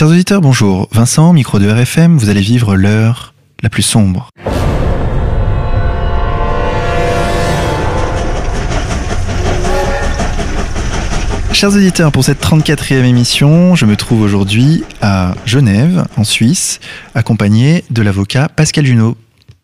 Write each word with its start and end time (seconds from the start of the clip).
Chers 0.00 0.08
auditeurs, 0.08 0.40
bonjour. 0.40 0.88
Vincent, 0.92 1.34
micro 1.34 1.58
de 1.58 1.68
RFM, 1.68 2.16
vous 2.16 2.30
allez 2.30 2.40
vivre 2.40 2.74
l'heure 2.74 3.34
la 3.62 3.68
plus 3.68 3.82
sombre. 3.82 4.30
Chers 11.52 11.74
auditeurs, 11.74 12.12
pour 12.12 12.24
cette 12.24 12.42
34e 12.42 13.04
émission, 13.04 13.74
je 13.74 13.84
me 13.84 13.94
trouve 13.94 14.22
aujourd'hui 14.22 14.84
à 15.02 15.34
Genève, 15.44 16.06
en 16.16 16.24
Suisse, 16.24 16.80
accompagné 17.14 17.84
de 17.90 18.00
l'avocat 18.00 18.48
Pascal 18.48 18.86
Junot. 18.86 19.18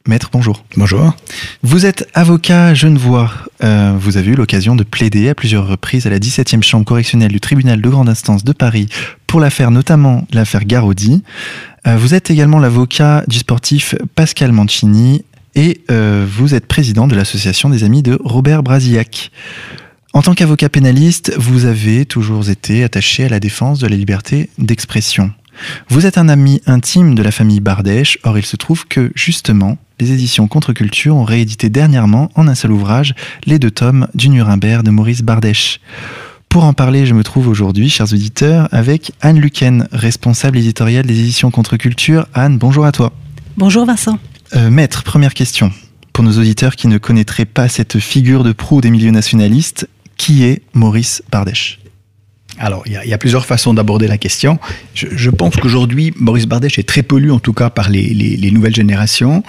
Maître, 0.07 0.30
bonjour. 0.32 0.64
Bonjour. 0.77 1.14
Vous 1.64 1.84
êtes 1.84 2.09
avocat 2.14 2.75
genevois. 2.75 3.32
Euh, 3.64 3.95
vous 3.98 4.16
avez 4.16 4.30
eu 4.30 4.34
l'occasion 4.36 4.77
de 4.77 4.84
plaider 4.84 5.29
à 5.29 5.34
plusieurs 5.34 5.66
reprises 5.66 6.06
à 6.06 6.11
la 6.11 6.20
17e 6.20 6.62
chambre 6.62 6.84
correctionnelle 6.84 7.32
du 7.32 7.41
tribunal 7.41 7.80
de 7.80 7.88
grande 7.88 8.09
instance 8.09 8.45
de 8.45 8.52
Paris 8.52 8.88
pour 9.27 9.41
l'affaire, 9.41 9.73
notamment 9.73 10.24
l'affaire 10.32 10.64
Garodi. 10.64 11.24
Euh, 11.88 11.96
vous 11.96 12.15
êtes 12.15 12.30
également 12.30 12.60
l'avocat 12.60 13.24
du 13.27 13.38
sportif 13.38 13.96
Pascal 14.15 14.52
Mancini 14.52 15.24
et 15.56 15.80
euh, 15.91 16.24
vous 16.29 16.54
êtes 16.54 16.66
président 16.66 17.09
de 17.09 17.16
l'association 17.16 17.68
des 17.68 17.82
amis 17.82 18.04
de 18.04 18.16
Robert 18.23 18.62
Brasillac. 18.62 19.32
En 20.12 20.23
tant 20.23 20.34
qu'avocat 20.34 20.68
pénaliste, 20.68 21.32
vous 21.37 21.65
avez 21.65 22.07
toujours 22.07 22.48
été 22.48 22.84
attaché 22.84 23.24
à 23.24 23.29
la 23.29 23.41
défense 23.41 23.80
de 23.80 23.88
la 23.88 23.96
liberté 23.96 24.51
d'expression. 24.59 25.32
Vous 25.88 26.07
êtes 26.07 26.18
un 26.18 26.29
ami 26.29 26.62
intime 26.66 27.15
de 27.15 27.23
la 27.23 27.32
famille 27.32 27.60
Bardèche, 27.60 28.18
or 28.23 28.38
il 28.38 28.46
se 28.46 28.57
trouve 28.57 28.87
que, 28.87 29.10
justement, 29.15 29.79
les 30.00 30.12
éditions 30.12 30.46
Contre-Culture 30.48 31.16
ont 31.16 31.24
réédité 31.24 31.70
dernièrement, 31.70 32.30
en 32.34 32.48
un 32.48 32.54
seul 32.54 32.73
ouvrage, 32.73 33.14
les 33.46 33.59
deux 33.59 33.70
tomes 33.70 34.09
du 34.14 34.28
Nuremberg 34.28 34.82
de 34.82 34.91
Maurice 34.91 35.23
Bardèche. 35.23 35.80
Pour 36.48 36.64
en 36.64 36.73
parler, 36.73 37.06
je 37.06 37.14
me 37.14 37.23
trouve 37.23 37.48
aujourd'hui, 37.48 37.88
chers 37.88 38.12
auditeurs, 38.12 38.68
avec 38.73 39.12
Anne 39.20 39.40
Luquen, 39.40 39.88
responsable 39.92 40.59
éditoriale 40.59 41.06
des 41.06 41.18
éditions 41.18 41.51
Contre-Culture. 41.51 42.27
Anne, 42.34 42.59
bonjour 42.59 42.84
à 42.84 42.92
toi. 42.92 43.12
Bonjour 43.56 43.87
Vincent. 43.87 44.18
Euh, 44.54 44.71
maître, 44.71 45.02
première 45.02 45.34
question. 45.34 45.73
Pour 46.12 46.24
nos 46.24 46.38
auditeurs 46.38 46.76
qui 46.76 46.88
ne 46.88 46.99
connaîtraient 46.99 47.45
pas 47.45 47.68
cette 47.68 47.99
figure 47.99 48.45
de 48.45 48.52
proue 48.52 48.80
des 48.80 48.90
milieux 48.90 49.10
nationalistes, 49.10 49.88
qui 50.16 50.45
est 50.45 50.62
Maurice 50.73 51.23
Bardèche 51.30 51.80
alors, 52.59 52.82
il 52.87 52.93
y, 52.93 53.12
a 53.12 53.18
plusieurs 53.18 53.45
façons 53.45 53.74
d'aborder 53.74 54.09
la 54.09 54.16
question. 54.16 54.59
Je, 54.95 55.28
pense 55.28 55.56
qu'aujourd'hui, 55.56 56.15
Maurice 56.16 56.46
Bardèche 56.46 56.78
est 56.78 56.88
très 56.88 57.02
pollu, 57.02 57.30
en 57.30 57.38
tout 57.38 57.52
cas 57.52 57.68
par 57.68 57.90
les, 57.90 58.51
nouvelles 58.51 58.74
générations. 58.74 59.43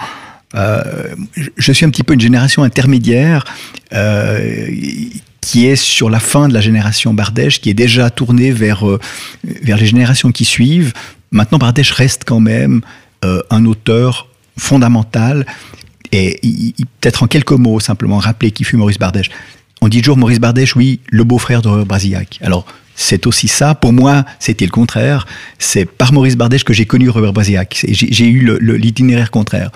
Euh, 0.54 1.14
je 1.56 1.72
suis 1.72 1.84
un 1.84 1.90
petit 1.90 2.02
peu 2.02 2.14
une 2.14 2.20
génération 2.20 2.62
intermédiaire 2.62 3.44
euh, 3.92 4.66
qui 5.40 5.66
est 5.66 5.76
sur 5.76 6.10
la 6.10 6.20
fin 6.20 6.48
de 6.48 6.54
la 6.54 6.60
génération 6.60 7.12
Bardèche, 7.14 7.60
qui 7.60 7.70
est 7.70 7.74
déjà 7.74 8.10
tournée 8.10 8.50
vers, 8.50 8.88
euh, 8.88 8.98
vers 9.44 9.76
les 9.76 9.86
générations 9.86 10.32
qui 10.32 10.44
suivent. 10.44 10.92
Maintenant, 11.30 11.58
Bardèche 11.58 11.92
reste 11.92 12.24
quand 12.26 12.40
même 12.40 12.80
un 13.50 13.64
auteur 13.66 14.28
fondamental. 14.56 15.44
Et 16.12 16.40
peut-être 17.00 17.24
en 17.24 17.26
quelques 17.26 17.52
mots, 17.52 17.80
simplement 17.80 18.18
rappeler 18.18 18.52
qui 18.52 18.64
fut 18.64 18.76
Maurice 18.76 18.98
Bardèche. 18.98 19.28
On 19.80 19.88
dit 19.88 20.00
toujours 20.00 20.16
Maurice 20.16 20.38
Bardèche, 20.38 20.76
oui, 20.76 21.00
le 21.08 21.24
beau-frère 21.24 21.60
de 21.60 21.82
Brasillac. 21.82 22.38
Alors, 22.42 22.64
c'est 22.94 23.26
aussi 23.26 23.46
ça. 23.46 23.74
Pour 23.74 23.92
moi, 23.92 24.24
c'était 24.40 24.64
le 24.64 24.70
contraire. 24.70 25.26
C'est 25.58 25.84
par 25.84 26.12
Maurice 26.12 26.36
Bardèche 26.36 26.64
que 26.64 26.72
j'ai 26.72 26.86
connu 26.86 27.08
Robert 27.10 27.32
Brasillac. 27.32 27.84
J'ai 27.88 28.26
eu 28.26 28.58
l'itinéraire 28.60 29.30
contraire. 29.30 29.70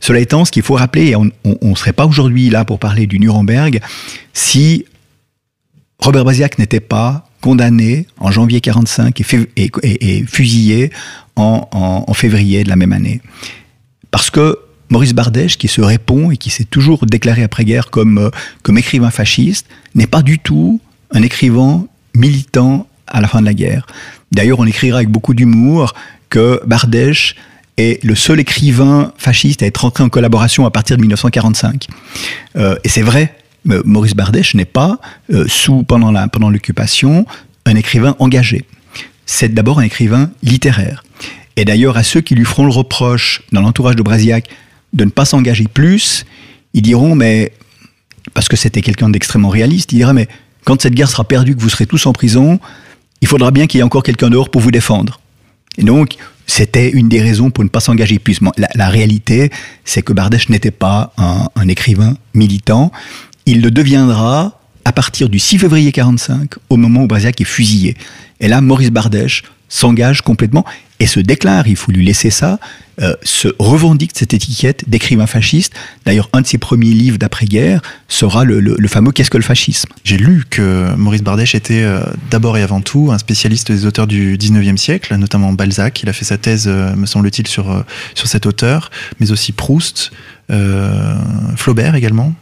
Cela 0.00 0.20
étant, 0.20 0.44
ce 0.44 0.52
qu'il 0.52 0.62
faut 0.62 0.74
rappeler, 0.74 1.08
et 1.08 1.16
on 1.16 1.30
ne 1.44 1.74
serait 1.74 1.92
pas 1.92 2.06
aujourd'hui 2.06 2.50
là 2.50 2.64
pour 2.64 2.78
parler 2.78 3.06
du 3.06 3.18
Nuremberg, 3.18 3.80
si 4.32 4.84
Robert 5.98 6.24
Brasillac 6.24 6.58
n'était 6.58 6.80
pas 6.80 7.28
condamné 7.40 8.06
en 8.18 8.30
janvier 8.30 8.60
45 8.60 9.20
et, 9.56 10.24
fusillé 10.26 10.90
en, 11.36 11.68
en, 11.72 12.14
février 12.14 12.64
de 12.64 12.68
la 12.68 12.76
même 12.76 12.92
année. 12.92 13.20
Parce 14.10 14.30
que 14.30 14.58
Maurice 14.90 15.14
Bardèche, 15.14 15.58
qui 15.58 15.68
se 15.68 15.80
répond 15.80 16.30
et 16.30 16.36
qui 16.36 16.50
s'est 16.50 16.64
toujours 16.64 17.04
déclaré 17.06 17.42
après-guerre 17.42 17.90
comme, 17.90 18.18
euh, 18.18 18.30
comme 18.62 18.78
écrivain 18.78 19.10
fasciste, 19.10 19.66
n'est 19.94 20.06
pas 20.06 20.22
du 20.22 20.38
tout 20.38 20.80
un 21.12 21.22
écrivain 21.22 21.86
militant 22.14 22.86
à 23.06 23.20
la 23.20 23.28
fin 23.28 23.40
de 23.40 23.46
la 23.46 23.54
guerre. 23.54 23.86
D'ailleurs, 24.32 24.60
on 24.60 24.66
écrira 24.66 24.98
avec 24.98 25.10
beaucoup 25.10 25.34
d'humour 25.34 25.94
que 26.30 26.60
Bardèche 26.66 27.36
est 27.78 28.02
le 28.04 28.14
seul 28.14 28.40
écrivain 28.40 29.12
fasciste 29.16 29.62
à 29.62 29.66
être 29.66 29.84
entré 29.84 30.04
en 30.04 30.08
collaboration 30.08 30.66
à 30.66 30.70
partir 30.70 30.96
de 30.96 31.02
1945. 31.02 31.86
Euh, 32.56 32.76
et 32.84 32.88
c'est 32.88 33.02
vrai, 33.02 33.34
Maurice 33.64 34.14
Bardèche 34.14 34.54
n'est 34.54 34.64
pas, 34.64 34.98
euh, 35.32 35.46
sous 35.48 35.84
pendant 35.84 36.10
l'occupation, 36.50 37.24
pendant 37.64 37.76
un 37.76 37.76
écrivain 37.76 38.16
engagé. 38.18 38.64
C'est 39.26 39.54
d'abord 39.54 39.78
un 39.78 39.82
écrivain 39.82 40.30
littéraire. 40.42 41.04
Et 41.56 41.64
d'ailleurs, 41.64 41.96
à 41.96 42.02
ceux 42.02 42.20
qui 42.20 42.34
lui 42.34 42.44
feront 42.44 42.64
le 42.64 42.72
reproche 42.72 43.42
dans 43.52 43.60
l'entourage 43.60 43.96
de 43.96 44.02
Brasillac 44.02 44.48
de 44.92 45.04
ne 45.04 45.10
pas 45.10 45.24
s'engager 45.24 45.66
plus, 45.66 46.24
ils 46.72 46.82
diront, 46.82 47.14
mais, 47.14 47.52
parce 48.32 48.48
que 48.48 48.56
c'était 48.56 48.80
quelqu'un 48.80 49.10
d'extrêmement 49.10 49.48
réaliste, 49.48 49.92
il 49.92 49.96
dira, 49.96 50.12
mais 50.12 50.28
quand 50.64 50.80
cette 50.80 50.94
guerre 50.94 51.10
sera 51.10 51.24
perdue, 51.24 51.56
que 51.56 51.60
vous 51.60 51.68
serez 51.68 51.86
tous 51.86 52.06
en 52.06 52.12
prison, 52.12 52.58
il 53.20 53.28
faudra 53.28 53.50
bien 53.50 53.66
qu'il 53.66 53.78
y 53.78 53.80
ait 53.80 53.84
encore 53.84 54.02
quelqu'un 54.02 54.30
dehors 54.30 54.50
pour 54.50 54.60
vous 54.60 54.70
défendre. 54.70 55.20
Et 55.76 55.82
donc, 55.82 56.16
c'était 56.48 56.90
une 56.90 57.08
des 57.08 57.20
raisons 57.20 57.50
pour 57.50 57.62
ne 57.62 57.68
pas 57.68 57.78
s'engager 57.78 58.18
plus. 58.18 58.40
La, 58.74 58.88
réalité, 58.88 59.50
c'est 59.84 60.02
que 60.02 60.12
Bardèche 60.12 60.48
n'était 60.48 60.72
pas 60.72 61.12
un, 61.18 61.48
un, 61.54 61.68
écrivain 61.68 62.16
militant. 62.34 62.90
Il 63.46 63.60
le 63.60 63.70
deviendra 63.70 64.57
à 64.88 64.92
partir 64.92 65.28
du 65.28 65.38
6 65.38 65.58
février 65.58 65.92
45, 65.92 66.54
au 66.70 66.78
moment 66.78 67.02
où 67.02 67.06
Brasillac 67.06 67.38
est 67.42 67.44
fusillé. 67.44 67.94
Et 68.40 68.48
là, 68.48 68.62
Maurice 68.62 68.90
Bardèche 68.90 69.42
s'engage 69.68 70.22
complètement 70.22 70.64
et 70.98 71.06
se 71.06 71.20
déclare, 71.20 71.68
il 71.68 71.76
faut 71.76 71.92
lui 71.92 72.02
laisser 72.02 72.30
ça, 72.30 72.58
euh, 73.02 73.12
se 73.22 73.48
revendique 73.58 74.12
cette 74.14 74.32
étiquette 74.32 74.88
d'écrivain 74.88 75.26
fasciste. 75.26 75.74
D'ailleurs, 76.06 76.30
un 76.32 76.40
de 76.40 76.46
ses 76.46 76.56
premiers 76.56 76.94
livres 76.94 77.18
d'après-guerre 77.18 77.82
sera 78.08 78.44
le, 78.44 78.78
fameux 78.88 79.12
Qu'est-ce 79.12 79.28
que 79.30 79.36
le 79.36 79.42
fascisme? 79.42 79.90
J'ai 80.04 80.16
lu 80.16 80.44
que 80.48 80.94
Maurice 80.96 81.22
Bardèche 81.22 81.54
était 81.54 81.82
euh, 81.82 82.00
d'abord 82.30 82.56
et 82.56 82.62
avant 82.62 82.80
tout 82.80 83.10
un 83.12 83.18
spécialiste 83.18 83.70
des 83.70 83.84
auteurs 83.84 84.06
du 84.06 84.38
19e 84.38 84.78
siècle, 84.78 85.14
notamment 85.16 85.52
Balzac. 85.52 86.02
Il 86.02 86.08
a 86.08 86.14
fait 86.14 86.24
sa 86.24 86.38
thèse, 86.38 86.64
euh, 86.66 86.96
me 86.96 87.04
semble-t-il, 87.04 87.46
sur, 87.46 87.84
sur 88.14 88.26
cet 88.26 88.46
auteur, 88.46 88.90
mais 89.20 89.32
aussi 89.32 89.52
Proust, 89.52 90.12
Flaubert 91.56 91.94
également. 91.94 92.32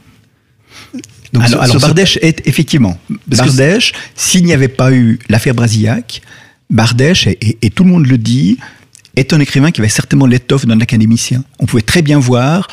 Donc, 1.37 1.63
alors, 1.63 1.79
Bardèche 1.81 2.19
est 2.23 2.47
effectivement, 2.47 2.99
Bardèche, 3.27 3.93
s'il 4.15 4.45
n'y 4.45 4.53
avait 4.53 4.69
pas 4.69 4.93
eu 4.93 5.19
l'affaire 5.29 5.55
Brasillac, 5.55 6.23
Bardèche, 6.71 7.27
et, 7.27 7.71
tout 7.71 7.85
le 7.85 7.91
monde 7.91 8.07
le 8.07 8.19
dit, 8.19 8.59
est 9.17 9.33
un 9.33 9.41
écrivain 9.41 9.71
qui 9.71 9.81
avait 9.81 9.89
certainement 9.89 10.27
l'étoffe 10.27 10.67
d'un 10.67 10.81
académicien. 10.81 11.45
On 11.59 11.67
pouvait 11.67 11.83
très 11.83 12.03
bien 12.03 12.19
voir 12.19 12.69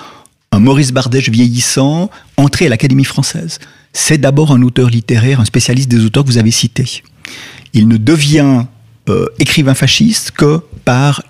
un 0.51 0.59
Maurice 0.59 0.91
Bardèche 0.91 1.29
vieillissant 1.29 2.09
entrer 2.37 2.67
à 2.67 2.69
l'Académie 2.69 3.03
française. 3.05 3.59
C'est 3.91 4.17
d'abord 4.17 4.51
un 4.51 4.61
auteur 4.61 4.89
littéraire, 4.89 5.39
un 5.39 5.45
spécialiste 5.45 5.89
des 5.89 6.03
auteurs 6.05 6.23
que 6.23 6.29
vous 6.29 6.37
avez 6.37 6.51
cités. 6.51 7.03
Il 7.73 7.87
ne 7.87 7.97
devient 7.97 8.65
euh, 9.09 9.25
écrivain 9.39 9.73
fasciste 9.73 10.31
que 10.31 10.61
par 10.85 11.23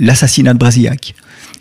l'assassinat 0.00 0.54
de 0.54 0.58
Brasillac. 0.58 1.14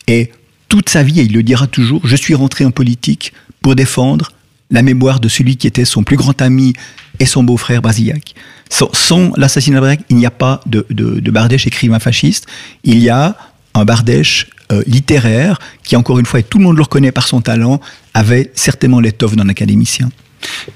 Et 0.08 0.32
toute 0.70 0.90
sa 0.90 1.04
vie, 1.04 1.20
et 1.20 1.24
il 1.24 1.34
le 1.34 1.44
dira 1.44 1.68
toujours, 1.68 2.06
je 2.08 2.16
suis 2.16 2.34
rentré 2.34 2.66
en 2.66 2.72
politique 2.72 3.34
pour 3.62 3.76
défendre 3.76 4.32
la 4.72 4.82
mémoire 4.82 5.20
de 5.20 5.30
celui 5.30 5.56
qui 5.58 5.68
était 5.68 5.86
son 5.86 6.04
plus 6.04 6.18
grand 6.18 6.42
ami 6.42 6.74
et 7.20 7.26
son 7.26 7.44
beau-frère 7.44 7.82
Brasillac. 7.82 8.36
Sans, 8.70 9.32
l'assassinat 9.38 9.78
de 9.78 9.82
Brasillac, 9.82 10.06
il 10.10 10.18
n'y 10.18 10.26
a 10.26 10.32
pas 10.32 10.62
de, 10.66 10.86
Bardèche 11.32 11.68
écrivain 11.68 12.00
fasciste, 12.00 12.48
il 12.84 13.00
y 13.00 13.10
a 13.10 13.38
un 13.74 13.86
Bardèche 13.86 14.48
euh, 14.72 14.84
littéraire 14.86 15.60
qui, 15.84 15.96
encore 15.96 16.20
une 16.20 16.26
fois, 16.26 16.40
et 16.42 16.44
tout 16.44 16.58
le 16.58 16.66
monde 16.66 16.76
le 16.76 16.84
reconnaît 16.84 17.12
par 17.12 17.28
son 17.28 17.42
talent, 17.42 17.80
avait 18.14 18.52
certainement 18.56 19.00
l'étoffe 19.00 19.36
d'un 19.36 19.48
académicien. 19.48 20.10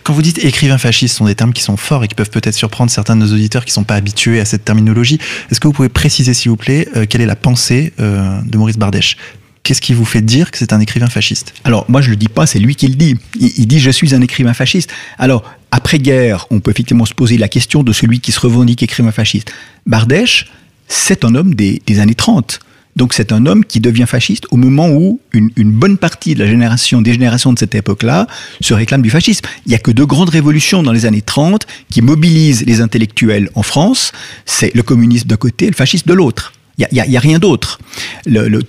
Quand 0.04 0.14
vous 0.14 0.22
dites 0.22 0.44
écrivain 0.44 0.78
fasciste, 0.78 1.14
ce 1.14 1.18
sont 1.20 1.26
des 1.26 1.36
termes 1.36 1.54
qui 1.54 1.62
sont 1.62 1.78
forts 1.78 2.04
et 2.04 2.08
qui 2.08 2.16
peuvent 2.16 2.30
peut-être 2.30 2.56
surprendre 2.56 2.90
certains 2.90 3.16
de 3.16 3.22
nos 3.22 3.34
auditeurs 3.34 3.66
qui 3.66 3.72
ne 3.72 3.76
sont 3.76 3.84
pas 3.84 3.96
habitués 3.96 4.40
à 4.40 4.46
cette 4.46 4.66
terminologie. 4.66 5.20
Est-ce 5.50 5.60
que 5.60 5.68
vous 5.68 5.74
pouvez 5.74 5.90
préciser, 5.90 6.34
s'il 6.34 6.50
vous 6.50 6.58
plaît, 6.58 6.88
euh, 6.96 7.06
quelle 7.08 7.22
est 7.22 7.28
la 7.28 7.36
pensée 7.36 7.94
euh, 8.00 8.42
de 8.44 8.58
Maurice 8.58 8.78
Bardèche? 8.78 9.18
Qu'est-ce 9.64 9.82
qui 9.82 9.94
vous 9.94 10.06
fait 10.06 10.22
dire 10.22 10.50
que 10.50 10.58
c'est 10.58 10.74
un 10.74 10.80
écrivain 10.80 11.08
fasciste? 11.08 11.54
Alors, 11.64 11.86
moi, 11.88 12.02
je 12.02 12.08
ne 12.08 12.12
le 12.12 12.18
dis 12.18 12.30
pas, 12.30 12.48
c'est 12.48 12.58
lui 12.58 12.76
qui 12.76 12.88
le 12.88 12.96
dit. 12.96 13.16
Il, 13.40 13.68
dit 13.68 13.80
Je 13.80 13.92
suis 13.92 14.16
un 14.16 14.22
écrivain 14.22 14.54
fasciste. 14.54 14.92
Alors, 15.20 15.44
après-guerre, 15.70 16.48
on 16.50 16.60
peut 16.60 16.72
effectivement 16.72 17.06
se 17.06 17.14
poser 17.14 17.38
la 17.38 17.48
question 17.48 17.84
de 17.84 17.94
celui 17.94 18.20
qui 18.20 18.32
se 18.32 18.40
revendique 18.40 18.82
écrivain 18.82 19.12
fasciste. 19.12 19.54
Bardèche, 19.86 20.52
c'est 20.88 21.24
un 21.24 21.36
homme 21.36 21.54
des, 21.54 21.82
années 22.00 22.16
30. 22.16 22.60
Donc, 22.96 23.14
c'est 23.14 23.32
un 23.32 23.46
homme 23.46 23.64
qui 23.64 23.80
devient 23.80 24.06
fasciste 24.08 24.46
au 24.50 24.58
moment 24.58 24.90
où 24.90 25.22
une, 25.32 25.52
bonne 25.56 25.98
partie 25.98 26.34
de 26.34 26.40
la 26.40 26.48
génération, 26.48 27.02
des 27.02 27.14
générations 27.14 27.54
de 27.54 27.60
cette 27.60 27.76
époque-là, 27.76 28.26
se 28.62 28.74
réclame 28.74 29.04
du 29.04 29.12
fascisme. 29.12 29.46
Il 29.68 29.70
n'y 29.70 29.76
a 29.76 29.80
que 29.80 29.92
deux 29.92 30.08
grandes 30.08 30.30
révolutions 30.30 30.82
dans 30.82 30.92
les 30.92 31.06
années 31.06 31.22
30 31.22 31.68
qui 31.92 32.02
mobilisent 32.02 32.66
les 32.66 32.82
intellectuels 32.82 33.50
en 33.54 33.62
France. 33.62 34.12
C'est 34.48 34.74
le 34.74 34.82
communisme 34.82 35.28
d'un 35.28 35.38
côté 35.38 35.66
et 35.68 35.70
le 35.70 35.76
fascisme 35.76 36.10
de 36.10 36.16
l'autre. 36.16 36.52
Il 36.92 37.10
n'y 37.10 37.18
a, 37.18 37.20
rien 37.20 37.40
d'autre. 37.40 37.80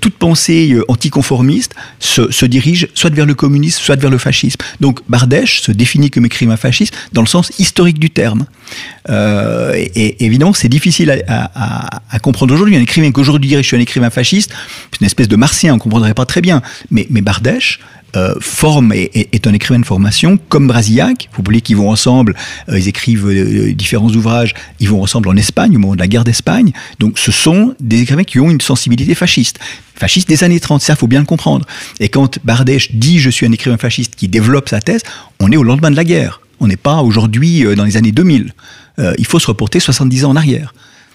toute 0.01 0.15
pensée 0.15 0.73
euh, 0.73 0.85
anticonformiste 0.89 1.75
se, 1.99 2.31
se, 2.31 2.47
dirige 2.47 2.89
soit 2.95 3.15
vers 3.15 3.27
le 3.27 3.35
communisme, 3.35 3.81
soit 3.83 3.97
vers 3.97 4.11
le 4.11 4.19
fascisme. 4.19 4.59
Donc 4.81 5.01
Bardèche 5.09 5.63
se 5.63 5.73
définit 5.73 6.11
comme 6.11 6.27
écrivain 6.27 6.57
fasciste 6.57 6.95
dans 7.13 7.23
le 7.23 7.27
sens 7.27 7.53
historique 7.59 7.99
du 7.99 8.11
terme. 8.11 8.47
Euh, 9.09 9.73
et, 9.75 10.25
évidemment, 10.25 10.53
c'est 10.53 10.69
difficile 10.69 11.25
à, 11.29 12.19
comprendre 12.21 12.55
aujourd'hui. 12.55 12.77
Un 12.77 12.83
écrivain 12.83 13.11
qu'aujourd'hui 13.11 13.49
dirait 13.49 13.63
je 13.63 13.69
suis 13.69 13.77
un 13.77 13.81
écrivain 13.81 14.11
fasciste, 14.11 14.53
c'est 14.93 15.01
une 15.01 15.07
espèce 15.07 15.29
de 15.29 15.37
martien, 15.37 15.73
on 15.73 15.77
ne 15.77 15.81
comprendrait 15.81 16.15
pas 16.15 16.27
très 16.27 16.41
bien. 16.41 16.63
Mais 16.91 17.07
Bardèche 17.09 17.81
euh, 18.15 18.35
forme 18.41 18.93
et, 18.93 19.11
est 19.33 19.47
un 19.47 19.55
écrivain 19.55 19.81
de 19.81 19.87
formation 19.87 20.39
comme 20.51 20.67
Brasillac. 20.67 21.31
Vous 21.35 21.43
voulez 21.43 21.63
qu'ils 21.63 21.79
vont 21.79 21.89
ensemble, 21.89 22.37
euh, 22.69 22.79
ils 22.79 22.87
écrivent 22.87 23.27
euh, 23.27 23.73
différents 23.73 24.11
ouvrages, 24.11 24.53
ils 24.81 24.89
vont 24.91 25.03
ensemble 25.03 25.31
en 25.31 25.37
Espagne 25.37 25.75
au 25.77 25.79
moment 25.79 25.95
de 25.95 26.01
la 26.01 26.09
guerre 26.09 26.25
d'Espagne. 26.25 26.73
Donc 26.99 27.19
ce 27.19 27.33
sont 27.33 27.75
des 27.81 28.03
écrivains 28.03 28.25
qui 28.25 28.39
ont 28.39 28.51
une 28.51 28.61
sensibilité 28.61 29.15
fasciste. 29.15 29.59
Fasciste 29.95 30.29
des 30.29 30.45
années 30.45 30.61
30, 30.61 30.83
ça 30.83 30.95
faut 30.95 31.07
bien 31.07 31.21
le 31.21 31.25
comprendre. 31.25 31.65
Et 32.01 32.11
quand 32.11 32.39
Bardèche 32.45 32.93
dit 32.93 33.19
je 33.19 33.31
suis 33.31 33.47
un 33.47 33.53
écrivain 33.53 33.79
fasciste 33.79 34.15
qui 34.15 34.29
développe 34.29 34.69
sa 34.69 34.83
thèse, 34.83 35.01
on 35.41 35.51
est 35.51 35.57
au 35.57 35.63
lendemain 35.63 35.91
de 35.91 35.97
la 35.97 36.05
guerre. 36.05 36.43
On 36.61 36.67
n'est 36.67 36.77
pas 36.77 36.97
aujourd'hui 36.97 37.65
dans 37.77 37.85
les 37.85 37.97
années 37.97 38.13
2000. 38.13 38.53
il 39.19 39.27
faut 39.27 39.39
se 39.39 39.47
reporter 39.47 39.81
70 39.81 40.27
ans 40.27 40.31
en 40.31 40.37
arrière. 40.37 40.75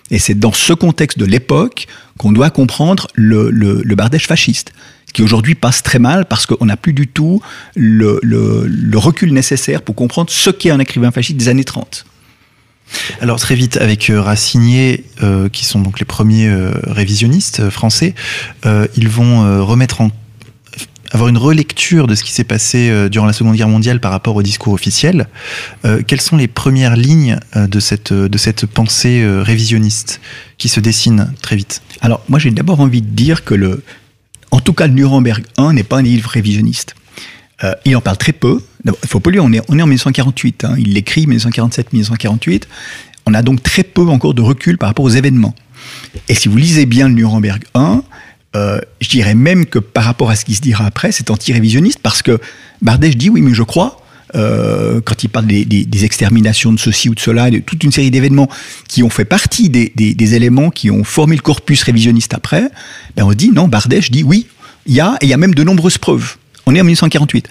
Et 0.10 0.18
c'est 0.18 0.34
dans 0.34 0.52
ce 0.52 0.74
contexte 0.74 1.20
de 1.20 1.26
l'époque 1.26 1.88
qu'on 2.18 2.32
doit 2.32 2.50
comprendre 2.50 3.08
le, 3.14 3.52
le, 3.52 3.82
le 3.84 3.96
Bardèche 3.96 4.26
fasciste 4.26 4.74
qui 5.18 5.24
aujourd'hui 5.24 5.56
passe 5.56 5.82
très 5.82 5.98
mal 5.98 6.26
parce 6.26 6.46
qu'on 6.46 6.66
n'a 6.66 6.78
plus 6.78 6.94
du 6.94 7.08
tout 7.08 7.42
le, 7.76 8.20
recul 8.94 9.34
nécessaire 9.34 9.82
pour 9.82 9.96
comprendre 9.96 10.30
ce 10.30 10.52
qu'est 10.52 10.70
un 10.70 10.78
écrivain 10.78 11.10
fasciste 11.10 11.38
des 11.38 11.48
années 11.48 11.64
30. 11.64 12.06
Alors 13.20 13.40
très 13.40 13.56
vite, 13.56 13.78
avec 13.78 14.12
euh, 14.12 14.22
Racinier, 14.22 15.06
euh, 15.24 15.50
qui 15.50 15.66
sont 15.66 15.80
donc 15.80 16.00
les 16.00 16.06
premiers 16.06 16.48
euh, 16.48 16.72
révisionnistes 16.84 17.72
français, 17.72 18.14
ils 18.96 19.10
vont 19.10 19.66
remettre 19.66 20.02
en 20.02 20.12
avoir 21.10 21.30
une 21.30 21.38
relecture 21.40 22.06
de 22.06 22.14
ce 22.14 22.24
qui 22.24 22.32
s'est 22.32 22.44
passé 22.44 23.10
durant 23.10 23.26
la 23.26 23.34
Seconde 23.34 23.56
Guerre 23.56 23.70
mondiale 23.70 24.00
par 24.00 24.12
rapport 24.12 24.36
au 24.36 24.44
discours 24.44 24.74
officiel. 24.74 25.28
quelles 26.06 26.22
sont 26.22 26.38
les 26.38 26.48
premières 26.48 26.96
lignes 26.96 27.40
de 27.56 27.80
cette, 27.80 28.14
de 28.14 28.38
cette 28.38 28.68
pensée 28.68 29.26
révisionniste 29.26 30.20
qui 30.60 30.70
se 30.70 30.80
dessine 30.80 31.34
très 31.42 31.56
vite? 31.56 31.82
Alors 32.02 32.22
moi 32.30 32.40
j'ai 32.40 32.52
d'abord 32.52 32.82
envie 32.82 33.02
de 33.02 33.10
dire 33.10 33.46
que 33.46 33.56
le, 33.56 33.84
en 34.52 34.60
tout 34.60 34.74
cas, 34.74 34.88
le 34.88 34.94
Nuremberg 34.94 35.44
1 35.58 35.74
n'est 35.74 35.84
pas 35.84 35.98
un 35.98 36.02
livre 36.02 36.30
révisionniste. 36.30 36.96
Euh, 37.64 37.74
il 37.86 37.96
en 37.96 38.02
parle 38.02 38.18
très 38.18 38.34
peu. 38.34 38.62
Il 38.86 38.94
faut 39.08 39.20
pas 39.20 39.32
lui, 39.32 39.40
on 39.40 39.46
on 39.46 39.52
est 39.54 39.82
en 39.82 39.88
1948. 39.88 40.66
Hein. 40.66 40.76
il 40.78 40.94
l'écrit 40.94 41.26
1947-1948. 41.26 42.64
On 43.26 43.34
a 43.34 43.42
donc 43.42 43.62
très 43.62 43.84
peu 43.84 44.04
encore 44.04 44.34
de 44.34 44.42
recul 44.42 44.78
par 44.78 44.90
rapport 44.90 45.06
aux 45.06 45.10
événements. 45.10 45.54
Et 46.30 46.36
si 46.36 46.48
vous 46.48 46.58
lisez 46.58 46.86
bien 46.86 47.10
le 47.10 47.16
Nuremberg 47.16 47.64
1, 47.74 48.04
euh, 48.56 48.80
je 49.02 49.10
dirais 49.10 49.36
même 49.36 49.66
que 49.66 49.80
par 49.80 50.06
rapport 50.06 50.30
à 50.30 50.36
ce 50.36 50.46
qui 50.46 50.56
se 50.56 50.62
dira 50.62 50.86
après, 50.86 51.12
c'est 51.12 51.30
anti-révisionniste 51.30 52.00
parce 52.02 52.22
que 52.22 52.40
Bardèche 52.82 53.18
dit 53.18 53.30
oui, 53.30 53.42
mais 53.42 53.54
je 53.54 53.64
crois 53.64 54.02
euh, 54.36 55.00
quand 55.04 55.24
il 55.24 55.30
parle 55.30 55.48
des, 55.48 56.06
exterminations 56.06 56.74
de 56.74 56.80
ceci 56.80 57.10
ou 57.10 57.16
de 57.16 57.20
cela, 57.20 57.50
de 57.50 57.60
toute 57.60 57.84
une 57.84 57.92
série 57.92 58.12
d'événements 58.12 58.50
qui 58.88 59.04
ont 59.04 59.10
fait 59.10 59.26
partie 59.26 59.70
des, 59.70 60.36
éléments 60.36 60.70
qui 60.70 60.92
ont 60.92 61.04
formé 61.04 61.36
le 61.36 61.42
corpus 61.42 61.84
révisionniste 61.84 62.34
après, 62.34 62.70
ben 63.16 63.24
on 63.24 63.34
dit 63.34 63.52
non, 63.52 63.68
Bardèche 63.68 64.12
dit 64.12 64.24
oui, 64.24 64.48
il 64.86 64.94
y 64.94 65.00
a, 65.00 65.18
et 65.22 65.26
il 65.26 65.30
y 65.30 65.34
a 65.34 65.38
même 65.38 65.56
de 65.56 65.64
nombreuses 65.64 65.98
preuves. 65.98 66.38
On 66.66 66.76
est 66.76 66.82
en 66.82 66.84
1948. 66.84 67.48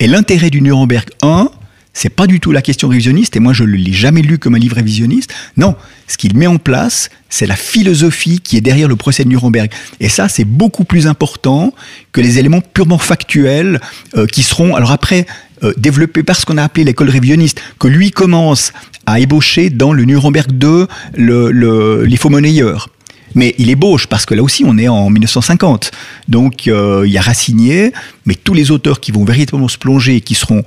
Et 0.00 0.06
l'intérêt 0.06 0.50
du 0.50 0.60
Nuremberg 0.60 1.08
1, 1.22 1.50
c'est 1.92 2.10
pas 2.10 2.28
du 2.28 2.38
tout 2.38 2.52
la 2.52 2.62
question 2.62 2.88
révisionniste, 2.88 3.34
et 3.34 3.40
moi 3.40 3.52
je 3.52 3.64
ne 3.64 3.72
l'ai 3.72 3.92
jamais 3.92 4.22
lu 4.22 4.38
comme 4.38 4.54
un 4.54 4.58
livre 4.58 4.76
révisionniste. 4.76 5.34
Non, 5.56 5.74
ce 6.06 6.16
qu'il 6.16 6.36
met 6.36 6.46
en 6.46 6.58
place, 6.58 7.10
c'est 7.28 7.46
la 7.46 7.56
philosophie 7.56 8.40
qui 8.40 8.56
est 8.56 8.60
derrière 8.60 8.86
le 8.86 8.94
procès 8.94 9.24
de 9.24 9.28
Nuremberg. 9.28 9.70
Et 9.98 10.08
ça, 10.08 10.28
c'est 10.28 10.44
beaucoup 10.44 10.84
plus 10.84 11.08
important 11.08 11.74
que 12.12 12.20
les 12.20 12.38
éléments 12.38 12.60
purement 12.60 12.98
factuels 12.98 13.80
euh, 14.16 14.26
qui 14.26 14.44
seront. 14.44 14.76
Alors 14.76 14.92
après, 14.92 15.26
euh, 15.62 15.72
développés 15.76 16.22
par 16.22 16.36
ce 16.36 16.46
qu'on 16.46 16.56
a 16.56 16.64
appelé 16.64 16.84
l'école 16.84 17.10
révisionniste, 17.10 17.60
que 17.78 17.88
lui 17.88 18.10
commence 18.10 18.72
à 19.06 19.20
ébaucher 19.20 19.70
dans 19.70 19.92
le 19.92 20.04
Nuremberg 20.04 20.52
2 20.52 20.86
le, 21.16 21.50
le, 21.50 22.04
les 22.04 22.16
faux 22.16 22.28
monnayeurs. 22.28 22.88
Mais 23.34 23.54
il 23.58 23.68
ébauche 23.68 24.06
parce 24.06 24.24
que 24.24 24.34
là 24.34 24.42
aussi 24.42 24.64
on 24.64 24.78
est 24.78 24.88
en 24.88 25.10
1950. 25.10 25.90
Donc 26.28 26.66
euh, 26.66 27.04
il 27.06 27.12
y 27.12 27.18
a 27.18 27.20
Racinier, 27.20 27.92
mais 28.24 28.34
tous 28.34 28.54
les 28.54 28.70
auteurs 28.70 29.00
qui 29.00 29.12
vont 29.12 29.24
véritablement 29.24 29.68
se 29.68 29.78
plonger 29.78 30.16
et 30.16 30.20
qui 30.20 30.34
seront 30.34 30.62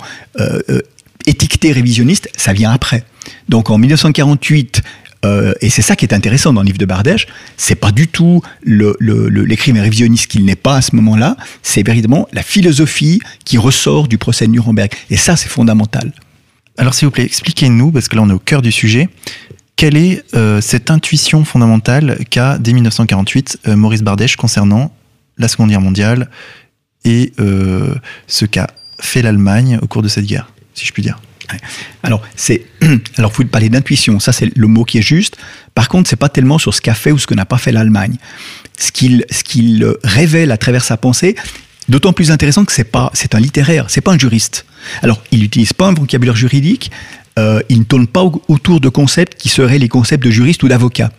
étiqueté 1.26 1.72
révisionniste, 1.72 2.28
ça 2.36 2.52
vient 2.52 2.72
après. 2.72 3.04
Donc 3.48 3.70
en 3.70 3.78
1948, 3.78 4.82
euh, 5.24 5.52
et 5.60 5.70
c'est 5.70 5.82
ça 5.82 5.96
qui 5.96 6.04
est 6.04 6.14
intéressant 6.14 6.52
dans 6.52 6.62
le 6.62 6.66
livre 6.66 6.78
de 6.78 6.84
Bardèche, 6.84 7.26
c'est 7.56 7.76
pas 7.76 7.92
du 7.92 8.08
tout 8.08 8.42
l'écrivain 8.64 9.78
le, 9.78 9.82
révisionniste 9.82 10.26
qu'il 10.26 10.44
n'est 10.44 10.56
pas 10.56 10.76
à 10.76 10.82
ce 10.82 10.96
moment-là, 10.96 11.36
c'est 11.62 11.86
véritablement 11.86 12.28
la 12.32 12.42
philosophie 12.42 13.20
qui 13.44 13.58
ressort 13.58 14.08
du 14.08 14.18
procès 14.18 14.46
de 14.46 14.52
Nuremberg. 14.52 14.90
Et 15.10 15.16
ça, 15.16 15.36
c'est 15.36 15.48
fondamental. 15.48 16.12
Alors 16.78 16.94
s'il 16.94 17.06
vous 17.06 17.12
plaît, 17.12 17.24
expliquez-nous, 17.24 17.92
parce 17.92 18.08
que 18.08 18.16
là 18.16 18.22
on 18.22 18.30
est 18.30 18.34
au 18.34 18.38
cœur 18.38 18.62
du 18.62 18.72
sujet, 18.72 19.08
quelle 19.76 19.96
est 19.96 20.24
euh, 20.34 20.60
cette 20.60 20.90
intuition 20.90 21.44
fondamentale 21.44 22.18
qu'a 22.30 22.58
dès 22.58 22.72
1948 22.72 23.60
euh, 23.68 23.76
Maurice 23.76 24.02
Bardèche 24.02 24.36
concernant 24.36 24.94
la 25.38 25.48
Seconde 25.48 25.70
Guerre 25.70 25.80
mondiale 25.80 26.30
et 27.04 27.32
ce 28.28 28.44
qu'a 28.44 28.68
fait 29.00 29.22
l'Allemagne 29.22 29.80
au 29.82 29.88
cours 29.88 30.02
de 30.02 30.08
cette 30.08 30.24
guerre 30.24 30.52
si 30.74 30.86
je 30.86 30.92
puis 30.92 31.02
dire. 31.02 31.18
Alors, 32.02 32.22
c'est, 32.36 32.66
alors, 33.16 33.32
vous 33.32 33.44
parlez 33.44 33.68
d'intuition, 33.68 34.20
ça 34.20 34.32
c'est 34.32 34.56
le 34.56 34.66
mot 34.66 34.84
qui 34.84 34.98
est 34.98 35.02
juste. 35.02 35.36
Par 35.74 35.88
contre, 35.88 36.08
c'est 36.08 36.16
pas 36.16 36.28
tellement 36.28 36.58
sur 36.58 36.74
ce 36.74 36.80
qu'a 36.80 36.94
fait 36.94 37.12
ou 37.12 37.18
ce 37.18 37.26
que 37.26 37.34
n'a 37.34 37.44
pas 37.44 37.58
fait 37.58 37.72
l'Allemagne. 37.72 38.16
Ce 38.78 38.92
qu'il, 38.92 39.24
ce 39.30 39.44
qu'il 39.44 39.86
révèle 40.02 40.50
à 40.50 40.56
travers 40.56 40.84
sa 40.84 40.96
pensée, 40.96 41.36
d'autant 41.88 42.12
plus 42.12 42.30
intéressant 42.30 42.64
que 42.64 42.72
c'est 42.72 42.84
pas, 42.84 43.10
c'est 43.14 43.34
un 43.34 43.40
littéraire, 43.40 43.86
c'est 43.88 44.00
pas 44.00 44.12
un 44.12 44.18
juriste. 44.18 44.64
Alors, 45.02 45.22
il 45.30 45.40
n'utilise 45.40 45.72
pas 45.72 45.86
un 45.86 45.94
vocabulaire 45.94 46.36
juridique, 46.36 46.90
euh, 47.38 47.60
il 47.68 47.80
ne 47.80 47.84
tourne 47.84 48.06
pas 48.06 48.22
autour 48.48 48.80
de 48.80 48.88
concepts 48.88 49.40
qui 49.40 49.48
seraient 49.48 49.78
les 49.78 49.88
concepts 49.88 50.24
de 50.24 50.30
juriste 50.30 50.62
ou 50.62 50.68
d'avocat. 50.68 51.10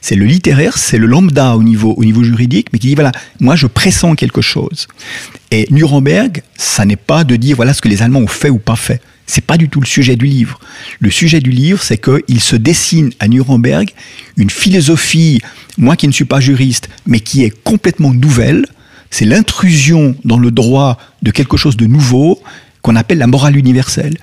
C'est 0.00 0.16
le 0.16 0.24
littéraire, 0.24 0.78
c'est 0.78 0.96
le 0.96 1.06
lambda 1.06 1.56
au 1.56 1.62
niveau, 1.62 1.94
au 1.96 2.04
niveau 2.04 2.22
juridique, 2.22 2.68
mais 2.72 2.78
qui 2.78 2.86
dit 2.88 2.94
voilà, 2.94 3.12
moi 3.38 3.54
je 3.54 3.66
pressens 3.66 4.14
quelque 4.14 4.40
chose. 4.40 4.88
Et 5.50 5.66
Nuremberg, 5.70 6.42
ça 6.56 6.86
n'est 6.86 6.96
pas 6.96 7.24
de 7.24 7.36
dire 7.36 7.56
voilà 7.56 7.74
ce 7.74 7.82
que 7.82 7.88
les 7.88 8.00
Allemands 8.00 8.20
ont 8.20 8.26
fait 8.26 8.48
ou 8.48 8.58
pas 8.58 8.76
fait. 8.76 9.02
C'est 9.30 9.46
pas 9.46 9.56
du 9.56 9.68
tout 9.68 9.80
le 9.80 9.86
sujet 9.86 10.16
du 10.16 10.26
livre. 10.26 10.58
Le 10.98 11.08
sujet 11.08 11.38
du 11.38 11.50
livre, 11.50 11.80
c'est 11.80 11.98
qu'il 11.98 12.40
se 12.40 12.56
dessine 12.56 13.12
à 13.20 13.28
Nuremberg 13.28 13.90
une 14.36 14.50
philosophie, 14.50 15.40
moi 15.78 15.94
qui 15.94 16.08
ne 16.08 16.12
suis 16.12 16.24
pas 16.24 16.40
juriste, 16.40 16.88
mais 17.06 17.20
qui 17.20 17.44
est 17.44 17.52
complètement 17.62 18.12
nouvelle. 18.12 18.66
C'est 19.08 19.26
l'intrusion 19.26 20.16
dans 20.24 20.36
le 20.36 20.50
droit 20.50 20.98
de 21.22 21.30
quelque 21.30 21.56
chose 21.56 21.76
de 21.76 21.86
nouveau 21.86 22.42
qu'on 22.82 22.96
appelle 22.96 23.18
la 23.18 23.28
morale 23.28 23.56
universelle. 23.56 24.16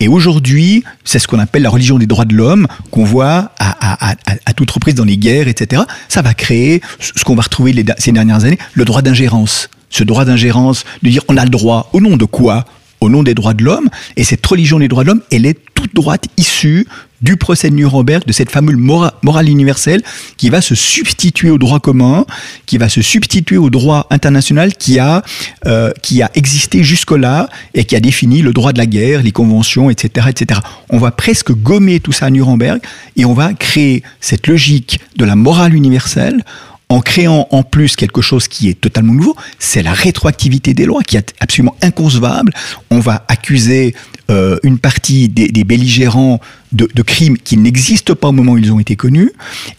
Et 0.00 0.08
aujourd'hui, 0.08 0.82
c'est 1.04 1.20
ce 1.20 1.28
qu'on 1.28 1.38
appelle 1.38 1.62
la 1.62 1.70
religion 1.70 1.96
des 1.96 2.06
droits 2.06 2.24
de 2.24 2.34
l'homme, 2.34 2.66
qu'on 2.90 3.04
voit 3.04 3.52
à, 3.60 4.16
toute 4.56 4.72
reprise 4.72 4.96
dans 4.96 5.04
les 5.04 5.18
guerres, 5.18 5.46
etc. 5.46 5.82
Ça 6.08 6.20
va 6.20 6.34
créer 6.34 6.82
ce 6.98 7.22
qu'on 7.22 7.36
va 7.36 7.42
retrouver 7.42 7.84
ces 7.98 8.10
dernières 8.10 8.44
années, 8.44 8.58
le 8.74 8.84
droit 8.84 9.02
d'ingérence. 9.02 9.70
Ce 9.88 10.02
droit 10.02 10.24
d'ingérence, 10.24 10.84
de 11.04 11.10
dire 11.10 11.22
on 11.28 11.36
a 11.36 11.44
le 11.44 11.50
droit, 11.50 11.90
au 11.92 12.00
nom 12.00 12.16
de 12.16 12.24
quoi 12.24 12.64
au 13.00 13.08
nom 13.08 13.22
des 13.22 13.34
droits 13.34 13.54
de 13.54 13.64
l'homme. 13.64 13.88
Et 14.16 14.24
cette 14.24 14.44
religion 14.44 14.78
des 14.78 14.88
droits 14.88 15.04
de 15.04 15.08
l'homme, 15.08 15.22
elle 15.30 15.46
est 15.46 15.58
toute 15.74 15.94
droite 15.94 16.26
issue 16.36 16.86
du 17.20 17.36
procès 17.36 17.70
de 17.70 17.74
Nuremberg, 17.74 18.24
de 18.26 18.32
cette 18.32 18.50
fameuse 18.50 18.76
morale 18.76 19.48
universelle 19.48 20.02
qui 20.36 20.50
va 20.50 20.60
se 20.60 20.74
substituer 20.74 21.50
au 21.50 21.58
droit 21.58 21.80
commun, 21.80 22.26
qui 22.66 22.78
va 22.78 22.88
se 22.88 23.02
substituer 23.02 23.56
au 23.56 23.70
droit 23.70 24.06
international 24.10 24.74
qui 24.74 24.98
a, 24.98 25.22
euh, 25.66 25.92
qui 26.02 26.22
a 26.22 26.30
existé 26.34 26.84
jusque-là 26.84 27.48
et 27.74 27.84
qui 27.84 27.96
a 27.96 28.00
défini 28.00 28.42
le 28.42 28.52
droit 28.52 28.72
de 28.72 28.78
la 28.78 28.86
guerre, 28.86 29.22
les 29.22 29.32
conventions, 29.32 29.90
etc., 29.90 30.28
etc. 30.30 30.60
On 30.90 30.98
va 30.98 31.10
presque 31.10 31.52
gommer 31.52 32.00
tout 32.00 32.12
ça 32.12 32.26
à 32.26 32.30
Nuremberg 32.30 32.80
et 33.16 33.24
on 33.24 33.34
va 33.34 33.52
créer 33.52 34.02
cette 34.20 34.46
logique 34.46 35.00
de 35.16 35.24
la 35.24 35.36
morale 35.36 35.74
universelle 35.74 36.44
en 36.88 37.00
créant 37.00 37.46
en 37.50 37.62
plus 37.62 37.96
quelque 37.96 38.22
chose 38.22 38.48
qui 38.48 38.68
est 38.68 38.80
totalement 38.80 39.12
nouveau, 39.12 39.36
c'est 39.58 39.82
la 39.82 39.92
rétroactivité 39.92 40.72
des 40.74 40.86
lois 40.86 41.02
qui 41.02 41.16
est 41.16 41.34
absolument 41.40 41.76
inconcevable. 41.82 42.52
On 42.90 43.00
va 43.00 43.24
accuser 43.28 43.94
euh, 44.30 44.58
une 44.62 44.78
partie 44.78 45.28
des, 45.28 45.64
belligérants 45.64 46.40
de, 46.72 46.88
de, 46.92 47.02
crimes 47.02 47.36
qui 47.36 47.56
n'existent 47.56 48.14
pas 48.14 48.28
au 48.28 48.32
moment 48.32 48.52
où 48.52 48.58
ils 48.58 48.72
ont 48.72 48.80
été 48.80 48.96
connus, 48.96 49.32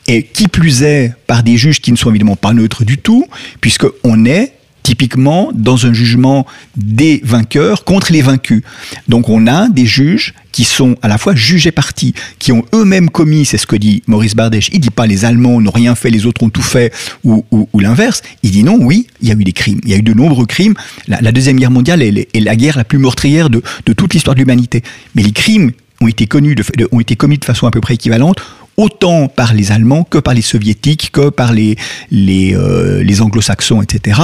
et 0.07 0.23
qui 0.23 0.47
plus 0.47 0.83
est 0.83 1.13
par 1.27 1.43
des 1.43 1.57
juges 1.57 1.81
qui 1.81 1.91
ne 1.91 1.97
sont 1.97 2.09
évidemment 2.09 2.35
pas 2.35 2.53
neutres 2.53 2.83
du 2.83 2.97
tout, 2.97 3.25
puisqu'on 3.61 4.25
est 4.25 4.53
typiquement 4.89 5.51
dans 5.53 5.85
un 5.85 5.93
jugement 5.93 6.47
des 6.75 7.21
vainqueurs 7.23 7.83
contre 7.83 8.11
les 8.11 8.23
vaincus. 8.23 8.63
Donc 9.07 9.29
on 9.29 9.45
a 9.45 9.69
des 9.69 9.85
juges 9.85 10.33
qui 10.51 10.63
sont 10.63 10.95
à 11.03 11.07
la 11.07 11.19
fois 11.19 11.35
jugés 11.35 11.71
partis, 11.71 12.15
qui 12.39 12.51
ont 12.51 12.65
eux-mêmes 12.73 13.11
commis, 13.11 13.45
c'est 13.45 13.59
ce 13.59 13.67
que 13.67 13.75
dit 13.75 14.01
Maurice 14.07 14.35
Bardèche, 14.35 14.71
il 14.73 14.79
dit 14.79 14.89
pas 14.89 15.05
les 15.05 15.25
Allemands 15.25 15.61
n'ont 15.61 15.69
rien 15.69 15.93
fait, 15.93 16.09
les 16.09 16.25
autres 16.25 16.41
ont 16.41 16.49
tout 16.49 16.63
fait, 16.63 16.91
ou, 17.23 17.45
l'inverse, 17.79 18.23
il 18.41 18.49
dit 18.49 18.63
non, 18.63 18.79
oui, 18.81 19.05
il 19.21 19.27
y 19.27 19.31
a 19.31 19.35
eu 19.35 19.43
des 19.43 19.53
crimes, 19.53 19.79
il 19.83 19.91
y 19.91 19.93
a 19.93 19.97
eu 19.97 20.01
de 20.01 20.13
nombreux 20.15 20.47
crimes, 20.47 20.73
la, 21.07 21.31
Deuxième 21.31 21.59
Guerre 21.59 21.69
mondiale 21.69 22.01
est, 22.01 22.27
la 22.33 22.55
guerre 22.55 22.75
la 22.75 22.83
plus 22.83 22.97
meurtrière 22.97 23.51
de, 23.51 23.61
toute 23.93 24.15
l'histoire 24.15 24.33
de 24.33 24.39
l'humanité, 24.39 24.81
mais 25.13 25.21
les 25.21 25.33
crimes 25.33 25.71
ont 26.01 26.07
été 26.07 26.25
commis 26.25 26.55
de 26.55 27.45
façon 27.45 27.67
à 27.67 27.71
peu 27.71 27.79
près 27.79 27.93
équivalente 27.93 28.41
autant 28.79 29.27
par 29.27 29.53
les 29.53 29.73
Allemands 29.73 30.05
que 30.05 30.19
par 30.19 30.33
les 30.33 30.41
Soviétiques, 30.41 31.11
que 31.11 31.27
par 31.27 31.51
les, 31.51 31.75
euh, 32.13 33.19
Anglo-Saxons, 33.19 33.81
etc. 33.81 34.21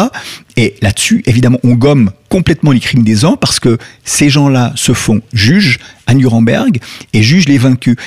Et 0.55 0.75
là-dessus, 0.81 1.21
évidemment, 1.25 1.59
on 1.65 1.73
gomme 1.73 2.11
complètement 2.29 2.71
les 2.71 2.79
crimes 2.79 3.03
des 3.03 3.25
ans 3.25 3.35
parce 3.35 3.59
que 3.59 3.77
ces 4.05 4.29
gens-là 4.29 4.71
se 4.75 4.93
font 4.93 5.19
juges 5.33 5.79
à 6.07 6.13
Nuremberg 6.13 6.79
et 7.11 7.21
jugent 7.21 7.49
les 7.49 7.57
vaincus. 7.57 7.97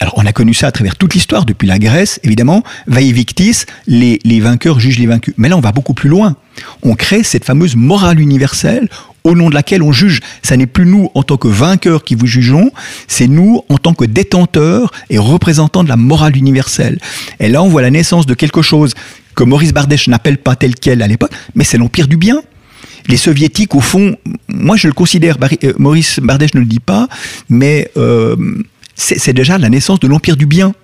Alors, 0.00 0.14
on 0.16 0.26
a 0.26 0.32
connu 0.32 0.52
ça 0.52 0.66
à 0.66 0.72
travers 0.72 0.96
toute 0.96 1.14
l'histoire, 1.14 1.46
depuis 1.46 1.66
la 1.66 1.78
Grèce, 1.78 2.20
évidemment. 2.24 2.62
Vae 2.86 3.12
victis, 3.12 3.64
les, 3.86 4.18
les 4.24 4.40
vainqueurs 4.40 4.78
jugent 4.80 4.98
les 4.98 5.06
vaincus. 5.06 5.34
Mais 5.38 5.48
là, 5.48 5.56
on 5.56 5.60
va 5.60 5.72
beaucoup 5.72 5.94
plus 5.94 6.10
loin. 6.10 6.36
On 6.82 6.94
crée 6.94 7.22
cette 7.22 7.44
fameuse 7.44 7.74
morale 7.74 8.20
universelle 8.20 8.88
au 9.24 9.34
nom 9.34 9.48
de 9.48 9.54
laquelle 9.54 9.82
on 9.82 9.92
juge. 9.92 10.20
Ça 10.42 10.56
n'est 10.56 10.66
plus 10.66 10.86
nous 10.86 11.10
en 11.14 11.22
tant 11.22 11.36
que 11.36 11.48
vainqueurs 11.48 12.04
qui 12.04 12.14
vous 12.14 12.26
jugeons, 12.26 12.70
c'est 13.08 13.28
nous 13.28 13.62
en 13.68 13.78
tant 13.78 13.94
que 13.94 14.04
détenteurs 14.04 14.90
et 15.10 15.18
représentants 15.18 15.84
de 15.84 15.88
la 15.88 15.96
morale 15.96 16.36
universelle. 16.36 16.98
Et 17.40 17.48
là, 17.48 17.62
on 17.62 17.68
voit 17.68 17.82
la 17.82 17.90
naissance 17.90 18.26
de 18.26 18.34
quelque 18.34 18.62
chose 18.62 18.94
que 19.34 19.44
Maurice 19.44 19.72
Bardèche 19.72 20.08
n'appelle 20.08 20.38
pas 20.38 20.56
tel 20.56 20.74
quel 20.74 21.02
à 21.02 21.06
l'époque, 21.06 21.32
mais 21.54 21.64
c'est 21.64 21.78
l'empire 21.78 22.08
du 22.08 22.16
bien. 22.16 22.42
Les 23.08 23.16
soviétiques, 23.16 23.74
au 23.74 23.80
fond, 23.80 24.16
moi 24.48 24.76
je 24.76 24.86
le 24.86 24.92
considère, 24.92 25.36
euh, 25.64 25.72
Maurice 25.78 26.20
Bardèche 26.20 26.54
ne 26.54 26.60
le 26.60 26.66
dit 26.66 26.80
pas, 26.80 27.08
mais 27.48 27.90
euh, 27.96 28.36
c'est 28.94 29.32
déjà 29.32 29.58
la 29.58 29.68
naissance 29.68 30.00
de 30.00 30.06
l'empire 30.06 30.36
du 30.36 30.46
bien. 30.46 30.74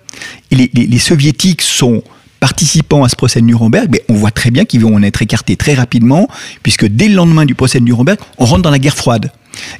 les 0.51 0.99
soviétiques 0.99 1.61
sont 1.61 2.03
participant 2.39 3.03
à 3.03 3.09
ce 3.09 3.15
procès 3.15 3.41
de 3.41 3.45
Nuremberg, 3.45 3.89
mais 3.91 4.03
on 4.09 4.13
voit 4.13 4.31
très 4.31 4.51
bien 4.51 4.65
qu'ils 4.65 4.81
vont 4.81 4.95
en 4.95 5.03
être 5.03 5.21
écartés 5.21 5.55
très 5.55 5.73
rapidement, 5.73 6.27
puisque 6.63 6.85
dès 6.85 7.07
le 7.07 7.15
lendemain 7.15 7.45
du 7.45 7.55
procès 7.55 7.79
de 7.79 7.85
Nuremberg, 7.85 8.17
on 8.37 8.45
rentre 8.45 8.61
dans 8.61 8.71
la 8.71 8.79
guerre 8.79 8.95
froide. 8.95 9.31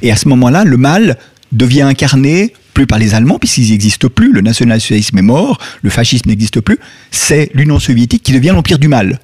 Et 0.01 0.12
à 0.12 0.15
ce 0.15 0.27
moment-là, 0.29 0.63
le 0.63 0.77
mal 0.77 1.17
devient 1.51 1.81
incarné 1.81 2.53
plus 2.74 2.86
par 2.86 3.00
les 3.00 3.13
Allemands, 3.13 3.39
puisqu'ils 3.39 3.71
n'existent 3.71 4.09
plus, 4.09 4.31
le 4.31 4.41
national-socialisme 4.41 5.17
est 5.17 5.24
mort, 5.24 5.59
le 5.81 5.89
fascisme 5.89 6.29
n'existe 6.29 6.62
plus, 6.62 6.79
c'est 7.12 7.50
l'Union 7.53 7.79
soviétique 7.79 8.24
qui 8.24 8.33
devient 8.33 8.51
l'empire 8.53 8.79
du 8.79 8.88
mal. 8.88 9.19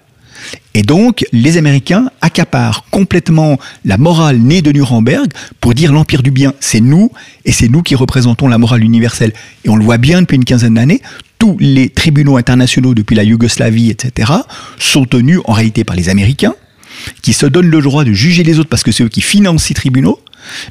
Et 0.74 0.82
donc, 0.82 1.26
les 1.32 1.58
Américains 1.58 2.10
accaparent 2.22 2.86
complètement 2.92 3.58
la 3.86 3.98
morale 3.98 4.40
née 4.40 4.62
de 4.62 4.72
Nuremberg 4.72 5.32
pour 5.62 5.74
dire 5.74 5.94
l'empire 5.94 6.22
du 6.22 6.32
bien, 6.32 6.54
c'est 6.60 6.82
nous, 6.82 7.12
et 7.46 7.52
c'est 7.52 7.70
nous 7.70 7.82
qui 7.82 7.96
représentons 7.96 8.48
la 8.48 8.58
morale 8.58 8.84
universelle. 8.84 9.34
Et 9.64 9.70
on 9.70 9.76
le 9.76 9.84
voit 9.84 9.98
bien 9.98 10.22
depuis 10.22 10.36
une 10.36 10.46
quinzaine 10.46 10.76
d'années, 10.76 11.02
tous 11.40 11.58
les 11.60 11.90
tribunaux 11.90 12.38
internationaux 12.38 12.94
depuis 12.94 13.16
la 13.16 13.24
Yougoslavie, 13.24 13.90
etc., 13.90 14.32
sont 14.78 15.06
tenus 15.06 15.40
en 15.46 15.54
réalité 15.54 15.84
par 15.84 15.96
les 15.96 16.10
Américains, 16.10 16.56
qui 17.22 17.34
se 17.34 17.46
donnent 17.46 17.70
le 17.70 17.82
droit 17.82 18.04
de 18.04 18.14
juger 18.14 18.44
les 18.44 18.60
autres 18.60 18.70
parce 18.70 18.84
que 18.84 18.92
c'est 18.92 19.04
eux 19.04 19.10
qui 19.10 19.22
financent 19.22 19.64
ces 19.64 19.74
tribunaux, 19.74 20.20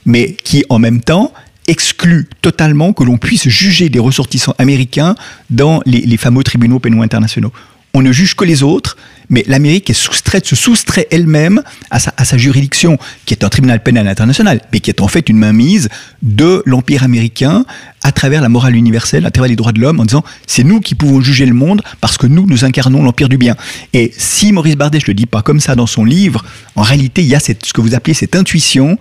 mais 0.06 0.36
qui 0.44 0.64
en 0.68 0.78
même 0.78 1.00
temps 1.00 1.32
excluent 1.66 2.28
totalement 2.42 2.92
que 2.92 3.04
l'on 3.04 3.16
puisse 3.16 3.48
juger 3.48 3.88
des 3.88 3.98
ressortissants 3.98 4.54
américains 4.58 5.14
dans 5.48 5.80
les, 5.86 6.00
les 6.00 6.16
fameux 6.18 6.42
tribunaux 6.42 6.78
pénaux 6.78 7.02
internationaux 7.02 7.52
on 7.94 8.02
ne 8.02 8.12
juge 8.12 8.34
que 8.34 8.44
les 8.44 8.62
autres, 8.62 8.96
mais 9.28 9.44
l'Amérique 9.46 9.92
se 9.94 10.56
soustrait 10.56 11.06
elle-même 11.10 11.62
à 11.90 11.98
sa, 11.98 12.36
juridiction, 12.36 12.98
qui 13.26 13.34
est 13.34 13.44
un 13.44 13.48
tribunal 13.48 13.82
pénal 13.82 14.08
international, 14.08 14.60
mais 14.72 14.80
qui 14.80 14.90
est 14.90 15.00
en 15.00 15.08
fait 15.08 15.28
une 15.28 15.38
mainmise 15.38 15.88
de 16.22 16.62
l'Empire 16.66 17.02
américain 17.02 17.64
à 18.02 18.12
travers 18.12 18.42
la 18.42 18.48
morale 18.48 18.76
universelle, 18.76 19.24
à 19.26 19.30
travers 19.30 19.48
les 19.48 19.56
droits 19.56 19.72
de 19.72 19.80
l'homme, 19.80 20.00
en 20.00 20.04
disant 20.04 20.24
c'est 20.46 20.64
nous 20.64 20.80
qui 20.80 20.94
pouvons 20.94 21.20
juger 21.20 21.46
le 21.46 21.54
monde 21.54 21.82
parce 22.00 22.18
que 22.18 22.26
nous, 22.26 22.46
nous 22.46 22.64
incarnons 22.64 23.02
l'Empire 23.02 23.28
du 23.28 23.38
bien. 23.38 23.56
Et 23.92 24.12
si 24.16 24.52
Maurice 24.52 24.76
Bardet, 24.76 25.00
je 25.00 25.06
le 25.06 25.14
dis 25.14 25.26
pas 25.26 25.42
comme 25.42 25.60
ça 25.60 25.74
dans 25.74 25.86
son 25.86 26.04
livre, 26.04 26.44
en 26.76 26.82
réalité, 26.82 27.22
il 27.22 27.28
y 27.28 27.34
a 27.34 27.40
ce 27.40 27.52
que 27.52 27.80
vous 27.80 27.94
appelez 27.94 28.14
cette 28.14 28.36
intuition 28.36 28.98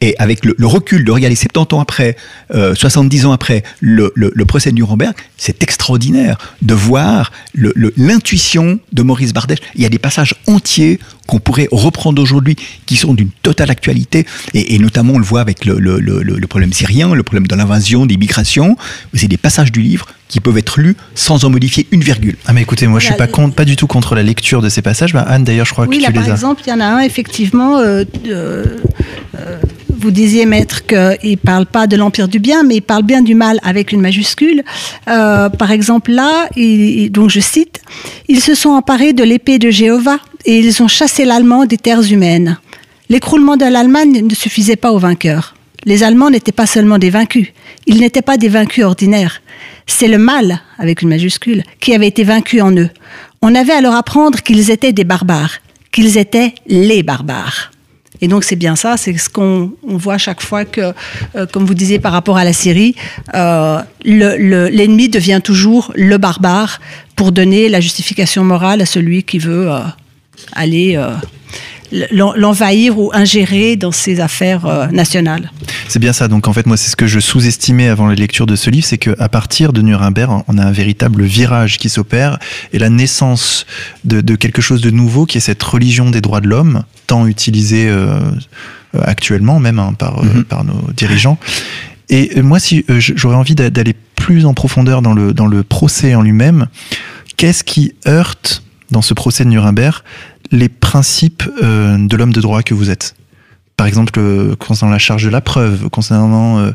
et 0.00 0.14
avec 0.18 0.44
le, 0.44 0.54
recul 0.66 1.04
de 1.04 1.10
regarder 1.10 1.36
70 1.36 1.74
ans 1.74 1.80
après, 1.80 2.16
70 2.52 3.24
euh, 3.24 3.28
ans 3.28 3.32
après 3.32 3.62
le, 3.80 4.10
procès 4.44 4.70
de 4.70 4.76
Nuremberg, 4.76 5.14
c'est 5.36 5.62
extraordinaire 5.62 6.38
de 6.62 6.74
voir 6.74 7.32
l'intuition 7.54 8.80
de 8.92 9.02
Maurice 9.02 9.32
Bardèche. 9.32 9.58
Il 9.74 9.82
y 9.82 9.86
a 9.86 9.88
des 9.88 9.98
passages 9.98 10.34
entiers 10.46 11.00
qu'on 11.28 11.38
pourrait 11.38 11.68
reprendre 11.70 12.20
aujourd'hui 12.20 12.56
qui 12.86 12.96
sont 12.96 13.12
d'une 13.12 13.28
totale 13.42 13.70
actualité 13.70 14.26
et, 14.54 14.78
notamment 14.78 15.12
on 15.14 15.18
le 15.18 15.24
voit 15.24 15.42
avec 15.42 15.66
le, 15.66 16.46
problème 16.48 16.72
syrien, 16.72 17.14
le 17.14 17.22
problème 17.22 17.46
de 17.46 17.54
l'invasion, 17.54 18.06
des 18.06 18.16
migrations. 18.16 18.76
C'est 19.12 19.28
des 19.28 19.36
passages 19.36 19.70
du 19.70 19.82
livre 19.82 20.06
qui 20.28 20.40
peuvent 20.40 20.56
être 20.56 20.80
lus 20.80 20.96
sans 21.14 21.44
en 21.44 21.50
modifier 21.50 21.86
une 21.90 22.02
virgule. 22.02 22.36
Ah 22.46 22.54
mais 22.54 22.62
écoutez, 22.62 22.86
moi 22.86 22.98
je 22.98 23.06
suis 23.06 23.14
pas 23.14 23.26
contre, 23.26 23.54
pas 23.54 23.66
du 23.66 23.76
tout 23.76 23.86
contre 23.86 24.14
la 24.14 24.22
lecture 24.22 24.62
de 24.62 24.70
ces 24.70 24.80
passages. 24.80 25.12
Bah, 25.12 25.24
Anne 25.28 25.44
d'ailleurs, 25.44 25.66
je 25.66 25.72
crois 25.72 25.86
que 25.86 25.92
tu 25.92 25.98
les 25.98 26.06
as. 26.06 26.12
Par 26.12 26.28
exemple, 26.28 26.62
il 26.66 26.70
y 26.70 26.72
en 26.72 26.80
a 26.80 26.86
un 26.86 27.00
effectivement. 27.00 27.78
Euh, 27.78 28.04
euh, 28.26 28.64
vous 30.00 30.12
disiez, 30.12 30.46
maître, 30.46 30.86
qu'il 30.86 30.96
ne 31.30 31.36
parle 31.36 31.66
pas 31.66 31.88
de 31.88 31.96
l'empire 31.96 32.28
du 32.28 32.38
bien, 32.38 32.62
mais 32.62 32.76
il 32.76 32.82
parle 32.82 33.02
bien 33.02 33.20
du 33.20 33.34
mal 33.34 33.58
avec 33.64 33.90
une 33.90 34.00
majuscule. 34.00 34.62
Euh, 35.08 35.48
par 35.48 35.72
exemple, 35.72 36.12
là, 36.12 36.48
donc 37.10 37.30
je 37.30 37.40
cite, 37.40 37.80
Ils 38.28 38.40
se 38.40 38.54
sont 38.54 38.70
emparés 38.70 39.12
de 39.12 39.24
l'épée 39.24 39.58
de 39.58 39.70
Jéhovah 39.70 40.18
et 40.48 40.58
ils 40.60 40.82
ont 40.82 40.88
chassé 40.88 41.26
l'Allemand 41.26 41.66
des 41.66 41.76
terres 41.76 42.10
humaines. 42.10 42.58
L'écroulement 43.10 43.58
de 43.58 43.66
l'Allemagne 43.66 44.26
ne 44.26 44.34
suffisait 44.34 44.76
pas 44.76 44.92
aux 44.92 44.98
vainqueurs. 44.98 45.54
Les 45.84 46.02
Allemands 46.02 46.30
n'étaient 46.30 46.52
pas 46.52 46.66
seulement 46.66 46.96
des 46.96 47.10
vaincus, 47.10 47.48
ils 47.86 48.00
n'étaient 48.00 48.22
pas 48.22 48.38
des 48.38 48.48
vaincus 48.48 48.82
ordinaires. 48.82 49.42
C'est 49.86 50.08
le 50.08 50.16
mal, 50.16 50.62
avec 50.78 51.02
une 51.02 51.10
majuscule, 51.10 51.62
qui 51.80 51.94
avait 51.94 52.08
été 52.08 52.24
vaincu 52.24 52.62
en 52.62 52.74
eux. 52.74 52.88
On 53.42 53.54
avait 53.54 53.74
à 53.74 53.82
leur 53.82 53.94
apprendre 53.94 54.40
qu'ils 54.40 54.70
étaient 54.70 54.94
des 54.94 55.04
barbares, 55.04 55.58
qu'ils 55.92 56.16
étaient 56.16 56.54
les 56.66 57.02
barbares. 57.02 57.70
Et 58.22 58.26
donc 58.26 58.42
c'est 58.42 58.56
bien 58.56 58.74
ça, 58.74 58.96
c'est 58.96 59.16
ce 59.18 59.28
qu'on 59.28 59.72
voit 59.82 60.16
chaque 60.16 60.40
fois 60.40 60.64
que, 60.64 60.94
euh, 61.36 61.44
comme 61.52 61.66
vous 61.66 61.74
disiez 61.74 61.98
par 61.98 62.12
rapport 62.12 62.38
à 62.38 62.44
la 62.44 62.54
Syrie, 62.54 62.94
euh, 63.34 63.80
l'ennemi 64.02 65.10
devient 65.10 65.40
toujours 65.44 65.92
le 65.94 66.16
barbare 66.16 66.80
pour 67.16 67.32
donner 67.32 67.68
la 67.68 67.80
justification 67.80 68.44
morale 68.44 68.80
à 68.80 68.86
celui 68.86 69.24
qui 69.24 69.38
veut 69.38 69.70
euh, 69.70 69.80
aller 70.52 70.96
l'envahir 71.90 72.98
ou 72.98 73.10
ingérer 73.14 73.76
dans 73.76 73.92
ses 73.92 74.20
affaires 74.20 74.66
euh, 74.66 74.86
nationales. 74.88 75.50
C'est 75.88 75.98
bien 75.98 76.12
ça. 76.12 76.28
Donc 76.28 76.48
en 76.48 76.52
fait, 76.52 76.66
moi, 76.66 76.76
c'est 76.76 76.90
ce 76.90 76.96
que 76.96 77.06
je 77.06 77.20
sous-estimais 77.20 77.88
avant 77.88 78.06
la 78.06 78.14
lecture 78.14 78.46
de 78.46 78.56
ce 78.56 78.70
livre, 78.70 78.86
c'est 78.86 78.98
qu'à 78.98 79.28
partir 79.28 79.72
de 79.72 79.80
Nuremberg, 79.80 80.42
on 80.48 80.58
a 80.58 80.64
un 80.64 80.72
véritable 80.72 81.22
virage 81.24 81.78
qui 81.78 81.88
s'opère 81.88 82.38
et 82.72 82.78
la 82.78 82.90
naissance 82.90 83.66
de, 84.04 84.36
quelque 84.36 84.62
chose 84.62 84.80
de 84.80 84.90
nouveau 84.90 85.26
qui 85.26 85.38
est 85.38 85.42
cette 85.42 85.62
religion 85.62 86.10
des 86.10 86.20
droits 86.20 86.40
de 86.40 86.48
l'homme, 86.48 86.84
tant 87.06 87.26
utilisée 87.26 87.88
euh, 87.88 88.20
actuellement 89.00 89.58
même 89.58 89.78
hein, 89.78 89.94
par, 89.98 90.20
euh, 90.20 90.24
mhm. 90.24 90.44
par 90.44 90.64
nos 90.64 90.90
dirigeants. 90.94 91.38
Et 92.10 92.40
moi, 92.40 92.58
si 92.58 92.86
j'aurais 92.88 93.36
envie 93.36 93.54
d'aller 93.54 93.94
plus 94.16 94.46
en 94.46 94.54
profondeur 94.54 95.02
dans 95.02 95.12
le, 95.12 95.34
dans 95.34 95.46
le 95.46 95.62
procès 95.62 96.14
en 96.14 96.22
lui-même, 96.22 96.66
qu'est-ce 97.36 97.62
qui 97.62 97.92
heurte 98.06 98.62
dans 98.90 99.02
ce 99.02 99.14
procès 99.14 99.44
de 99.44 99.50
Nuremberg 99.50 100.02
les 100.50 100.68
principes 100.68 101.44
euh, 101.62 101.96
de 101.98 102.16
l'homme 102.16 102.32
de 102.32 102.40
droit 102.40 102.62
que 102.62 102.74
vous 102.74 102.90
êtes 102.90 103.14
Par 103.76 103.86
exemple, 103.86 104.12
euh, 104.18 104.56
concernant 104.56 104.92
la 104.92 104.98
charge 104.98 105.24
de 105.24 105.30
la 105.30 105.40
preuve, 105.40 105.88
concernant... 105.90 106.58
Euh, 106.58 106.70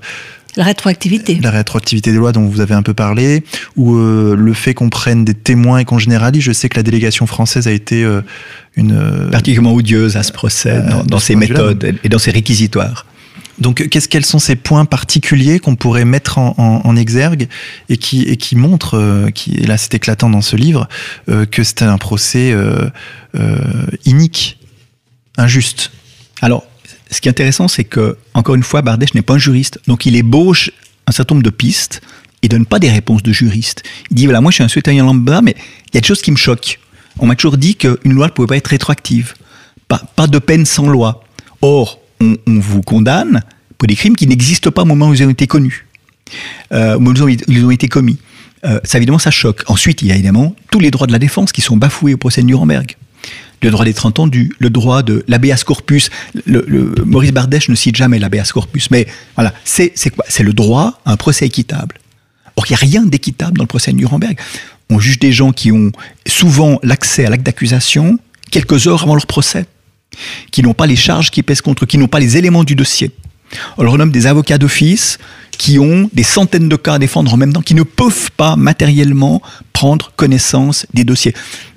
la 0.55 0.63
rétroactivité. 0.65 1.39
La 1.41 1.49
rétroactivité 1.49 2.11
des 2.11 2.17
lois 2.17 2.31
dont 2.31 2.45
vous 2.45 2.61
avez 2.61 2.75
un 2.75 2.83
peu 2.83 2.93
parlé, 2.93 3.43
ou 3.75 3.95
le 3.95 4.53
fait 4.53 4.75
qu'on 4.75 4.89
prenne 4.89 5.25
des 5.25 5.33
témoins 5.33 5.79
et 5.79 5.85
qu'on 5.85 5.97
généralise. 5.97 6.43
Je 6.43 6.51
sais 6.51 6.69
que 6.69 6.75
la 6.75 6.83
délégation 6.83 7.25
française 7.25 7.67
a 7.67 7.71
été 7.71 8.07
une... 8.75 9.29
Particulièrement 9.31 9.73
odieuse 9.73 10.15
à 10.15 10.21
ce 10.21 10.31
procès, 10.31 10.79
dans 11.07 11.17
ses 11.17 11.35
méthodes 11.35 11.97
et 12.03 12.07
dans 12.07 12.19
ses 12.19 12.29
réquisitoires. 12.29 13.07
Donc, 13.59 13.87
qu'est-ce, 13.87 14.07
quels 14.07 14.25
sont 14.25 14.39
ces 14.39 14.55
points 14.55 14.85
particuliers 14.85 15.59
qu'on 15.59 15.75
pourrait 15.75 16.05
mettre 16.05 16.37
en, 16.37 16.95
exergue 16.95 17.47
et 17.89 17.97
qui, 17.97 18.23
et 18.23 18.55
montrent, 18.55 18.97
euh, 18.97 19.29
qui, 19.29 19.55
et 19.55 19.65
là 19.65 19.77
c'est 19.77 19.93
éclatant 19.93 20.29
dans 20.29 20.41
ce 20.41 20.55
livre, 20.55 20.87
euh, 21.29 21.45
que 21.45 21.63
c'était 21.63 21.85
un 21.85 21.97
procès 21.97 22.51
euh, 22.51 22.89
inique, 24.05 24.57
injuste? 25.37 25.91
Alors, 26.41 26.65
ce 27.11 27.21
qui 27.21 27.27
est 27.27 27.31
intéressant, 27.31 27.67
c'est 27.67 27.83
que, 27.83 28.17
encore 28.33 28.55
une 28.55 28.63
fois, 28.63 28.81
Bardèche 28.81 29.13
n'est 29.13 29.21
pas 29.21 29.35
un 29.35 29.39
juriste. 29.39 29.79
Donc, 29.87 30.05
il 30.05 30.15
ébauche 30.15 30.71
un 31.05 31.11
certain 31.11 31.35
nombre 31.35 31.45
de 31.45 31.51
pistes. 31.51 32.01
Il 32.41 32.49
donne 32.49 32.65
pas 32.65 32.79
des 32.79 32.89
réponses 32.89 33.23
de 33.23 33.31
juriste. 33.31 33.83
Il 34.09 34.15
dit 34.15 34.25
voilà, 34.25 34.41
moi 34.41 34.51
je 34.51 34.55
suis 34.55 34.63
un 34.63 34.67
citoyen 34.67 35.05
lambda, 35.05 35.41
mais 35.41 35.55
il 35.87 35.95
y 35.95 35.97
a 35.97 36.01
des 36.01 36.07
choses 36.07 36.21
qui 36.21 36.31
me 36.31 36.35
choquent. 36.35 36.79
On 37.19 37.25
m'a 37.25 37.35
toujours 37.35 37.57
dit 37.57 37.75
qu'une 37.75 38.13
loi 38.13 38.27
ne 38.27 38.31
pouvait 38.31 38.47
pas 38.47 38.57
être 38.57 38.67
rétroactive. 38.67 39.33
Pas 39.87 40.27
de 40.27 40.39
peine 40.39 40.65
sans 40.65 40.89
loi. 40.89 41.23
Or, 41.61 42.02
on, 42.45 42.59
vous 42.59 42.81
condamne 42.81 43.41
pour 43.77 43.87
des 43.87 43.95
crimes 43.95 44.15
qui 44.15 44.27
n'existent 44.27 44.71
pas 44.71 44.83
au 44.83 44.85
moment 44.85 45.09
où 45.09 45.13
ils 45.13 45.23
ont 45.23 45.29
été 45.29 45.47
connus, 45.47 45.87
euh, 46.71 46.97
où 46.97 47.13
ils 47.47 47.65
ont 47.65 47.71
été 47.71 47.87
commis. 47.87 48.17
Euh, 48.65 48.79
ça, 48.83 48.97
évidemment, 48.97 49.19
ça 49.19 49.31
choque. 49.31 49.63
Ensuite, 49.67 50.01
il 50.01 50.07
y 50.07 50.11
a 50.11 50.15
évidemment 50.15 50.55
tous 50.71 50.79
les 50.79 50.91
droits 50.91 51.07
de 51.07 51.11
la 51.11 51.19
défense 51.19 51.51
qui 51.51 51.61
sont 51.61 51.75
bafoués 51.75 52.13
au 52.13 52.17
procès 52.17 52.41
de 52.41 52.47
Nuremberg. 52.47 52.95
Le 53.61 53.71
droit 53.71 53.85
d'être 53.85 54.05
entendu, 54.05 54.53
le 54.59 54.69
droit 54.69 55.03
de 55.03 55.23
l'habeas 55.27 55.63
corpus. 55.65 56.09
Maurice 57.05 57.31
Bardèche 57.31 57.69
ne 57.69 57.75
cite 57.75 57.95
jamais 57.95 58.19
l'habeas 58.19 58.51
corpus, 58.53 58.91
mais 58.91 59.07
voilà, 59.35 59.53
c'est 59.63 59.93
quoi? 60.13 60.25
C'est 60.27 60.43
le 60.43 60.53
droit 60.53 60.99
à 61.05 61.13
un 61.13 61.17
procès 61.17 61.45
équitable. 61.45 61.97
Or, 62.57 62.65
il 62.67 62.71
n'y 62.71 62.75
a 62.75 62.79
rien 62.79 63.03
d'équitable 63.03 63.57
dans 63.57 63.63
le 63.63 63.67
procès 63.67 63.91
de 63.91 63.97
Nuremberg. 63.97 64.37
On 64.89 64.99
juge 64.99 65.17
des 65.17 65.31
gens 65.31 65.53
qui 65.53 65.71
ont 65.71 65.91
souvent 66.27 66.79
l'accès 66.83 67.25
à 67.25 67.29
l'acte 67.29 67.45
d'accusation 67.45 68.19
quelques 68.51 68.87
heures 68.87 69.03
avant 69.03 69.15
leur 69.15 69.25
procès 69.25 69.65
qui 70.51 70.63
n'ont 70.63 70.73
pas 70.73 70.85
les 70.85 70.95
charges 70.95 71.31
qui 71.31 71.43
pèsent 71.43 71.61
contre 71.61 71.83
eux, 71.83 71.87
qui 71.87 71.97
n'ont 71.97 72.07
pas 72.07 72.19
les 72.19 72.37
éléments 72.37 72.63
du 72.63 72.75
dossier. 72.75 73.11
On 73.77 73.83
leur 73.83 73.97
nomme 73.97 74.11
des 74.11 74.25
avocats 74.27 74.57
d'office 74.57 75.19
qui 75.57 75.77
ont 75.79 76.09
des 76.13 76.23
centaines 76.23 76.69
de 76.69 76.75
cas 76.75 76.95
à 76.95 76.99
défendre 76.99 77.33
en 77.33 77.37
même 77.37 77.53
temps, 77.53 77.61
qui 77.61 77.75
ne 77.75 77.83
peuvent 77.83 78.31
pas 78.35 78.55
matériellement 78.55 79.41
prendre 79.71 80.11
connaissance 80.15 80.87
des 80.93 81.03
dossiers. 81.03 81.33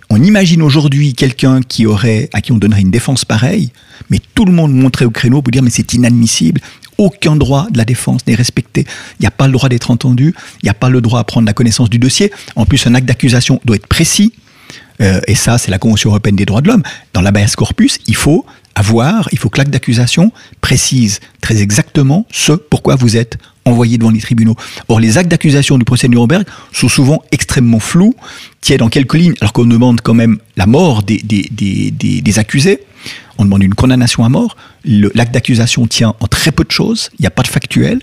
On 0.08 0.22
imagine 0.22 0.62
aujourd'hui 0.62 1.14
quelqu'un 1.14 1.60
qui 1.62 1.84
aurait, 1.84 2.30
à 2.32 2.40
qui 2.40 2.52
on 2.52 2.58
donnerait 2.58 2.80
une 2.80 2.90
défense 2.90 3.24
pareille, 3.24 3.72
mais 4.08 4.20
tout 4.34 4.44
le 4.44 4.52
monde 4.52 4.72
montrait 4.72 5.04
au 5.04 5.10
créneau 5.10 5.42
pour 5.42 5.50
dire 5.50 5.62
mais 5.62 5.70
c'est 5.70 5.94
inadmissible. 5.94 6.60
Aucun 6.98 7.36
droit 7.36 7.66
de 7.70 7.76
la 7.76 7.84
défense 7.84 8.26
n'est 8.26 8.34
respecté. 8.34 8.86
Il 9.18 9.22
n'y 9.22 9.26
a 9.26 9.30
pas 9.30 9.46
le 9.46 9.52
droit 9.52 9.68
d'être 9.68 9.90
entendu. 9.90 10.34
Il 10.62 10.66
n'y 10.66 10.70
a 10.70 10.74
pas 10.74 10.88
le 10.88 11.02
droit 11.02 11.20
à 11.20 11.24
prendre 11.24 11.46
la 11.46 11.52
connaissance 11.52 11.90
du 11.90 11.98
dossier. 11.98 12.32
En 12.54 12.64
plus, 12.64 12.86
un 12.86 12.94
acte 12.94 13.06
d'accusation 13.06 13.60
doit 13.64 13.76
être 13.76 13.86
précis. 13.86 14.32
Euh, 15.00 15.20
et 15.26 15.34
ça, 15.34 15.58
c'est 15.58 15.70
la 15.70 15.78
Convention 15.78 16.10
européenne 16.10 16.36
des 16.36 16.46
droits 16.46 16.60
de 16.60 16.68
l'homme. 16.68 16.82
Dans 17.12 17.20
l'habeas 17.20 17.54
corpus, 17.56 17.98
il 18.06 18.16
faut 18.16 18.46
avoir, 18.74 19.28
il 19.32 19.38
faut 19.38 19.48
que 19.48 19.58
l'acte 19.58 19.70
d'accusation 19.70 20.32
précise 20.60 21.20
très 21.40 21.62
exactement 21.62 22.26
ce 22.30 22.52
pourquoi 22.52 22.96
vous 22.96 23.16
êtes 23.16 23.38
envoyé 23.64 23.98
devant 23.98 24.10
les 24.10 24.20
tribunaux. 24.20 24.54
Or, 24.88 25.00
les 25.00 25.18
actes 25.18 25.30
d'accusation 25.30 25.76
du 25.76 25.84
procès 25.84 26.06
de 26.06 26.12
Nuremberg 26.12 26.44
sont 26.72 26.88
souvent 26.88 27.22
extrêmement 27.32 27.80
flous, 27.80 28.14
tiennent 28.60 28.82
en 28.82 28.88
quelques 28.88 29.14
lignes, 29.14 29.34
alors 29.40 29.52
qu'on 29.52 29.64
demande 29.64 30.00
quand 30.02 30.14
même 30.14 30.38
la 30.56 30.66
mort 30.66 31.02
des, 31.02 31.18
des, 31.18 31.48
des, 31.50 31.90
des 32.20 32.38
accusés. 32.38 32.80
On 33.38 33.44
demande 33.44 33.62
une 33.62 33.74
condamnation 33.74 34.24
à 34.24 34.28
mort. 34.28 34.56
L'acte 34.84 35.32
d'accusation 35.34 35.86
tient 35.86 36.14
en 36.20 36.26
très 36.26 36.52
peu 36.52 36.64
de 36.64 36.70
choses. 36.70 37.10
Il 37.18 37.22
n'y 37.22 37.26
a 37.26 37.30
pas 37.30 37.42
de 37.42 37.48
factuel. 37.48 38.00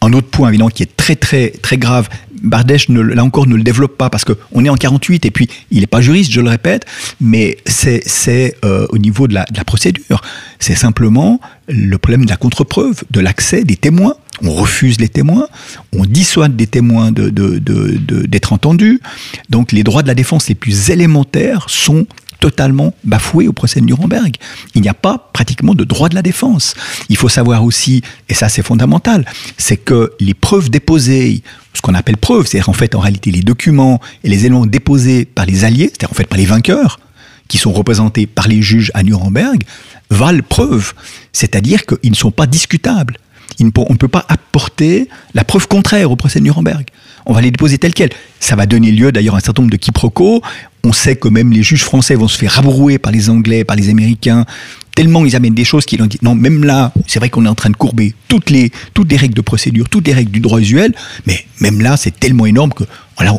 Un 0.00 0.12
autre 0.12 0.28
point 0.28 0.48
évidemment 0.48 0.70
qui 0.70 0.82
est 0.82 0.96
très 0.96 1.16
très 1.16 1.50
très 1.50 1.76
grave, 1.76 2.08
Bardèche, 2.42 2.88
ne, 2.88 3.00
là 3.00 3.24
encore, 3.24 3.46
ne 3.46 3.54
le 3.54 3.62
développe 3.62 3.96
pas 3.96 4.10
parce 4.10 4.24
qu'on 4.24 4.64
est 4.64 4.68
en 4.68 4.76
48 4.76 5.26
et 5.26 5.30
puis 5.30 5.48
il 5.70 5.80
n'est 5.80 5.86
pas 5.86 6.00
juriste, 6.00 6.30
je 6.32 6.40
le 6.40 6.48
répète, 6.48 6.84
mais 7.20 7.58
c'est 7.66 8.56
euh, 8.64 8.86
au 8.90 8.98
niveau 8.98 9.28
de 9.28 9.34
la, 9.34 9.44
de 9.44 9.56
la 9.56 9.64
procédure. 9.64 10.22
C'est 10.58 10.74
simplement 10.74 11.40
le 11.68 11.98
problème 11.98 12.24
de 12.24 12.30
la 12.30 12.36
contre-preuve, 12.36 13.02
de 13.10 13.20
l'accès 13.20 13.64
des 13.64 13.76
témoins. 13.76 14.14
On 14.42 14.52
refuse 14.52 15.00
les 15.00 15.08
témoins, 15.08 15.48
on 15.92 16.04
dissuade 16.04 16.56
des 16.56 16.66
témoins 16.66 17.12
d'être 17.12 17.34
de, 17.34 17.58
de, 17.58 18.40
entendus. 18.50 19.00
Donc 19.50 19.72
les 19.72 19.82
droits 19.84 20.02
de 20.02 20.08
la 20.08 20.14
défense 20.14 20.48
les 20.48 20.54
plus 20.54 20.90
élémentaires 20.90 21.66
sont 21.68 22.06
totalement 22.40 22.94
bafoué 23.04 23.46
au 23.46 23.52
procès 23.52 23.80
de 23.80 23.86
Nuremberg. 23.86 24.36
Il 24.74 24.82
n'y 24.82 24.88
a 24.88 24.94
pas 24.94 25.30
pratiquement 25.32 25.74
de 25.74 25.84
droit 25.84 26.08
de 26.08 26.14
la 26.14 26.22
défense. 26.22 26.74
Il 27.08 27.16
faut 27.16 27.28
savoir 27.28 27.64
aussi, 27.64 28.02
et 28.28 28.34
ça 28.34 28.48
c'est 28.48 28.62
fondamental, 28.62 29.26
c'est 29.58 29.76
que 29.76 30.12
les 30.18 30.34
preuves 30.34 30.70
déposées, 30.70 31.42
ce 31.74 31.80
qu'on 31.82 31.94
appelle 31.94 32.16
preuves, 32.16 32.46
c'est-à-dire 32.46 32.68
en 32.68 32.74
fait 32.74 32.94
en 32.94 33.00
réalité 33.00 33.30
les 33.30 33.42
documents 33.42 34.00
et 34.24 34.28
les 34.28 34.46
éléments 34.46 34.66
déposés 34.66 35.24
par 35.24 35.46
les 35.46 35.64
alliés, 35.64 35.88
c'est-à-dire 35.88 36.10
en 36.10 36.14
fait 36.14 36.26
par 36.26 36.38
les 36.38 36.46
vainqueurs, 36.46 36.98
qui 37.48 37.58
sont 37.58 37.72
représentés 37.72 38.26
par 38.26 38.48
les 38.48 38.62
juges 38.62 38.92
à 38.94 39.02
Nuremberg, 39.02 39.62
valent 40.08 40.42
preuve. 40.48 40.92
C'est-à-dire 41.32 41.84
qu'ils 41.84 42.10
ne 42.10 42.16
sont 42.16 42.30
pas 42.30 42.46
discutables. 42.46 43.16
On 43.60 43.92
ne 43.92 43.98
peut 43.98 44.08
pas 44.08 44.24
apporter 44.28 45.08
la 45.34 45.44
preuve 45.44 45.68
contraire 45.68 46.10
au 46.10 46.16
procès 46.16 46.38
de 46.38 46.44
Nuremberg 46.44 46.84
on 47.26 47.32
va 47.32 47.40
les 47.40 47.50
déposer 47.50 47.78
tels 47.78 47.94
quels. 47.94 48.10
Ça 48.38 48.56
va 48.56 48.66
donner 48.66 48.90
lieu 48.90 49.12
d'ailleurs 49.12 49.34
à 49.34 49.38
un 49.38 49.40
certain 49.40 49.62
nombre 49.62 49.72
de 49.72 49.76
quiproquos. 49.76 50.42
On 50.82 50.92
sait 50.92 51.16
que 51.16 51.28
même 51.28 51.52
les 51.52 51.62
juges 51.62 51.84
français 51.84 52.14
vont 52.14 52.28
se 52.28 52.38
faire 52.38 52.52
rabrouer 52.52 52.98
par 52.98 53.12
les 53.12 53.28
Anglais, 53.28 53.64
par 53.64 53.76
les 53.76 53.90
Américains, 53.90 54.46
tellement 54.94 55.24
ils 55.24 55.36
amènent 55.36 55.54
des 55.54 55.64
choses 55.64 55.84
qu'ils 55.84 56.02
ont 56.02 56.06
dit 56.06 56.18
non, 56.22 56.34
même 56.34 56.64
là, 56.64 56.92
c'est 57.06 57.18
vrai 57.18 57.28
qu'on 57.28 57.44
est 57.44 57.48
en 57.48 57.54
train 57.54 57.70
de 57.70 57.76
courber 57.76 58.14
toutes 58.28 58.50
les, 58.50 58.72
règles 59.16 59.34
de 59.34 59.40
procédure, 59.42 59.88
toutes 59.88 60.06
les 60.06 60.14
règles 60.14 60.30
du 60.30 60.40
droit 60.40 60.58
usuel, 60.58 60.94
mais 61.26 61.44
même 61.60 61.80
là, 61.80 61.96
c'est 61.96 62.18
tellement 62.18 62.46
énorme 62.46 62.72
que 62.72 62.84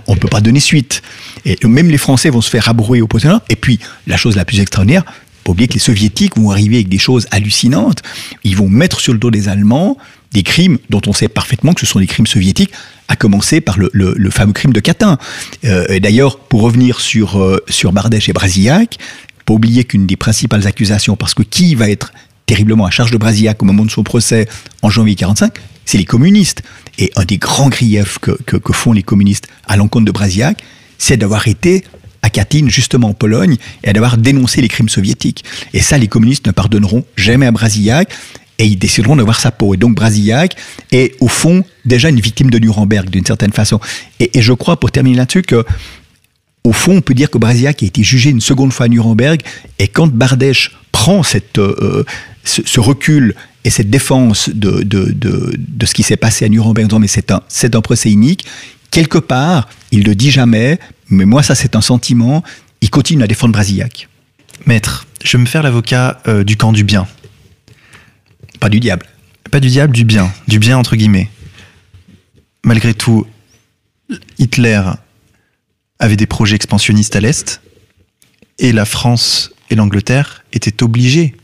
on 0.08 0.14
ne 0.14 0.20
peut 0.20 0.28
pas 0.28 0.42
donner 0.42 0.60
suite. 0.60 1.02
Et 1.44 1.58
même 1.66 1.90
les 1.90 1.98
Français 1.98 2.30
vont 2.30 2.42
se 2.42 2.52
faire 2.52 2.66
rabrouer 2.66 3.02
au 3.02 3.08
procès. 3.08 3.30
Et 3.50 3.56
puis, 3.56 3.80
la 4.06 4.16
chose 4.16 4.36
la 4.36 4.46
plus 4.46 4.60
extraordinaire, 4.60 5.04
pas 5.44 5.52
oublier 5.52 5.68
que 5.68 5.74
les 5.74 5.80
soviétiques 5.80 6.38
vont 6.38 6.52
arriver 6.52 6.78
avec 6.78 6.90
des 6.90 6.98
choses 6.98 7.28
hallucinantes. 7.32 8.02
Ils 8.44 8.56
vont 8.56 8.70
mettre 8.70 9.00
sur 9.00 9.14
le 9.14 9.20
dos 9.20 9.32
des 9.32 9.50
Allemands 9.50 9.98
des 10.32 10.44
crimes 10.44 10.78
dont 10.90 11.02
on 11.08 11.14
sait 11.14 11.28
parfaitement 11.28 11.74
que 11.74 11.82
ce 11.82 11.86
sont 11.86 12.00
des 12.00 12.08
crimes 12.08 12.28
soviétiques, 12.28 12.72
à 13.08 13.16
commencer 13.16 13.60
par 13.60 13.78
le, 13.78 14.30
fameux 14.30 14.54
crime 14.54 14.72
de 14.72 14.80
Katyn. 14.80 15.18
Euh, 15.66 16.00
D'ailleurs, 16.00 16.40
pour 16.40 16.62
revenir 16.62 17.02
sur, 17.02 17.42
euh, 17.42 17.64
Bardèche 17.92 18.30
et 18.30 18.34
Brasillac, 18.34 18.98
pas 19.46 19.54
oublier 19.54 19.84
qu'une 19.84 20.08
des 20.08 20.16
principales 20.16 20.68
accusations, 20.68 21.16
parce 21.16 21.34
que 21.34 21.44
qui 21.44 21.76
va 21.76 21.90
être 21.90 22.14
terriblement 22.46 22.86
à 22.86 22.92
charge 22.92 23.12
de 23.12 23.18
Brasillac 23.18 23.62
au 23.62 23.66
moment 23.66 23.86
de 23.86 23.92
son 23.92 24.04
procès 24.04 24.48
en 24.82 24.90
janvier 24.90 25.16
45, 25.16 25.54
c'est 25.86 25.98
les 25.98 26.06
communistes. 26.06 26.64
Et 26.98 27.12
un 27.16 27.26
des 27.26 27.38
grands 27.38 27.70
griefs 27.70 28.18
que, 28.20 28.32
que, 28.32 28.74
font 28.74 28.94
les 28.94 29.04
communistes 29.04 29.48
à 29.68 29.76
l'encontre 29.76 30.06
de 30.06 30.12
Brasillac, 30.12 30.64
c'est 30.98 31.18
d'avoir 31.18 31.48
été 31.48 31.84
à 32.22 32.30
Katyn, 32.30 32.68
justement 32.70 33.10
en 33.10 33.14
Pologne, 33.14 33.58
et 33.84 33.94
d'avoir 33.94 34.18
dénoncé 34.18 34.62
les 34.62 34.68
crimes 34.68 34.90
soviétiques. 34.90 35.44
Et 35.74 35.82
ça, 35.82 35.98
les 35.98 36.08
communistes 36.08 36.46
ne 36.48 36.52
pardonneront 36.52 37.06
jamais 37.16 37.46
à 37.46 37.52
Brasillac 37.52 38.10
et 38.62 38.66
ils 38.66 38.78
décideront 38.78 39.16
de 39.16 39.24
voir 39.24 39.40
sa 39.40 39.52
peau. 39.52 39.74
Et 39.74 39.78
donc 39.78 39.96
Brasillac 39.96 40.56
est 40.92 41.16
au 41.20 41.28
fond 41.28 41.64
déjà 41.84 42.10
une 42.10 42.20
victime 42.20 42.52
de 42.52 42.60
Nuremberg 42.60 43.10
d'une 43.10 43.26
certaine 43.26 43.52
façon. 43.52 43.80
Et, 44.20 44.30
je 44.36 44.54
crois, 44.54 44.80
pour 44.80 44.92
terminer 44.92 45.18
là-dessus, 45.18 45.42
que 45.42 45.66
au 46.64 46.74
fond, 46.74 46.98
on 46.98 47.02
peut 47.02 47.16
dire 47.16 47.32
que 47.32 47.40
Brasillac 47.40 47.82
a 47.82 47.86
été 47.88 48.04
jugé 48.04 48.30
une 48.30 48.42
seconde 48.42 48.72
fois 48.72 48.86
à 48.86 48.90
Nuremberg, 48.90 49.42
et 49.80 49.88
quand 49.88 50.08
Bardèche 50.14 50.78
prend 50.92 51.24
cette, 51.24 51.58
euh, 51.58 52.06
ce, 52.44 52.80
recul 52.80 53.36
et 53.64 53.70
cette 53.70 53.90
défense 53.90 54.50
de, 54.50 54.84
de, 54.84 55.12
de, 55.12 55.54
de 55.58 55.86
ce 55.86 55.94
qui 55.94 56.04
s'est 56.04 56.18
passé 56.18 56.46
à 56.46 56.50
Nuremberg, 56.50 56.92
mais 57.00 57.08
c'est 57.08 57.32
un, 57.32 57.42
c'est 57.48 57.76
un 57.76 57.82
procès 57.82 58.12
unique, 58.12 58.46
quelque 58.90 59.18
part, 59.18 59.70
il 59.92 60.08
ne 60.08 60.14
dit 60.14 60.32
jamais, 60.32 60.80
mais 61.10 61.26
moi 61.26 61.44
ça 61.44 61.56
c'est 61.56 61.76
un 61.76 61.82
sentiment, 61.82 62.44
il 62.82 62.90
continue 62.90 63.24
à 63.24 63.28
défendre 63.28 63.54
Brasillac. 63.54 64.08
Maître, 64.66 65.08
je 65.24 65.38
vais 65.38 65.42
me 65.42 65.48
faire 65.48 65.64
l'avocat 65.64 66.22
euh, 66.28 66.44
du 66.44 66.58
camp 66.58 66.72
du 66.72 66.84
bien. 66.84 67.08
Pas 68.60 68.70
du 68.70 68.80
diable. 68.80 69.08
Pas 69.50 69.60
du 69.60 69.70
diable, 69.70 69.94
du 69.94 70.04
bien. 70.04 70.32
Du 70.48 70.60
bien 70.60 70.78
entre 70.78 70.96
guillemets. 70.96 71.30
Malgré 72.64 72.94
tout, 72.94 73.26
Hitler 74.38 74.82
avait 76.00 76.16
des 76.16 76.28
projets 76.28 76.56
expansionnistes 76.56 77.16
à 77.16 77.22
l'Est 77.22 77.62
et 78.60 78.72
la 78.72 78.86
France 78.86 79.52
et 79.70 79.76
l'Angleterre 79.76 80.44
étaient 80.54 80.84
obligés 80.84 81.36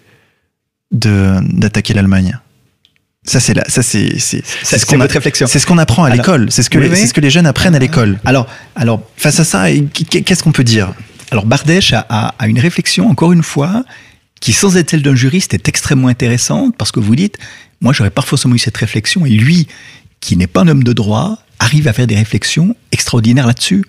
d'attaquer 0.92 1.94
l'Allemagne. 1.94 2.40
Ça 3.24 3.42
c'est 3.42 3.54
ça 3.70 3.84
c'est 3.84 4.20
c'est 4.20 4.42
ce 4.64 4.86
qu'on 4.86 5.00
réflexion. 5.00 5.48
C'est 5.48 5.60
ce 5.60 5.68
qu'on 5.68 5.78
apprend 5.78 6.06
à 6.06 6.10
l'école. 6.10 6.50
C'est 6.52 6.64
ce 6.64 6.70
que 6.70 6.96
c'est 6.96 7.08
ce 7.08 7.14
que 7.14 7.22
les 7.22 7.30
jeunes 7.30 7.46
apprennent 7.46 7.76
à 7.76 7.80
l'école. 7.80 8.18
Alors 8.26 8.48
alors 8.76 9.02
face 9.18 9.40
à 9.40 9.44
ça, 9.44 9.66
qu'est-ce 9.70 10.44
qu'on 10.44 10.54
peut 10.54 10.64
dire? 10.64 10.94
Alors 11.32 11.46
Bardèche 11.46 11.92
a, 11.92 12.06
a, 12.10 12.48
une 12.48 12.60
réflexion 12.60 13.10
encore 13.10 13.34
une 13.34 13.44
fois 13.44 13.84
qui, 14.40 14.54
sans 14.54 14.78
être 14.78 14.92
celle 14.92 15.02
d'un 15.02 15.16
juriste, 15.16 15.54
est 15.54 15.68
extrêmement 15.68 16.08
intéressante 16.08 16.76
parce 16.78 16.92
que 16.92 17.02
vous 17.02 17.16
dites, 17.18 17.38
moi 17.82 17.92
j'aurais 17.92 18.12
forcément 18.24 18.56
eu 18.56 18.60
cette 18.60 18.78
réflexion 18.78 19.26
et 19.26 19.32
lui, 19.32 19.68
qui 20.22 20.38
n'est 20.38 20.48
pas 20.48 20.62
un 20.62 20.70
homme 20.70 20.84
de 20.84 20.94
droit, 20.94 21.40
arrive 21.60 21.88
à 21.88 21.94
faire 21.94 22.08
des 22.08 22.16
réflexions 22.16 22.76
extraordinaires 22.92 23.48
là-dessus. 23.48 23.84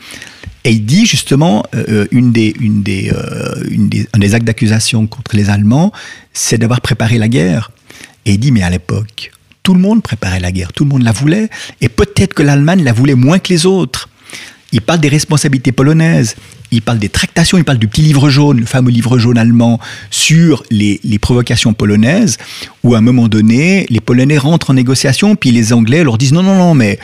Et 0.64 0.72
il 0.72 0.84
dit 0.84 1.06
justement, 1.06 1.64
euh, 1.74 2.06
une 2.10 2.32
des, 2.32 2.54
des, 2.60 3.10
euh, 3.12 3.64
des, 3.70 4.06
un 4.12 4.18
des 4.18 4.34
actes 4.34 4.44
d'accusation 4.46 5.06
contre 5.06 5.36
les 5.36 5.50
Allemands, 5.50 5.92
c'est 6.32 6.58
d'avoir 6.58 6.80
préparé 6.80 7.18
la 7.18 7.28
guerre. 7.28 7.70
Et 8.26 8.32
il 8.32 8.38
dit, 8.38 8.52
mais 8.52 8.62
à 8.62 8.70
l'époque, 8.70 9.30
tout 9.62 9.74
le 9.74 9.80
monde 9.80 10.02
préparait 10.02 10.40
la 10.40 10.52
guerre, 10.52 10.72
tout 10.72 10.84
le 10.84 10.90
monde 10.90 11.02
la 11.02 11.12
voulait, 11.12 11.48
et 11.80 11.88
peut-être 11.88 12.34
que 12.34 12.42
l'Allemagne 12.42 12.82
la 12.82 12.92
voulait 12.92 13.14
moins 13.14 13.38
que 13.38 13.52
les 13.52 13.66
autres. 13.66 14.07
Il 14.72 14.82
parle 14.82 15.00
des 15.00 15.08
responsabilités 15.08 15.72
polonaises, 15.72 16.36
il 16.70 16.82
parle 16.82 16.98
des 16.98 17.08
tractations, 17.08 17.56
il 17.56 17.64
parle 17.64 17.78
du 17.78 17.88
petit 17.88 18.02
livre 18.02 18.28
jaune, 18.28 18.60
le 18.60 18.66
fameux 18.66 18.90
livre 18.90 19.18
jaune 19.18 19.38
allemand, 19.38 19.80
sur 20.10 20.62
les, 20.70 21.00
provocations 21.20 21.72
polonaises, 21.72 22.36
où 22.84 22.94
à 22.94 22.98
un 22.98 23.00
moment 23.00 23.28
donné, 23.28 23.86
les 23.88 24.00
Polonais 24.00 24.36
rentrent 24.36 24.70
en 24.70 24.74
négociation, 24.74 25.36
puis 25.36 25.52
les 25.52 25.72
Anglais 25.72 26.04
leur 26.04 26.18
disent 26.18 26.32
non, 26.32 26.42
non, 26.42 26.56
non, 26.56 26.74
mais 26.74 26.98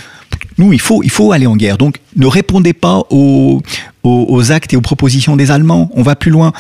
nous, 0.59 0.73
il 0.73 0.81
faut, 0.81 1.03
il 1.03 1.11
faut 1.11 1.33
aller 1.33 1.47
en 1.47 1.57
guerre. 1.57 1.79
Donc, 1.79 1.99
ne 2.17 2.27
répondez 2.27 2.75
pas 2.75 3.03
aux, 3.11 3.63
aux 4.03 4.53
actes 4.53 4.75
et 4.75 4.77
aux 4.77 4.83
propositions 4.83 5.37
des 5.37 5.51
Allemands, 5.51 5.91
on 5.95 6.03
va 6.03 6.17
plus 6.17 6.31
loin. 6.31 6.53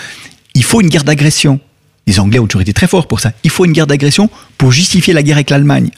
Il 0.55 0.65
faut 0.65 0.81
une 0.81 0.89
guerre 0.89 1.05
d'agression. 1.05 1.61
Les 2.07 2.21
Anglais 2.21 2.39
ont 2.39 2.47
toujours 2.47 2.63
été 2.63 2.73
très 2.73 2.87
forts 2.87 3.09
pour 3.09 3.21
ça. 3.21 3.33
Il 3.45 3.51
faut 3.51 3.65
une 3.65 3.73
guerre 3.73 3.87
d'agression 3.87 4.31
pour 4.57 4.73
justifier 4.73 5.13
la 5.13 5.23
guerre 5.23 5.37
avec 5.37 5.51
l'Allemagne. 5.51 5.91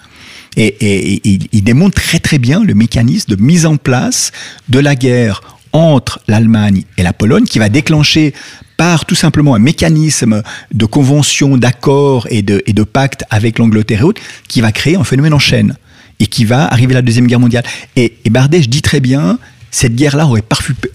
Et, 0.57 1.21
il 1.53 1.65
démontre 1.65 2.01
très 2.01 2.19
très 2.19 2.39
bien 2.39 2.65
le 2.65 2.75
mécanisme 2.75 3.35
de 3.35 3.43
mise 3.43 3.67
en 3.67 3.77
place 3.77 4.33
de 4.69 4.79
la 4.79 4.95
guerre 4.95 5.43
entre 5.73 6.21
l'Allemagne 6.29 6.85
et 6.97 7.03
la 7.03 7.13
Pologne 7.13 7.45
qui 7.45 7.59
va 7.59 7.69
déclencher 7.69 8.33
par 8.77 9.05
tout 9.05 9.15
simplement 9.15 9.55
un 9.55 9.59
mécanisme 9.59 10.43
de 10.73 10.85
convention, 10.87 11.57
d'accord 11.57 12.27
et 12.31 12.43
de, 12.43 12.83
pacte 12.85 13.25
avec 13.31 13.59
l'Angleterre 13.59 14.01
et 14.01 14.05
autres, 14.05 14.23
qui 14.49 14.61
va 14.61 14.73
créer 14.73 14.97
un 14.97 15.05
phénomène 15.05 15.35
en 15.35 15.39
chaîne 15.39 15.77
et 16.21 16.27
qui 16.27 16.45
va 16.45 16.67
arriver 16.67 16.95
à 16.95 16.97
la 16.97 17.03
Deuxième 17.03 17.27
Guerre 17.27 17.41
mondiale. 17.41 17.65
Et, 17.95 18.15
et 18.25 18.31
Bardèche 18.31 18.69
dit 18.69 18.83
très 18.83 19.01
bien, 19.01 19.39
cette 19.71 19.95
guerre-là 19.95 20.27
aurait 20.27 20.45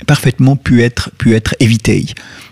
parfaitement 0.08 0.56
pu 0.56 0.84
être, 0.84 1.10
évitée. 1.60 2.06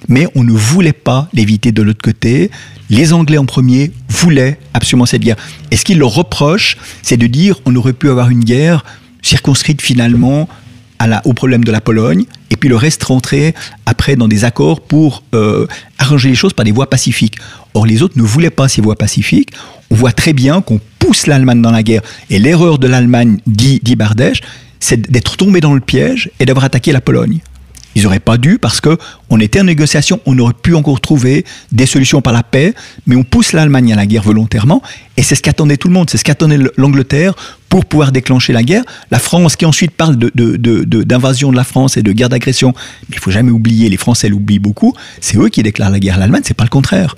Mais 0.07 0.27
on 0.35 0.43
ne 0.43 0.51
voulait 0.51 0.93
pas 0.93 1.27
l'éviter 1.33 1.71
de 1.71 1.81
l'autre 1.81 2.01
côté. 2.01 2.51
Les 2.89 3.13
Anglais 3.13 3.37
en 3.37 3.45
premier 3.45 3.91
voulaient 4.09 4.59
absolument 4.73 5.05
cette 5.05 5.21
guerre. 5.21 5.37
Et 5.71 5.77
ce 5.77 5.85
qu'ils 5.85 5.99
leur 5.99 6.13
reprochent, 6.13 6.77
c'est 7.01 7.17
de 7.17 7.27
dire 7.27 7.59
on 7.65 7.75
aurait 7.75 7.93
pu 7.93 8.09
avoir 8.09 8.29
une 8.29 8.43
guerre 8.43 8.85
circonscrite 9.21 9.81
finalement 9.81 10.47
au 11.23 11.33
problème 11.33 11.63
de 11.63 11.71
la 11.71 11.79
Pologne 11.81 12.25
et 12.49 12.57
puis 12.57 12.67
le 12.67 12.75
reste 12.75 13.03
rentrait 13.03 13.53
après 13.85 14.15
dans 14.15 14.27
des 14.27 14.43
accords 14.43 14.81
pour 14.81 15.23
euh, 15.33 15.65
arranger 15.97 16.29
les 16.29 16.35
choses 16.35 16.53
par 16.53 16.65
des 16.65 16.71
voies 16.71 16.89
pacifiques. 16.89 17.37
Or, 17.73 17.85
les 17.85 18.01
autres 18.01 18.17
ne 18.17 18.23
voulaient 18.23 18.49
pas 18.49 18.67
ces 18.67 18.81
voies 18.81 18.97
pacifiques. 18.97 19.51
On 19.91 19.95
voit 19.95 20.11
très 20.11 20.33
bien 20.33 20.61
qu'on 20.61 20.79
pousse 20.99 21.27
l'Allemagne 21.27 21.61
dans 21.61 21.71
la 21.71 21.83
guerre. 21.83 22.01
Et 22.29 22.39
l'erreur 22.39 22.79
de 22.79 22.87
l'Allemagne, 22.87 23.37
dit, 23.47 23.79
dit 23.83 23.95
Bardèche, 23.95 24.41
c'est 24.79 25.11
d'être 25.11 25.37
tombé 25.37 25.61
dans 25.61 25.73
le 25.73 25.81
piège 25.81 26.31
et 26.39 26.45
d'avoir 26.45 26.65
attaqué 26.65 26.91
la 26.91 27.01
Pologne. 27.01 27.39
Ils 27.95 28.03
n'auraient 28.03 28.19
pas 28.19 28.37
dû 28.37 28.59
parce 28.59 28.81
que 28.81 28.97
on 29.29 29.39
était 29.39 29.61
en 29.61 29.63
négociation, 29.63 30.21
on 30.25 30.37
aurait 30.37 30.53
pu 30.53 30.75
encore 30.75 31.01
trouver 31.01 31.43
des 31.71 31.85
solutions 31.85 32.21
par 32.21 32.33
la 32.33 32.43
paix, 32.43 32.73
mais 33.07 33.15
on 33.15 33.23
pousse 33.23 33.51
l'Allemagne 33.51 33.91
à 33.91 33.95
la 33.95 34.05
guerre 34.05 34.21
volontairement, 34.23 34.81
et 35.17 35.23
c'est 35.23 35.35
ce 35.35 35.41
qu'attendait 35.41 35.77
tout 35.77 35.87
le 35.87 35.95
monde, 35.95 36.09
c'est 36.09 36.17
ce 36.17 36.23
qu'attendait 36.23 36.59
l'Angleterre 36.77 37.33
pour 37.67 37.85
pouvoir 37.85 38.11
déclencher 38.11 38.53
la 38.53 38.63
guerre. 38.63 38.83
La 39.11 39.19
France 39.19 39.55
qui 39.55 39.65
ensuite 39.65 39.91
parle 39.91 40.15
d'invasion 40.17 41.49
de, 41.49 41.53
de, 41.53 41.57
la 41.57 41.63
France 41.63 41.97
et 41.97 42.03
de 42.03 42.11
guerre 42.11 42.29
d'agression, 42.29 42.73
mais 43.09 43.15
il 43.15 43.19
faut 43.19 43.31
jamais 43.31 43.51
oublier, 43.51 43.89
les 43.89 43.97
Français 43.97 44.29
l'oublient 44.29 44.59
beaucoup, 44.59 44.93
c'est 45.19 45.37
eux 45.37 45.49
qui 45.49 45.63
déclarent 45.63 45.91
la 45.91 45.99
guerre 45.99 46.15
à 46.15 46.19
l'Allemagne, 46.19 46.43
c'est 46.45 46.53
pas 46.53 46.63
le 46.65 46.69
contraire. 46.69 47.15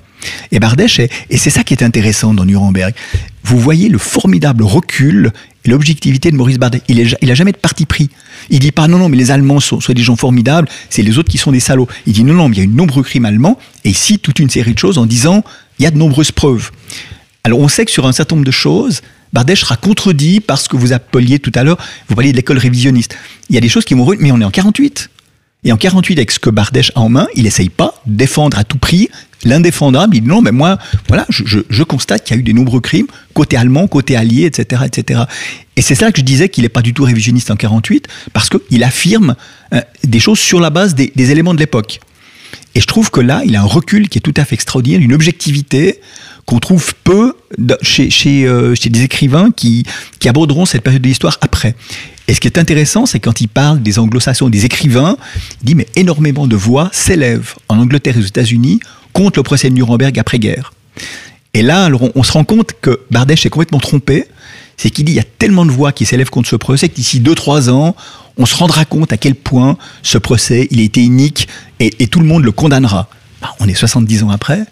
Et 0.52 0.60
Bardèche, 0.60 1.00
et 1.00 1.10
c'est 1.36 1.50
ça 1.50 1.64
qui 1.64 1.74
est 1.74 1.82
intéressant 1.82 2.32
dans 2.32 2.44
Nuremberg, 2.44 2.94
vous 3.44 3.58
voyez 3.58 3.88
le 3.88 3.98
formidable 3.98 4.62
recul 4.62 5.32
l'objectivité 5.66 6.30
de 6.30 6.36
Maurice 6.36 6.58
Bardet. 6.58 6.82
Il, 6.88 7.00
est, 7.00 7.16
il 7.20 7.30
a 7.30 7.34
jamais 7.34 7.52
de 7.52 7.56
parti 7.56 7.86
pris. 7.86 8.10
Il 8.50 8.58
dit 8.58 8.72
pas 8.72 8.88
non, 8.88 8.98
non, 8.98 9.08
mais 9.08 9.16
les 9.16 9.30
Allemands 9.30 9.60
sont, 9.60 9.78
des 9.88 10.02
gens 10.02 10.16
formidables, 10.16 10.68
c'est 10.90 11.02
les 11.02 11.18
autres 11.18 11.30
qui 11.30 11.38
sont 11.38 11.52
des 11.52 11.60
salauds. 11.60 11.88
Il 12.06 12.12
dit 12.12 12.24
non, 12.24 12.34
non, 12.34 12.48
mais 12.48 12.56
il 12.56 12.60
y 12.60 12.62
a 12.62 12.66
de 12.66 12.72
nombreux 12.72 13.02
crimes 13.02 13.24
allemands, 13.24 13.58
et 13.84 13.90
il 13.90 13.96
cite 13.96 14.22
toute 14.22 14.38
une 14.38 14.50
série 14.50 14.74
de 14.74 14.78
choses 14.78 14.98
en 14.98 15.06
disant 15.06 15.44
il 15.78 15.84
y 15.84 15.86
a 15.86 15.90
de 15.90 15.98
nombreuses 15.98 16.32
preuves. 16.32 16.70
Alors 17.44 17.58
on 17.58 17.68
sait 17.68 17.84
que 17.84 17.90
sur 17.90 18.06
un 18.06 18.12
certain 18.12 18.36
nombre 18.36 18.46
de 18.46 18.52
choses, 18.52 19.02
Bardèche 19.32 19.60
sera 19.60 19.76
contredit 19.76 20.40
par 20.40 20.58
ce 20.58 20.68
que 20.68 20.76
vous 20.76 20.92
appeliez 20.92 21.38
tout 21.38 21.52
à 21.54 21.64
l'heure, 21.64 21.78
vous 22.08 22.14
parliez 22.14 22.32
de 22.32 22.36
l'école 22.36 22.58
révisionniste. 22.58 23.16
Il 23.48 23.54
y 23.54 23.58
a 23.58 23.60
des 23.60 23.68
choses 23.68 23.84
qui 23.84 23.94
m'ont 23.94 24.06
mais 24.18 24.30
on 24.30 24.40
est 24.40 24.44
en 24.44 24.50
48. 24.50 25.10
Et 25.64 25.72
en 25.72 25.76
48, 25.76 26.18
avec 26.18 26.32
ce 26.32 26.40
que 26.40 26.50
Bardèche 26.50 26.90
a 26.96 27.00
en 27.00 27.08
main, 27.08 27.28
il 27.36 27.46
essaye 27.46 27.68
pas 27.68 27.94
de 28.06 28.16
défendre 28.16 28.58
à 28.58 28.64
tout 28.64 28.78
prix 28.78 29.10
l'indéfendable. 29.44 30.16
Il 30.16 30.22
dit 30.22 30.28
non, 30.28 30.42
mais 30.42 30.52
moi, 30.52 30.78
voilà, 31.08 31.26
je, 31.28 31.82
constate 31.82 32.24
qu'il 32.24 32.36
y 32.36 32.38
a 32.38 32.40
eu 32.40 32.44
des 32.44 32.52
nombreux 32.52 32.80
crimes, 32.80 33.06
côté 33.34 33.56
allemand, 33.56 33.86
côté 33.86 34.16
allié, 34.16 34.44
etc., 34.44 34.82
etc. 34.86 35.22
Et 35.76 35.82
c'est 35.82 35.94
ça 35.94 36.12
que 36.12 36.18
je 36.18 36.24
disais 36.24 36.48
qu'il 36.48 36.62
n'est 36.62 36.68
pas 36.68 36.82
du 36.82 36.94
tout 36.94 37.04
révisionniste 37.04 37.50
en 37.50 37.56
48, 37.56 38.08
parce 38.32 38.48
qu'il 38.48 38.84
affirme 38.84 39.34
euh, 39.74 39.80
des 40.04 40.20
choses 40.20 40.38
sur 40.38 40.60
la 40.60 40.70
base 40.70 40.94
des, 40.94 41.12
des 41.14 41.30
éléments 41.30 41.54
de 41.54 41.58
l'époque. 41.58 42.00
Et 42.74 42.80
je 42.80 42.86
trouve 42.86 43.10
que 43.10 43.20
là, 43.20 43.42
il 43.44 43.56
a 43.56 43.60
un 43.60 43.66
recul 43.66 44.08
qui 44.08 44.18
est 44.18 44.22
tout 44.22 44.34
à 44.36 44.44
fait 44.44 44.54
extraordinaire, 44.54 45.00
une 45.00 45.12
objectivité 45.12 46.00
qu'on 46.46 46.58
trouve 46.58 46.94
peu 47.04 47.34
chez, 47.82 48.10
chez, 48.10 48.46
euh, 48.46 48.74
chez 48.74 48.90
des 48.90 49.02
écrivains 49.02 49.50
qui, 49.50 49.84
qui 50.18 50.28
aborderont 50.28 50.66
cette 50.66 50.82
période 50.82 51.02
de 51.02 51.08
l'histoire 51.08 51.38
après. 51.40 51.76
Et 52.28 52.34
ce 52.34 52.40
qui 52.40 52.48
est 52.48 52.58
intéressant, 52.58 53.06
c'est 53.06 53.20
quand 53.20 53.40
il 53.40 53.48
parle 53.48 53.82
des 53.82 53.98
anglo-saxons, 53.98 54.48
des 54.48 54.64
écrivains, 54.64 55.16
il 55.60 55.66
dit 55.66 55.74
mais 55.74 55.86
énormément 55.96 56.46
de 56.46 56.56
voix 56.56 56.88
s'élèvent 56.92 57.54
en 57.68 57.78
Angleterre 57.78 58.16
et 58.16 58.20
aux 58.20 58.26
États-Unis 58.26 58.80
contre 59.12 59.38
le 59.38 59.42
procès 59.42 59.70
de 59.70 59.74
Nuremberg 59.74 60.18
après-guerre. 60.18 60.72
Et 61.54 61.62
là, 61.62 61.84
alors 61.84 62.08
on, 62.14 62.22
se 62.22 62.32
rend 62.32 62.44
compte 62.44 62.72
que 62.80 63.00
Bardèche 63.10 63.44
est 63.46 63.50
complètement 63.50 63.80
trompé. 63.80 64.26
C'est 64.76 64.90
qu'il 64.90 65.04
dit 65.04 65.12
il 65.12 65.16
y 65.16 65.20
a 65.20 65.24
tellement 65.38 65.66
de 65.66 65.70
voix 65.70 65.92
qui 65.92 66.06
s'élèvent 66.06 66.30
contre 66.30 66.48
ce 66.48 66.56
procès 66.56 66.88
que 66.88 66.94
d'ici 66.94 67.20
2-3 67.20 67.70
ans, 67.70 67.94
on 68.38 68.46
se 68.46 68.56
rendra 68.56 68.84
compte 68.84 69.12
à 69.12 69.16
quel 69.18 69.34
point 69.34 69.76
ce 70.02 70.16
procès, 70.16 70.66
il 70.70 70.80
a 70.80 70.82
été 70.82 71.02
unique 71.02 71.48
et, 71.78 72.06
tout 72.06 72.20
le 72.20 72.26
monde 72.26 72.44
le 72.44 72.52
condamnera. 72.52 73.08
Bah, 73.42 73.54
on 73.60 73.68
est 73.68 73.74
70 73.74 74.22
ans 74.22 74.30
après 74.30 74.64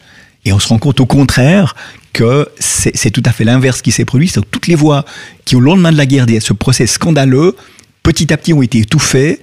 et 0.44 0.53
on 0.53 0.59
se 0.59 0.68
rend 0.68 0.79
compte 0.79 1.00
au 1.00 1.07
contraire 1.07 1.76
que 2.12 2.48
c'est 2.59 3.11
tout 3.11 3.22
à 3.26 3.33
fait 3.33 3.44
l'inverse 3.44 3.83
qui 3.83 3.92
s'est 3.92 4.07
produit. 4.07 4.29
C'est 4.29 4.40
toutes 4.50 4.66
les 4.66 4.74
voix 4.74 5.05
qui, 5.44 5.55
au 5.55 5.61
lendemain 5.61 5.92
de 5.92 5.96
la 5.96 6.07
guerre, 6.07 6.26
ce 6.40 6.53
procès 6.55 6.87
scandaleux, 6.87 7.57
petit 8.03 8.33
à 8.33 8.37
petit 8.37 8.53
ont 8.53 8.62
été 8.62 8.79
étouffées 8.79 9.40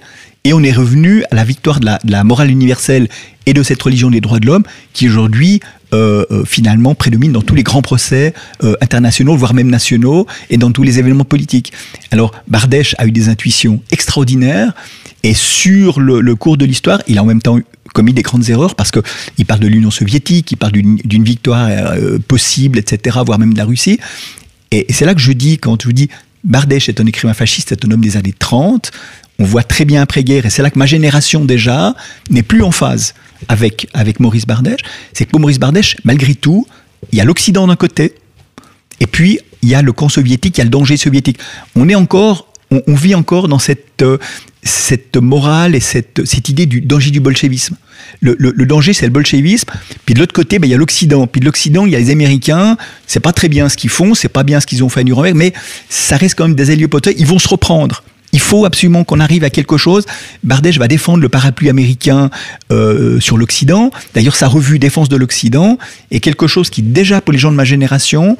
et 0.48 0.54
on 0.54 0.62
est 0.62 0.72
revenu 0.72 1.24
à 1.30 1.34
la 1.34 1.44
victoire 1.44 1.78
de 1.78 1.86
la, 2.04 2.24
morale 2.24 2.50
universelle 2.50 3.08
et 3.44 3.52
de 3.52 3.62
cette 3.62 3.82
religion 3.82 4.10
des 4.10 4.22
droits 4.22 4.40
de 4.40 4.46
l'homme 4.46 4.62
qui 4.94 5.06
aujourd'hui 5.06 5.60
euh, 5.92 6.24
euh, 6.30 6.42
finalement 6.46 6.94
prédomine 6.94 7.32
dans 7.32 7.42
tous 7.42 7.54
les 7.54 7.62
grands 7.62 7.82
procès 7.82 8.32
euh, 8.64 8.74
internationaux, 8.80 9.36
voire 9.36 9.52
même 9.52 9.68
nationaux, 9.68 10.26
et 10.48 10.56
dans 10.56 10.72
tous 10.72 10.84
les 10.84 10.98
événements 10.98 11.26
politiques. 11.26 11.74
Alors 12.12 12.32
Bardèche 12.46 12.94
a 12.96 13.06
eu 13.06 13.12
des 13.12 13.28
intuitions 13.28 13.82
extraordinaires, 13.90 14.72
et 15.22 15.34
sur 15.34 16.00
le, 16.00 16.34
cours 16.34 16.56
de 16.56 16.64
l'histoire, 16.64 17.02
il 17.08 17.18
a 17.18 17.22
en 17.22 17.26
même 17.26 17.42
temps 17.42 17.58
commis 17.92 18.14
des 18.14 18.22
grandes 18.22 18.48
erreurs 18.48 18.74
parce 18.74 18.90
que 18.90 19.00
il 19.36 19.44
parle 19.44 19.60
de 19.60 19.68
l'Union 19.68 19.90
soviétique, 19.90 20.50
il 20.52 20.56
parle 20.56 20.72
d'une 20.72 21.24
victoire 21.24 21.68
possible, 22.26 22.78
etc., 22.78 23.18
voire 23.26 23.38
même 23.38 23.52
de 23.52 23.58
la 23.58 23.66
Russie. 23.66 24.00
Et, 24.70 24.88
et 24.88 24.92
c'est 24.94 25.04
là 25.04 25.14
que 25.14 25.20
je 25.20 25.32
dis, 25.32 25.58
quand 25.58 25.82
je 25.82 25.88
vous 25.88 25.92
dis 25.92 26.08
Bardèche 26.44 26.88
est 26.88 27.00
un 27.00 27.06
écrivain 27.06 27.34
fasciste, 27.34 27.68
c'est 27.70 27.84
un 27.84 27.90
homme 27.90 28.00
des 28.00 28.16
années 28.16 28.34
30, 28.38 28.90
on 29.38 29.44
voit 29.44 29.62
très 29.62 29.84
bien 29.84 30.02
après-guerre, 30.02 30.46
et 30.46 30.50
c'est 30.50 30.62
là 30.62 30.70
que 30.70 30.78
ma 30.78 30.86
génération 30.86 31.44
déjà 31.44 31.94
n'est 32.30 32.42
plus 32.42 32.62
en 32.62 32.72
phase 32.72 33.14
avec, 33.48 33.88
avec 33.94 34.20
Maurice 34.20 34.46
Bardèche, 34.46 34.80
c'est 35.12 35.26
que 35.26 35.30
pour 35.30 35.40
Maurice 35.40 35.60
Bardèche, 35.60 35.96
malgré 36.04 36.34
tout, 36.34 36.66
il 37.12 37.18
y 37.18 37.20
a 37.20 37.24
l'Occident 37.24 37.66
d'un 37.66 37.76
côté, 37.76 38.14
et 39.00 39.06
puis 39.06 39.38
il 39.62 39.68
y 39.68 39.74
a 39.74 39.82
le 39.82 39.92
camp 39.92 40.08
soviétique, 40.08 40.58
il 40.58 40.60
y 40.60 40.62
a 40.62 40.64
le 40.64 40.70
danger 40.70 40.96
soviétique. 40.96 41.38
On 41.76 41.88
est 41.88 41.94
encore, 41.94 42.48
on, 42.70 42.94
vit 42.94 43.14
encore 43.14 43.48
dans 43.48 43.58
cette, 43.58 44.02
euh, 44.02 44.18
cette 44.62 45.16
morale 45.16 45.74
et 45.74 45.80
cette, 45.80 46.24
cette 46.24 46.48
idée 46.48 46.66
du 46.66 46.80
danger 46.80 47.10
du 47.10 47.20
bolchevisme. 47.20 47.76
Le, 48.20 48.34
danger, 48.64 48.92
c'est 48.92 49.06
le 49.06 49.12
bolchevisme. 49.12 49.68
Puis 50.04 50.14
de 50.14 50.20
l'autre 50.20 50.32
côté, 50.32 50.58
ben, 50.58 50.66
il 50.66 50.70
y 50.70 50.74
a 50.74 50.76
l'Occident. 50.76 51.26
Puis 51.26 51.40
de 51.40 51.44
l'Occident, 51.44 51.86
il 51.86 51.92
y 51.92 51.96
a 51.96 51.98
les 51.98 52.10
Américains. 52.10 52.76
C'est 53.06 53.20
pas 53.20 53.32
très 53.32 53.48
bien 53.48 53.68
ce 53.68 53.76
qu'ils 53.76 53.90
font, 53.90 54.14
c'est 54.14 54.28
pas 54.28 54.44
bien 54.44 54.60
ce 54.60 54.66
qu'ils 54.66 54.84
ont 54.84 54.88
fait 54.88 55.00
à 55.00 55.04
Nuremberg, 55.04 55.34
mais 55.34 55.52
ça 55.88 56.16
reste 56.16 56.36
quand 56.36 56.46
même 56.46 56.56
des 56.56 56.70
héliopoteurs. 56.70 57.12
Ils 57.16 57.26
vont 57.26 57.38
se 57.38 57.48
reprendre. 57.48 58.02
Il 58.32 58.40
faut 58.40 58.64
absolument 58.64 59.04
qu'on 59.04 59.20
arrive 59.20 59.44
à 59.44 59.50
quelque 59.50 59.76
chose. 59.76 60.04
Bardèche 60.44 60.78
va 60.78 60.88
défendre 60.88 61.20
le 61.20 61.28
parapluie 61.28 61.70
américain 61.70 62.30
euh, 62.70 63.20
sur 63.20 63.38
l'Occident. 63.38 63.90
D'ailleurs, 64.14 64.36
sa 64.36 64.48
revue 64.48 64.78
Défense 64.78 65.08
de 65.08 65.16
l'Occident 65.16 65.78
est 66.10 66.20
quelque 66.20 66.46
chose 66.46 66.68
qui, 66.68 66.82
déjà 66.82 67.20
pour 67.20 67.32
les 67.32 67.38
gens 67.38 67.50
de 67.50 67.56
ma 67.56 67.64
génération, 67.64 68.36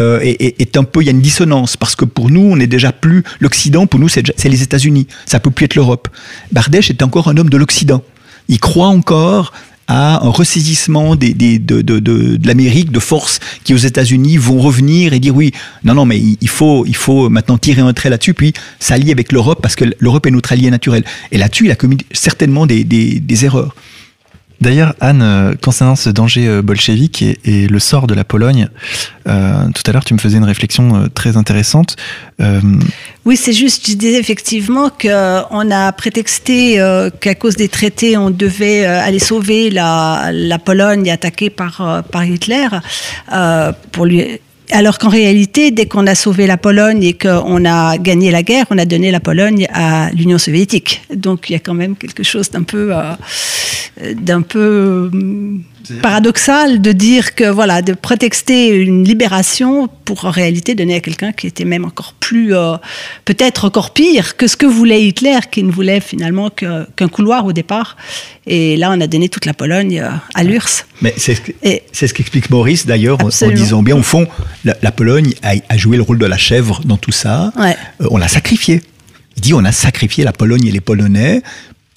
euh, 0.00 0.18
est, 0.22 0.76
un 0.76 0.84
peu. 0.84 1.02
Il 1.02 1.06
y 1.06 1.08
a 1.08 1.12
une 1.12 1.20
dissonance 1.20 1.76
parce 1.76 1.94
que 1.94 2.04
pour 2.04 2.30
nous, 2.30 2.40
on 2.40 2.56
n'est 2.56 2.66
déjà 2.66 2.92
plus 2.92 3.22
l'Occident. 3.38 3.86
Pour 3.86 4.00
nous, 4.00 4.08
c'est 4.08 4.44
les 4.44 4.62
États-Unis. 4.62 5.06
Ça 5.26 5.38
peut 5.38 5.50
plus 5.50 5.66
être 5.66 5.76
l'Europe. 5.76 6.08
Bardèche 6.50 6.90
est 6.90 7.02
encore 7.02 7.28
un 7.28 7.36
homme 7.36 7.50
de 7.50 7.56
l'Occident. 7.56 8.02
Il 8.48 8.58
croit 8.58 8.88
encore 8.88 9.52
à 9.90 10.24
un 10.24 10.28
ressaisissement 10.28 11.16
de, 11.16 12.46
l'Amérique, 12.46 12.92
de 12.92 13.00
forces 13.00 13.40
qui 13.64 13.74
aux 13.74 13.78
États-Unis 13.78 14.36
vont 14.36 14.60
revenir 14.60 15.12
et 15.12 15.18
dire 15.18 15.34
oui, 15.34 15.50
non, 15.82 15.94
non, 15.94 16.04
mais 16.04 16.16
il 16.40 16.48
faut, 16.48 16.86
il 16.86 16.94
faut 16.94 17.28
maintenant 17.28 17.58
tirer 17.58 17.82
un 17.82 17.92
trait 17.92 18.08
là-dessus, 18.08 18.32
puis 18.32 18.52
s'allier 18.78 19.10
avec 19.10 19.32
l'Europe 19.32 19.58
parce 19.60 19.74
que 19.74 19.84
l'Europe 19.98 20.26
est 20.26 20.30
notre 20.30 20.52
allié 20.52 20.70
naturel. 20.70 21.02
Et 21.32 21.38
là-dessus, 21.38 21.64
il 21.64 21.72
a 21.72 21.74
commis 21.74 21.98
certainement 22.12 22.66
des 22.66 23.44
erreurs. 23.44 23.74
D'ailleurs, 24.60 24.94
Anne, 25.00 25.22
euh, 25.22 25.54
concernant 25.54 25.96
ce 25.96 26.10
danger 26.10 26.46
euh, 26.46 26.60
bolchevique 26.60 27.22
et, 27.22 27.66
le 27.66 27.78
sort 27.78 28.06
de 28.06 28.12
la 28.12 28.24
Pologne, 28.24 28.68
euh, 29.26 29.54
tout 29.74 29.82
à 29.86 29.92
l'heure, 29.92 30.04
tu 30.04 30.12
me 30.12 30.18
faisais 30.18 30.36
une 30.36 30.44
réflexion 30.44 31.08
très 31.14 31.36
intéressante. 31.36 31.96
Oui, 33.26 33.36
c'est 33.36 33.52
juste, 33.52 33.88
je 33.88 33.94
disais 33.94 34.18
effectivement 34.18 34.88
qu'on 34.88 35.70
a 35.70 35.92
prétexté 35.92 36.82
qu'à 37.20 37.34
cause 37.34 37.54
des 37.54 37.68
traités, 37.68 38.16
on 38.16 38.30
devait 38.30 38.86
aller 38.86 39.18
sauver 39.18 39.68
la, 39.68 40.30
la 40.32 40.58
Pologne 40.58 41.10
attaquée 41.10 41.50
par, 41.50 42.02
par 42.10 42.24
Hitler 42.24 42.68
pour 43.92 44.06
lui 44.06 44.40
alors 44.72 44.98
qu'en 44.98 45.08
réalité, 45.08 45.70
dès 45.70 45.86
qu'on 45.86 46.06
a 46.06 46.14
sauvé 46.14 46.46
la 46.46 46.56
Pologne 46.56 47.02
et 47.02 47.14
qu'on 47.14 47.64
a 47.64 47.98
gagné 47.98 48.30
la 48.30 48.42
guerre, 48.42 48.66
on 48.70 48.78
a 48.78 48.84
donné 48.84 49.10
la 49.10 49.20
Pologne 49.20 49.66
à 49.72 50.10
l'Union 50.12 50.38
soviétique. 50.38 51.02
Donc 51.14 51.50
il 51.50 51.54
y 51.54 51.56
a 51.56 51.58
quand 51.58 51.74
même 51.74 51.96
quelque 51.96 52.22
chose 52.22 52.50
d'un 52.50 52.62
peu, 52.62 52.90
euh, 52.92 54.14
d'un 54.14 54.42
peu 54.42 55.10
paradoxal 56.02 56.80
de 56.80 56.92
dire 56.92 57.34
que 57.34 57.44
voilà, 57.44 57.82
de 57.82 57.92
prétexter 57.92 58.68
une 58.68 59.04
libération 59.04 59.88
pour 60.04 60.24
en 60.24 60.30
réalité 60.30 60.74
donner 60.74 60.96
à 60.96 61.00
quelqu'un 61.00 61.32
qui 61.32 61.46
était 61.46 61.64
même 61.64 61.84
encore 61.84 62.14
plus, 62.18 62.54
euh, 62.54 62.76
peut-être 63.24 63.64
encore 63.64 63.92
pire 63.92 64.36
que 64.36 64.46
ce 64.46 64.56
que 64.56 64.66
voulait 64.66 65.04
Hitler, 65.04 65.38
qui 65.50 65.62
ne 65.62 65.70
voulait 65.70 66.00
finalement 66.00 66.50
qu'un 66.50 66.86
qu 66.96 67.06
couloir 67.08 67.46
au 67.46 67.52
départ. 67.52 67.96
Et 68.46 68.76
là, 68.76 68.90
on 68.90 69.00
a 69.00 69.06
donné 69.06 69.28
toute 69.28 69.46
la 69.46 69.54
Pologne 69.54 70.00
euh, 70.00 70.10
à 70.34 70.44
l'URSS. 70.44 70.86
Mais 71.02 71.14
c'est 71.16 71.34
ce, 71.34 72.06
ce 72.06 72.12
qu'explique 72.12 72.50
Maurice 72.50 72.86
d'ailleurs 72.86 73.18
en, 73.24 73.28
en, 73.28 73.50
disant 73.50 73.82
bien, 73.82 73.96
au 73.96 74.02
fond, 74.02 74.26
la, 74.64 74.76
la 74.82 74.92
Pologne 74.92 75.34
a, 75.42 75.52
a, 75.68 75.76
joué 75.76 75.96
le 75.96 76.02
rôle 76.02 76.18
de 76.18 76.26
la 76.26 76.38
chèvre 76.38 76.80
dans 76.84 76.96
tout 76.96 77.12
ça. 77.12 77.52
Ouais. 77.58 77.76
Euh, 78.00 78.08
on 78.10 78.16
l'a 78.16 78.28
sacrifié. 78.28 78.82
Il 79.36 79.42
dit 79.42 79.54
on 79.54 79.64
a 79.64 79.72
sacrifié 79.72 80.24
la 80.24 80.32
Pologne 80.32 80.66
et 80.66 80.72
les 80.72 80.80
Polonais 80.80 81.42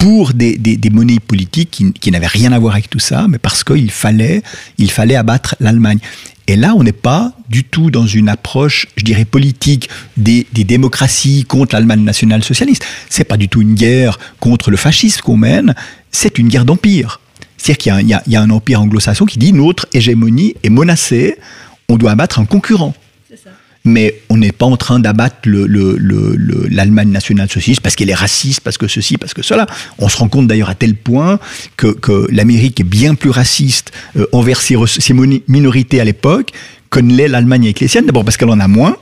pour 0.04 0.34
des, 0.34 0.58
des, 0.58 0.90
monnaies 0.90 1.18
politiques 1.18 1.82
qui, 1.98 2.10
n'avaient 2.10 2.26
rien 2.26 2.52
à 2.52 2.58
voir 2.58 2.74
avec 2.74 2.90
tout 2.90 2.98
ça, 2.98 3.26
mais 3.26 3.38
parce 3.38 3.64
qu'il 3.64 3.90
fallait, 3.90 4.42
il 4.76 4.90
fallait 4.90 5.14
abattre 5.14 5.56
l'Allemagne. 5.60 5.98
Et 6.46 6.56
là, 6.56 6.74
on 6.76 6.82
n'est 6.82 6.92
pas 6.92 7.32
du 7.48 7.64
tout 7.64 7.90
dans 7.90 8.06
une 8.06 8.28
approche, 8.28 8.86
je 8.96 9.04
dirais, 9.04 9.24
politique 9.24 9.88
des, 10.18 10.46
démocraties 10.52 11.44
contre 11.44 11.74
l'Allemagne 11.74 12.02
nationale 12.04 12.44
socialiste. 12.44 12.84
C'est 13.08 13.24
pas 13.24 13.38
du 13.38 13.48
tout 13.48 13.62
une 13.62 13.74
guerre 13.74 14.18
contre 14.40 14.70
le 14.70 14.76
fascisme 14.76 15.22
qu'on 15.22 15.38
mène, 15.38 15.74
c'est 16.12 16.36
une 16.36 16.48
guerre 16.48 16.66
d'empire. 16.66 17.18
C'est-à-dire 17.56 17.78
qu'il 17.78 18.10
y, 18.10 18.30
y, 18.30 18.36
a 18.36 18.42
un 18.42 18.50
empire 18.50 18.82
anglo-saxon 18.82 19.24
qui 19.24 19.38
dit 19.38 19.54
notre 19.54 19.86
hégémonie 19.94 20.54
est 20.62 20.68
menacée, 20.68 21.38
on 21.88 21.96
doit 21.96 22.10
abattre 22.10 22.40
un 22.40 22.44
concurrent. 22.44 22.94
Mais 23.84 24.22
on 24.30 24.38
n'est 24.38 24.52
pas 24.52 24.64
en 24.64 24.76
train 24.76 24.98
d'abattre 24.98 25.36
l'Allemagne 25.44 27.10
nationale 27.10 27.50
socialiste 27.50 27.82
parce 27.82 27.94
qu'elle 27.96 28.08
est 28.08 28.14
raciste, 28.14 28.60
parce 28.60 28.78
que 28.78 28.88
ceci, 28.88 29.18
parce 29.18 29.34
que 29.34 29.42
cela. 29.42 29.66
On 29.98 30.08
se 30.08 30.16
rend 30.16 30.28
compte 30.28 30.46
d'ailleurs 30.46 30.70
à 30.70 30.74
tel 30.74 30.94
point 30.94 31.38
que, 31.76 31.94
l'Amérique 32.30 32.80
est 32.80 32.84
bien 32.84 33.14
plus 33.14 33.30
raciste 33.30 33.92
euh, 34.16 34.26
envers 34.32 34.60
ses, 34.60 34.76
minorités 35.48 36.00
à 36.00 36.04
l'époque 36.04 36.52
que 36.90 37.00
ne 37.00 37.14
l'est 37.14 37.28
l'Allemagne 37.28 37.72
siennes. 37.86 38.06
D'abord 38.06 38.24
parce 38.24 38.36
qu'elle 38.36 38.48
en 38.48 38.60
a 38.60 38.68
moins, 38.68 38.96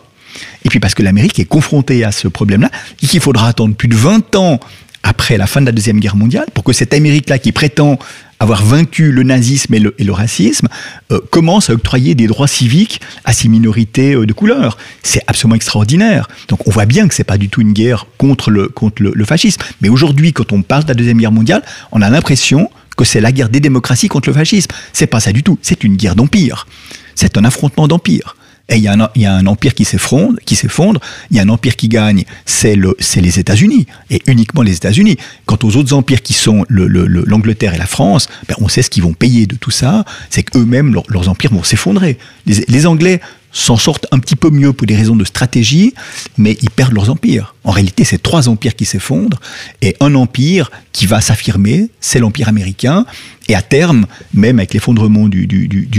et 0.64 0.68
puis 0.68 0.80
parce 0.80 0.94
que 0.94 1.02
l'Amérique 1.02 1.38
est 1.38 1.44
confrontée 1.44 2.02
à 2.04 2.10
ce 2.10 2.26
problème-là, 2.26 2.70
et 3.02 3.06
qu'il 3.06 3.20
faudra 3.20 3.48
attendre 3.48 3.76
plus 3.76 3.88
de 3.88 3.94
20 3.94 4.34
ans 4.34 4.58
après 5.04 5.36
la 5.36 5.46
fin 5.46 5.60
de 5.60 5.66
la 5.66 5.72
Deuxième 5.72 6.00
Guerre 6.00 6.16
mondiale, 6.16 6.46
pour 6.54 6.64
que 6.64 6.72
cette 6.72 6.94
Amérique-là 6.94 7.38
qui 7.38 7.52
prétend 7.52 7.98
avoir 8.42 8.64
vaincu 8.64 9.12
le 9.12 9.22
nazisme 9.22 9.72
et 9.74 9.78
le, 9.78 10.12
racisme, 10.12 10.68
euh, 11.12 11.20
commence 11.30 11.70
à 11.70 11.74
octroyer 11.74 12.16
des 12.16 12.26
droits 12.26 12.48
civiques 12.48 13.00
à 13.24 13.32
ces 13.32 13.48
minorités 13.48 14.14
euh, 14.14 14.26
de 14.26 14.32
couleur. 14.32 14.76
C'est 15.04 15.22
absolument 15.28 15.54
extraordinaire. 15.54 16.28
Donc 16.48 16.66
on 16.66 16.70
voit 16.70 16.86
bien 16.86 17.06
que 17.06 17.14
c'est 17.14 17.24
pas 17.24 17.38
du 17.38 17.48
tout 17.48 17.60
une 17.60 17.72
guerre 17.72 18.06
contre 18.18 18.50
le, 18.50 18.68
contre 18.68 19.02
le, 19.02 19.24
fascisme. 19.24 19.62
Mais 19.80 19.88
aujourd'hui, 19.88 20.32
quand 20.32 20.52
on 20.52 20.62
parle 20.62 20.82
de 20.82 20.88
la 20.88 20.94
Deuxième 20.94 21.18
Guerre 21.18 21.32
mondiale, 21.32 21.62
on 21.92 22.02
a 22.02 22.10
l'impression 22.10 22.68
que 22.96 23.04
c'est 23.04 23.20
la 23.20 23.30
guerre 23.30 23.48
des 23.48 23.60
démocraties 23.60 24.08
contre 24.08 24.28
le 24.28 24.34
fascisme. 24.34 24.72
C'est 24.92 25.06
pas 25.06 25.20
ça 25.20 25.32
du 25.32 25.44
tout. 25.44 25.58
C'est 25.62 25.84
une 25.84 25.96
guerre 25.96 26.16
d'empire. 26.16 26.66
C'est 27.14 27.38
un 27.38 27.44
affrontement 27.44 27.86
d'empire. 27.86 28.36
Et 28.68 28.76
il 28.76 28.82
y, 28.82 28.88
a 28.88 29.34
un, 29.34 29.46
empire 29.46 29.74
qui 29.74 29.84
s'effondre, 29.84 30.38
qui 30.46 30.56
s'effondre. 30.56 31.00
Il 31.30 31.36
y 31.36 31.40
a 31.40 31.42
un 31.42 31.48
empire 31.48 31.76
qui 31.76 31.88
gagne, 31.88 32.24
c'est 32.46 32.74
le, 32.74 32.96
c'est 33.00 33.20
les 33.20 33.38
États-Unis 33.38 33.86
et 34.08 34.22
uniquement 34.26 34.62
les 34.62 34.74
États-Unis. 34.74 35.16
Quant 35.46 35.58
aux 35.62 35.76
autres 35.76 35.92
empires 35.92 36.22
qui 36.22 36.32
sont 36.32 36.64
l'Angleterre 36.68 37.74
et 37.74 37.78
la 37.78 37.86
France, 37.86 38.28
ben 38.48 38.54
on 38.60 38.68
sait 38.68 38.82
ce 38.82 38.88
qu'ils 38.88 39.02
vont 39.02 39.12
payer 39.12 39.46
de 39.46 39.56
tout 39.56 39.70
ça. 39.70 40.04
C'est 40.30 40.42
qu'eux-mêmes 40.42 40.94
leurs 41.08 41.28
empires 41.28 41.52
vont 41.52 41.64
s'effondrer. 41.64 42.18
Les, 42.46 42.86
Anglais 42.86 43.20
s'en 43.52 43.76
sortent 43.76 44.06
un 44.10 44.18
petit 44.18 44.36
peu 44.36 44.48
mieux 44.48 44.72
pour 44.72 44.86
des 44.86 44.96
raisons 44.96 45.16
de 45.16 45.24
stratégie, 45.24 45.92
mais 46.38 46.56
ils 46.62 46.70
perdent 46.70 46.94
leurs 46.94 47.10
empires. 47.10 47.54
En 47.64 47.72
réalité, 47.72 48.04
c'est 48.04 48.22
trois 48.22 48.48
empires 48.48 48.74
qui 48.74 48.86
s'effondrent 48.86 49.40
et 49.82 49.96
un 50.00 50.14
empire 50.14 50.70
qui 50.92 51.06
va 51.06 51.20
s'affirmer, 51.20 51.90
c'est 52.00 52.20
l'empire 52.20 52.48
américain. 52.48 53.04
Et 53.48 53.54
à 53.54 53.60
terme, 53.60 54.06
même 54.32 54.58
avec 54.58 54.72
l'effondrement 54.72 55.28
du, 55.28 55.46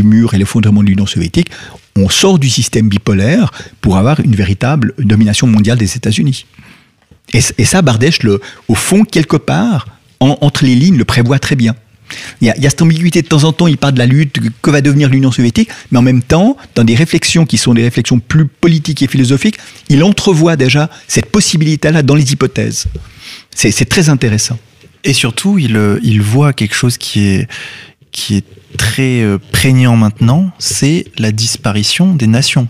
mur 0.03 0.33
et 0.33 0.37
l'effondrement 0.37 0.81
de 0.81 0.87
l'Union 0.87 1.05
soviétique, 1.05 1.51
on 1.95 2.09
sort 2.09 2.39
du 2.39 2.49
système 2.49 2.89
bipolaire 2.89 3.51
pour 3.81 3.97
avoir 3.97 4.19
une 4.19 4.35
véritable 4.35 4.93
domination 4.97 5.47
mondiale 5.47 5.77
des 5.77 5.95
États-Unis. 5.95 6.45
Et, 7.33 7.65
ça, 7.65 7.81
Bardèche, 7.81 8.19
au 8.67 8.75
fond, 8.75 9.03
quelque 9.05 9.37
part, 9.37 9.87
entre 10.19 10.65
les 10.65 10.75
lignes, 10.75 10.97
le 10.97 11.05
prévoit 11.05 11.39
très 11.39 11.55
bien. 11.55 11.75
Il 12.41 12.47
y, 12.47 12.49
a, 12.49 12.69
cette 12.69 12.81
ambiguïté 12.81 13.21
de 13.21 13.27
temps 13.27 13.43
en 13.43 13.53
temps, 13.53 13.65
il 13.65 13.77
parle 13.77 13.93
de 13.93 13.99
la 13.99 14.05
lutte, 14.05 14.37
que 14.61 14.69
va 14.69 14.81
devenir 14.81 15.09
l'Union 15.09 15.31
soviétique, 15.31 15.69
mais 15.91 15.97
en 15.97 16.03
même 16.03 16.21
temps, 16.21 16.57
dans 16.75 16.83
des 16.83 16.95
réflexions 16.95 17.45
qui 17.45 17.57
sont 17.57 17.73
des 17.73 17.81
réflexions 17.81 18.19
plus 18.19 18.45
politiques 18.45 19.01
et 19.01 19.07
philosophiques, 19.07 19.57
il 19.89 20.03
entrevoit 20.03 20.55
déjà 20.55 20.89
cette 21.07 21.27
possibilité-là 21.27 22.03
dans 22.03 22.15
les 22.15 22.31
hypothèses. 22.31 22.85
C'est 23.55 23.89
très 23.89 24.09
intéressant. 24.09 24.59
Et 25.03 25.13
surtout, 25.13 25.57
il, 25.57 25.79
il 26.03 26.21
voit 26.21 26.53
quelque 26.53 26.75
chose 26.75 26.97
qui 26.97 27.25
est, 27.25 27.47
qui 28.13 28.35
est 28.37 28.45
très 28.77 29.21
euh, 29.21 29.37
prégnant 29.51 29.97
maintenant, 29.97 30.51
c'est 30.59 31.05
la 31.17 31.33
disparition 31.33 32.15
des 32.15 32.27
nations. 32.27 32.69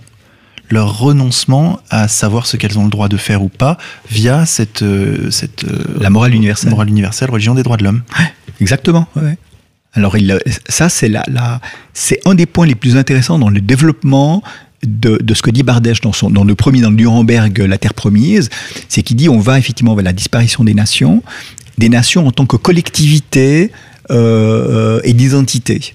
Leur 0.72 0.98
renoncement 0.98 1.80
à 1.92 2.08
savoir 2.08 2.48
ce 2.48 2.58
qu'elles 2.58 2.80
ont 2.80 2.86
le 2.86 2.90
droit 2.90 3.10
de 3.10 3.18
faire 3.18 3.44
ou 3.44 3.50
pas 3.50 3.78
via 4.10 4.48
cette, 4.48 4.82
euh, 4.82 5.30
cette 5.30 5.66
euh, 5.66 5.84
la 6.00 6.10
morale 6.10 6.34
universelle. 6.34 6.72
morale 6.72 6.90
universelle, 6.90 7.30
religion 7.30 7.54
des 7.54 7.62
droits 7.62 7.78
de 7.78 7.84
l'homme. 7.84 8.02
exactement. 8.60 9.08
Alors 9.94 10.18
il, 10.18 10.40
ça, 10.68 10.90
c'est 10.90 11.10
la, 11.10 11.24
la 11.28 11.62
c'est 11.94 12.20
un 12.26 12.34
des 12.34 12.48
points 12.48 12.66
les 12.66 12.74
plus 12.74 12.98
intéressants 12.98 13.38
dans 13.38 13.50
le 13.50 13.62
développement 13.62 14.42
de, 14.82 15.18
de, 15.22 15.34
ce 15.34 15.42
que 15.42 15.52
dit 15.52 15.64
Bardèche 15.64 16.02
dans, 16.02 16.14
son, 16.14 16.30
dans 16.30 16.44
le 16.44 16.56
premier, 16.56 16.82
dans 16.82 16.90
le 16.90 16.96
Nuremberg, 16.96 17.60
La 17.60 17.78
Terre 17.78 17.94
Promise, 17.94 18.50
c'est 18.90 19.04
qu'il 19.04 19.18
dit 19.18 19.30
on 19.30 19.40
va 19.40 19.60
effectivement 19.60 19.94
vers 19.94 20.04
la 20.04 20.14
disparition 20.14 20.64
des 20.64 20.74
nations, 20.74 21.22
des 21.78 21.90
nations 21.90 22.26
en 22.26 22.32
tant 22.32 22.46
que 22.46 22.56
collectivité 22.56 23.72
euh, 24.12 25.00
et 25.04 25.14
d'identité. 25.14 25.94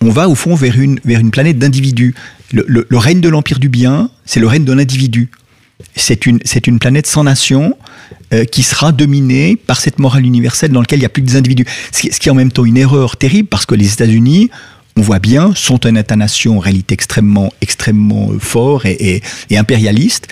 On 0.00 0.10
va 0.10 0.28
au 0.28 0.34
fond 0.34 0.54
vers 0.54 0.78
une, 0.78 0.98
vers 1.04 1.20
une 1.20 1.30
planète 1.30 1.58
d'individus. 1.58 2.14
Le, 2.52 2.86
règne 2.92 3.20
de 3.20 3.28
l'empire 3.28 3.58
du 3.58 3.68
bien, 3.68 4.10
c'est 4.24 4.40
le 4.40 4.46
règne 4.46 4.64
de 4.64 4.72
l'individu. 4.72 5.30
C'est 5.96 6.26
une, 6.26 6.38
c'est 6.44 6.66
une 6.66 6.78
planète 6.78 7.06
sans 7.06 7.24
nation 7.24 7.76
euh, 8.32 8.44
qui 8.44 8.62
sera 8.62 8.92
dominée 8.92 9.56
par 9.56 9.80
cette 9.80 9.98
morale 9.98 10.24
universelle 10.24 10.70
dans 10.70 10.80
laquelle 10.80 10.98
il 10.98 11.02
n'y 11.02 11.06
a 11.06 11.10
plus 11.10 11.22
que 11.22 11.28
des 11.28 11.36
individus. 11.36 11.66
Ce 11.92 12.00
qui, 12.00 12.08
est 12.08 12.30
en 12.30 12.34
même 12.34 12.52
temps 12.52 12.64
une 12.64 12.76
erreur 12.76 13.16
terrible 13.16 13.48
parce 13.48 13.66
que 13.66 13.74
les 13.74 13.92
États-Unis, 13.92 14.50
on 14.96 15.02
voit 15.02 15.18
bien, 15.18 15.54
sont 15.54 15.84
un 15.86 15.94
État-nation 15.94 16.56
en 16.56 16.60
réalité 16.60 16.94
extrêmement, 16.94 17.52
extrêmement 17.60 18.30
fort 18.38 18.86
et, 18.86 19.22
et 19.50 19.58
impérialiste, 19.58 20.28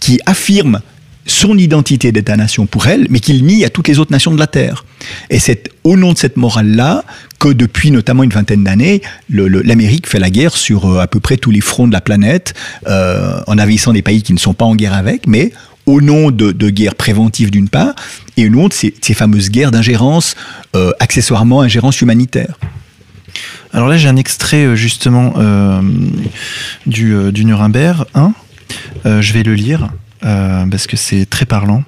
qui 0.00 0.20
affirme 0.26 0.80
son 1.28 1.58
identité 1.58 2.10
d'État-nation 2.10 2.66
pour 2.66 2.86
elle, 2.86 3.06
mais 3.10 3.20
qu'il 3.20 3.44
nie 3.44 3.64
à 3.64 3.70
toutes 3.70 3.86
les 3.86 3.98
autres 3.98 4.12
nations 4.12 4.32
de 4.32 4.38
la 4.38 4.46
Terre. 4.46 4.84
Et 5.30 5.38
c'est 5.38 5.70
au 5.84 5.96
nom 5.96 6.12
de 6.12 6.18
cette 6.18 6.36
morale-là 6.36 7.04
que 7.38 7.48
depuis 7.50 7.90
notamment 7.90 8.22
une 8.22 8.30
vingtaine 8.30 8.64
d'années, 8.64 9.02
l'Amérique 9.28 10.08
fait 10.08 10.18
la 10.18 10.30
guerre 10.30 10.56
sur 10.56 10.86
euh, 10.86 11.00
à 11.00 11.06
peu 11.06 11.20
près 11.20 11.36
tous 11.36 11.50
les 11.50 11.60
fronts 11.60 11.86
de 11.86 11.92
la 11.92 12.00
planète, 12.00 12.54
euh, 12.86 13.40
en 13.46 13.58
envahissant 13.58 13.92
des 13.92 14.02
pays 14.02 14.22
qui 14.22 14.32
ne 14.32 14.38
sont 14.38 14.54
pas 14.54 14.64
en 14.64 14.74
guerre 14.74 14.94
avec, 14.94 15.26
mais 15.26 15.52
au 15.86 16.00
nom 16.00 16.30
de, 16.30 16.52
guerres 16.70 16.94
préventives 16.94 17.50
d'une 17.50 17.68
part, 17.68 17.94
et 18.36 18.46
au 18.46 18.50
nom 18.50 18.68
de 18.68 18.72
ces, 18.72 18.92
fameuses 19.14 19.50
guerres 19.50 19.70
d'ingérence, 19.70 20.34
euh, 20.76 20.92
accessoirement 20.98 21.60
ingérence 21.62 22.00
humanitaire. 22.00 22.58
Alors 23.72 23.88
là, 23.88 23.96
j'ai 23.96 24.08
un 24.08 24.16
extrait 24.16 24.76
justement 24.76 25.34
du, 26.86 27.14
du 27.32 27.44
Nuremberg 27.44 28.06
1. 28.14 28.32
je 29.04 29.32
vais 29.32 29.42
le 29.42 29.54
lire. 29.54 29.90
Euh, 30.24 30.66
parce 30.66 30.86
que 30.86 30.96
c'est 30.96 31.26
très 31.26 31.46
parlant. 31.46 31.82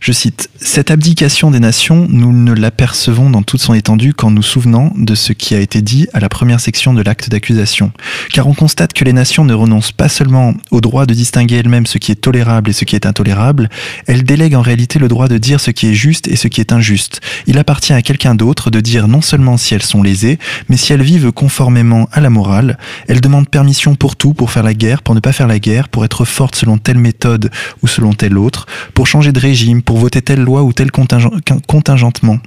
Je 0.00 0.12
cite, 0.12 0.48
Cette 0.56 0.90
abdication 0.90 1.50
des 1.50 1.60
nations, 1.60 2.06
nous 2.08 2.32
ne 2.32 2.54
l'apercevons 2.54 3.28
dans 3.28 3.42
toute 3.42 3.60
son 3.60 3.74
étendue 3.74 4.14
qu'en 4.14 4.30
nous 4.30 4.42
souvenant 4.42 4.94
de 4.96 5.14
ce 5.14 5.34
qui 5.34 5.54
a 5.54 5.60
été 5.60 5.82
dit 5.82 6.08
à 6.14 6.20
la 6.20 6.30
première 6.30 6.58
section 6.58 6.94
de 6.94 7.02
l'acte 7.02 7.28
d'accusation. 7.28 7.92
Car 8.32 8.46
on 8.46 8.54
constate 8.54 8.94
que 8.94 9.04
les 9.04 9.12
nations 9.12 9.44
ne 9.44 9.52
renoncent 9.52 9.92
pas 9.92 10.08
seulement 10.08 10.54
au 10.70 10.80
droit 10.80 11.04
de 11.04 11.12
distinguer 11.12 11.56
elles-mêmes 11.56 11.84
ce 11.84 11.98
qui 11.98 12.12
est 12.12 12.20
tolérable 12.20 12.70
et 12.70 12.72
ce 12.72 12.86
qui 12.86 12.96
est 12.96 13.04
intolérable, 13.04 13.68
elles 14.06 14.24
délèguent 14.24 14.54
en 14.54 14.62
réalité 14.62 14.98
le 14.98 15.08
droit 15.08 15.28
de 15.28 15.36
dire 15.36 15.60
ce 15.60 15.70
qui 15.70 15.88
est 15.88 15.94
juste 15.94 16.28
et 16.28 16.36
ce 16.36 16.48
qui 16.48 16.62
est 16.62 16.72
injuste. 16.72 17.20
Il 17.46 17.58
appartient 17.58 17.92
à 17.92 18.00
quelqu'un 18.00 18.34
d'autre 18.34 18.70
de 18.70 18.80
dire 18.80 19.06
non 19.06 19.20
seulement 19.20 19.58
si 19.58 19.74
elles 19.74 19.82
sont 19.82 20.02
lésées, 20.02 20.38
mais 20.70 20.78
si 20.78 20.94
elles 20.94 21.02
vivent 21.02 21.30
conformément 21.30 22.08
à 22.10 22.20
la 22.20 22.30
morale. 22.30 22.78
Elles 23.06 23.20
demandent 23.20 23.50
permission 23.50 23.96
pour 23.96 24.16
tout, 24.16 24.32
pour 24.32 24.50
faire 24.50 24.62
la 24.62 24.72
guerre, 24.72 25.02
pour 25.02 25.14
ne 25.14 25.20
pas 25.20 25.32
faire 25.32 25.46
la 25.46 25.58
guerre, 25.58 25.90
pour 25.90 26.06
être 26.06 26.24
fortes 26.24 26.56
selon 26.56 26.78
telle 26.78 26.98
méthode 26.98 27.50
ou 27.82 27.86
selon 27.86 28.14
telle 28.14 28.38
autre, 28.38 28.66
pour 28.94 29.06
changer 29.06 29.32
de 29.32 29.40
régime, 29.40 29.82
pour 29.90 29.98
voter 29.98 30.22
telle 30.22 30.42
loi 30.42 30.62
ou 30.62 30.72
tel 30.72 30.92
contingentement. 30.92 32.38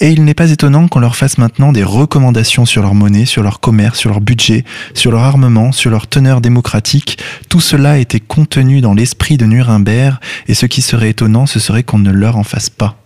Et 0.00 0.10
il 0.10 0.22
n'est 0.26 0.34
pas 0.34 0.50
étonnant 0.50 0.86
qu'on 0.86 0.98
leur 0.98 1.16
fasse 1.16 1.38
maintenant 1.38 1.72
des 1.72 1.82
recommandations 1.82 2.66
sur 2.66 2.82
leur 2.82 2.92
monnaie, 2.92 3.24
sur 3.24 3.42
leur 3.42 3.60
commerce, 3.60 3.98
sur 3.98 4.10
leur 4.10 4.20
budget, 4.20 4.66
sur 4.92 5.10
leur 5.10 5.22
armement, 5.22 5.72
sur 5.72 5.90
leur 5.90 6.08
teneur 6.08 6.42
démocratique. 6.42 7.20
Tout 7.48 7.62
cela 7.62 7.98
était 7.98 8.20
contenu 8.20 8.82
dans 8.82 8.92
l'esprit 8.92 9.38
de 9.38 9.46
Nuremberg, 9.46 10.18
et 10.46 10.52
ce 10.52 10.66
qui 10.66 10.82
serait 10.82 11.08
étonnant, 11.08 11.46
ce 11.46 11.58
serait 11.58 11.84
qu'on 11.84 12.00
ne 12.00 12.10
leur 12.10 12.36
en 12.36 12.44
fasse 12.44 12.68
pas. 12.68 13.02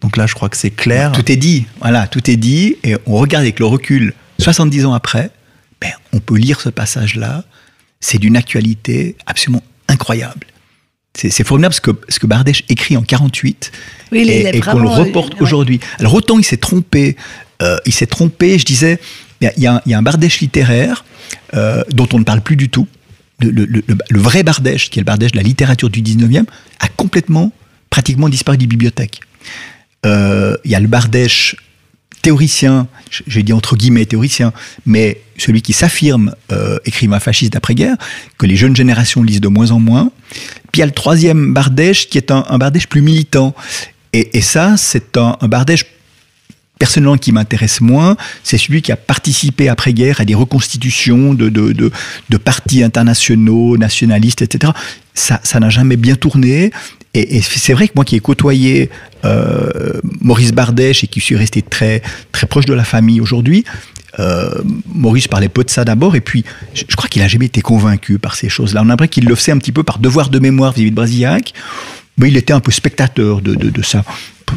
Donc 0.00 0.16
là, 0.16 0.28
je 0.28 0.34
crois 0.34 0.48
que 0.48 0.56
c'est 0.56 0.70
clair. 0.70 1.10
Tout 1.10 1.32
est 1.32 1.36
dit, 1.36 1.66
voilà, 1.80 2.06
tout 2.06 2.30
est 2.30 2.36
dit, 2.36 2.76
et 2.84 2.94
on 3.06 3.16
regarde 3.16 3.42
avec 3.42 3.58
le 3.58 3.66
recul, 3.66 4.14
70 4.38 4.86
ans 4.86 4.92
après, 4.92 5.32
ben, 5.80 5.90
on 6.12 6.20
peut 6.20 6.36
lire 6.36 6.60
ce 6.60 6.68
passage-là, 6.68 7.42
c'est 7.98 8.18
d'une 8.18 8.36
actualité 8.36 9.16
absolument 9.26 9.64
incroyable. 9.88 10.46
C'est 11.28 11.44
formidable 11.44 11.74
ce 11.74 11.80
que, 11.80 11.90
ce 12.08 12.18
que 12.18 12.26
Bardèche 12.26 12.64
écrit 12.68 12.96
en 12.96 13.02
48 13.02 13.72
et, 14.12 14.60
qu'on 14.60 14.78
le 14.78 14.88
reporte 14.88 15.40
aujourd'hui. 15.40 15.80
Alors 15.98 16.14
autant 16.14 16.38
il 16.38 16.44
s'est 16.44 16.56
trompé, 16.56 17.16
euh, 17.62 17.76
il 17.84 17.92
s'est 17.92 18.06
trompé, 18.06 18.58
je 18.58 18.64
disais, 18.64 18.98
il 19.40 19.50
y, 19.58 19.66
a, 19.66 19.82
un 19.86 20.02
Bardèche 20.02 20.40
littéraire 20.40 21.04
euh, 21.54 21.82
dont 21.90 22.08
on 22.12 22.18
ne 22.18 22.24
parle 22.24 22.40
plus 22.40 22.56
du 22.56 22.68
tout. 22.68 22.86
Le, 23.40 23.82
vrai 24.10 24.42
Bardèche, 24.42 24.90
qui 24.90 24.98
est 24.98 25.02
le 25.02 25.06
Bardèche 25.06 25.32
de 25.32 25.36
la 25.36 25.42
littérature 25.42 25.90
du 25.90 26.02
19e, 26.02 26.44
a 26.78 26.88
complètement, 26.88 27.52
pratiquement 27.88 28.28
disparu 28.28 28.58
des 28.58 28.66
bibliothèques. 28.66 29.20
Euh, 30.06 30.56
il 30.64 30.70
y 30.70 30.74
a 30.74 30.80
le 30.80 30.88
Bardèche 30.88 31.56
théoricien, 32.22 32.86
j'ai 33.26 33.42
dit 33.42 33.52
entre 33.52 33.76
guillemets 33.76 34.06
théoricien, 34.06 34.52
mais 34.86 35.20
celui 35.38 35.62
qui 35.62 35.72
s'affirme 35.72 36.34
euh, 36.52 36.78
écrivain 36.84 37.20
fasciste 37.20 37.52
d'après-guerre, 37.52 37.96
que 38.38 38.46
les 38.46 38.56
jeunes 38.56 38.76
générations 38.76 39.22
lisent 39.22 39.40
de 39.40 39.48
moins 39.48 39.70
en 39.70 39.80
moins. 39.80 40.10
Puis 40.72 40.78
il 40.78 40.80
y 40.80 40.82
a 40.82 40.86
le 40.86 40.92
troisième 40.92 41.52
Bardèche 41.52 42.08
qui 42.08 42.18
est 42.18 42.30
un, 42.30 42.58
Bardèche 42.58 42.86
plus 42.86 43.02
militant. 43.02 43.54
Et, 44.12 44.40
ça, 44.40 44.76
c'est 44.76 45.16
un, 45.16 45.36
Bardèche 45.42 45.86
personnellement 46.78 47.18
qui 47.18 47.30
m'intéresse 47.30 47.80
moins, 47.80 48.16
c'est 48.42 48.56
celui 48.56 48.80
qui 48.80 48.90
a 48.90 48.96
participé 48.96 49.68
après-guerre 49.68 50.20
à 50.20 50.24
des 50.24 50.34
reconstitutions 50.34 51.34
de, 51.34 51.48
de, 51.50 51.72
de, 51.72 52.36
partis 52.38 52.82
internationaux, 52.82 53.76
nationalistes, 53.76 54.42
etc. 54.42 54.72
Ça 55.14 55.60
n'a 55.60 55.68
jamais 55.68 55.96
bien 55.96 56.16
tourné. 56.16 56.72
Et, 57.14 57.40
c'est 57.42 57.72
vrai 57.72 57.88
que 57.88 57.92
moi 57.96 58.04
qui 58.04 58.16
ai 58.16 58.20
côtoyé 58.20 58.88
euh, 59.24 60.00
Maurice 60.20 60.52
Bardèche 60.52 61.02
et 61.02 61.06
qui 61.08 61.20
suis 61.20 61.36
resté 61.36 61.60
très, 61.60 62.02
très 62.30 62.46
proche 62.46 62.66
de 62.66 62.74
la 62.74 62.84
famille 62.84 63.20
aujourd'hui, 63.20 63.64
Maurice 64.86 65.28
parlait 65.28 65.48
peu 65.48 65.64
de 65.64 65.70
ça 65.70 65.84
d'abord, 65.84 66.14
et 66.14 66.20
puis 66.20 66.44
je, 66.74 66.84
crois 66.94 67.08
qu'il 67.08 67.22
a 67.22 67.28
jamais 67.28 67.46
été 67.46 67.62
convaincu 67.62 68.18
par 68.18 68.34
ces 68.34 68.50
choses-là. 68.50 68.82
On 68.82 68.84
a 68.84 68.88
l'impression 68.88 69.12
qu'il 69.12 69.24
le 69.24 69.34
faisait 69.34 69.52
un 69.52 69.56
petit 69.56 69.72
peu 69.72 69.82
par 69.82 69.98
devoir 69.98 70.28
de 70.28 70.38
mémoire 70.38 70.72
vis-à-vis 70.72 70.90
de 70.90 70.96
Brasillac, 70.96 71.54
mais 72.20 72.28
il 72.28 72.36
était 72.36 72.52
un 72.52 72.60
peu 72.60 72.70
spectateur 72.70 73.40
de, 73.40 73.54
de, 73.54 73.82
ça. 73.82 74.04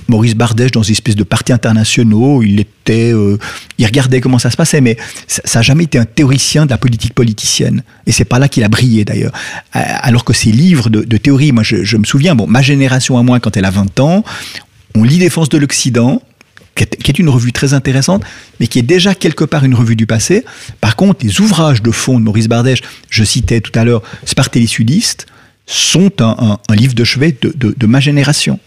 Maurice 0.07 0.35
Bardèche 0.35 0.71
dans 0.71 0.83
une 0.83 0.91
espèce 0.91 1.15
de 1.15 1.23
partis 1.23 1.53
internationaux, 1.53 2.43
il 2.43 2.59
était, 2.59 3.13
euh, 3.13 3.37
il 3.77 3.85
regardait 3.85 4.21
comment 4.21 4.39
ça 4.39 4.49
se 4.49 4.57
passait, 4.57 4.81
mais 4.81 4.97
ça 5.27 5.59
n'a 5.59 5.63
jamais 5.63 5.85
été 5.85 5.97
un 5.97 6.05
théoricien 6.05 6.65
de 6.65 6.71
la 6.71 6.77
politique 6.77 7.13
politicienne. 7.13 7.83
Et 8.05 8.11
c'est 8.11 8.25
pas 8.25 8.39
là 8.39 8.49
qu'il 8.49 8.63
a 8.63 8.69
brillé 8.69 9.05
d'ailleurs. 9.05 9.31
Euh, 9.75 9.79
alors 10.01 10.25
que 10.25 10.33
ses 10.33 10.51
livres 10.51 10.89
de, 10.89 11.17
théorie, 11.17 11.51
moi 11.51 11.63
je, 11.63 11.97
me 11.97 12.03
souviens, 12.03 12.35
bon, 12.35 12.47
ma 12.47 12.61
génération 12.61 13.17
à 13.17 13.23
moi 13.23 13.39
quand 13.39 13.55
elle 13.55 13.65
a 13.65 13.71
20 13.71 13.99
ans, 13.99 14.23
on 14.95 15.03
lit 15.03 15.17
Défense 15.17 15.49
de 15.49 15.57
l'Occident, 15.57 16.21
qui 16.75 16.83
est, 16.83 17.19
une 17.19 17.29
revue 17.29 17.53
très 17.53 17.73
intéressante, 17.73 18.23
mais 18.59 18.67
qui 18.67 18.79
est 18.79 18.83
déjà 18.83 19.15
quelque 19.15 19.45
part 19.45 19.63
une 19.63 19.75
revue 19.75 19.95
du 19.95 20.07
passé. 20.07 20.43
Par 20.81 20.95
contre, 20.95 21.23
les 21.23 21.39
ouvrages 21.39 21.81
de 21.81 21.91
fond 21.91 22.19
de 22.19 22.25
Maurice 22.25 22.47
Bardèche, 22.47 22.81
je 23.09 23.23
citais 23.23 23.61
tout 23.61 23.77
à 23.77 23.85
l'heure 23.85 24.01
Spartelli 24.25 24.67
Sudiste, 24.67 25.27
sont 25.65 26.11
un, 26.21 26.57
livre 26.75 26.93
de 26.93 27.03
chevet 27.03 27.37
de 27.41 27.87
ma 27.87 27.99
génération. 27.99 28.59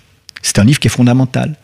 C'est 0.46 0.60
un 0.60 0.64
livre 0.64 0.78
qui 0.78 0.86
est 0.86 0.90
fondamental. 0.90 1.56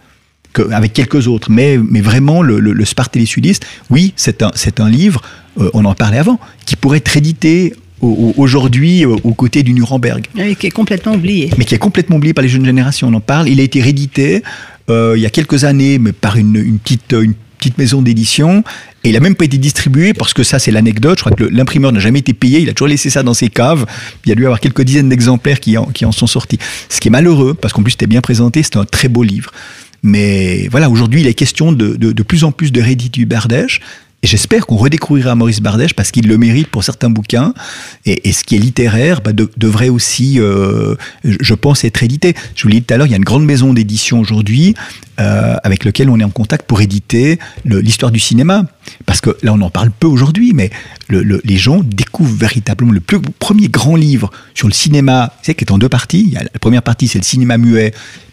avec 0.73 0.92
quelques 0.92 1.29
autres, 1.29 1.51
mais, 1.51 1.79
mais 1.79 2.01
vraiment 2.01 2.42
le, 2.42 2.59
le, 2.59 2.73
le 2.73 2.85
sudiste, 3.25 3.64
oui, 3.90 4.12
c'est 4.16 4.42
un, 4.42 4.51
c'est 4.55 4.81
un 4.81 4.90
livre, 4.90 5.23
euh, 5.61 5.71
on 5.73 5.85
en 5.85 5.95
parlait 5.95 6.18
avant, 6.18 6.38
qui 6.66 6.77
pourrait 6.77 6.99
être 6.99 7.16
édité 7.16 7.75
aujourd'hui 8.01 9.05
euh, 9.05 9.16
aux 9.23 9.35
côtés 9.35 9.62
du 9.62 9.73
Nuremberg. 9.73 10.27
Oui, 10.35 10.57
qui 10.57 10.66
est 10.66 10.71
complètement 10.71 11.14
oublié. 11.14 11.51
Mais 11.57 11.64
qui 11.64 11.75
est 11.77 11.79
complètement 11.79 12.16
oublié 12.16 12.35
par 12.35 12.42
les 12.42 12.49
jeunes 12.49 12.64
générations, 12.64 13.09
on 13.09 13.14
en 13.14 13.21
parle. 13.21 13.49
Il 13.49 13.61
a 13.61 13.62
été 13.62 13.81
réédité 13.81 14.42
euh, 14.90 15.14
il 15.16 15.23
y 15.23 15.27
a 15.27 15.31
quelques 15.31 15.62
années, 15.62 15.99
mais 15.99 16.12
par 16.12 16.37
une, 16.37 16.57
une 16.57 16.79
petite, 16.81 17.12
une 17.12 17.35
petite 17.62 17.79
maison 17.79 18.03
d'édition. 18.03 18.64
Et 19.05 19.11
il 19.11 19.12
n'a 19.12 19.20
même 19.20 19.37
pas 19.37 19.44
été 19.44 19.57
distribué 19.57 20.14
parce 20.14 20.35
que 20.35 20.42
ça, 20.42 20.59
c'est 20.59 20.72
l'anecdote. 20.72 21.18
Je 21.18 21.25
crois 21.25 21.37
que 21.37 21.44
l'imprimeur 21.44 21.92
n'a 21.92 22.01
jamais 22.01 22.18
été 22.18 22.35
payé. 22.35 22.61
Il 22.61 22.68
a 22.68 22.72
toujours 22.72 22.88
laissé 22.88 23.09
ça 23.09 23.22
dans 23.22 23.35
ses 23.35 23.48
caves. 23.48 23.87
Il 24.25 24.31
y 24.31 24.33
a 24.33 24.35
dû 24.35 24.44
avoir 24.44 24.59
quelques 24.59 24.83
dizaines 24.83 25.09
d'exemplaires 25.09 25.61
qui 25.61 25.77
en, 25.77 26.12
sont 26.12 26.27
sortis. 26.27 26.59
Ce 26.88 27.01
qui 27.01 27.09
est 27.09 27.11
malheureux 27.11 27.55
parce 27.55 27.72
qu'en 27.72 27.83
plus, 27.83 27.92
c'était 27.92 28.09
bien 28.09 28.20
présenté. 28.20 28.62
C'était 28.64 28.79
un 28.79 28.85
très 28.85 29.09
beau 29.09 29.22
livre. 29.22 29.53
Mais 30.03 30.66
voilà, 30.72 30.90
aujourd'hui, 30.90 31.20
il 31.20 31.27
est 31.29 31.35
question 31.35 31.70
de, 31.70 32.22
plus 32.22 32.42
en 32.42 32.51
plus 32.51 32.72
de 32.72 32.81
réédits 32.81 33.11
du 33.11 33.27
Bardèche. 33.27 33.81
Et 34.25 34.29
j'espère 34.29 34.67
qu'on 34.67 34.77
redécouvrira 34.77 35.35
Maurice 35.35 35.61
Bardèche 35.61 35.95
parce 35.95 36.13
qu'il 36.13 36.29
le 36.29 36.39
mérite 36.39 36.69
pour 36.69 36.85
certains 36.85 37.11
bouquins. 37.11 37.55
Et, 38.07 38.33
ce 38.33 38.45
qui 38.45 38.55
est 38.55 38.59
littéraire 38.59 39.21
bah, 39.21 39.33
devrait 39.33 39.89
aussi, 39.89 40.39
euh, 40.39 40.95
je 41.25 41.55
pense, 41.55 41.83
être 41.83 42.05
édité. 42.05 42.35
Je 42.55 42.63
vous 42.63 42.69
l'ai 42.69 42.77
dit 42.77 42.83
tout 42.83 42.95
à 42.95 42.99
l'heure, 42.99 43.09
il 43.09 43.11
y 43.11 43.15
a 43.15 43.17
une 43.17 43.25
grande 43.25 43.45
maison 43.45 43.73
d'édition 43.73 44.21
aujourd'hui 44.21 44.77
euh, 45.19 45.57
avec 45.65 45.85
lequel 45.85 46.09
on 46.09 46.21
est 46.21 46.25
en 46.25 46.31
contact 46.31 46.67
pour 46.69 46.81
éditer 46.81 47.41
l'histoire 47.65 48.13
du 48.13 48.21
cinéma. 48.21 48.67
Parce 49.07 49.21
que 49.21 49.37
là, 49.43 49.53
on 49.55 49.61
en 49.61 49.71
parle 49.71 49.91
peu 49.91 50.07
aujourd'hui, 50.07 50.53
mais 50.55 50.71
le, 51.09 51.25
le, 51.25 51.41
les 51.45 51.57
gens 51.57 51.81
découvrent 51.83 52.37
véritablement 52.37 52.93
le 52.93 53.01
premier 53.01 53.69
grand 53.69 53.97
livre 53.97 54.31
sur 54.55 54.69
le 54.69 54.73
cinéma, 54.73 55.33
c'est 55.43 55.57
qui 55.57 55.65
est 55.65 55.73
en 55.73 55.79
deux 55.79 55.89
parties. 55.89 56.37
La 56.41 56.59
première 56.61 56.83
partie, 56.83 57.09
c'est 57.09 57.19
le 57.19 57.25
cinéma 57.25 57.59
muet, 57.59 57.93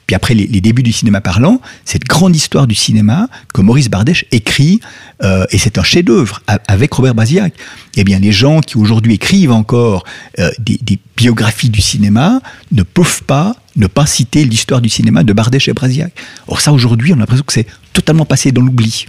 puis 0.09 0.15
après 0.15 0.33
les, 0.33 0.59
débuts 0.59 0.81
du 0.81 0.91
cinéma 0.91 1.21
parlant, 1.21 1.61
cette 1.85 2.05
grande 2.05 2.35
histoire 2.35 2.65
du 2.65 2.73
cinéma 2.73 3.29
que 3.53 3.61
Maurice 3.61 3.91
Bardèche 3.91 4.25
écrit, 4.31 4.79
euh, 5.21 5.45
et 5.51 5.59
c'est 5.59 5.77
un 5.77 5.83
chef-d'œuvre 5.83 6.41
avec 6.67 6.91
Robert 6.93 7.13
Bazillac. 7.13 7.53
Eh 7.95 8.03
bien, 8.03 8.17
les 8.17 8.31
gens 8.31 8.61
qui 8.61 8.77
aujourd'hui 8.77 9.13
écrivent 9.13 9.51
encore 9.51 10.05
euh, 10.39 10.49
des, 10.57 10.97
biographies 11.15 11.69
du 11.69 11.81
cinéma 11.81 12.41
ne 12.71 12.81
peuvent 12.81 13.21
pas 13.21 13.55
ne 13.75 13.85
pas 13.85 14.07
citer 14.07 14.45
l'histoire 14.45 14.81
du 14.81 14.89
cinéma 14.89 15.23
de 15.23 15.31
Bardèche 15.31 15.67
et 15.67 15.73
Brasillac. 15.73 16.11
Or 16.47 16.59
ça, 16.59 16.73
aujourd'hui, 16.73 17.13
on 17.13 17.17
a 17.17 17.19
l'impression 17.19 17.43
que 17.45 17.53
c'est 17.53 17.67
totalement 17.93 18.25
passé 18.25 18.51
dans 18.51 18.63
l'oubli. 18.63 19.05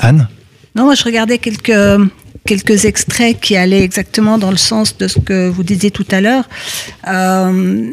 Anne? 0.00 0.26
Non, 0.74 0.84
moi 0.84 0.94
je 0.94 1.04
regardais 1.04 1.36
quelques, 1.36 2.00
quelques 2.48 2.86
extraits 2.86 3.38
qui 3.38 3.56
allaient 3.56 3.82
exactement 3.82 4.38
dans 4.38 4.50
le 4.50 4.56
sens 4.56 4.96
de 4.96 5.06
ce 5.06 5.18
que 5.18 5.50
vous 5.50 5.62
disiez 5.62 5.90
tout 5.90 6.06
à 6.10 6.22
l'heure. 6.22 6.48
Euh, 7.06 7.90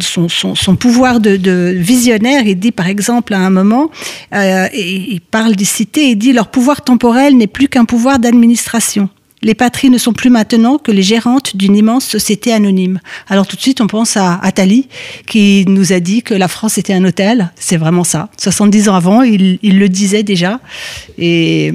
son, 0.00 0.76
pouvoir 0.76 1.20
de, 1.20 1.74
visionnaire, 1.76 2.46
il 2.46 2.58
dit 2.58 2.72
par 2.72 2.88
exemple 2.88 3.34
à 3.34 3.40
un 3.40 3.50
moment, 3.50 3.90
euh, 4.34 4.68
il 4.72 5.20
parle 5.20 5.54
des 5.54 5.66
cités, 5.66 6.08
il 6.12 6.16
dit 6.16 6.32
leur 6.32 6.48
pouvoir 6.48 6.82
temporel 6.82 7.36
n'est 7.36 7.46
plus 7.46 7.68
qu'un 7.68 7.84
pouvoir 7.84 8.18
d'administration. 8.18 9.10
Les 9.42 9.54
patries 9.54 9.90
ne 9.90 9.98
sont 9.98 10.14
plus 10.14 10.30
maintenant 10.30 10.78
que 10.78 10.90
les 10.90 11.02
gérantes 11.02 11.54
d'une 11.54 11.76
immense 11.76 12.06
société 12.06 12.54
anonyme. 12.54 13.00
Alors 13.28 13.46
tout 13.46 13.56
de 13.56 13.60
suite, 13.60 13.82
on 13.82 13.86
pense 13.86 14.16
à 14.16 14.36
Attali, 14.42 14.88
qui 15.26 15.66
nous 15.68 15.92
a 15.92 16.00
dit 16.00 16.22
que 16.22 16.32
la 16.32 16.48
France 16.48 16.78
était 16.78 16.94
un 16.94 17.04
hôtel. 17.04 17.52
C'est 17.56 17.76
vraiment 17.76 18.04
ça. 18.04 18.30
70 18.38 18.88
ans 18.88 18.94
avant, 18.94 19.20
il, 19.20 19.58
il 19.60 19.78
le 19.78 19.90
disait 19.90 20.22
déjà. 20.22 20.60
Et 21.18 21.74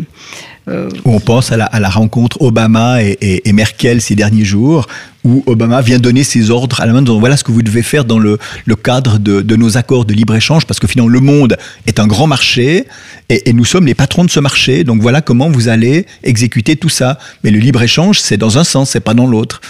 on 1.06 1.20
pense 1.20 1.52
à 1.52 1.58
la, 1.58 1.90
rencontre 1.90 2.42
Obama 2.42 3.02
et, 3.02 3.54
Merkel 3.54 4.02
ces 4.02 4.16
derniers 4.16 4.46
jours, 4.46 4.88
où 5.24 5.44
Obama 5.48 5.82
vient 5.82 6.00
donner 6.00 6.24
ses 6.24 6.50
ordres 6.50 6.80
à 6.80 6.86
la 6.86 6.94
main, 6.94 7.02
disant 7.02 7.20
voilà 7.20 7.36
ce 7.36 7.44
que 7.44 7.52
vous 7.52 7.62
devez 7.62 7.84
faire 7.84 8.06
dans 8.06 8.20
le, 8.20 8.38
cadre 8.82 9.18
de, 9.20 9.56
nos 9.56 9.78
accords 9.78 10.06
de 10.06 10.14
libre-échange, 10.14 10.66
parce 10.66 10.80
que 10.80 10.88
finalement 10.88 11.10
le 11.10 11.20
monde 11.20 11.58
est 11.88 12.00
un 12.00 12.08
grand 12.08 12.28
marché 12.28 12.86
et, 13.30 13.52
nous 13.54 13.66
sommes 13.66 13.86
les 13.86 13.96
patrons 13.96 14.24
de 14.24 14.30
ce 14.30 14.40
marché, 14.40 14.84
donc 14.84 15.02
voilà 15.02 15.22
comment 15.22 15.50
vous 15.50 15.68
allez 15.68 16.06
exécuter 16.24 16.76
tout 16.76 16.90
ça. 16.90 17.20
Mais 17.44 17.52
le 17.52 17.60
libre-échange, 17.60 18.20
c'est 18.20 18.38
dans 18.38 18.58
un 18.58 18.64
sens, 18.64 18.92
c'est 18.92 19.02
pas 19.02 19.14
dans 19.14 19.28
l'autre. 19.28 19.62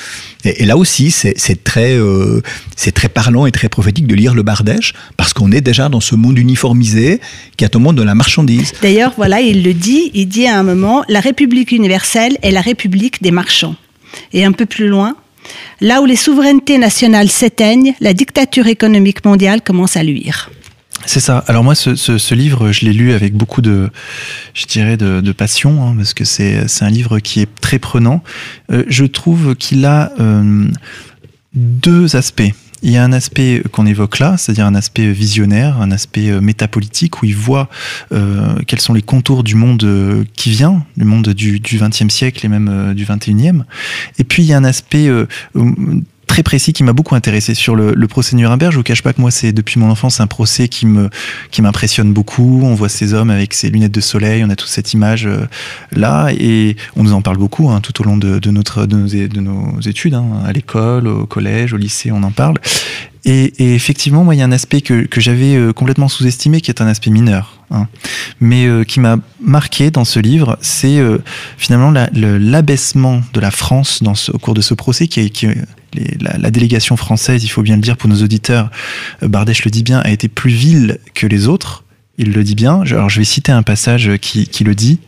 Et, 0.46 0.66
là 0.66 0.78
aussi, 0.78 1.12
c'est 1.12 1.64
très, 1.64 1.96
euh, 1.96 2.42
c'est 2.76 2.92
très 2.92 3.10
parlant 3.10 3.46
et 3.46 3.52
très 3.52 3.68
prophétique 3.68 4.08
de 4.08 4.16
lire 4.16 4.36
le 4.36 4.44
Bardèche, 4.44 4.94
parce 5.18 5.34
qu'on 5.34 5.52
est 5.52 5.62
déjà 5.62 5.90
dans 5.90 6.00
ce 6.00 6.16
monde 6.16 6.38
uniformisé 6.38 7.20
qui 7.58 7.66
est 7.66 7.76
un 7.76 7.80
monde 7.80 7.98
de 7.98 8.04
la 8.04 8.16
marchandise. 8.16 8.74
D'ailleurs, 8.82 9.14
voilà, 9.18 9.42
il 9.42 9.64
le 9.64 9.74
dit, 9.74 10.12
il 10.14 10.28
dit 10.28 10.48
à 10.48 10.58
un 10.58 10.64
moment, 10.64 11.04
la 11.10 11.20
République 11.20 11.72
universelle 11.72 12.38
est 12.44 12.52
la 12.52 12.62
République 12.62 13.22
des 13.22 13.32
marchands. 13.32 13.76
Et 14.34 14.46
un 14.46 14.52
peu 14.52 14.66
plus 14.66 14.88
loin, 14.88 15.16
Là 15.82 16.02
où 16.02 16.06
les 16.06 16.16
souverainetés 16.16 16.78
nationales 16.78 17.30
s'éteignent, 17.30 17.94
la 18.00 18.14
dictature 18.14 18.68
économique 18.68 19.24
mondiale 19.26 19.62
commence 19.62 19.96
à 19.96 20.04
luire. 20.04 20.50
C'est 21.06 21.22
ça. 21.22 21.44
Alors 21.48 21.64
moi, 21.64 21.76
ce, 21.76 22.34
livre, 22.34 22.72
je 22.72 22.86
l'ai 22.86 22.94
lu 22.94 23.14
avec 23.14 23.34
beaucoup 23.34 23.62
de, 23.62 23.90
je 24.54 24.66
dirais, 24.66 24.98
de, 24.98 25.32
passion, 25.32 25.84
hein, 25.84 25.96
parce 25.96 26.14
que 26.14 26.26
c'est 26.26 26.66
un 26.82 26.90
livre 26.90 27.20
qui 27.20 27.40
est 27.40 27.50
très 27.62 27.80
prenant. 27.80 28.22
Euh, 28.72 28.84
je 28.88 29.06
trouve 29.06 29.56
qu'il 29.56 29.86
a 29.86 30.12
euh, 30.20 30.66
deux 31.54 32.16
aspects. 32.16 32.52
Il 32.82 32.92
y 32.92 32.98
a 32.98 33.04
un 33.04 33.12
aspect 33.12 33.62
qu'on 33.72 33.86
évoque 33.86 34.20
là, 34.20 34.38
c'est-à-dire 34.38 34.66
un 34.66 34.76
aspect 34.76 35.12
visionnaire, 35.12 35.82
un 35.82 35.92
aspect 35.92 36.30
euh, 36.30 36.42
métapolitique, 36.42 37.22
où 37.22 37.26
il 37.26 37.36
voit 37.36 37.70
euh, 38.12 38.56
quels 38.68 38.80
sont 38.80 38.94
les 38.94 39.02
contours 39.02 39.44
du 39.44 39.56
monde 39.56 39.84
euh, 39.84 40.24
qui 40.34 40.52
vient, 40.52 40.86
du 40.96 41.04
monde 41.04 41.30
du 41.30 41.60
XXe 41.60 42.10
siècle 42.10 42.46
et 42.46 42.50
même 42.50 42.94
du 42.94 43.06
XXIe. 43.06 43.64
Et 44.18 44.24
puis 44.24 44.44
il 44.44 44.46
y 44.46 44.54
a 44.54 44.58
un 44.58 44.64
aspect 44.64 45.10
très 46.30 46.44
précis 46.44 46.72
qui 46.72 46.84
m'a 46.84 46.94
beaucoup 46.94 47.16
intéressé 47.16 47.56
sur 47.56 47.76
le, 47.76 47.94
le 47.94 48.08
procès 48.08 48.36
Nuremberg. 48.36 48.72
Je 48.72 48.78
vous 48.78 48.84
cache 48.84 49.02
pas 49.02 49.12
que 49.12 49.20
moi, 49.20 49.32
c'est 49.32 49.52
depuis 49.52 49.80
mon 49.80 49.90
enfance 49.90 50.22
un 50.22 50.28
procès 50.28 50.70
qui 50.70 50.86
me 50.86 51.10
qui 51.52 51.62
m'impressionne 51.62 52.14
beaucoup. 52.14 52.62
On 52.64 52.76
voit 52.76 52.88
ces 52.88 53.14
hommes 53.14 53.32
avec 53.32 53.54
ces 53.54 53.70
lunettes 53.70 53.92
de 53.92 54.00
soleil, 54.00 54.44
on 54.46 54.50
a 54.50 54.56
toute 54.56 54.70
cette 54.70 54.94
image 54.94 55.26
euh, 55.26 55.48
là 55.92 56.30
et 56.32 56.78
on 56.96 57.04
nous 57.04 57.14
en 57.14 57.22
parle 57.22 57.38
beaucoup 57.38 57.70
hein, 57.70 57.82
tout 57.82 58.00
au 58.00 58.04
long 58.06 58.16
de, 58.16 58.40
notre 58.52 58.86
de 58.86 58.96
nos, 58.96 59.08
de 59.08 59.42
nos 59.42 59.82
études, 59.82 60.14
hein, 60.14 60.26
à 60.46 60.54
l'école, 60.54 61.08
au 61.08 61.26
collège, 61.26 61.74
au 61.74 61.78
lycée, 61.78 62.12
on 62.12 62.24
en 62.24 62.32
parle. 62.32 62.58
Et, 63.26 63.76
effectivement, 63.76 64.24
moi, 64.24 64.34
il 64.34 64.38
y 64.38 64.42
a 64.42 64.46
un 64.46 64.52
aspect 64.52 64.80
que, 64.80 65.06
que 65.06 65.20
j'avais 65.20 65.56
euh, 65.56 65.74
complètement 65.74 66.08
sous-estimé, 66.08 66.62
qui 66.62 66.72
est 66.72 66.82
un 66.82 66.88
aspect 66.88 67.10
mineur, 67.10 67.60
hein, 67.70 67.88
mais 68.40 68.66
euh, 68.66 68.86
qui 68.86 69.02
m'a 69.02 69.18
marqué 69.42 69.92
dans 69.92 70.06
ce 70.06 70.20
livre, 70.20 70.58
c'est 70.62 71.02
finalement 71.58 71.92
l'abaissement 72.14 73.22
de 73.34 73.40
la 73.40 73.52
France 73.52 74.02
au 74.34 74.38
cours 74.38 74.54
de 74.54 74.62
ce 74.62 74.74
procès, 74.74 75.08
qui, 75.08 75.30
qui 75.32 75.48
la, 76.20 76.52
délégation 76.52 76.98
française, 76.98 77.44
il 77.44 77.50
faut 77.50 77.62
bien 77.62 77.76
le 77.76 77.82
dire 77.82 77.98
pour 77.98 78.10
nos 78.10 78.22
auditeurs, 78.22 78.70
Bardèche 79.22 79.66
le 79.66 79.72
dit 79.72 79.84
bien, 79.84 80.00
a 80.00 80.10
été 80.10 80.28
plus 80.28 80.52
vile 80.52 81.00
que 81.14 81.28
les 81.28 81.48
autres. 81.48 81.84
Il 82.18 82.34
le 82.34 82.44
dit 82.44 82.56
bien. 82.56 82.82
Alors, 82.82 83.10
je 83.10 83.20
vais 83.20 83.26
citer 83.26 83.52
un 83.52 83.64
passage 83.64 84.18
qui 84.18 84.64
le 84.64 84.76
dit. 84.76 85.00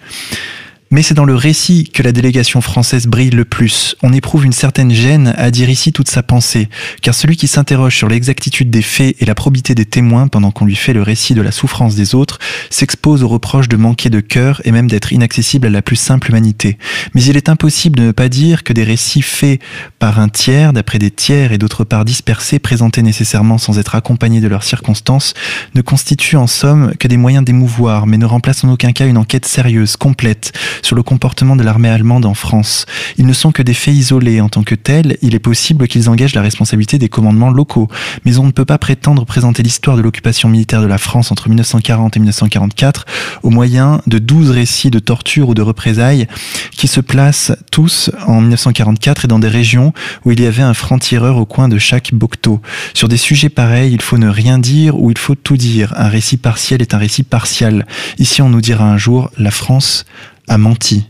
Mais 0.93 1.03
c'est 1.03 1.13
dans 1.13 1.23
le 1.23 1.35
récit 1.35 1.85
que 1.85 2.03
la 2.03 2.11
délégation 2.11 2.59
française 2.59 3.07
brille 3.07 3.29
le 3.29 3.45
plus. 3.45 3.95
On 4.03 4.11
éprouve 4.11 4.45
une 4.45 4.51
certaine 4.51 4.91
gêne 4.91 5.33
à 5.37 5.49
dire 5.49 5.69
ici 5.69 5.93
toute 5.93 6.09
sa 6.09 6.21
pensée, 6.21 6.67
car 7.01 7.15
celui 7.15 7.37
qui 7.37 7.47
s'interroge 7.47 7.95
sur 7.95 8.09
l'exactitude 8.09 8.69
des 8.69 8.81
faits 8.81 9.15
et 9.21 9.23
la 9.23 9.33
probité 9.33 9.73
des 9.73 9.85
témoins 9.85 10.27
pendant 10.27 10.51
qu'on 10.51 10.65
lui 10.65 10.75
fait 10.75 10.91
le 10.91 11.01
récit 11.01 11.33
de 11.33 11.41
la 11.41 11.53
souffrance 11.53 11.95
des 11.95 12.13
autres 12.13 12.39
s'expose 12.69 13.23
au 13.23 13.29
reproche 13.29 13.69
de 13.69 13.77
manquer 13.77 14.09
de 14.09 14.19
cœur 14.19 14.59
et 14.65 14.73
même 14.73 14.89
d'être 14.89 15.13
inaccessible 15.13 15.67
à 15.67 15.69
la 15.69 15.81
plus 15.81 15.95
simple 15.95 16.29
humanité. 16.29 16.77
Mais 17.13 17.23
il 17.23 17.37
est 17.37 17.47
impossible 17.47 17.97
de 17.97 18.07
ne 18.07 18.11
pas 18.11 18.27
dire 18.27 18.65
que 18.65 18.73
des 18.73 18.83
récits 18.83 19.21
faits 19.21 19.61
par 19.97 20.19
un 20.19 20.27
tiers, 20.27 20.73
d'après 20.73 20.99
des 20.99 21.11
tiers 21.11 21.53
et 21.53 21.57
d'autre 21.57 21.85
part 21.85 22.03
dispersés, 22.03 22.59
présentés 22.59 23.01
nécessairement 23.01 23.57
sans 23.57 23.79
être 23.79 23.95
accompagnés 23.95 24.41
de 24.41 24.49
leurs 24.49 24.65
circonstances, 24.65 25.35
ne 25.73 25.81
constituent 25.81 26.35
en 26.35 26.47
somme 26.47 26.91
que 26.99 27.07
des 27.07 27.15
moyens 27.15 27.45
d'émouvoir, 27.45 28.07
mais 28.07 28.17
ne 28.17 28.25
remplacent 28.25 28.65
en 28.65 28.73
aucun 28.73 28.91
cas 28.91 29.07
une 29.07 29.17
enquête 29.17 29.45
sérieuse, 29.45 29.95
complète, 29.95 30.51
sur 30.81 30.95
le 30.95 31.03
comportement 31.03 31.55
de 31.55 31.63
l'armée 31.63 31.89
allemande 31.89 32.25
en 32.25 32.33
France. 32.33 32.85
Ils 33.17 33.25
ne 33.25 33.33
sont 33.33 33.51
que 33.51 33.61
des 33.61 33.73
faits 33.73 33.93
isolés. 33.93 34.41
En 34.41 34.49
tant 34.49 34.63
que 34.63 34.75
tels, 34.75 35.17
il 35.21 35.35
est 35.35 35.39
possible 35.39 35.87
qu'ils 35.87 36.09
engagent 36.09 36.35
la 36.35 36.41
responsabilité 36.41 36.97
des 36.97 37.09
commandements 37.09 37.49
locaux. 37.49 37.87
Mais 38.25 38.37
on 38.37 38.45
ne 38.45 38.51
peut 38.51 38.65
pas 38.65 38.77
prétendre 38.77 39.25
présenter 39.25 39.63
l'histoire 39.63 39.97
de 39.97 40.01
l'occupation 40.01 40.49
militaire 40.49 40.81
de 40.81 40.87
la 40.87 40.97
France 40.97 41.31
entre 41.31 41.49
1940 41.49 42.17
et 42.17 42.19
1944 42.19 43.05
au 43.43 43.49
moyen 43.49 44.01
de 44.07 44.19
12 44.19 44.51
récits 44.51 44.89
de 44.89 44.99
torture 44.99 45.49
ou 45.49 45.53
de 45.53 45.61
représailles 45.61 46.27
qui 46.71 46.87
se 46.87 47.01
placent 47.01 47.51
tous 47.71 48.11
en 48.27 48.41
1944 48.41 49.25
et 49.25 49.27
dans 49.27 49.39
des 49.39 49.47
régions 49.47 49.93
où 50.25 50.31
il 50.31 50.41
y 50.41 50.45
avait 50.45 50.63
un 50.63 50.73
franc-tireur 50.73 51.37
au 51.37 51.45
coin 51.45 51.67
de 51.67 51.77
chaque 51.77 52.13
bocteau. 52.13 52.61
Sur 52.93 53.07
des 53.07 53.17
sujets 53.17 53.49
pareils, 53.49 53.93
il 53.93 54.01
faut 54.01 54.17
ne 54.17 54.29
rien 54.29 54.59
dire 54.59 54.99
ou 54.99 55.11
il 55.11 55.17
faut 55.17 55.35
tout 55.35 55.57
dire. 55.57 55.93
Un 55.97 56.07
récit 56.07 56.37
partiel 56.37 56.81
est 56.81 56.93
un 56.93 56.97
récit 56.97 57.23
partial. 57.23 57.85
Ici, 58.19 58.41
on 58.41 58.49
nous 58.49 58.61
dira 58.61 58.85
un 58.85 58.97
jour, 58.97 59.31
la 59.37 59.51
France 59.51 60.05
a 60.47 60.57
menti. 60.57 61.05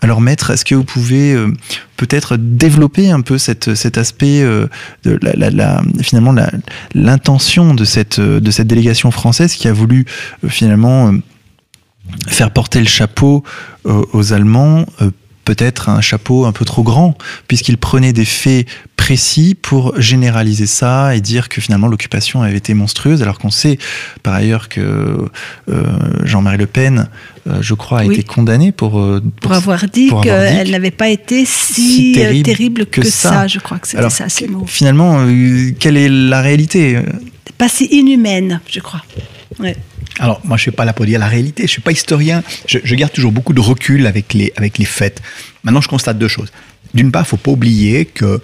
Alors 0.00 0.20
maître, 0.20 0.50
est-ce 0.50 0.64
que 0.64 0.74
vous 0.74 0.84
pouvez 0.84 1.32
euh, 1.32 1.50
peut-être 1.96 2.36
développer 2.36 3.10
un 3.10 3.22
peu 3.22 3.38
cet 3.38 3.98
aspect 3.98 4.42
euh, 4.42 4.66
de 5.04 5.18
la, 5.22 5.50
la, 5.50 5.82
finalement 6.02 6.34
l'intention 6.94 7.74
de 7.74 7.84
cette, 7.84 8.20
de 8.20 8.50
cette 8.50 8.66
délégation 8.66 9.10
française 9.10 9.54
qui 9.54 9.66
a 9.66 9.72
voulu 9.72 10.04
euh, 10.44 10.48
finalement 10.48 11.12
faire 12.28 12.50
porter 12.50 12.80
le 12.80 12.86
chapeau 12.86 13.44
aux 13.84 14.32
Allemands 14.34 14.84
peut-être 15.44 15.88
un 15.88 16.00
chapeau 16.00 16.46
un 16.46 16.52
peu 16.52 16.64
trop 16.64 16.82
grand, 16.82 17.16
puisqu'il 17.48 17.78
prenait 17.78 18.12
des 18.12 18.24
faits 18.24 18.66
précis 18.96 19.54
pour 19.60 20.00
généraliser 20.00 20.66
ça 20.66 21.14
et 21.14 21.20
dire 21.20 21.48
que 21.48 21.60
finalement 21.60 21.88
l'occupation 21.88 22.42
avait 22.42 22.56
été 22.56 22.74
monstrueuse, 22.74 23.22
alors 23.22 23.38
qu'on 23.38 23.50
sait 23.50 23.78
par 24.22 24.34
ailleurs 24.34 24.68
que 24.68 24.80
euh, 25.68 25.84
Jean-Marie 26.24 26.58
Le 26.58 26.66
Pen, 26.66 27.08
euh, 27.46 27.58
je 27.60 27.74
crois, 27.74 28.00
a 28.00 28.04
été 28.04 28.22
condamné 28.22 28.72
pour, 28.72 28.98
euh, 28.98 29.22
pour, 29.40 29.52
avoir 29.52 29.84
dit 29.88 30.10
qu'elle 30.22 30.70
n'avait 30.70 30.90
pas 30.90 31.08
été 31.08 31.44
si, 31.44 32.12
terrible, 32.44 32.86
que, 32.86 33.04
ça. 33.04 33.46
Je 33.46 33.58
crois 33.58 33.78
que 33.78 33.88
c'était 33.88 34.10
ça 34.10 34.28
ces 34.28 34.46
mots. 34.46 34.64
Finalement, 34.66 35.26
quelle 35.78 35.96
est 35.96 36.08
la 36.08 36.40
réalité? 36.40 36.98
Pas 37.58 37.68
si 37.68 37.84
inhumaine, 37.86 38.60
je 38.70 38.80
crois. 38.80 39.02
Alors, 40.18 40.40
moi, 40.44 40.56
je 40.56 40.60
ne 40.60 40.64
suis 40.64 40.70
pas 40.70 40.84
là 40.84 40.92
pour 40.92 41.06
dire 41.06 41.18
la 41.18 41.28
réalité. 41.28 41.62
Je 41.62 41.68
ne 41.68 41.70
suis 41.70 41.82
pas 41.82 41.92
historien. 41.92 42.42
Je, 42.66 42.94
garde 42.94 43.12
toujours 43.12 43.32
beaucoup 43.32 43.52
de 43.52 43.60
recul 43.60 44.06
avec 44.06 44.34
les, 44.34 44.52
avec 44.56 44.78
les 44.78 44.84
faits. 44.84 45.20
Maintenant, 45.62 45.80
je 45.80 45.88
constate 45.88 46.18
deux 46.18 46.28
choses. 46.28 46.52
D'une 46.92 47.10
part, 47.10 47.22
il 47.22 47.26
ne 47.26 47.28
faut 47.28 47.36
pas 47.36 47.50
oublier 47.50 48.04
que 48.04 48.40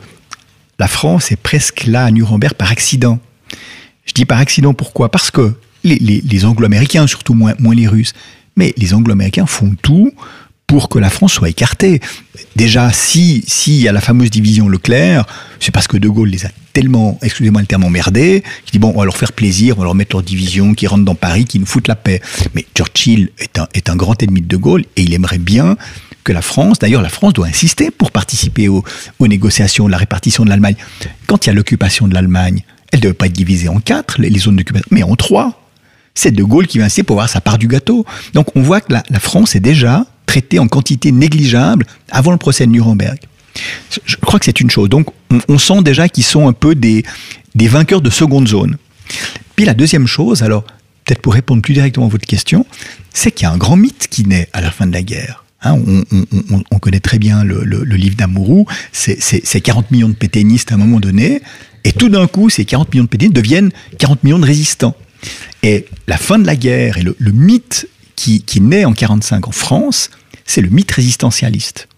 la 0.79 0.89
France 0.89 1.31
est 1.31 1.37
presque 1.37 1.85
là 1.87 2.05
à 2.05 2.11
Nuremberg 2.11 2.55
par 2.55 2.71
accident. 2.71 3.19
Je 4.07 4.13
dis 4.13 4.25
par 4.25 4.39
accident 4.39 4.75
pourquoi? 4.75 5.11
Parce 5.11 5.31
que 5.31 5.55
les, 5.85 6.45
anglo-américains, 6.45 7.07
surtout 7.07 7.35
moins 7.35 7.75
les 7.75 7.87
Russes, 7.87 8.13
mais 8.57 8.75
les 8.77 8.95
anglo-américains 8.95 9.47
font 9.47 9.75
tout 9.81 10.13
pour 10.71 10.89
que 10.89 11.01
la 11.01 11.11
France 11.11 11.33
soit 11.33 11.49
écartée. 11.49 12.01
Déjà, 12.55 12.93
si 12.93 13.43
s'il 13.49 13.75
y 13.75 13.89
a 13.89 13.93
la 13.93 14.01
fameuse 14.01 14.31
division 14.31 14.69
Leclerc, 14.69 15.27
c'est 15.59 15.73
parce 15.73 15.89
que 15.89 15.97
De 15.97 16.09
Gaulle 16.09 16.29
les 16.29 16.47
a 16.47 16.51
tellement, 16.73 17.19
excusez-moi 17.23 17.61
le 17.61 17.67
terme, 17.67 17.83
emmerdés, 17.83 18.45
qu'il 18.65 18.71
dit 18.71 18.79
bon, 18.79 18.93
on 18.95 19.01
va 19.01 19.05
leur 19.05 19.17
faire 19.17 19.33
plaisir, 19.33 19.75
on 19.77 19.81
va 19.81 19.87
leur 19.87 19.97
mettre 19.97 20.15
leur 20.15 20.23
division, 20.23 20.73
qui 20.75 20.87
rentrent 20.87 21.05
dans 21.05 21.17
Paris, 21.17 21.45
qui 21.45 21.59
nous 21.59 21.67
foutent 21.67 21.89
la 21.89 21.97
paix. 21.97 22.23
Mais 22.55 22.65
Churchill 22.73 23.31
est 23.41 23.59
un, 23.59 23.67
est 23.75 23.91
un 23.91 23.97
grand 23.97 24.23
ennemi 24.23 24.43
de 24.43 24.47
De 24.47 24.57
Gaulle 24.57 24.85
et 24.95 25.03
il 25.03 25.13
aimerait 25.13 25.39
bien 25.39 25.77
que 26.23 26.33
la 26.33 26.41
France, 26.41 26.79
d'ailleurs 26.79 27.03
la 27.03 27.09
France 27.09 27.33
doit 27.33 27.49
insister 27.49 27.91
pour 27.91 28.13
participer 28.13 28.69
aux, 28.69 28.85
négociations, 29.21 29.89
la 29.89 29.99
répartition 29.99 30.45
de 30.45 30.51
l'Allemagne. 30.51 30.77
Quand 31.27 31.47
il 31.47 31.49
y 31.49 31.51
a 31.51 31.55
l'occupation 31.55 32.07
de 32.07 32.15
l'Allemagne, 32.15 32.63
elle 32.93 33.01
ne 33.01 33.03
devait 33.03 33.15
pas 33.15 33.27
être 33.27 33.33
divisée 33.33 33.69
en 33.69 33.81
quatre, 33.81 34.21
les, 34.21 34.39
zones 34.39 34.55
d'occupation, 34.55 34.87
mais 34.93 35.03
en 35.03 35.17
trois. 35.17 35.67
C'est 36.15 36.31
De 36.31 36.45
Gaulle 36.45 36.69
qui 36.69 36.79
va 36.79 36.85
insister 36.85 37.03
pour 37.03 37.17
avoir 37.17 37.29
sa 37.29 37.41
part 37.41 37.59
du 37.59 37.67
gâteau. 37.67 38.07
Donc 38.35 38.55
on 38.55 38.63
voit 38.63 38.81
que 38.81 38.93
la 38.93 39.19
France 39.19 39.57
est 39.57 39.61
déjà 39.61 40.07
traité 40.31 40.61
en 40.61 40.69
quantité 40.69 41.11
négligeable 41.11 41.85
avant 42.09 42.31
le 42.31 42.37
procès 42.37 42.65
de 42.65 42.71
Nuremberg. 42.71 43.19
Je 44.05 44.15
crois 44.15 44.39
que 44.39 44.45
c'est 44.45 44.61
une 44.61 44.71
chose. 44.71 44.89
Donc, 44.89 45.09
on, 45.49 45.59
sent 45.59 45.83
déjà 45.83 46.09
qu'ils 46.09 46.23
sont 46.23 46.47
un 46.47 46.53
peu 46.53 46.77
des, 46.77 47.03
des 47.57 47.67
vainqueurs 47.67 48.01
de 48.01 48.11
seconde 48.11 48.47
zone. 48.47 48.77
Puis 49.57 49.65
la 49.65 49.75
deuxième 49.75 50.07
chose, 50.07 50.45
alors, 50.45 50.63
peut-être 51.05 51.21
pour 51.21 51.35
répondre 51.35 51.63
plus 51.63 51.75
directement 51.75 52.07
à 52.07 52.09
votre 52.09 52.27
question, 52.27 52.65
c'est 53.13 53.33
qu'il 53.33 53.43
y 53.43 53.47
a 53.47 53.53
un 53.53 53.57
grand 53.57 53.75
mythe 53.75 54.07
qui 54.09 54.25
naît 54.25 54.49
à 54.53 54.61
la 54.61 54.71
fin 54.71 54.87
de 54.87 54.93
la 54.93 55.03
guerre. 55.03 55.45
Hein, 55.63 55.77
on, 56.71 56.79
connaît 56.79 57.01
très 57.01 57.19
bien 57.19 57.43
le, 57.43 57.83
livre 57.83 58.15
d'Amourou, 58.15 58.67
c'est 58.93 59.61
40 59.61 59.91
millions 59.91 60.09
de 60.09 60.15
pétainistes 60.15 60.71
à 60.71 60.77
un 60.77 60.79
moment 60.79 61.01
donné, 61.01 61.43
et 61.83 61.93
tout 61.93 62.09
d'un 62.09 62.29
coup, 62.29 62.51
ces 62.51 62.65
40 62.65 62.95
millions 62.95 63.05
de 63.05 63.09
pétainistes 63.09 63.35
deviennent 63.35 63.73
40 63.99 64.23
millions 64.23 64.39
de 64.39 64.47
résistants. 64.47 64.95
Et 65.65 65.87
la 66.07 66.19
fin 66.19 66.39
de 66.39 66.47
la 66.47 66.55
guerre 66.55 66.99
et 66.99 67.03
le, 67.03 67.33
mythe 67.33 67.89
qui, 68.21 68.61
naît 68.61 68.85
en 68.85 68.93
45 68.93 69.49
en 69.49 69.53
France, 69.53 70.11
c'est 70.45 70.61
le 70.61 70.69
mythe 70.69 70.91
résistentialiste, 70.93 71.89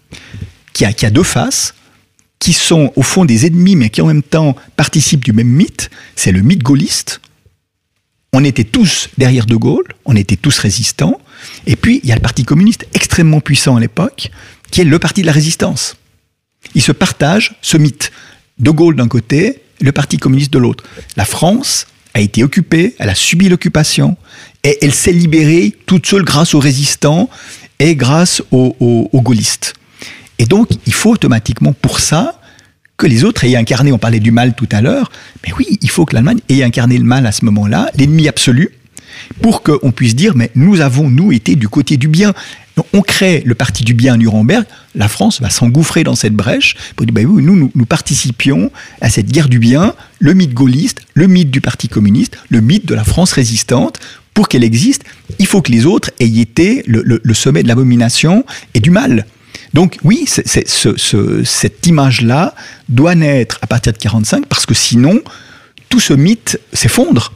qui 0.71 0.85
a, 0.85 0.93
qui 0.93 1.05
a 1.05 1.09
deux 1.09 1.23
faces, 1.23 1.73
qui 2.39 2.53
sont 2.53 2.93
au 2.95 3.01
fond 3.01 3.25
des 3.25 3.45
ennemis, 3.45 3.75
mais 3.75 3.89
qui 3.89 4.01
en 4.01 4.07
même 4.07 4.23
temps 4.23 4.55
participent 4.75 5.23
du 5.23 5.33
même 5.33 5.47
mythe. 5.47 5.89
C'est 6.15 6.31
le 6.31 6.41
mythe 6.41 6.63
gaulliste. 6.63 7.21
On 8.31 8.43
était 8.43 8.63
tous 8.63 9.09
derrière 9.17 9.45
De 9.45 9.55
Gaulle, 9.55 9.87
on 10.05 10.15
était 10.15 10.35
tous 10.35 10.57
résistants. 10.59 11.19
Et 11.67 11.75
puis, 11.75 11.99
il 12.03 12.09
y 12.09 12.11
a 12.11 12.15
le 12.15 12.21
Parti 12.21 12.43
communiste 12.43 12.87
extrêmement 12.93 13.41
puissant 13.41 13.75
à 13.75 13.79
l'époque, 13.79 14.31
qui 14.71 14.81
est 14.81 14.85
le 14.85 14.99
parti 14.99 15.21
de 15.21 15.27
la 15.27 15.33
résistance. 15.33 15.97
Ils 16.73 16.81
se 16.81 16.91
partagent 16.91 17.55
ce 17.61 17.77
mythe. 17.77 18.11
De 18.59 18.71
Gaulle 18.71 18.95
d'un 18.95 19.07
côté, 19.07 19.61
le 19.81 19.91
Parti 19.91 20.17
communiste 20.17 20.53
de 20.53 20.59
l'autre. 20.59 20.83
La 21.15 21.25
France 21.25 21.87
a 22.13 22.19
été 22.19 22.43
occupée, 22.43 22.95
elle 22.99 23.09
a 23.09 23.15
subi 23.15 23.49
l'occupation, 23.49 24.17
et 24.63 24.77
elle 24.81 24.93
s'est 24.93 25.11
libérée 25.11 25.75
toute 25.85 26.05
seule 26.05 26.23
grâce 26.23 26.53
aux 26.53 26.59
résistants 26.59 27.29
et 27.79 27.95
grâce 27.95 28.41
aux, 28.51 29.09
gaullistes. 29.13 29.73
Et 30.39 30.45
donc, 30.45 30.69
il 30.85 30.93
faut 30.93 31.11
automatiquement 31.11 31.73
pour 31.73 31.99
ça 31.99 32.39
que 32.97 33.07
les 33.07 33.23
autres 33.23 33.43
aient 33.43 33.55
incarné, 33.55 33.91
on 33.91 33.97
parlait 33.97 34.19
du 34.19 34.31
mal 34.31 34.53
tout 34.53 34.69
à 34.71 34.81
l'heure, 34.81 35.11
mais 35.45 35.53
oui, 35.57 35.77
il 35.81 35.89
faut 35.89 36.05
que 36.05 36.13
l'Allemagne 36.13 36.39
ait 36.49 36.63
incarné 36.63 36.97
le 36.97 37.03
mal 37.03 37.25
à 37.25 37.31
ce 37.31 37.43
moment-là, 37.45 37.89
l'ennemi 37.97 38.27
absolu, 38.27 38.69
pour 39.41 39.63
qu'on 39.63 39.91
puisse 39.91 40.15
dire, 40.15 40.35
mais 40.35 40.51
nous 40.55 40.81
avons, 40.81 41.09
nous, 41.09 41.31
été 41.31 41.55
du 41.55 41.67
côté 41.67 41.97
du 41.97 42.07
bien. 42.07 42.33
on 42.93 43.01
crée 43.01 43.43
le 43.45 43.55
parti 43.55 43.83
du 43.83 43.93
bien 43.93 44.13
à 44.13 44.17
Nuremberg, 44.17 44.65
la 44.95 45.07
France 45.07 45.41
va 45.41 45.49
s'engouffrer 45.49 46.03
dans 46.03 46.15
cette 46.15 46.33
brèche 46.33 46.75
pour 46.95 47.05
dire, 47.05 47.13
bah 47.13 47.23
nous, 47.23 47.71
nous, 47.73 47.85
participions 47.85 48.71
à 49.01 49.09
cette 49.09 49.31
guerre 49.31 49.49
du 49.49 49.59
bien, 49.59 49.93
le 50.19 50.33
mythe 50.33 50.53
gaulliste, 50.53 51.01
le 51.13 51.27
mythe 51.27 51.51
du 51.51 51.61
Parti 51.61 51.89
communiste, 51.89 52.37
le 52.49 52.61
mythe 52.61 52.85
de 52.85 52.95
la 52.95 53.03
France 53.03 53.33
résistante, 53.33 53.99
pour 54.33 54.49
qu'elle 54.49 54.63
existe, 54.63 55.03
il 55.39 55.45
faut 55.45 55.61
que 55.61 55.71
les 55.71 55.85
autres 55.85 56.09
aient 56.19 56.27
été 56.27 56.83
le, 56.87 57.33
sommet 57.33 57.63
de 57.63 57.67
l'abomination 57.67 58.45
et 58.73 58.79
du 58.79 58.89
mal. 58.89 59.25
Donc 59.73 59.97
oui, 60.03 60.25
cette 60.27 61.87
image-là 61.87 62.55
doit 62.89 63.15
naître 63.15 63.59
à 63.61 63.67
partir 63.67 63.93
de 63.93 63.97
45 63.97 64.45
parce 64.47 64.65
que 64.65 64.73
sinon, 64.73 65.19
tout 65.89 65.99
ce 65.99 66.13
mythe 66.13 66.59
s'effondre. 66.73 67.33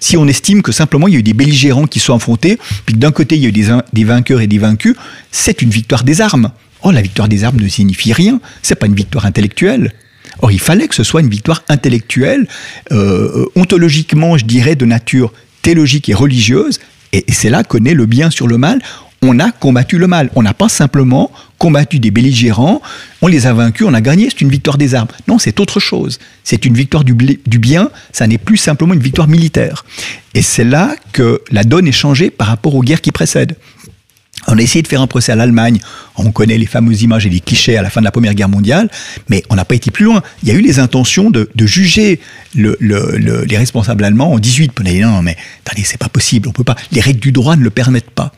Si 0.00 0.16
on 0.16 0.28
estime 0.28 0.62
que 0.62 0.72
simplement 0.72 1.08
il 1.08 1.14
y 1.14 1.16
a 1.16 1.20
eu 1.20 1.24
des 1.24 1.32
belligérants 1.32 1.86
qui 1.86 1.98
sont 1.98 2.14
affrontés, 2.14 2.58
puis 2.86 2.94
d'un 2.94 3.10
côté 3.10 3.36
il 3.36 3.42
y 3.42 3.46
a 3.46 3.48
eu 3.48 3.82
des, 3.92 4.04
vainqueurs 4.04 4.40
et 4.40 4.46
des 4.46 4.58
vaincus, 4.58 4.94
c'est 5.32 5.60
une 5.62 5.70
victoire 5.70 6.04
des 6.04 6.20
armes. 6.20 6.50
Oh, 6.82 6.90
la 6.90 7.02
victoire 7.02 7.28
des 7.28 7.44
armes 7.44 7.60
ne 7.60 7.68
signifie 7.68 8.12
rien, 8.12 8.40
c'est 8.62 8.74
pas 8.74 8.86
une 8.86 8.94
victoire 8.94 9.26
intellectuelle. 9.26 9.92
Or, 10.40 10.52
il 10.52 10.60
fallait 10.60 10.86
que 10.86 10.94
ce 10.94 11.02
soit 11.02 11.20
une 11.20 11.28
victoire 11.28 11.64
intellectuelle, 11.68 12.46
euh, 12.92 13.46
ontologiquement, 13.56 14.36
je 14.36 14.44
dirais, 14.44 14.76
de 14.76 14.84
nature 14.84 15.32
théologique 15.62 16.08
et 16.08 16.14
religieuse, 16.14 16.78
et 17.12 17.24
c'est 17.28 17.50
là 17.50 17.64
qu'on 17.64 17.84
est 17.84 17.94
le 17.94 18.06
bien 18.06 18.30
sur 18.30 18.46
le 18.46 18.58
mal. 18.58 18.80
On 19.20 19.40
a 19.40 19.50
combattu 19.50 19.98
le 19.98 20.06
mal. 20.06 20.30
On 20.36 20.42
n'a 20.42 20.54
pas 20.54 20.68
simplement 20.68 21.32
combattu 21.58 21.98
des 21.98 22.12
belligérants, 22.12 22.80
on 23.20 23.26
les 23.26 23.48
a 23.48 23.52
vaincus, 23.52 23.84
on 23.88 23.94
a 23.94 24.00
gagné, 24.00 24.28
c'est 24.30 24.42
une 24.42 24.48
victoire 24.48 24.78
des 24.78 24.94
armes. 24.94 25.08
Non, 25.26 25.40
c'est 25.40 25.58
autre 25.58 25.80
chose. 25.80 26.20
C'est 26.44 26.64
une 26.64 26.74
victoire 26.74 27.02
du, 27.02 27.14
du 27.14 27.58
bien, 27.58 27.90
ça 28.12 28.28
n'est 28.28 28.38
plus 28.38 28.58
simplement 28.58 28.94
une 28.94 29.00
victoire 29.00 29.26
militaire. 29.26 29.84
Et 30.34 30.42
c'est 30.42 30.62
là 30.62 30.94
que 31.12 31.42
la 31.50 31.64
donne 31.64 31.88
est 31.88 31.92
changée 31.92 32.30
par 32.30 32.46
rapport 32.46 32.76
aux 32.76 32.82
guerres 32.82 33.00
qui 33.00 33.10
précèdent. 33.10 33.56
On 34.48 34.56
a 34.56 34.62
essayé 34.62 34.82
de 34.82 34.88
faire 34.88 35.02
un 35.02 35.06
procès 35.06 35.30
à 35.30 35.36
l'Allemagne. 35.36 35.78
On 36.16 36.32
connaît 36.32 36.56
les 36.56 36.66
fameuses 36.66 37.02
images 37.02 37.26
et 37.26 37.28
les 37.28 37.40
clichés 37.40 37.76
à 37.76 37.82
la 37.82 37.90
fin 37.90 38.00
de 38.00 38.04
la 38.06 38.10
Première 38.10 38.34
Guerre 38.34 38.48
mondiale, 38.48 38.90
mais 39.28 39.44
on 39.50 39.54
n'a 39.54 39.66
pas 39.66 39.74
été 39.74 39.90
plus 39.90 40.06
loin. 40.06 40.22
Il 40.42 40.48
y 40.48 40.52
a 40.52 40.54
eu 40.54 40.62
les 40.62 40.78
intentions 40.78 41.30
de, 41.30 41.48
juger 41.66 42.18
les 42.54 43.56
responsables 43.56 44.02
allemands 44.04 44.32
en 44.32 44.38
18. 44.38 44.72
On 44.80 44.86
a 44.86 44.90
dit 44.90 45.00
non, 45.00 45.22
mais 45.22 45.36
attendez, 45.64 45.84
c'est 45.84 45.98
pas 45.98 46.08
possible, 46.08 46.48
on 46.48 46.52
peut 46.52 46.64
pas. 46.64 46.76
Les 46.92 47.02
règles 47.02 47.20
du 47.20 47.30
droit 47.30 47.56
ne 47.56 47.62
le 47.62 47.70
permettent 47.70 48.10
pas. 48.10 48.32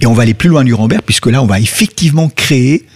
Et 0.00 0.06
on 0.06 0.14
va 0.14 0.22
aller 0.22 0.34
plus 0.34 0.48
loin 0.48 0.62
Nuremberg, 0.62 1.02
puisque 1.04 1.26
là, 1.26 1.42
on 1.42 1.46
va 1.46 1.58
effectivement 1.58 2.28
créer 2.28 2.86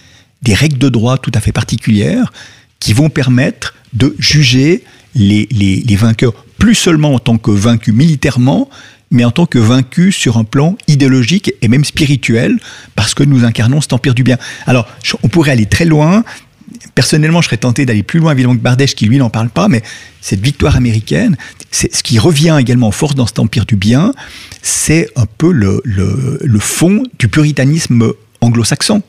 des 0.41 0.53
règles 0.53 0.77
de 0.77 0.89
droit 0.89 1.17
tout 1.17 1.31
à 1.35 1.41
fait 1.41 1.51
particulières 1.51 2.31
qui 2.79 2.93
vont 2.93 3.09
permettre 3.09 3.75
de 3.93 4.15
juger 4.17 4.83
les, 5.13 5.47
les 5.51 5.95
vainqueurs, 5.95 6.33
plus 6.57 6.75
seulement 6.75 7.13
en 7.13 7.19
tant 7.19 7.37
que 7.37 7.51
vaincus 7.51 7.93
militairement, 7.93 8.69
mais 9.15 9.23
en 9.23 9.31
tant 9.31 9.45
que 9.45 9.57
vaincu 9.57 10.11
sur 10.11 10.37
un 10.37 10.43
plan 10.43 10.77
idéologique 10.87 11.53
et 11.61 11.67
même 11.67 11.85
spirituel, 11.85 12.59
parce 12.95 13.13
que 13.13 13.23
nous 13.23 13.45
incarnons 13.45 13.81
cet 13.81 13.93
empire 13.93 14.13
du 14.13 14.23
bien. 14.23 14.37
Alors, 14.67 14.87
on 15.23 15.29
pourrait 15.29 15.51
aller 15.51 15.65
très 15.65 15.85
loin. 15.85 16.23
Personnellement, 16.95 17.41
je 17.41 17.47
serais 17.47 17.57
tenté 17.57 17.85
d'aller 17.85 18.03
plus 18.03 18.19
loin 18.19 18.35
que 18.35 18.53
Bardèche, 18.55 18.93
qui 18.93 19.05
lui 19.05 19.17
n'en 19.17 19.29
parle 19.29 19.49
pas, 19.49 19.69
mais 19.69 19.81
cette 20.19 20.41
victoire 20.41 20.75
américaine, 20.75 21.37
ce 21.71 22.03
qui 22.03 22.19
revient 22.19 22.57
également 22.59 22.87
en 22.87 22.91
force 22.91 23.15
dans 23.15 23.25
cet 23.25 23.39
empire 23.39 23.65
du 23.65 23.77
bien, 23.77 24.13
c'est 24.61 25.09
un 25.15 25.25
peu 25.25 25.51
le, 25.51 26.59
fond 26.59 27.03
du 27.17 27.29
puritanisme 27.29 28.11
anglo-saxon. 28.41 29.01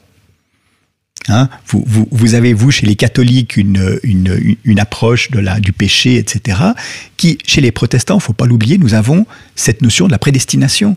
Hein, 1.29 1.49
vous, 1.67 2.35
avez, 2.35 2.53
vous, 2.53 2.71
chez 2.71 2.87
les 2.87 2.95
catholiques, 2.95 3.57
une, 3.57 4.79
approche 4.79 5.31
du 5.31 5.73
péché, 5.73 6.19
etc., 6.19 6.59
qui, 7.17 7.39
chez 7.45 7.61
les 7.61 7.73
protestants, 7.73 8.19
il 8.19 8.23
faut 8.23 8.33
pas 8.33 8.47
l'oublier, 8.47 8.79
nous 8.79 8.95
avons 8.95 9.27
cette 9.57 9.83
notion 9.83 10.07
de 10.07 10.13
la 10.13 10.19
prédestination. 10.19 10.97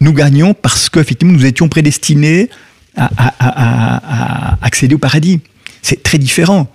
Nous 0.00 0.12
gagnons 0.12 0.54
parce 0.54 0.88
qu'effectivement, 0.88 1.34
nous 1.34 1.44
étions 1.44 1.68
prédestinés 1.68 2.48
à, 2.96 4.56
accéder 4.62 4.94
au 4.94 4.98
paradis. 4.98 5.40
C'est 5.82 6.02
très 6.02 6.18
différent. 6.18 6.72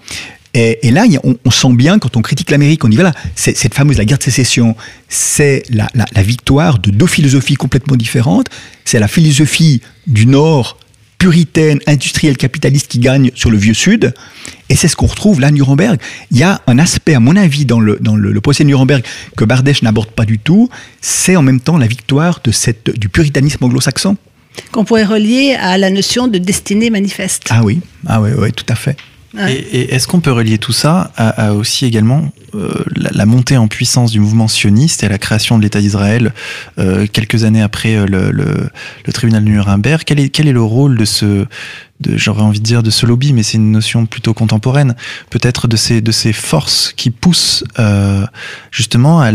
Et, 0.53 0.91
là, 0.91 1.05
on, 1.23 1.51
sent 1.51 1.73
bien, 1.73 1.97
quand 1.97 2.17
on 2.17 2.21
critique 2.21 2.51
l'Amérique, 2.51 2.83
on 2.83 2.89
dit 2.89 2.97
voilà, 2.97 3.13
cette 3.35 3.73
fameuse 3.73 3.97
la 3.97 4.05
guerre 4.05 4.19
de 4.19 4.23
sécession, 4.23 4.75
c'est 5.09 5.63
la 5.71 6.23
victoire 6.23 6.77
de 6.77 6.91
deux 6.91 7.07
philosophies 7.07 7.55
complètement 7.55 7.95
différentes. 7.95 8.47
C'est 8.85 8.99
la 8.99 9.07
philosophie 9.07 9.81
du 10.05 10.27
Nord 10.27 10.77
puritaine, 11.21 11.79
industrielle, 11.85 12.35
capitaliste 12.35 12.87
qui 12.87 12.97
gagne 12.97 13.29
sur 13.35 13.51
le 13.51 13.57
vieux 13.59 13.75
Sud. 13.75 14.11
Et 14.69 14.75
c'est 14.75 14.87
ce 14.87 14.95
qu'on 14.95 15.05
retrouve 15.05 15.39
là 15.39 15.47
à 15.47 15.51
Nuremberg. 15.51 15.99
Il 16.31 16.37
y 16.39 16.41
a 16.41 16.63
un 16.65 16.79
aspect, 16.79 17.13
à 17.13 17.19
mon 17.19 17.35
avis, 17.35 17.63
dans 17.63 17.79
le, 17.79 17.99
dans 18.01 18.15
le, 18.15 18.31
le 18.31 18.41
procès 18.41 18.63
de 18.63 18.69
Nuremberg 18.69 19.03
que 19.37 19.45
Bardèche 19.45 19.83
n'aborde 19.83 20.09
pas 20.09 20.25
du 20.25 20.39
tout. 20.39 20.67
C'est 20.99 21.35
en 21.35 21.43
même 21.43 21.59
temps 21.59 21.77
la 21.77 21.85
victoire 21.85 22.39
de 22.43 22.49
cette, 22.49 22.97
du 22.97 23.07
puritanisme 23.07 23.63
anglo-saxon. 23.63 24.17
Qu'on 24.71 24.83
pourrait 24.83 25.05
relier 25.05 25.55
à 25.61 25.77
la 25.77 25.91
notion 25.91 26.27
de 26.27 26.39
destinée 26.39 26.89
manifeste. 26.89 27.49
Ah 27.51 27.63
oui, 27.63 27.81
ah 28.07 28.19
oui, 28.19 28.31
oui 28.35 28.51
tout 28.51 28.65
à 28.67 28.75
fait. 28.75 28.97
Et, 29.37 29.51
et 29.51 29.93
est-ce 29.93 30.07
qu'on 30.07 30.19
peut 30.19 30.31
relier 30.31 30.57
tout 30.57 30.73
ça 30.73 31.11
à, 31.15 31.47
à 31.47 31.53
aussi 31.53 31.85
également 31.85 32.31
euh, 32.53 32.69
la, 32.97 33.11
la, 33.13 33.25
montée 33.25 33.55
en 33.55 33.69
puissance 33.69 34.11
du 34.11 34.19
mouvement 34.19 34.49
sioniste 34.49 35.03
et 35.03 35.05
à 35.05 35.09
la 35.09 35.17
création 35.17 35.57
de 35.57 35.63
l'État 35.63 35.79
d'Israël 35.79 36.33
euh, 36.79 37.07
quelques 37.07 37.45
années 37.45 37.61
après 37.61 37.95
euh, 37.95 38.05
le, 38.05 38.31
le, 38.31 38.69
le, 39.05 39.13
tribunal 39.13 39.45
de 39.45 39.49
Nuremberg? 39.49 40.01
Quel 40.05 40.19
est, 40.19 40.29
quel 40.29 40.49
est 40.49 40.53
le 40.53 40.61
rôle 40.61 40.97
de 40.97 41.05
ce 41.05 41.45
j'aurais 42.15 42.41
envie 42.41 42.59
de 42.59 42.65
dire 42.65 42.83
de 42.83 42.89
ce 42.89 43.05
lobby, 43.05 43.31
mais 43.31 43.43
c'est 43.43 43.57
une 43.57 43.71
notion 43.71 44.05
plutôt 44.07 44.33
contemporaine, 44.33 44.95
peut-être 45.29 45.67
de 45.67 45.77
ces, 45.77 46.01
de 46.01 46.11
ces 46.11 46.33
forces 46.33 46.93
qui 46.97 47.11
poussent 47.11 47.63
euh, 47.79 48.25
justement 48.71 49.21
à, 49.21 49.29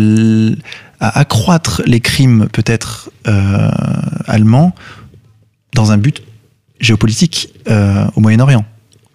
à, 0.99 1.21
accroître 1.21 1.81
les 1.87 2.01
crimes 2.01 2.49
peut-être 2.53 3.11
euh, 3.29 3.71
allemands 4.27 4.75
dans 5.75 5.93
un 5.93 5.97
but 5.97 6.23
géopolitique 6.81 7.51
au 7.69 8.21
Moyen-Orient? 8.21 8.67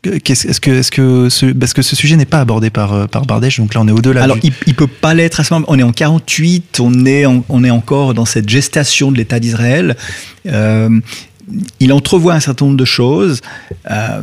Est-ce 0.04 0.60
que, 0.60 0.72
est-ce 0.72 0.92
que 0.92 1.30
ce, 1.30 1.46
parce 1.48 1.74
que 1.74 1.84
ce 1.84 1.96
sujet 1.96 2.16
n'est 2.16 2.26
pas 2.26 2.40
abordé 2.40 2.72
par, 2.72 3.08
par 3.08 3.26
Bardèche, 3.28 3.60
donc 3.60 3.76
là 3.76 3.82
on 3.82 3.88
est 3.88 3.92
au-delà. 3.92 4.24
Alors 4.24 4.38
du... 4.38 4.48
il, 4.48 4.54
il 4.66 4.76
peut 4.76 4.88
pas 4.88 5.14
l'être 5.14 5.40
à 5.40 5.44
ce 5.44 5.54
moment. 5.54 5.66
On 5.70 5.78
est 5.78 5.84
en 5.84 5.92
48, 5.92 6.80
on 6.80 7.06
est, 7.06 7.26
en, 7.28 7.46
on 7.50 7.64
est 7.64 7.70
encore 7.70 8.16
dans 8.16 8.26
cette 8.26 8.50
gestation 8.50 9.12
de 9.12 9.18
l'État 9.18 9.40
d'Israël. 9.40 9.96
Euh, 10.48 10.90
il 11.80 11.94
entrevoit 11.94 12.34
un 12.34 12.40
certain 12.40 12.66
nombre 12.66 12.78
de 12.78 12.86
choses. 12.86 13.42
Euh, 13.90 14.22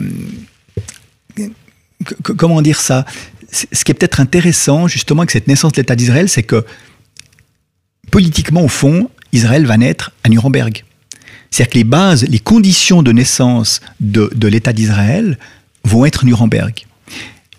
comment 2.22 2.62
dire 2.62 2.80
ça? 2.80 3.04
Ce 3.50 3.84
qui 3.84 3.92
est 3.92 3.94
peut-être 3.94 4.20
intéressant, 4.20 4.88
justement, 4.88 5.22
avec 5.22 5.30
cette 5.30 5.48
naissance 5.48 5.72
de 5.72 5.78
l'État 5.78 5.96
d'Israël, 5.96 6.28
c'est 6.28 6.42
que 6.42 6.64
politiquement, 8.10 8.62
au 8.62 8.68
fond, 8.68 9.10
Israël 9.32 9.66
va 9.66 9.76
naître 9.76 10.12
à 10.24 10.28
Nuremberg. 10.28 10.84
C'est-à-dire 11.50 11.70
que 11.72 11.78
les 11.78 11.84
bases, 11.84 12.26
les 12.28 12.40
conditions 12.40 13.02
de 13.02 13.12
naissance 13.12 13.80
de, 14.00 14.30
de 14.34 14.48
l'État 14.48 14.72
d'Israël 14.72 15.38
vont 15.84 16.04
être 16.04 16.24
Nuremberg. 16.24 16.86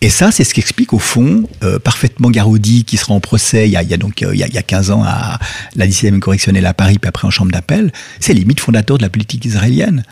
Et 0.01 0.09
ça, 0.09 0.31
c'est 0.31 0.45
ce 0.45 0.53
qui 0.53 0.61
explique 0.61 0.93
au 0.93 0.99
fond 0.99 1.43
euh, 1.61 1.77
parfaitement 1.77 2.29
Garodi, 2.31 2.85
qui 2.85 2.95
sera 2.95 3.13
en 3.13 3.19
procès 3.19 3.67
il 3.67 3.71
y 3.71 3.75
a, 3.75 3.97
donc 3.97 4.23
euh, 4.23 4.33
il, 4.33 4.39
y 4.39 4.43
a, 4.43 4.47
il 4.47 4.53
y 4.53 4.57
a 4.57 4.63
15 4.63 4.91
ans 4.91 5.03
à 5.03 5.39
la 5.75 5.87
17e 5.87 6.19
correctionnelle 6.19 6.65
à 6.65 6.73
Paris, 6.73 6.99
puis 6.99 7.09
après 7.09 7.27
en 7.27 7.31
chambre 7.31 7.51
d'appel. 7.51 7.91
C'est 8.19 8.33
les 8.33 8.45
mythes 8.45 8.61
fondateurs 8.61 8.97
de 8.97 9.03
la 9.03 9.09
politique 9.09 9.43
israélienne. 9.43 10.03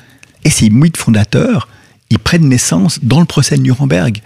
Et 0.43 0.49
ces 0.49 0.70
mythes 0.70 0.97
fondateurs, 0.97 1.70
ils 2.10 2.20
prennent 2.20 2.49
naissance 2.49 2.99
dans 3.01 3.20
le 3.22 3.26
procès 3.26 3.55
de 3.55 3.62
Nuremberg. 3.62 4.22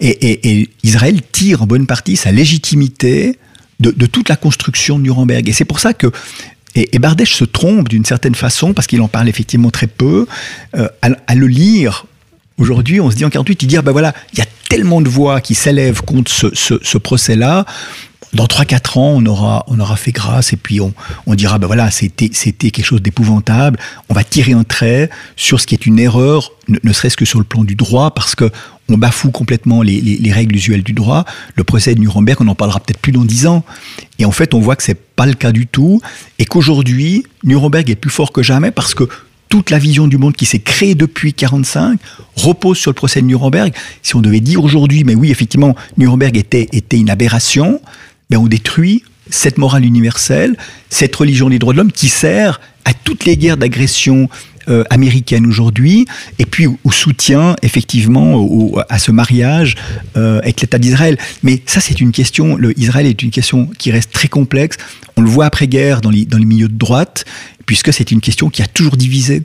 Et, 0.00 0.68
Israël 0.82 1.20
tire 1.30 1.62
en 1.62 1.66
bonne 1.66 1.86
partie 1.86 2.16
sa 2.16 2.32
légitimité 2.32 3.38
de, 3.80 4.06
toute 4.06 4.28
la 4.28 4.36
construction 4.36 4.98
de 4.98 5.04
Nuremberg. 5.04 5.48
Et 5.48 5.52
c'est 5.52 5.64
pour 5.64 5.80
ça 5.80 5.94
que 5.94 6.10
et, 6.74 6.98
Bardèche 6.98 7.34
se 7.34 7.44
trompe 7.44 7.88
d'une 7.88 8.04
certaine 8.04 8.34
façon, 8.34 8.74
parce 8.74 8.86
qu'il 8.86 9.00
en 9.00 9.08
parle 9.08 9.28
effectivement 9.28 9.70
très 9.70 9.86
peu, 9.86 10.26
euh, 10.76 10.88
à 11.02 11.34
le 11.34 11.46
lire 11.46 12.06
Aujourd'hui, 12.58 13.00
on 13.00 13.10
se 13.10 13.16
dit 13.16 13.24
en 13.24 13.30
48, 13.30 13.62
il 13.62 13.76
ah 13.76 13.82
ben 13.82 13.92
voilà, 13.92 14.14
il 14.32 14.38
y 14.38 14.42
a 14.42 14.46
tellement 14.68 15.00
de 15.00 15.08
voix 15.08 15.40
qui 15.40 15.54
s'élèvent 15.54 16.02
contre 16.02 16.30
ce, 16.30 16.46
ce, 16.54 16.98
procès-là. 16.98 17.64
Dans 18.32 18.46
3-4 18.46 18.98
ans, 18.98 19.12
on 19.16 19.26
aura, 19.26 19.64
on 19.68 19.78
aura 19.78 19.96
fait 19.96 20.12
grâce 20.12 20.54
et 20.54 20.56
puis 20.56 20.80
on, 20.80 20.94
on 21.26 21.34
dira, 21.34 21.58
ben 21.58 21.66
voilà, 21.66 21.90
c'était, 21.90 22.30
c'était 22.32 22.70
quelque 22.70 22.86
chose 22.86 23.02
d'épouvantable. 23.02 23.78
On 24.08 24.14
va 24.14 24.24
tirer 24.24 24.52
un 24.52 24.64
trait 24.64 25.10
sur 25.36 25.60
ce 25.60 25.66
qui 25.66 25.74
est 25.74 25.84
une 25.84 25.98
erreur, 25.98 26.52
ne, 26.68 26.92
serait-ce 26.92 27.16
que 27.16 27.26
sur 27.26 27.38
le 27.38 27.44
plan 27.44 27.64
du 27.64 27.74
droit, 27.74 28.12
parce 28.14 28.34
que 28.34 28.50
on 28.88 28.96
bafoue 28.96 29.30
complètement 29.30 29.82
les, 29.82 30.00
les, 30.00 30.16
les, 30.16 30.32
règles 30.32 30.56
usuelles 30.56 30.82
du 30.82 30.92
droit. 30.92 31.24
Le 31.54 31.64
procès 31.64 31.94
de 31.94 32.00
Nuremberg, 32.00 32.40
on 32.40 32.48
en 32.48 32.54
parlera 32.54 32.80
peut-être 32.80 32.98
plus 33.00 33.12
dans 33.12 33.24
10 33.24 33.46
ans. 33.46 33.64
Et 34.18 34.24
en 34.24 34.32
fait, 34.32 34.54
on 34.54 34.60
voit 34.60 34.76
que 34.76 34.82
c'est 34.82 35.00
pas 35.00 35.26
le 35.26 35.34
cas 35.34 35.52
du 35.52 35.66
tout 35.66 36.00
et 36.38 36.44
qu'aujourd'hui, 36.44 37.24
Nuremberg 37.44 37.88
est 37.90 37.96
plus 37.96 38.10
fort 38.10 38.32
que 38.32 38.42
jamais 38.42 38.70
parce 38.70 38.94
que 38.94 39.08
toute 39.52 39.68
la 39.68 39.78
vision 39.78 40.06
du 40.06 40.16
monde 40.16 40.34
qui 40.34 40.46
s'est 40.46 40.60
créée 40.60 40.94
depuis 40.94 41.34
45 41.34 42.00
repose 42.36 42.78
sur 42.78 42.90
le 42.90 42.94
procès 42.94 43.20
de 43.20 43.26
Nuremberg. 43.26 43.74
Si 44.02 44.16
on 44.16 44.22
devait 44.22 44.40
dire 44.40 44.64
aujourd'hui, 44.64 45.04
mais 45.04 45.14
oui, 45.14 45.30
effectivement, 45.30 45.76
Nuremberg 45.98 46.38
était, 46.38 46.68
était 46.72 46.96
une 46.96 47.10
aberration, 47.10 47.82
mais 48.30 48.38
on 48.38 48.46
détruit 48.46 49.04
cette 49.28 49.58
morale 49.58 49.84
universelle, 49.84 50.56
cette 50.88 51.14
religion 51.14 51.50
des 51.50 51.58
droits 51.58 51.74
de 51.74 51.78
l'homme 51.78 51.92
qui 51.92 52.08
sert 52.08 52.62
à 52.86 52.94
toutes 52.94 53.26
les 53.26 53.36
guerres 53.36 53.58
d'agression 53.58 54.30
euh, 54.68 54.84
américaine 54.90 55.44
aujourd'hui, 55.44 56.06
et 56.38 56.46
puis 56.46 56.68
au, 56.68 56.78
au 56.84 56.92
soutien 56.92 57.56
effectivement 57.62 58.72
à 58.88 59.00
ce 59.00 59.10
mariage 59.10 59.74
euh, 60.16 60.38
avec 60.38 60.60
l'État 60.60 60.78
d'Israël. 60.78 61.18
Mais 61.42 61.60
ça, 61.66 61.80
c'est 61.80 62.00
une 62.00 62.12
question. 62.12 62.56
Israël 62.76 63.06
est 63.06 63.22
une 63.24 63.32
question 63.32 63.68
qui 63.76 63.90
reste 63.90 64.12
très 64.12 64.28
complexe. 64.28 64.76
On 65.16 65.22
le 65.22 65.28
voit 65.28 65.46
après 65.46 65.66
guerre 65.66 66.00
dans 66.00 66.10
les, 66.10 66.26
dans 66.26 66.38
les 66.38 66.44
milieux 66.44 66.68
de 66.68 66.78
droite, 66.78 67.24
puisque 67.66 67.92
c'est 67.92 68.10
une 68.10 68.20
question 68.20 68.50
qui 68.50 68.62
a 68.62 68.66
toujours 68.66 68.96
divisé. 68.96 69.42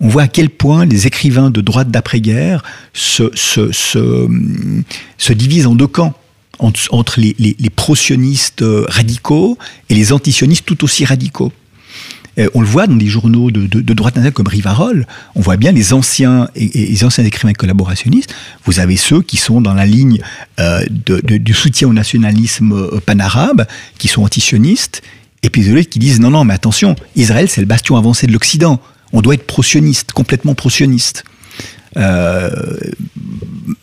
On 0.00 0.08
voit 0.08 0.22
à 0.22 0.28
quel 0.28 0.50
point 0.50 0.84
les 0.86 1.06
écrivains 1.06 1.50
de 1.50 1.60
droite 1.60 1.90
d'après-guerre 1.90 2.62
se, 2.92 3.30
se 3.34 5.32
divisent 5.32 5.66
en 5.66 5.74
deux 5.74 5.86
camps 5.86 6.14
entre 6.58 7.20
les, 7.20 7.70
pro-sionistes 7.74 8.64
radicaux 8.88 9.58
et 9.88 9.94
les 9.94 10.12
anti-sionistes 10.12 10.66
tout 10.66 10.84
aussi 10.84 11.04
radicaux. 11.04 11.52
Euh, 12.38 12.48
on 12.54 12.60
le 12.60 12.66
voit 12.66 12.86
dans 12.86 12.96
des 12.96 13.06
journaux 13.06 13.50
de, 13.50 13.66
de, 13.66 13.94
droite 13.94 14.14
nationale 14.14 14.32
comme 14.32 14.46
Rivarol, 14.46 15.06
on 15.34 15.40
voit 15.40 15.56
bien 15.56 15.72
les 15.72 15.92
anciens 15.92 16.48
et, 16.54 16.92
écrivains 16.92 17.52
collaborationnistes. 17.52 18.32
Vous 18.64 18.78
avez 18.78 18.96
ceux 18.96 19.20
qui 19.20 19.36
sont 19.36 19.60
dans 19.60 19.74
la 19.74 19.84
ligne 19.84 20.20
euh, 20.60 20.84
du 20.88 21.54
soutien 21.54 21.88
au 21.88 21.92
nationalisme 21.92 22.72
euh, 22.72 23.00
panarabe, 23.04 23.66
qui 23.98 24.06
sont 24.06 24.22
antisionistes, 24.22 25.02
et 25.42 25.50
puis 25.50 25.62
d'autres 25.62 25.88
qui 25.88 25.98
disent 25.98 26.20
non, 26.20 26.30
non, 26.30 26.44
mais 26.44 26.54
attention, 26.54 26.96
Israël 27.16 27.48
c'est 27.48 27.60
le 27.60 27.66
bastion 27.66 27.96
avancé 27.96 28.26
de 28.26 28.32
l'Occident. 28.32 28.80
On 29.12 29.22
doit 29.22 29.34
être 29.34 29.46
pro-sioniste, 29.46 30.12
complètement 30.12 30.54
pro-sioniste. 30.54 31.24
Euh, 31.96 32.76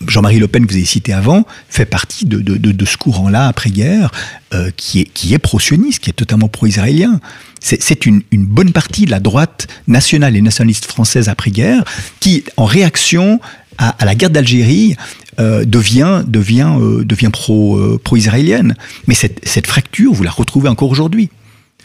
Jean-Marie 0.08 0.40
Le 0.40 0.48
Pen, 0.48 0.66
que 0.66 0.72
vous 0.72 0.78
avez 0.78 0.86
cité 0.86 1.12
avant, 1.12 1.46
fait 1.70 1.86
partie 1.86 2.26
de, 2.26 2.40
de, 2.40 2.58
de, 2.58 2.86
ce 2.86 2.96
courant-là 2.96 3.48
après-guerre 3.48 4.12
euh, 4.54 4.72
qui 4.78 5.02
est, 5.02 5.06
qui 5.06 5.34
est 5.34 5.40
pro-sioniste, 5.40 6.02
qui 6.02 6.10
est 6.10 6.14
totalement 6.14 6.48
pro-israélien. 6.48 7.20
C'est 7.60 8.06
une, 8.06 8.22
une, 8.32 8.46
bonne 8.46 8.72
partie 8.72 9.06
de 9.06 9.12
la 9.12 9.20
droite 9.20 9.68
nationale 9.88 10.38
et 10.38 10.42
nationaliste 10.42 10.86
française 10.86 11.28
après-guerre 11.28 11.84
qui, 12.22 12.46
en 12.56 12.66
réaction 12.66 13.42
à, 13.78 13.96
la 14.06 14.16
guerre 14.16 14.30
d'Algérie, 14.30 14.96
euh, 15.40 15.66
devient, 15.66 16.24
devient, 16.26 16.78
devient 17.04 17.30
pro, 17.32 17.98
pro-israélienne. 18.04 18.76
Mais 19.08 19.16
cette, 19.16 19.46
cette 19.46 19.68
fracture, 19.68 20.14
vous 20.14 20.24
la 20.24 20.32
retrouvez 20.32 20.70
encore 20.70 20.90
aujourd'hui. 20.90 21.30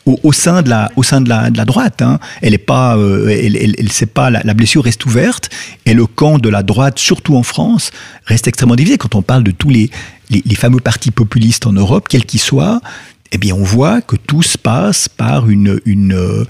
Au, 0.04 0.32
sein 0.32 0.62
de 0.62 0.68
la, 0.68 0.90
au 0.96 1.04
sein 1.04 1.20
de 1.20 1.28
la, 1.28 1.50
de 1.50 1.56
la 1.56 1.64
droite. 1.64 2.02
Hein. 2.02 2.18
Elle 2.40 2.54
est 2.54 2.58
pas, 2.58 2.96
euh, 2.96 3.28
elle, 3.28 3.56
elle, 3.56 3.76
elle 3.78 4.06
pas, 4.08 4.30
la, 4.30 4.54
blessure 4.54 4.82
reste 4.82 5.06
ouverte 5.06 5.48
et 5.86 5.94
le 5.94 6.06
camp 6.06 6.38
de 6.38 6.48
la 6.48 6.64
droite, 6.64 6.98
surtout 6.98 7.36
en 7.36 7.44
France, 7.44 7.92
reste 8.26 8.48
extrêmement 8.48 8.74
divisé. 8.74 8.98
Quand 8.98 9.14
on 9.14 9.22
parle 9.22 9.44
de 9.44 9.52
tous 9.52 9.68
les, 9.68 9.90
les, 10.30 10.54
fameux 10.56 10.80
partis 10.80 11.12
populistes 11.12 11.66
en 11.66 11.72
Europe, 11.72 12.08
quels 12.08 12.24
qu'ils 12.24 12.40
soient, 12.40 12.80
eh 13.30 13.38
bien, 13.38 13.54
on 13.54 13.62
voit 13.62 14.00
que 14.00 14.16
tout 14.16 14.42
se 14.42 14.58
passe 14.58 15.08
par 15.08 15.48
une, 15.48 15.80
une, 15.84 16.46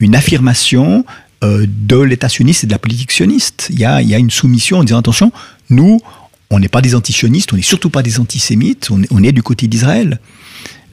une 0.00 0.16
affirmation 0.16 1.04
euh, 1.44 1.66
de 1.68 1.98
l'État 1.98 2.28
sioniste 2.28 2.64
et 2.64 2.66
de 2.66 2.72
la 2.72 2.78
politique 2.78 3.12
sioniste. 3.12 3.68
Il 3.70 3.78
y 3.78 3.84
a, 3.84 4.02
il 4.02 4.08
y 4.08 4.14
a 4.14 4.18
une 4.18 4.30
soumission 4.30 4.78
en 4.78 4.84
disant 4.84 4.98
attention, 4.98 5.32
nous, 5.70 6.00
on 6.50 6.58
n'est 6.58 6.68
pas 6.68 6.80
des 6.80 6.94
antisionistes, 6.94 7.52
on 7.52 7.56
n'est 7.56 7.62
surtout 7.62 7.90
pas 7.90 8.02
des 8.02 8.18
antisémites, 8.18 8.90
on 8.90 9.02
on 9.10 9.22
est 9.22 9.32
du 9.32 9.42
côté 9.42 9.68
d'Israël. 9.68 10.18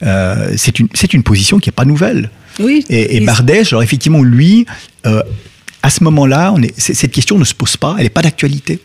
Euh, 0.04 0.52
c'est 0.56 0.78
une, 0.78 0.88
une 1.12 1.22
position 1.22 1.58
qui 1.58 1.68
n'est 1.68 1.74
pas 1.74 1.84
nouvelle. 1.84 2.30
Oui. 2.60 2.84
Et, 2.88 3.16
et 3.16 3.20
Bardèche, 3.20 3.72
alors 3.72 3.82
effectivement, 3.82 4.22
lui, 4.22 4.66
euh, 5.06 5.22
à 5.82 5.90
ce 5.90 6.02
moment-là, 6.04 6.54
cette 6.78 7.12
question 7.12 7.36
ne 7.36 7.44
se 7.44 7.52
pose 7.52 7.76
pas, 7.76 7.96
elle 7.98 8.04
n'est 8.04 8.10
pas 8.10 8.22
d'actualité. 8.22 8.80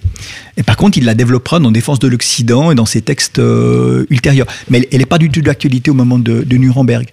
Et 0.57 0.63
par 0.63 0.75
contre, 0.75 0.97
il 0.97 1.05
la 1.05 1.13
développera 1.13 1.59
dans 1.59 1.71
Défense 1.71 1.99
de 1.99 2.09
l'Occident 2.09 2.71
et 2.71 2.75
dans 2.75 2.85
ses 2.85 3.01
textes 3.01 3.39
euh, 3.39 4.05
ultérieurs. 4.09 4.47
Mais 4.69 4.85
elle 4.91 4.99
n'est 4.99 5.05
pas 5.05 5.17
du 5.17 5.29
tout 5.29 5.39
d'actualité 5.39 5.91
au 5.91 5.93
moment 5.93 6.19
de, 6.19 6.43
Nuremberg. 6.57 7.07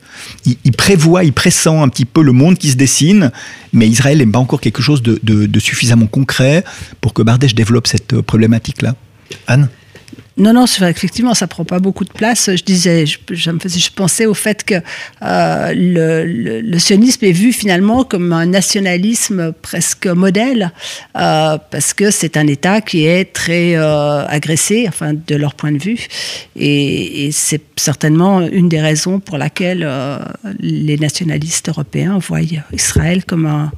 Il, 0.44 0.72
prévoit, 0.72 1.22
il 1.22 1.32
pressent 1.32 1.68
un 1.68 1.88
petit 1.88 2.04
peu 2.04 2.22
le 2.22 2.32
monde 2.32 2.58
qui 2.58 2.70
se 2.70 2.76
dessine, 2.76 3.30
mais 3.72 3.86
Israël 3.86 4.18
n'est 4.18 4.26
pas 4.26 4.40
encore 4.40 4.60
quelque 4.60 4.82
chose 4.82 5.02
de, 5.02 5.20
de 5.22 5.60
suffisamment 5.60 6.06
concret 6.08 6.64
pour 7.00 7.12
que 7.12 7.22
Bardèche 7.22 7.54
développe 7.54 7.86
cette 7.86 8.20
problématique-là. 8.22 8.96
Anne? 9.46 9.68
Non, 10.38 10.52
non, 10.52 10.66
effectivement, 10.66 11.32
ça 11.32 11.46
prend 11.46 11.64
pas 11.64 11.78
beaucoup 11.78 12.04
de 12.04 12.12
place. 12.12 12.50
Je 12.54 12.62
disais, 12.62 13.06
je, 13.06 13.18
je, 13.30 13.50
je 13.50 13.90
pensais 13.90 14.26
au 14.26 14.34
fait 14.34 14.64
que 14.64 14.74
euh, 15.22 15.72
le, 15.74 16.60
le, 16.60 16.78
sionisme 16.78 17.24
est 17.24 17.32
vu 17.32 17.54
finalement 17.54 18.04
comme 18.04 18.34
un 18.34 18.44
nationalisme 18.44 19.52
presque 19.62 20.06
modèle, 20.06 20.72
euh, 21.16 21.56
parce 21.70 21.94
que 21.94 22.10
c'est 22.10 22.36
un 22.36 22.46
État 22.48 22.82
qui 22.82 23.06
est 23.06 23.32
très 23.32 23.76
euh, 23.76 24.26
agressé, 24.26 24.84
enfin 24.88 25.14
de 25.14 25.36
leur 25.36 25.54
point 25.54 25.72
de 25.72 25.82
vue, 25.82 26.06
et, 26.54 27.26
et 27.26 27.32
c'est 27.32 27.62
certainement 27.76 28.42
une 28.42 28.68
des 28.68 28.80
raisons 28.80 29.20
pour 29.20 29.38
laquelle 29.38 29.84
euh, 29.86 30.18
les 30.60 30.98
nationalistes 30.98 31.70
européens 31.70 32.18
voient 32.18 32.40
Israël 32.72 33.24
comme 33.24 33.46
un 33.46 33.72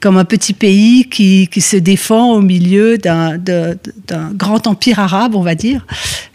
comme 0.00 0.16
un 0.16 0.24
petit 0.24 0.54
pays 0.54 1.04
qui, 1.08 1.46
qui 1.48 1.60
se 1.60 1.76
défend 1.76 2.32
au 2.32 2.40
milieu 2.40 2.96
d'un 2.96 3.38
grand 4.32 4.66
empire 4.66 4.98
arabe, 4.98 5.34
on 5.34 5.42
va 5.42 5.54
dire. 5.54 5.86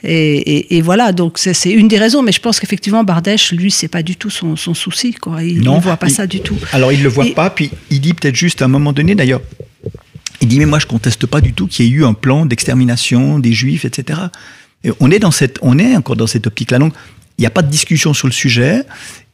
Et, 0.03 0.78
et, 0.78 0.82
voilà, 0.82 1.11
donc 1.11 1.38
c'est 1.38 1.72
une 1.72 1.88
des 1.88 1.97
raisons. 1.97 2.22
Mais 2.22 2.32
je 2.32 2.39
pense 2.39 2.59
qu'effectivement, 2.59 3.03
Bardèche, 3.03 3.51
lui, 3.51 3.72
c'est 3.72 3.88
pas 3.88 4.03
du 4.03 4.16
tout 4.16 4.30
son, 4.30 4.55
son 4.55 4.74
souci. 4.74 5.13
Quoi. 5.13 5.43
Il 5.43 5.61
ne 5.61 5.80
voit 5.80 5.97
pas 5.97 6.09
ça 6.09 6.28
du 6.28 6.41
tout. 6.41 6.57
Alors, 6.72 6.91
il 6.91 7.01
le 7.01 7.09
voit 7.09 7.26
pas. 7.36 7.49
Puis, 7.49 7.72
il 7.89 8.01
dit 8.01 8.13
peut-être 8.13 8.36
juste 8.36 8.61
à 8.61 8.66
un 8.66 8.70
moment 8.70 8.93
donné, 8.93 9.16
d'ailleurs, 9.16 9.41
il 10.41 10.47
dit, 10.47 10.59
mais 10.59 10.66
moi, 10.66 10.80
je 10.80 10.86
conteste 10.86 11.26
pas 11.26 11.41
du 11.41 11.53
tout 11.53 11.68
qu'il 11.68 11.86
y 11.86 11.88
ait 11.88 11.91
eu 11.91 12.05
un 12.05 12.13
plan 12.13 12.45
d'extermination 12.45 13.39
des 13.39 13.53
Juifs, 13.53 13.86
etc. 13.86 14.20
Et 14.84 14.91
on 14.99 15.09
est 15.09 15.20
dans 15.20 15.32
cette, 15.32 15.57
on 15.61 15.80
est 15.80 15.95
encore 15.95 16.16
dans 16.16 16.28
cette 16.28 16.45
optique-là. 16.47 16.80
Donc, 16.80 16.93
il 17.38 17.41
n'y 17.41 17.47
a 17.47 17.51
pas 17.51 17.61
de 17.61 17.70
discussion 17.70 18.13
sur 18.13 18.28
le 18.28 18.34
sujet. 18.34 18.84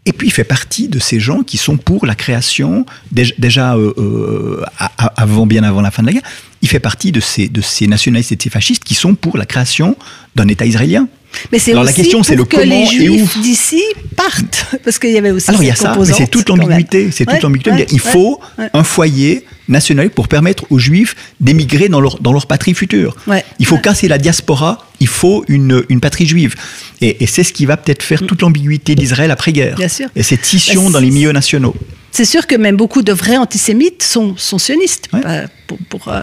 Et 0.06 0.14
puis 0.14 0.28
il 0.28 0.32
fait 0.32 0.44
partie 0.44 0.88
de 0.88 0.98
ces 0.98 1.20
gens 1.20 1.44
qui 1.44 1.58
sont 1.58 1.78
pour 1.78 2.08
la 2.08 2.16
création, 2.16 2.88
déjà 3.12 3.76
euh, 3.76 3.94
euh, 4.00 4.64
avant, 4.98 5.46
bien 5.46 5.64
avant 5.64 5.82
la 5.82 5.92
fin 5.92 6.02
de 6.02 6.08
la 6.08 6.14
guerre, 6.14 6.24
il 6.64 6.70
fait 6.70 6.80
partie 6.80 7.12
de 7.12 7.20
ces, 7.20 7.48
de 7.48 7.62
ces 7.62 7.86
nationalistes 7.86 8.32
et 8.32 8.36
de 8.36 8.42
ces 8.42 8.50
fascistes 8.50 8.84
qui 8.84 8.96
sont 8.96 9.14
pour 9.14 9.38
la 9.38 9.46
création 9.46 9.96
d'un 10.36 10.48
État 10.48 10.66
israélien. 10.66 11.08
Mais 11.52 11.60
c'est 11.60 11.76
aussi 11.76 11.86
la 11.86 11.94
question, 11.94 12.24
c'est 12.24 12.36
le 12.36 12.46
que 12.46 12.58
comment 12.58 12.66
les 12.66 12.88
Juifs 12.88 13.38
d'ici 13.42 13.82
partent, 14.16 14.76
parce 14.84 14.98
qu'il 14.98 15.12
y 15.12 15.18
avait 15.18 15.32
aussi. 15.32 15.50
Alors 15.50 15.62
il 15.64 15.68
y 15.68 15.72
a 15.72 15.76
ça, 15.76 15.96
mais 15.98 16.06
c'est 16.06 16.28
toute 16.28 16.50
l'ambiguïté. 16.50 17.12
C'est 17.12 17.26
toute 17.26 17.42
l'ambiguïté. 17.42 17.86
il 17.92 18.00
faut 18.00 18.40
un 18.74 18.84
foyer 18.84 19.46
national 19.68 20.10
pour 20.10 20.28
permettre 20.28 20.66
aux 20.72 20.80
Juifs 20.80 21.16
d'émigrer 21.40 21.90
dans 21.90 22.02
leur 22.02 22.20
dans 22.20 22.34
leur 22.34 22.48
patrie 22.48 22.74
future. 22.74 23.16
Il 23.60 23.66
faut 23.68 23.78
casser 23.78 24.08
la 24.08 24.18
diaspora. 24.18 24.88
Il 25.02 25.08
faut 25.08 25.44
une, 25.50 25.84
une 25.90 26.00
patrie 26.00 26.26
juive. 26.26 26.56
Et, 27.02 27.26
c'est 27.28 27.44
ce 27.44 27.52
qui 27.52 27.66
va 27.66 27.76
peut-être 27.76 28.04
faire 28.04 28.26
toute 28.26 28.42
l'ambiguïté 28.42 28.96
d'Israël 28.96 29.32
après-guerre. 29.32 29.78
Et 30.16 30.24
cette 30.24 30.46
scission 30.46 30.90
dans 30.90 31.00
les 31.00 31.12
milieux 31.12 31.34
nationaux. 31.34 31.76
C'est 32.12 32.26
sûr 32.26 32.46
que 32.46 32.56
même 32.56 32.78
beaucoup 32.78 33.02
de 33.02 33.12
vrais 33.12 33.38
antisémites 33.38 34.04
sont, 34.04 34.36
sont 34.38 34.58
sionistes. 34.58 35.10
Euh, 35.14 35.48
pour, 35.90 36.08
euh, 36.08 36.22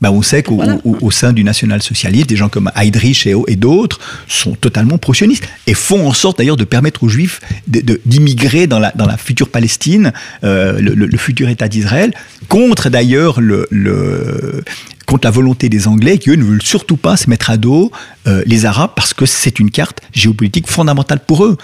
bah, 0.00 0.10
on 0.12 0.22
sait 0.22 0.42
qu'au 0.42 1.10
sein 1.10 1.32
du 1.32 1.44
national-socialisme, 1.44 2.26
des 2.26 2.36
gens 2.36 2.48
comme 2.48 2.70
Heydrich 2.76 3.26
et, 3.26 3.34
et 3.48 3.56
d'autres 3.56 3.98
sont 4.26 4.54
totalement 4.54 4.98
pro-sionistes 4.98 5.44
et 5.66 5.74
font 5.74 6.06
en 6.06 6.12
sorte 6.12 6.38
d'ailleurs 6.38 6.56
de 6.56 6.64
permettre 6.64 7.02
aux 7.04 7.08
Juifs 7.08 7.40
d'immigrer 7.66 8.66
dans 8.66 8.78
la, 8.78 8.92
dans 8.94 9.06
la 9.06 9.16
future 9.16 9.48
Palestine, 9.48 10.12
euh, 10.44 10.78
le, 10.80 11.18
futur 11.18 11.48
État 11.48 11.68
d'Israël, 11.68 12.14
contre 12.48 12.90
d'ailleurs 12.90 13.40
le, 13.40 13.66
le, 13.70 14.62
contre 15.06 15.26
la 15.26 15.32
volonté 15.32 15.68
des 15.68 15.88
Anglais 15.88 16.18
qui, 16.18 16.30
eux, 16.30 16.36
ne 16.36 16.44
veulent 16.44 16.62
surtout 16.62 16.96
pas 16.96 17.16
se 17.16 17.28
mettre 17.28 17.50
à 17.50 17.56
dos 17.56 17.90
les 18.46 18.66
Arabes 18.66 18.90
parce 18.94 19.14
que 19.14 19.24
c'est 19.24 19.58
une 19.58 19.70
carte 19.70 20.00
géopolitique 20.12 20.68
fondamentale 20.68 21.20
pour 21.26 21.44
eux 21.44 21.56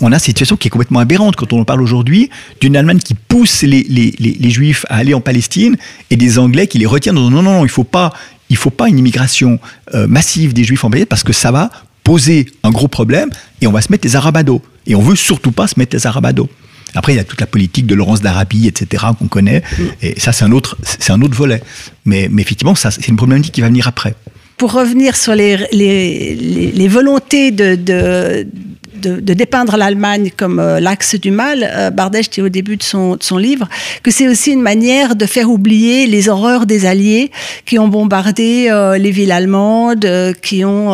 on 0.00 0.12
a 0.12 0.18
cette 0.18 0.26
situation 0.26 0.56
qui 0.56 0.68
est 0.68 0.70
complètement 0.70 1.00
aberrante 1.00 1.36
quand 1.36 1.52
on 1.52 1.60
en 1.60 1.64
parle 1.64 1.82
aujourd'hui 1.82 2.30
d'une 2.60 2.76
Allemagne 2.76 2.98
qui 2.98 3.14
pousse 3.14 3.62
les, 3.62 4.50
Juifs 4.50 4.86
à 4.88 4.96
aller 4.96 5.14
en 5.14 5.20
Palestine 5.20 5.76
et 6.10 6.16
des 6.16 6.38
Anglais 6.38 6.66
qui 6.66 6.78
les 6.78 6.86
retiennent. 6.86 7.16
Non, 7.16 7.30
non, 7.30 7.42
non, 7.42 7.64
il 7.64 7.70
faut 7.70 7.84
pas, 7.84 8.12
faut 8.54 8.70
pas 8.70 8.88
une 8.88 8.98
immigration 8.98 9.58
euh, 9.94 10.06
massive 10.06 10.52
des 10.52 10.64
Juifs 10.64 10.84
en 10.84 10.90
Palestine 10.90 11.08
parce 11.08 11.24
que 11.24 11.32
ça 11.32 11.50
va 11.50 11.70
poser 12.04 12.46
un 12.62 12.70
gros 12.70 12.88
problème 12.88 13.30
et 13.60 13.66
on 13.66 13.72
va 13.72 13.80
se 13.80 13.90
mettre 13.90 14.06
les 14.06 14.16
Arabados. 14.16 14.62
Et 14.86 14.94
on 14.94 15.02
veut 15.02 15.16
surtout 15.16 15.52
pas 15.52 15.66
se 15.66 15.78
mettre 15.78 15.96
les 15.96 16.06
Arabados. 16.06 16.48
Après, 16.94 17.14
il 17.14 17.16
y 17.16 17.20
a 17.20 17.24
toute 17.24 17.40
la 17.40 17.46
politique 17.46 17.86
de 17.86 17.94
Laurence 17.94 18.20
d'Arabie, 18.20 18.66
etc., 18.68 19.04
qu'on 19.18 19.28
connaît. 19.28 19.62
Et 20.02 20.20
ça, 20.20 20.32
c'est 20.32 20.44
un 20.44 20.52
autre, 20.52 20.76
c'est 20.82 21.10
un 21.10 21.22
autre 21.22 21.34
volet. 21.34 21.62
Mais, 22.04 22.28
effectivement, 22.38 22.74
c'est 22.74 23.08
une 23.08 23.16
problématique 23.16 23.54
qui 23.54 23.62
va 23.62 23.68
venir 23.68 23.88
après. 23.88 24.14
Pour 24.58 24.72
revenir 24.72 25.16
sur 25.16 25.34
les, 25.34 26.88
volontés 26.90 27.50
de 27.50 28.46
de, 28.94 29.34
dépeindre 29.34 29.76
l'Allemagne 29.76 30.30
comme 30.36 30.58
euh, 30.58 30.80
l'axe 30.80 31.14
du 31.14 31.30
mal, 31.30 31.68
euh, 31.70 31.90
Bardèche 31.90 32.30
dit 32.30 32.42
au 32.42 32.48
début 32.48 32.76
de 32.76 32.82
son, 32.82 33.16
son 33.20 33.38
livre 33.38 33.68
que 34.02 34.10
c'est 34.10 34.28
aussi 34.28 34.52
une 34.52 34.62
manière 34.62 35.16
de 35.16 35.26
faire 35.26 35.50
oublier 35.50 36.06
les 36.06 36.28
horreurs 36.28 36.66
des 36.66 36.86
Alliés 36.86 37.30
qui 37.64 37.78
ont 37.78 37.88
bombardé 37.88 38.68
euh, 38.70 38.98
les 38.98 39.10
villes 39.10 39.32
allemandes, 39.32 40.06
qui 40.42 40.64
ont, 40.64 40.92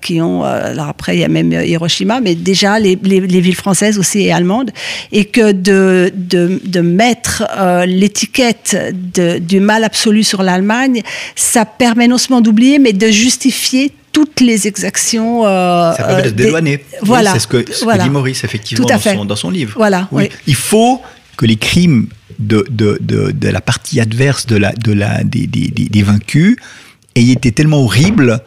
qui 0.00 0.20
ont 0.20 0.44
alors 0.44 0.88
après 0.88 1.16
il 1.16 1.20
y 1.20 1.24
a 1.24 1.28
même 1.28 1.52
Hiroshima, 1.52 2.20
mais 2.20 2.34
déjà 2.34 2.78
les, 2.78 2.98
les, 3.02 3.40
villes 3.40 3.56
françaises 3.56 3.98
aussi 3.98 4.20
et 4.20 4.32
allemandes, 4.32 4.70
et 5.10 5.24
que 5.24 5.52
de, 5.52 6.12
de, 6.14 6.60
de 6.64 6.80
mettre 6.80 7.44
l'étiquette 7.86 8.76
du 9.14 9.60
mal 9.60 9.84
absolu 9.84 10.22
sur 10.22 10.42
l'Allemagne, 10.42 11.02
ça 11.36 11.64
permet 11.64 12.08
non 12.08 12.18
seulement 12.18 12.40
d'oublier, 12.40 12.78
mais 12.78 12.92
de 12.92 13.08
justifier 13.08 13.92
toutes 14.12 14.40
les 14.40 14.68
exactions. 14.68 15.46
Euh, 15.46 15.92
ça 15.94 16.04
permet 16.04 16.22
de 16.22 16.28
euh, 16.28 16.32
dédouaner. 16.32 16.84
Voilà. 17.02 17.32
c'est 17.32 17.40
ce, 17.40 17.46
que, 17.48 18.02
dit 18.02 18.10
Maurice, 18.10 18.44
effectivement, 18.44 18.86
dans 18.86 18.98
son, 18.98 19.24
dans 19.24 19.36
son, 19.36 19.50
livre. 19.50 19.74
Voilà. 19.76 20.08
Oui. 20.12 20.28
Il 20.46 20.54
faut 20.54 21.00
que 21.36 21.46
les 21.46 21.56
crimes 21.56 22.06
de, 22.38 22.64
de, 22.70 22.98
de, 23.00 23.30
de, 23.32 23.48
la 23.48 23.60
partie 23.60 24.00
adverse 24.00 24.46
de 24.46 24.56
la, 24.56 24.72
de 24.72 24.92
la, 24.92 25.24
des, 25.24 25.46
des, 25.46 25.68
des, 25.70 26.02
vaincus 26.02 26.56
aient 27.14 27.28
été 27.28 27.52
tellement 27.52 27.82
horribles 27.82 28.40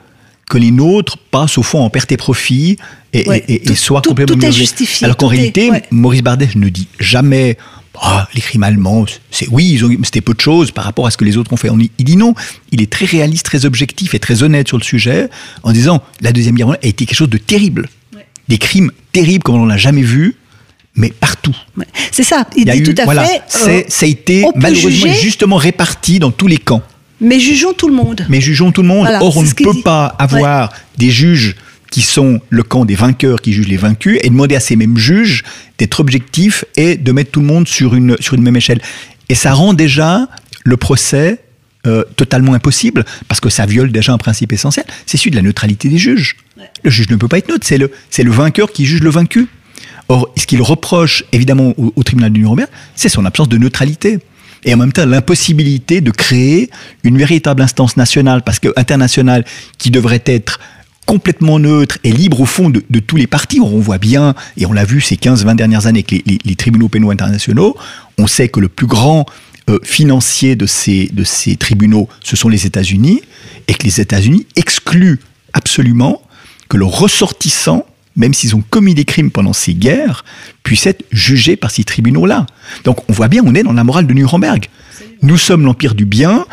que 0.50 0.58
les 0.58 0.72
nôtres 0.72 1.18
passent 1.18 1.58
au 1.58 1.64
fond 1.64 1.80
en 1.80 1.90
perte 1.90 2.12
et 2.12 2.18
profit 2.18 2.78
et, 3.14 3.20
et, 3.48 3.72
et, 3.72 3.76
soient 3.76 4.02
complètement 4.02 4.38
tout 4.38 4.46
est 4.46 4.52
justifié. 4.52 5.06
Alors 5.06 5.18
qu'en 5.18 5.28
réalité, 5.28 5.72
Maurice 5.90 6.22
Bardet 6.22 6.50
ne 6.56 6.70
dit 6.70 6.88
jamais 7.00 7.58
ah, 8.02 8.28
les 8.34 8.42
crimes 8.42 8.64
allemands, 8.64 9.06
c'est 9.32 9.48
oui, 9.50 9.80
c'était 10.04 10.22
peu 10.22 10.34
de 10.34 10.42
choses 10.42 10.72
par 10.72 10.84
rapport 10.84 11.08
à 11.08 11.12
ce 11.12 11.18
que 11.18 11.26
les 11.26 11.38
autres 11.38 11.54
ont 11.54 11.58
fait. 11.58 11.70
il 11.98 12.06
dit 12.06 12.18
non, 12.18 12.34
il 12.72 12.82
est 12.82 12.92
très 12.92 13.06
réaliste, 13.06 13.46
très 13.46 13.66
objectif 13.66 14.14
et 14.14 14.20
très 14.20 14.44
honnête 14.44 14.68
sur 14.68 14.78
le 14.78 14.84
sujet 14.84 15.30
en 15.64 15.72
disant 15.72 16.04
la 16.22 16.32
deuxième 16.32 16.56
guerre 16.56 16.68
mondiale 16.68 16.86
a 16.86 16.88
été 16.88 17.06
quelque 17.06 17.18
chose 17.18 17.30
de 17.30 17.38
terrible, 17.38 17.90
des 18.48 18.58
crimes 18.58 18.92
terribles 19.12 19.44
comme 19.44 19.56
on 19.56 19.66
l'a 19.66 19.78
jamais 19.78 20.04
vu. 20.04 20.36
Mais 20.98 21.10
partout. 21.10 21.54
C'est 22.10 22.24
ça, 22.24 22.48
il, 22.56 22.64
dit 22.64 22.84
tout 22.84 22.96
à 22.98 23.26
fait. 23.26 23.42
Euh, 23.68 23.84
ça 23.90 24.06
a 24.06 24.10
été 24.10 24.46
malheureusement 24.56 25.12
justement 25.14 25.58
réparti 25.58 26.20
dans 26.20 26.32
tous 26.32 26.48
les 26.48 26.58
camps. 26.58 26.82
Mais 27.20 27.38
jugeons 27.40 27.74
tout 27.74 27.90
le 27.90 27.96
monde. 27.96 28.26
Mais 28.30 28.40
jugeons 28.40 28.72
tout 28.72 28.82
le 28.82 28.88
monde. 28.88 29.08
Or, 29.20 29.36
on 29.36 29.44
ne 29.44 29.52
peut 29.52 29.82
pas 29.84 30.06
avoir 30.20 30.72
des 30.98 31.10
juges 31.10 31.56
qui 31.92 32.02
sont 32.02 32.42
le 32.50 32.64
camp 32.64 32.86
des 32.86 32.96
vainqueurs 32.96 33.42
qui 33.42 33.54
jugent 33.54 33.68
les 33.68 33.78
vaincus, 33.78 34.20
et 34.24 34.30
demander 34.30 34.56
à 34.56 34.60
ces 34.60 34.76
mêmes 34.76 34.98
juges 34.98 35.44
d'être 35.78 36.00
objectifs 36.00 36.66
et 36.76 36.98
de 36.98 37.12
mettre 37.12 37.32
tout 37.32 37.42
le 37.42 37.48
monde 37.48 37.68
sur 37.68 37.96
une, 37.96 38.16
sur 38.20 38.34
une 38.34 38.42
même 38.42 38.56
échelle. 38.56 38.82
Et 39.30 39.36
ça 39.36 39.54
rend 39.54 39.74
déjà 39.74 40.28
le 40.64 40.78
procès 40.78 41.40
euh, 41.88 42.04
totalement 42.16 42.54
impossible, 42.54 43.06
parce 43.28 43.40
que 43.40 43.50
ça 43.50 43.68
viole 43.68 43.92
déjà 43.92 44.12
un 44.12 44.18
principe 44.18 44.52
essentiel, 44.52 44.86
c'est 45.06 45.18
celui 45.18 45.32
de 45.32 45.36
la 45.36 45.44
neutralité 45.44 45.88
des 45.88 46.00
juges. 46.00 46.36
Le 46.84 46.90
juge 46.90 47.10
ne 47.10 47.16
peut 47.16 47.28
pas 47.28 47.38
être 47.38 47.50
neutre, 47.50 47.66
c'est 47.68 47.78
le, 47.78 47.92
c'est 48.10 48.24
le 48.24 48.32
vainqueur 48.32 48.72
qui 48.72 48.86
juge 48.86 49.02
le 49.02 49.12
vaincu. 49.12 49.48
Or, 50.08 50.32
ce 50.36 50.48
qu'il 50.48 50.62
reproche 50.64 51.24
évidemment 51.32 51.74
au, 51.78 52.04
tribunal 52.04 52.32
de 52.32 52.40
Nuremberg, 52.40 52.70
c'est 52.96 53.10
son 53.10 53.26
absence 53.26 53.50
de 53.50 53.58
neutralité 53.58 54.20
et 54.64 54.74
en 54.74 54.78
même 54.78 54.94
temps 54.94 55.06
l'impossibilité 55.06 56.02
de 56.02 56.10
créer 56.10 56.72
une 57.04 57.20
véritable 57.20 57.62
instance 57.62 57.98
nationale, 57.98 58.42
parce 58.44 58.60
que 58.60 58.70
internationale 58.78 59.46
qui 59.78 59.92
devrait 59.92 60.24
être 60.26 60.60
complètement 61.06 61.60
neutre 61.60 61.98
et 62.04 62.12
libre 62.12 62.42
au 62.42 62.46
fond 62.46 62.70
de, 62.70 62.82
tous 63.00 63.16
les 63.16 63.28
partis. 63.28 63.60
On 63.60 63.80
voit 63.80 63.98
bien, 63.98 64.36
et 64.58 64.66
on 64.66 64.74
l'a 64.74 64.86
vu 64.86 65.02
ces 65.02 65.16
15-20 65.16 65.56
dernières 65.56 65.88
années 65.88 66.06
avec 66.08 66.26
les, 66.46 66.56
tribunaux 66.56 66.90
pénaux 66.90 67.12
internationaux, 67.12 67.76
on 68.18 68.28
sait 68.28 68.50
que 68.50 68.60
le 68.60 68.68
plus 68.68 68.88
grand 68.88 69.26
euh, 69.70 69.80
financier 69.84 70.56
de 70.56 70.66
ces, 70.66 71.10
tribunaux, 71.60 72.10
ce 72.24 72.36
sont 72.36 72.50
les 72.50 72.66
États-Unis, 72.66 73.22
et 73.68 73.74
que 73.74 73.84
les 73.84 74.02
États-Unis 74.02 74.46
excluent 74.56 75.20
absolument 75.54 76.22
que 76.70 76.78
leurs 76.78 76.90
ressortissants, 76.90 77.86
même 78.16 78.34
s'ils 78.34 78.56
ont 78.56 78.64
commis 78.70 78.96
des 78.96 79.06
crimes 79.06 79.32
pendant 79.32 79.54
ces 79.54 79.74
guerres, 79.74 80.26
puissent 80.64 80.88
être 80.88 81.06
jugés 81.12 81.56
par 81.56 81.72
ces 81.72 81.84
tribunaux-là. 81.84 82.46
Donc 82.84 82.98
on 83.10 83.14
voit 83.14 83.28
bien, 83.28 83.44
on 83.46 83.54
est 83.54 83.64
dans 83.64 83.74
la 83.74 83.84
morale 83.84 84.08
de 84.08 84.14
Nuremberg. 84.14 84.68
Nous 85.22 85.38
sommes 85.38 85.66
l'empire 85.66 85.96
du 85.96 86.06
bien, 86.06 86.46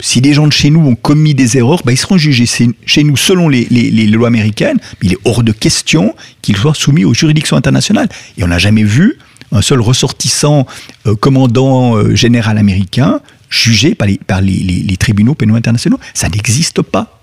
si 0.00 0.20
des 0.20 0.32
gens 0.32 0.46
de 0.46 0.52
chez 0.52 0.70
nous 0.70 0.80
ont 0.80 0.94
commis 0.94 1.34
des 1.34 1.56
erreurs, 1.56 1.82
bah, 1.84 1.92
ils 1.92 1.96
seront 1.96 2.18
jugés 2.18 2.46
chez 2.46 3.04
nous 3.04 3.16
selon 3.16 3.48
les, 3.48 3.66
lois 4.06 4.28
américaines. 4.28 4.78
Il 5.02 5.12
est 5.12 5.18
hors 5.24 5.42
de 5.42 5.52
question 5.52 6.14
qu'ils 6.40 6.56
soient 6.56 6.74
soumis 6.74 7.04
aux 7.04 7.14
juridictions 7.14 7.56
internationales. 7.56 8.08
Et 8.36 8.44
on 8.44 8.48
n'a 8.48 8.58
jamais 8.58 8.84
vu 8.84 9.18
un 9.50 9.62
seul 9.62 9.80
ressortissant 9.80 10.66
euh, 11.06 11.16
commandant 11.16 11.96
euh, 11.96 12.14
général 12.14 12.58
américain 12.58 13.20
jugés 13.50 13.94
par 13.94 14.40
les, 14.40 14.52
les, 14.52 14.96
tribunaux 14.98 15.34
pénaux 15.34 15.56
internationaux. 15.56 15.98
Ça 16.14 16.28
n'existe 16.28 16.82
pas. 16.82 17.20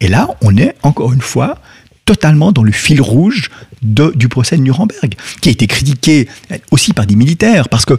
Et 0.00 0.08
là, 0.08 0.28
on 0.42 0.56
est 0.56 0.74
encore 0.82 1.12
une 1.12 1.20
fois 1.20 1.58
totalement 2.04 2.50
dans 2.50 2.64
le 2.64 2.72
fil 2.72 3.00
rouge 3.00 3.50
du 3.82 4.28
procès 4.28 4.56
de 4.56 4.62
Nuremberg, 4.62 5.14
qui 5.40 5.48
a 5.48 5.52
été 5.52 5.68
critiqué 5.68 6.28
aussi 6.72 6.92
par 6.92 7.06
des 7.06 7.14
militaires, 7.14 7.68
parce 7.68 7.84
que 7.84 7.94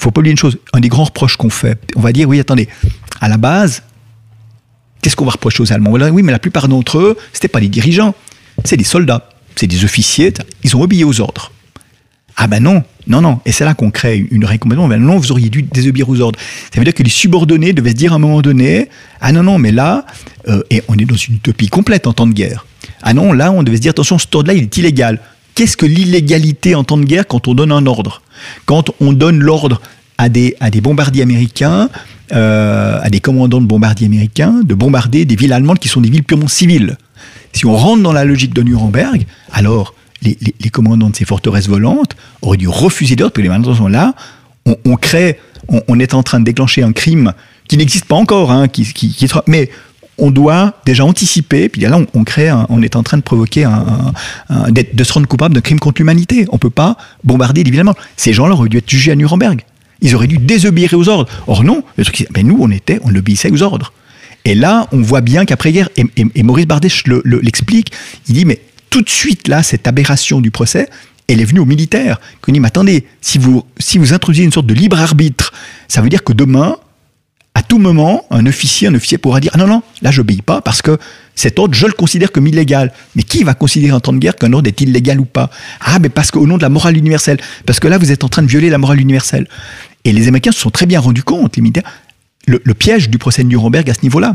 faut 0.00 0.10
pas 0.10 0.20
oublier 0.20 0.32
une 0.32 0.38
chose, 0.38 0.58
un 0.72 0.80
des 0.80 0.88
grands 0.88 1.04
reproches 1.04 1.36
qu'on 1.36 1.50
fait, 1.50 1.78
on 1.96 2.00
va 2.00 2.12
dire, 2.12 2.28
oui, 2.28 2.40
attendez, 2.40 2.68
à 3.20 3.28
la 3.28 3.36
base, 3.36 3.82
qu'est-ce 5.02 5.16
qu'on 5.16 5.24
va 5.24 5.32
reprocher 5.32 5.62
aux 5.62 5.72
Allemands? 5.72 5.92
Oui, 5.92 6.22
mais 6.22 6.32
la 6.32 6.38
plupart 6.38 6.68
d'entre 6.68 6.98
eux, 6.98 7.16
c'était 7.32 7.48
pas 7.48 7.60
des 7.60 7.68
dirigeants, 7.68 8.14
c'est 8.64 8.76
des 8.76 8.84
soldats, 8.84 9.28
c'est 9.56 9.66
des 9.66 9.84
officiers, 9.84 10.32
ils 10.62 10.76
ont 10.76 10.82
obéi 10.82 11.04
aux 11.04 11.20
ordres. 11.20 11.52
Ah 12.36 12.46
ben 12.46 12.62
non, 12.62 12.82
non, 13.06 13.20
non. 13.20 13.40
Et 13.44 13.52
c'est 13.52 13.66
là 13.66 13.74
qu'on 13.74 13.90
crée 13.90 14.26
une 14.30 14.46
récompensation. 14.46 14.88
Ben 14.88 14.98
non, 14.98 15.18
vous 15.18 15.30
auriez 15.30 15.50
dû 15.50 15.62
désobéir 15.62 16.08
aux 16.08 16.20
ordres. 16.20 16.38
Ça 16.72 16.80
veut 16.80 16.84
dire 16.84 16.94
que 16.94 17.02
les 17.02 17.10
subordonnés 17.10 17.74
devaient 17.74 17.90
se 17.90 17.96
dire 17.96 18.12
à 18.12 18.16
un 18.16 18.18
moment 18.18 18.40
donné, 18.40 18.88
ah 19.20 19.32
non, 19.32 19.42
non, 19.42 19.58
mais 19.58 19.72
là, 19.72 20.06
euh, 20.48 20.62
et 20.70 20.82
on 20.88 20.96
est 20.96 21.04
dans 21.04 21.16
une 21.16 21.34
utopie 21.34 21.68
complète 21.68 22.06
en 22.06 22.14
temps 22.14 22.26
de 22.26 22.32
guerre. 22.32 22.64
Ah 23.02 23.12
non, 23.12 23.34
là, 23.34 23.52
on 23.52 23.62
devait 23.62 23.76
se 23.76 23.82
dire, 23.82 23.90
attention, 23.90 24.18
ce 24.18 24.26
ordre-là, 24.32 24.54
il 24.54 24.62
est 24.62 24.76
illégal. 24.78 25.20
Qu'est-ce 25.60 25.76
que 25.76 25.84
l'illégalité 25.84 26.74
en 26.74 26.84
temps 26.84 26.96
de 26.96 27.04
guerre 27.04 27.26
quand 27.26 27.46
on 27.46 27.52
donne 27.52 27.70
un 27.70 27.84
ordre? 27.84 28.22
Quand 28.64 28.92
on 28.98 29.12
donne 29.12 29.40
l'ordre 29.40 29.82
à 30.16 30.30
des, 30.30 30.56
à 30.58 30.70
des 30.70 30.80
bombardiers 30.80 31.20
américains, 31.22 31.90
euh, 32.32 32.98
à 32.98 33.10
des 33.10 33.20
commandants 33.20 33.60
de 33.60 33.66
bombardiers 33.66 34.06
américains, 34.06 34.62
de 34.64 34.72
bombarder 34.72 35.26
des 35.26 35.36
villes 35.36 35.52
allemandes 35.52 35.78
qui 35.78 35.88
sont 35.88 36.00
des 36.00 36.08
villes 36.08 36.22
purement 36.22 36.48
civiles. 36.48 36.96
Si 37.52 37.66
on 37.66 37.76
rentre 37.76 38.02
dans 38.02 38.14
la 38.14 38.24
logique 38.24 38.54
de 38.54 38.62
Nuremberg, 38.62 39.26
alors 39.52 39.94
les, 40.22 40.34
commandants 40.72 41.10
de 41.10 41.16
ces 41.16 41.26
forteresses 41.26 41.68
volantes 41.68 42.16
auraient 42.40 42.56
dû 42.56 42.66
refuser 42.66 43.14
d'ordre, 43.14 43.34
puis 43.34 43.42
les 43.42 43.50
maintenant 43.50 43.74
sont 43.74 43.88
là, 43.88 44.14
on, 44.64 44.96
crée, 44.96 45.38
on, 45.68 46.00
est 46.00 46.14
en 46.14 46.22
train 46.22 46.40
de 46.40 46.46
déclencher 46.46 46.82
un 46.82 46.92
crime 46.92 47.34
qui 47.68 47.76
n'existe 47.76 48.06
pas 48.06 48.16
encore, 48.16 48.50
hein, 48.50 48.66
mais 49.46 49.68
on 50.20 50.30
doit 50.30 50.74
déjà 50.86 51.04
anticiper, 51.04 51.68
puis 51.68 51.82
là 51.82 51.98
on, 52.14 52.24
crée, 52.24 52.52
on 52.68 52.82
est 52.82 52.96
en 52.96 53.02
train 53.02 53.16
de 53.16 53.22
provoquer 53.22 53.64
un, 53.64 54.12
de 54.70 55.04
se 55.04 55.12
rendre 55.12 55.26
coupable 55.26 55.54
d'un 55.54 55.60
crime 55.60 55.80
contre 55.80 56.00
l'humanité. 56.00 56.46
On 56.52 56.58
peut 56.58 56.70
pas 56.70 56.96
bombarder 57.24 57.62
évidemment. 57.62 57.94
Ces 58.16 58.32
gens-là 58.32 58.54
auraient 58.54 58.68
dû 58.68 58.78
être 58.78 58.88
jugés 58.88 59.12
à 59.12 59.16
Nuremberg. 59.16 59.62
Ils 60.02 60.14
auraient 60.14 60.26
dû 60.26 60.38
désobéir 60.38 60.94
aux 60.94 61.08
ordres. 61.08 61.28
Or 61.46 61.64
non, 61.64 61.82
mais 62.34 62.42
nous 62.42 62.58
on 62.60 62.70
était, 62.70 63.00
on 63.04 63.14
obéissait 63.14 63.50
aux 63.50 63.62
ordres. 63.62 63.92
Et 64.44 64.54
là, 64.54 64.88
on 64.92 65.02
voit 65.02 65.20
bien 65.20 65.44
qu'après-guerre, 65.44 65.90
et, 65.96 66.42
Maurice 66.42 66.66
Bardèche 66.66 67.04
l'explique, 67.24 67.92
il 68.28 68.34
dit, 68.34 68.44
mais 68.44 68.60
tout 68.88 69.02
de 69.02 69.08
suite, 69.10 69.48
là, 69.48 69.62
cette 69.62 69.86
aberration 69.86 70.40
du 70.40 70.50
procès, 70.50 70.88
elle 71.28 71.40
est 71.40 71.44
venue 71.44 71.60
aux 71.60 71.66
militaires. 71.66 72.20
Qui 72.44 72.52
dit, 72.52 72.60
mais 72.60 72.68
attendez, 72.68 73.04
si 73.20 73.38
vous, 73.38 73.64
si 73.78 73.98
vous 73.98 74.12
introduisez 74.12 74.44
une 74.44 74.52
sorte 74.52 74.66
de 74.66 74.74
libre 74.74 74.98
arbitre, 74.98 75.52
ça 75.88 76.00
veut 76.00 76.08
dire 76.08 76.24
que 76.24 76.32
demain, 76.32 76.76
tout 77.70 77.78
moment, 77.78 78.26
un 78.30 78.46
officier, 78.46 78.88
un 78.88 78.94
officier 78.96 79.16
pourra 79.16 79.38
dire, 79.38 79.52
ah 79.54 79.58
non, 79.58 79.68
non, 79.68 79.84
là, 80.02 80.10
j'obéis 80.10 80.42
pas 80.42 80.60
parce 80.60 80.82
que 80.82 80.98
cet 81.36 81.56
ordre, 81.60 81.72
je 81.72 81.86
le 81.86 81.92
considère 81.92 82.32
comme 82.32 82.48
illégal. 82.48 82.92
Mais 83.14 83.22
qui 83.22 83.44
va 83.44 83.54
considérer 83.54 83.92
en 83.92 84.00
temps 84.00 84.12
de 84.12 84.18
guerre 84.18 84.34
qu'un 84.34 84.52
ordre 84.52 84.66
est 84.66 84.80
illégal 84.80 85.20
ou 85.20 85.24
pas? 85.24 85.50
Ah, 85.80 86.00
mais 86.00 86.08
parce 86.08 86.32
qu'au 86.32 86.48
nom 86.48 86.56
de 86.56 86.62
la 86.62 86.68
morale 86.68 86.96
universelle. 86.96 87.38
Parce 87.66 87.78
que 87.78 87.86
là, 87.86 87.96
vous 87.96 88.10
êtes 88.10 88.24
en 88.24 88.28
train 88.28 88.42
de 88.42 88.48
violer 88.48 88.70
la 88.70 88.78
morale 88.78 89.00
universelle. 89.00 89.46
Et 90.04 90.10
les 90.12 90.26
Américains 90.26 90.50
se 90.50 90.58
sont 90.58 90.70
très 90.70 90.86
bien 90.86 90.98
rendus 90.98 91.22
compte, 91.22 91.54
les 91.54 91.62
militaires, 91.62 91.88
le, 92.48 92.58
piège 92.74 93.08
du 93.08 93.18
procès 93.18 93.44
de 93.44 93.48
Nuremberg 93.48 93.88
à 93.88 93.94
ce 93.94 94.02
niveau-là. 94.02 94.34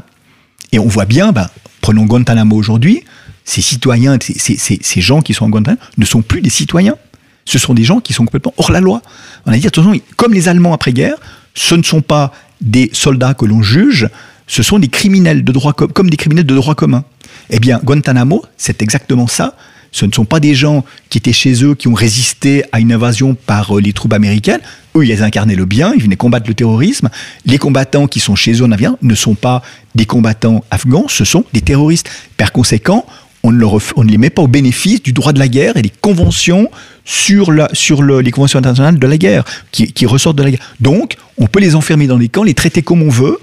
Et 0.72 0.80
on 0.80 0.88
voit 0.88 1.06
bien, 1.06 1.34
ben, 1.34 1.50
prenons 1.82 2.06
Guantanamo 2.06 2.56
aujourd'hui, 2.56 3.04
ces 3.44 3.62
citoyens, 3.62 4.18
ces, 4.22 5.02
gens 5.02 5.22
qui 5.22 5.34
sont 5.34 5.44
en 5.44 5.50
Guantanamo 5.50 5.82
ne 5.98 6.06
sont 6.06 6.22
plus 6.22 6.40
des 6.40 6.50
citoyens. 6.50 6.96
Ce 7.44 7.60
sont 7.60 7.74
des 7.74 7.84
gens 7.84 8.00
qui 8.00 8.14
sont 8.14 8.24
complètement 8.24 8.54
hors 8.56 8.72
la 8.72 8.80
loi. 8.80 9.02
On 9.46 9.52
a 9.52 9.58
dit, 9.58 9.68
attention, 9.68 9.94
comme 10.16 10.34
les 10.34 10.48
Allemands 10.48 10.74
après-guerre, 10.74 11.18
ce 11.56 11.74
ne 11.76 11.84
sont 11.84 12.02
pas 12.02 12.32
des 12.62 12.90
soldats 12.94 13.34
que 13.34 13.46
l'on 13.46 13.64
juge, 13.64 14.08
ce 14.48 14.62
sont 14.62 14.78
des 14.78 14.90
criminels 14.90 15.44
de 15.44 15.52
droit 15.52 15.74
comme 15.74 16.10
des 16.10 16.18
criminels 16.18 16.46
de 16.46 16.56
droit 16.56 16.76
commun. 16.76 17.04
Eh 17.50 17.60
bien, 17.60 17.80
Guantanamo, 17.84 18.44
c'est 18.58 18.82
exactement 18.82 19.28
ça. 19.28 19.56
Ce 19.92 20.06
ne 20.06 20.12
sont 20.12 20.26
pas 20.26 20.42
des 20.42 20.56
gens 20.56 20.84
qui 21.10 21.20
étaient 21.20 21.32
chez 21.32 21.64
eux, 21.64 21.74
qui 21.74 21.88
ont 21.88 21.94
résisté 21.94 22.66
à 22.74 22.82
une 22.82 22.92
invasion 22.92 23.34
par 23.34 23.78
euh, 23.78 23.80
les 23.80 23.94
troupes 23.94 24.12
américaines. 24.12 24.60
Eux, 24.94 25.06
ils 25.06 25.24
incarnaient 25.24 25.56
le 25.56 25.64
bien, 25.64 25.94
ils 25.96 26.04
venaient 26.04 26.18
combattre 26.18 26.50
le 26.50 26.54
terrorisme. 26.54 27.10
Les 27.46 27.58
combattants 27.58 28.06
qui 28.08 28.20
sont 28.20 28.36
chez 28.36 28.52
eux 28.56 28.66
en 28.66 28.74
avion 28.74 28.98
ne 29.02 29.16
sont 29.16 29.36
pas 29.36 29.62
des 29.96 30.06
combattants 30.06 30.66
afghans, 30.70 31.06
ce 31.08 31.24
sont 31.24 31.46
des 31.54 31.62
terroristes. 31.62 32.10
Par 32.36 32.52
conséquent, 32.52 33.06
on 33.46 34.04
ne, 34.04 34.10
les 34.10 34.18
met 34.18 34.30
pas 34.30 34.42
au 34.42 34.48
bénéfice 34.48 35.02
du 35.04 35.14
droit 35.14 35.34
de 35.34 35.40
la 35.40 35.48
guerre 35.48 35.78
et 35.78 35.82
des 35.82 35.92
conventions 36.02 36.70
sur, 37.04 37.52
les 37.52 38.32
conventions 38.32 38.60
internationales 38.60 38.98
de 38.98 39.08
la 39.08 39.18
guerre, 39.18 39.44
qui, 39.72 40.06
ressortent 40.06 40.38
de 40.38 40.44
la 40.44 40.52
guerre. 40.52 40.74
Donc, 40.80 41.16
on 41.38 41.48
peut 41.48 41.60
les 41.60 41.76
enfermer 41.76 42.08
dans 42.08 42.18
les 42.18 42.30
camps, 42.30 42.44
les 42.44 42.54
traiter 42.54 42.82
comme 42.82 43.02
on 43.02 43.10
veut, 43.10 43.38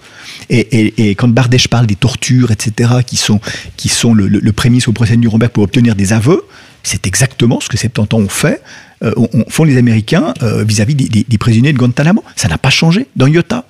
et, 0.50 1.14
quand 1.14 1.28
Bardèche 1.28 1.68
parle 1.68 1.86
des 1.86 1.94
tortures, 1.94 2.50
etc., 2.50 2.90
qui 3.06 3.16
sont, 3.16 4.14
le, 4.14 4.26
le, 4.26 4.52
prémisse 4.52 4.88
au 4.88 4.92
procès 4.92 5.14
de 5.14 5.20
Nuremberg 5.20 5.52
pour 5.52 5.62
obtenir 5.62 5.94
des 5.94 6.12
aveux, 6.12 6.42
c'est 6.82 7.06
exactement 7.06 7.60
ce 7.60 7.68
que 7.68 7.76
70 7.76 8.14
ans 8.14 8.18
ont 8.18 8.28
fait, 8.28 8.60
euh, 9.04 9.12
font 9.48 9.64
les 9.64 9.76
Américains 9.76 10.34
euh, 10.42 10.64
vis-à-vis 10.64 10.96
des, 10.96 11.38
prisonniers 11.38 11.72
de 11.72 11.78
Guantanamo. 11.78 12.24
Ça 12.34 12.48
n'a 12.48 12.58
pas 12.58 12.70
changé 12.70 13.06
dans 13.14 13.28
Iota. 13.28 13.66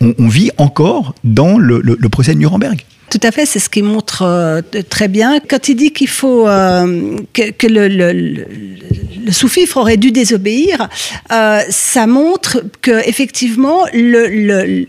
On, 0.00 0.28
vit 0.28 0.52
encore 0.58 1.16
dans 1.24 1.58
le 1.58 2.08
procès 2.08 2.32
de 2.32 2.38
Nuremberg. 2.38 2.84
Tout 3.10 3.20
à 3.22 3.30
fait, 3.30 3.46
c'est 3.46 3.58
ce 3.58 3.70
qui 3.70 3.80
montre 3.82 4.22
euh, 4.22 4.60
très 4.90 5.08
bien. 5.08 5.40
Quand 5.40 5.68
il 5.68 5.76
dit 5.76 5.92
qu'il 5.92 6.08
faut 6.08 6.46
euh, 6.46 7.16
que, 7.32 7.66
le, 7.66 7.88
le, 7.88 8.46
aurait 9.76 9.96
dû 9.96 10.12
désobéir, 10.12 10.88
euh, 11.32 11.60
ça 11.70 12.06
montre 12.06 12.62
que 12.82 13.08
effectivement 13.08 13.84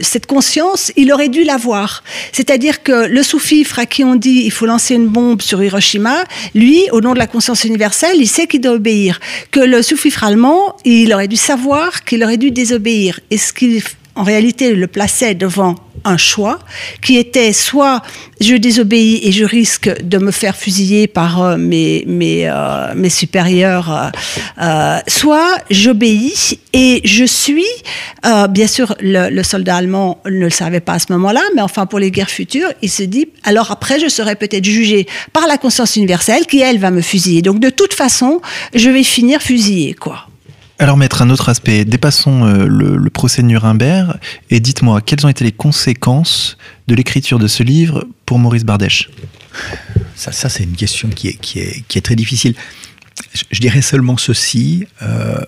cette 0.02 0.26
conscience, 0.26 0.92
il 0.98 1.14
aurait 1.14 1.30
dû 1.30 1.44
l'avoir. 1.44 2.04
C'est-à-dire 2.34 2.84
que 2.84 3.08
le 3.08 3.24
sous-fifre 3.24 3.80
à 3.80 3.86
qui 3.86 4.04
on 4.04 4.16
dit 4.16 4.42
il 4.46 4.52
faut 4.52 4.66
lancer 4.66 4.96
une 4.96 5.08
bombe 5.08 5.42
sur 5.42 5.64
Hiroshima, 5.64 6.24
lui, 6.56 6.88
au 6.92 7.00
nom 7.00 7.14
de 7.14 7.20
la 7.20 7.28
conscience 7.28 7.64
universelle, 7.64 8.18
il 8.18 8.28
sait 8.28 8.48
qu'il 8.48 8.62
doit 8.62 8.74
obéir. 8.74 9.20
Que 9.52 9.62
le 9.62 9.82
sous-fifre 9.82 10.26
allemand, 10.26 10.76
il 10.84 11.14
aurait 11.14 11.30
dû 11.30 11.38
savoir 11.38 12.04
qu'il 12.04 12.24
aurait 12.24 12.38
dû 12.38 12.52
désobéir. 12.52 13.20
Et 13.32 13.38
ce 13.38 13.54
qu'il 13.54 13.82
en 14.20 14.24
réalité 14.24 14.76
le 14.76 14.88
plaçait 14.88 15.34
devant 15.34 15.76
un 16.04 16.18
choix 16.18 16.60
qui 17.02 17.16
était 17.18 17.54
soit 17.54 18.02
je 18.42 18.56
désobéis 18.56 19.22
et 19.24 19.32
je 19.32 19.46
risque 19.46 19.90
de 20.02 20.18
me 20.18 20.32
faire 20.32 20.56
fusiller 20.58 21.08
par 21.08 21.42
euh, 21.42 21.58
mes, 21.58 22.04
mes, 22.06 22.50
euh, 22.50 23.10
supérieurs, 23.10 24.12
euh, 24.62 24.98
soit 25.08 25.58
j'obéis 25.70 26.60
et 26.74 27.02
je 27.06 27.24
suis, 27.24 27.66
bien 28.50 28.68
sûr 28.68 28.94
le, 29.00 29.42
soldat 29.42 29.78
allemand 29.78 30.22
ne 30.26 30.32
le 30.32 30.50
savait 30.50 30.82
pas 30.82 30.94
à 30.94 31.00
ce 31.00 31.12
moment-là, 31.14 31.42
mais 31.56 31.62
enfin 31.62 31.86
pour 31.86 32.00
les 32.00 32.12
guerres 32.12 32.30
futures, 32.30 32.72
il 32.82 32.90
se 32.90 33.04
dit, 33.04 33.30
alors 33.44 33.72
après 33.72 34.00
je 34.00 34.10
serai 34.10 34.36
peut-être 34.36 34.66
jugé 34.66 35.08
par 35.34 35.48
la 35.48 35.58
conscience 35.58 35.96
universelle 35.96 36.46
qui 36.46 36.60
elle 36.60 36.78
va 36.78 36.92
me 36.92 37.02
fusiller. 37.02 37.42
Donc 37.42 37.60
de 37.60 37.70
toute 37.70 37.94
façon, 37.94 38.42
je 38.76 38.90
vais 38.90 39.04
finir 39.04 39.42
fusillé, 39.42 39.94
quoi. 39.94 40.29
Alors, 40.82 40.96
mettre 40.96 41.22
un 41.22 41.30
autre 41.30 41.50
aspect. 41.50 41.84
Dépassons 41.84 42.46
euh, 42.46 42.66
le, 42.66 43.10
procès 43.10 43.42
de 43.42 43.48
Nuremberg 43.48 44.18
et 44.50 44.62
dites-moi, 44.62 45.02
quelles 45.02 45.26
ont 45.26 45.30
été 45.30 45.44
les 45.44 45.52
conséquences 45.52 46.58
de 46.88 46.96
l'écriture 46.96 47.38
de 47.38 47.48
ce 47.48 47.64
livre 47.64 48.08
pour 48.26 48.40
Maurice 48.40 48.64
Bardèche? 48.64 49.10
Ça, 50.16 50.32
c'est 50.32 50.64
une 50.64 50.78
question 50.78 51.10
qui 51.10 51.28
est, 51.28 51.34
qui 51.34 51.60
est, 51.60 51.84
qui 51.90 51.98
est 51.98 52.02
très 52.02 52.16
difficile. 52.16 52.56
Je, 53.52 53.60
dirais 53.60 53.82
seulement 53.82 54.16
ceci. 54.16 54.88
Euh, 55.02 55.42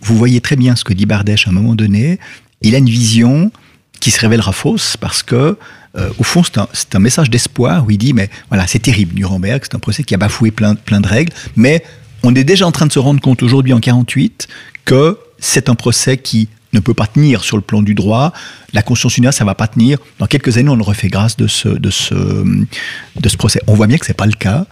vous 0.00 0.16
voyez 0.16 0.40
très 0.40 0.54
bien 0.54 0.76
ce 0.76 0.84
que 0.84 0.92
dit 0.92 1.06
Bardèche 1.06 1.48
à 1.48 1.50
un 1.50 1.54
moment 1.54 1.74
donné. 1.74 2.20
Il 2.62 2.76
a 2.76 2.78
une 2.78 2.88
vision 2.88 3.50
qui 3.98 4.12
se 4.12 4.20
révélera 4.20 4.52
fausse 4.52 4.96
parce 4.96 5.24
que, 5.24 5.58
euh, 5.96 6.10
au 6.18 6.22
fond, 6.22 6.44
c'est 6.44 6.58
un, 6.58 6.68
un, 6.94 6.98
message 7.00 7.28
d'espoir 7.28 7.84
où 7.84 7.90
il 7.90 7.98
dit 7.98 8.12
Mais 8.12 8.30
voilà, 8.50 8.68
c'est 8.68 8.78
terrible, 8.78 9.16
Nuremberg, 9.16 9.62
c'est 9.64 9.74
un 9.74 9.80
procès 9.80 10.04
qui 10.04 10.14
a 10.14 10.18
bafoué 10.18 10.52
plein, 10.52 10.76
plein 10.76 11.00
de 11.00 11.08
règles, 11.08 11.32
mais 11.56 11.82
on 12.22 12.34
est 12.34 12.44
déjà 12.44 12.66
en 12.66 12.72
train 12.72 12.86
de 12.86 12.92
se 12.92 12.98
rendre 12.98 13.20
compte 13.20 13.42
aujourd'hui 13.42 13.72
en 13.72 13.80
48 13.80 14.48
que 14.84 15.18
c'est 15.38 15.68
un 15.68 15.74
procès 15.74 16.16
qui 16.16 16.48
ne 16.72 16.80
peut 16.80 16.94
pas 16.94 17.06
tenir 17.06 17.42
sur 17.44 17.56
le 17.56 17.62
plan 17.62 17.82
du 17.82 17.94
droit. 17.94 18.32
La 18.72 18.82
conscience 18.82 19.16
universelle, 19.16 19.38
ça 19.40 19.44
va 19.44 19.54
pas 19.54 19.66
tenir. 19.66 19.98
Dans 20.18 20.26
quelques 20.26 20.58
années, 20.58 20.68
on 20.68 20.78
aurait 20.80 20.94
fait 20.94 21.08
grâce 21.08 21.36
de 21.36 21.46
ce, 21.46 21.68
de 21.68 21.90
ce, 21.90 22.14
de 22.14 23.28
ce 23.28 23.36
procès. 23.36 23.60
On 23.66 23.74
voit 23.74 23.86
bien 23.86 23.98
que 23.98 24.06
c'est 24.06 24.14
pas 24.14 24.26
le 24.26 24.32
cas. 24.32 24.66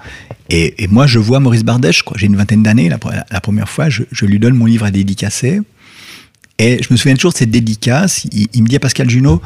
Et, 0.51 0.87
moi, 0.89 1.07
je 1.07 1.19
vois 1.19 1.41
Maurice 1.41 1.65
Bardèche, 1.65 2.05
j'ai 2.17 2.27
une 2.27 2.37
vingtaine 2.37 2.63
d'années, 2.63 2.89
la, 2.91 3.41
première 3.41 3.69
fois, 3.69 3.89
je, 3.89 4.05
lui 4.25 4.39
donne 4.39 4.55
mon 4.55 4.67
livre 4.67 4.85
à 4.85 4.91
dédicacer. 4.91 5.61
Et 6.59 6.83
je 6.83 6.89
me 6.93 6.97
souviens 6.97 7.15
toujours 7.15 7.33
de 7.33 7.39
cette 7.39 7.51
dédicace. 7.51 8.27
Il, 8.33 8.63
me 8.63 8.69
dit 8.69 8.77
à 8.77 8.81
Pascal 8.81 9.09
Junot, 9.09 9.41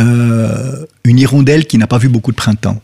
euh, 0.00 0.84
une 1.04 1.18
hirondelle 1.18 1.66
qui 1.66 1.78
n'a 1.78 1.86
pas 1.86 1.98
vu 1.98 2.08
beaucoup 2.08 2.30
de 2.30 2.36
printemps. 2.36 2.80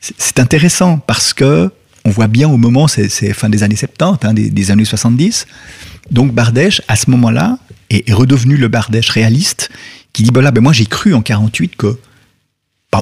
C'est 0.00 0.38
intéressant 0.38 0.98
parce 0.98 1.32
que 1.32 1.70
on 2.06 2.10
voit 2.10 2.28
bien 2.28 2.48
au 2.48 2.56
moment, 2.56 2.86
c'est 2.86 3.32
fin 3.32 3.48
des 3.48 3.64
années 3.64 3.74
70, 3.74 4.26
hein, 4.26 4.32
des, 4.32 4.70
années 4.70 4.84
70. 4.84 5.46
Donc 6.12 6.32
Bardèche, 6.32 6.80
à 6.86 6.94
ce 6.94 7.10
moment-là, 7.10 7.58
est, 7.90 8.10
redevenu 8.12 8.56
le 8.56 8.68
Bardèche 8.68 9.10
réaliste, 9.10 9.70
qui 10.12 10.22
dit, 10.22 10.30
ben 10.30 10.52
moi 10.60 10.72
j'ai 10.72 10.86
cru 10.86 11.14
en 11.14 11.20
48 11.20 11.74
que 11.76 11.98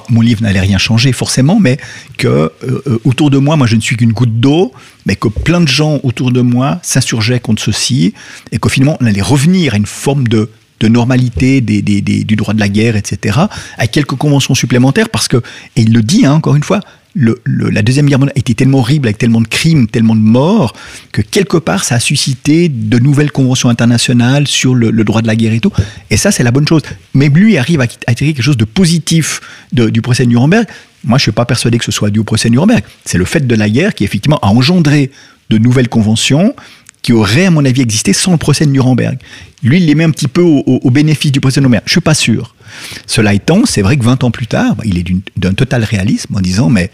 mon 0.08 0.22
livre 0.22 0.42
n'allait 0.42 0.60
rien 0.60 0.78
changer 0.78 1.12
forcément, 1.12 1.60
mais 1.60 1.76
que 2.16 2.26
euh, 2.26 2.50
euh, 2.64 2.98
autour 3.04 3.30
de 3.30 3.38
moi, 3.38 3.56
moi 3.56 3.66
je 3.66 3.76
ne 3.76 3.80
suis 3.80 3.96
qu'une 3.96 4.12
goutte 4.12 4.40
d'eau, 4.40 4.72
mais 5.06 5.14
que 5.14 5.28
plein 5.28 5.60
de 5.60 5.68
gens 5.68 6.00
autour 6.02 6.32
de 6.32 6.40
moi 6.40 6.80
s'insurgeaient 6.82 7.38
contre 7.38 7.62
ceci, 7.62 8.14
et 8.50 8.58
qu'au 8.58 8.70
finalement 8.70 8.96
on 9.00 9.06
allait 9.06 9.22
revenir 9.22 9.74
à 9.74 9.76
une 9.76 9.86
forme 9.86 10.26
de 10.26 10.48
normalité 10.82 11.60
du 11.60 12.36
droit 12.36 12.52
de 12.52 12.60
la 12.60 12.68
guerre, 12.68 12.96
etc., 12.96 13.38
avec 13.78 13.90
quelques 13.90 14.16
conventions 14.16 14.54
supplémentaires, 14.54 15.10
parce 15.10 15.28
que, 15.28 15.38
et 15.76 15.82
il 15.82 15.92
le 15.92 16.02
dit 16.02 16.26
hein, 16.26 16.32
encore 16.32 16.56
une 16.56 16.62
fois, 16.62 16.80
la 17.14 17.82
Deuxième 17.82 18.06
Guerre 18.06 18.18
mondiale 18.18 18.36
était 18.36 18.54
tellement 18.54 18.78
horrible, 18.78 19.06
avec 19.06 19.18
tellement 19.18 19.40
de 19.40 19.46
crimes, 19.46 19.86
tellement 19.86 20.16
de 20.16 20.20
morts, 20.20 20.74
que 21.12 21.22
quelque 21.22 21.56
part, 21.56 21.84
ça 21.84 21.96
a 21.96 22.00
suscité 22.00 22.68
de 22.68 22.98
nouvelles 22.98 23.30
conventions 23.30 23.68
internationales 23.68 24.48
sur 24.48 24.74
le, 24.74 24.92
droit 25.04 25.22
de 25.22 25.26
la 25.26 25.36
guerre 25.36 25.52
et 25.52 25.60
tout. 25.60 25.72
Et 26.10 26.16
ça, 26.16 26.32
c'est 26.32 26.42
la 26.42 26.50
bonne 26.50 26.66
chose. 26.66 26.82
Mais 27.14 27.28
lui 27.28 27.56
arrive 27.56 27.80
à, 27.80 27.86
tirer 27.86 28.32
quelque 28.32 28.42
chose 28.42 28.56
de 28.56 28.64
positif 28.64 29.40
du 29.72 30.02
procès 30.02 30.24
de 30.24 30.30
Nuremberg. 30.30 30.66
Moi, 31.04 31.18
je 31.18 31.22
ne 31.22 31.24
suis 31.24 31.32
pas 31.32 31.44
persuadé 31.44 31.78
que 31.78 31.84
ce 31.84 31.92
soit 31.92 32.10
dû 32.10 32.20
au 32.20 32.24
procès 32.24 32.48
de 32.48 32.52
Nuremberg. 32.52 32.82
C'est 33.04 33.18
le 33.18 33.24
fait 33.24 33.46
de 33.46 33.54
la 33.54 33.68
guerre 33.68 33.94
qui, 33.94 34.04
effectivement, 34.04 34.38
a 34.42 34.48
engendré 34.48 35.10
de 35.50 35.58
nouvelles 35.58 35.88
conventions 35.88 36.54
qui 37.02 37.12
auraient, 37.12 37.46
à 37.46 37.50
mon 37.50 37.64
avis, 37.64 37.82
existé 37.82 38.14
sans 38.14 38.32
le 38.32 38.38
procès 38.38 38.64
de 38.64 38.70
Nuremberg. 38.70 39.18
Lui, 39.62 39.76
il 39.76 39.86
les 39.86 39.94
met 39.94 40.04
un 40.04 40.10
petit 40.10 40.28
peu 40.28 40.40
au, 40.40 40.64
au, 40.66 40.80
au 40.82 40.90
bénéfice 40.90 41.30
du 41.30 41.40
procès 41.40 41.60
de 41.60 41.66
Nuremberg. 41.66 41.82
Je 41.86 41.92
suis 41.92 42.00
pas 42.00 42.14
sûr. 42.14 42.54
Cela 43.06 43.34
étant, 43.34 43.62
c'est 43.64 43.82
vrai 43.82 43.96
que 43.96 44.04
20 44.04 44.24
ans 44.24 44.30
plus 44.30 44.46
tard, 44.46 44.76
il 44.84 44.98
est 44.98 45.04
d'un 45.36 45.54
total 45.54 45.84
réalisme 45.84 46.36
en 46.36 46.40
disant, 46.40 46.68
mais 46.68 46.90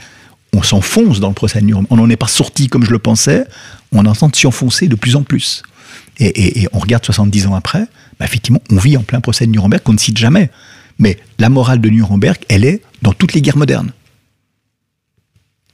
on 0.52 0.62
s'enfonce 0.62 1.20
dans 1.20 1.28
le 1.28 1.34
procès 1.34 1.60
de 1.60 1.66
Nuremberg. 1.66 1.92
On 1.92 1.96
n'en 1.96 2.08
est 2.10 2.16
pas 2.16 2.26
sorti 2.26 2.68
comme 2.68 2.84
je 2.84 2.90
le 2.90 2.98
pensais, 2.98 3.44
on 3.92 4.04
est 4.04 4.08
en 4.08 4.14
train 4.14 4.28
de 4.28 4.36
s'y 4.36 4.46
enfoncer 4.46 4.88
de 4.88 4.96
plus 4.96 5.16
en 5.16 5.22
plus. 5.22 5.62
Et, 6.18 6.68
on 6.72 6.78
regarde 6.78 7.04
70 7.04 7.46
ans 7.46 7.54
après, 7.54 7.86
bah 8.18 8.26
effectivement, 8.26 8.60
on 8.70 8.76
vit 8.76 8.96
en 8.98 9.02
plein 9.02 9.20
procès 9.20 9.46
de 9.46 9.52
Nuremberg 9.52 9.82
qu'on 9.82 9.94
ne 9.94 9.98
cite 9.98 10.18
jamais. 10.18 10.50
Mais 10.98 11.18
la 11.38 11.48
morale 11.48 11.80
de 11.80 11.88
Nuremberg, 11.88 12.36
elle 12.48 12.64
est 12.64 12.82
dans 13.00 13.14
toutes 13.14 13.32
les 13.32 13.40
guerres 13.40 13.56
modernes. 13.56 13.90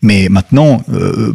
Mais 0.03 0.29
maintenant, 0.29 0.83
euh, 0.93 1.33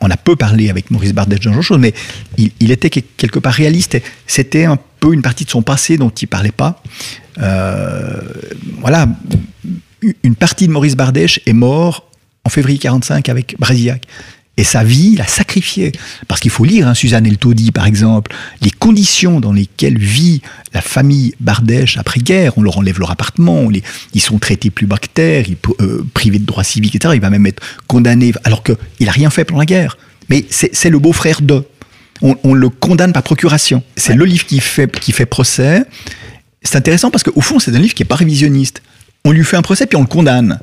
on, 0.00 0.10
a, 0.10 0.16
peu 0.16 0.36
parlé 0.36 0.70
avec 0.70 0.90
Maurice 0.90 1.12
Bardèche 1.12 1.40
de 1.40 1.52
genre 1.52 1.62
chose, 1.62 1.78
mais 1.78 1.94
il, 2.36 2.70
était 2.70 2.90
quelque 2.90 3.38
part 3.38 3.52
réaliste. 3.52 3.98
C'était 4.26 4.64
un 4.64 4.78
peu 5.00 5.12
une 5.12 5.22
partie 5.22 5.44
de 5.44 5.50
son 5.50 5.62
passé 5.62 5.96
dont 5.96 6.10
il 6.10 6.26
parlait 6.26 6.52
pas. 6.52 6.82
Euh, 7.38 8.20
voilà, 8.80 9.06
une 10.22 10.34
partie 10.34 10.66
de 10.66 10.72
Maurice 10.72 10.96
Bardèche 10.96 11.40
est 11.46 11.52
mort 11.52 12.08
en 12.44 12.50
février 12.50 12.78
45 12.78 13.28
avec 13.28 13.56
Brasillac. 13.58 14.04
Et 14.58 14.64
sa 14.64 14.84
vie, 14.84 15.12
il 15.14 15.20
a 15.22 15.26
sacrifié. 15.26 15.92
Parce 16.28 16.40
qu'il 16.40 16.50
faut 16.50 16.64
lire 16.64 16.86
hein, 16.86 16.94
Suzanne 16.94 17.26
El 17.26 17.38
Taudi, 17.38 17.72
par 17.72 17.86
exemple, 17.86 18.34
les 18.60 18.70
conditions 18.70 19.40
dans 19.40 19.52
lesquelles 19.52 19.96
vit 19.96 20.42
la 20.74 20.82
famille 20.82 21.34
Bardèche 21.40 21.96
après-guerre. 21.96 22.52
On 22.58 22.62
leur 22.62 22.76
enlève 22.76 22.98
leur 22.98 23.10
appartement, 23.10 23.70
les, 23.70 23.82
ils 24.12 24.20
sont 24.20 24.38
traités 24.38 24.68
plus 24.70 24.86
terre, 25.14 25.46
ils, 25.48 25.56
euh, 25.80 26.04
privés 26.12 26.38
de 26.38 26.44
droits 26.44 26.64
civiques, 26.64 26.94
etc. 26.94 27.14
Il 27.16 27.22
va 27.22 27.30
même 27.30 27.46
être 27.46 27.62
condamné, 27.86 28.32
alors 28.44 28.62
qu'il 28.62 28.76
n'a 29.00 29.12
rien 29.12 29.30
fait 29.30 29.44
pendant 29.44 29.60
la 29.60 29.66
guerre. 29.66 29.96
Mais 30.28 30.44
c'est 30.50 30.90
le 30.90 30.98
beau-frère 30.98 31.40
de. 31.40 31.64
On, 32.20 32.36
on, 32.44 32.54
le 32.54 32.68
condamne 32.68 33.12
par 33.12 33.22
procuration. 33.22 33.82
C'est 33.96 34.12
ouais. 34.12 34.18
le 34.18 34.24
livre 34.26 34.46
qui 34.46 34.60
fait, 34.60 34.90
qui 35.00 35.12
fait 35.12 35.26
procès. 35.26 35.82
C'est 36.62 36.76
intéressant 36.76 37.10
parce 37.10 37.24
qu'au 37.24 37.40
fond, 37.40 37.58
c'est 37.58 37.74
un 37.74 37.78
livre 37.78 37.94
qui 37.94 38.02
n'est 38.02 38.08
pas 38.08 38.14
révisionniste 38.14 38.80
on 39.24 39.30
lui 39.30 39.44
fait 39.44 39.56
un 39.56 39.62
procès 39.62 39.86
puis 39.86 39.96
on 39.96 40.02
le 40.02 40.06
condamne. 40.06 40.58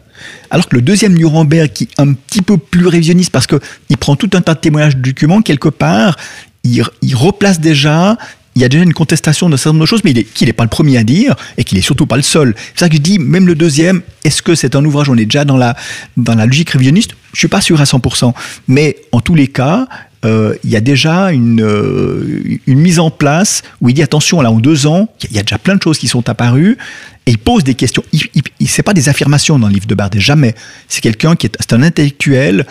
Alors 0.49 0.67
que 0.67 0.75
le 0.75 0.81
deuxième 0.81 1.13
Nuremberg, 1.13 1.71
qui 1.71 1.85
est 1.85 1.99
un 1.99 2.13
petit 2.13 2.41
peu 2.41 2.57
plus 2.57 2.87
révisionniste 2.87 3.31
parce 3.31 3.47
qu'il 3.47 3.97
prend 3.97 4.15
tout 4.15 4.29
un 4.33 4.41
tas 4.41 4.53
de 4.53 4.59
témoignages 4.59 4.97
de 4.97 5.01
documents, 5.01 5.41
quelque 5.41 5.69
part, 5.69 6.17
il, 6.63 6.83
il, 7.01 7.15
replace 7.15 7.61
déjà, 7.61 8.17
il 8.55 8.61
y 8.61 8.65
a 8.65 8.69
déjà 8.69 8.83
une 8.83 8.93
contestation 8.93 9.49
de 9.49 9.55
certaines 9.55 9.85
choses, 9.85 10.03
mais 10.03 10.13
qu'il 10.13 10.47
n'est 10.47 10.53
pas 10.53 10.63
le 10.63 10.69
premier 10.69 10.97
à 10.97 11.03
dire 11.03 11.35
et 11.57 11.63
qu'il 11.63 11.77
n'est 11.77 11.83
surtout 11.83 12.05
pas 12.05 12.17
le 12.17 12.21
seul. 12.21 12.53
C'est 12.73 12.81
ça 12.81 12.89
que 12.89 12.95
je 12.95 13.01
dis, 13.01 13.17
même 13.17 13.47
le 13.47 13.55
deuxième, 13.55 14.01
est-ce 14.25 14.41
que 14.41 14.55
c'est 14.55 14.75
un 14.75 14.83
ouvrage, 14.83 15.09
on 15.09 15.15
est 15.15 15.25
déjà 15.25 15.45
dans 15.45 15.57
la, 15.57 15.75
dans 16.17 16.35
la 16.35 16.45
logique 16.45 16.71
révisionniste? 16.71 17.11
Je 17.31 17.37
ne 17.37 17.39
suis 17.39 17.47
pas 17.47 17.61
sûr 17.61 17.79
à 17.79 17.85
100%. 17.85 18.33
Mais 18.67 18.97
en 19.13 19.21
tous 19.21 19.35
les 19.35 19.47
cas, 19.47 19.87
euh, 20.25 20.55
il 20.63 20.69
y 20.69 20.75
a 20.75 20.81
déjà 20.81 21.31
une, 21.31 21.61
euh, 21.61 22.59
une 22.67 22.79
mise 22.79 22.99
en 22.99 23.09
place 23.09 23.61
où 23.79 23.89
il 23.89 23.93
dit 23.93 24.03
attention, 24.03 24.41
là 24.41 24.51
en 24.51 24.59
deux 24.59 24.85
ans, 24.85 25.07
il 25.29 25.35
y 25.35 25.39
a 25.39 25.43
déjà 25.43 25.57
plein 25.57 25.75
de 25.75 25.81
choses 25.81 25.97
qui 25.97 26.07
sont 26.07 26.27
apparues 26.27 26.77
et 27.25 27.31
il 27.31 27.37
pose 27.37 27.63
des 27.63 27.75
questions. 27.75 28.03
Il, 28.11 28.23
il, 28.59 28.67
c'est 28.67 28.83
pas 28.83 28.93
des 28.93 29.07
affirmations 29.07 29.57
dans 29.57 29.67
le 29.67 29.73
livre 29.73 29.87
de 29.87 29.95
Bardet, 29.95 30.19
jamais. 30.19 30.55
C'est 30.87 31.01
quelqu'un 31.01 31.35
qui 31.35 31.45
est, 31.47 31.73
un 31.73 31.83
intellectuel. 31.83 32.65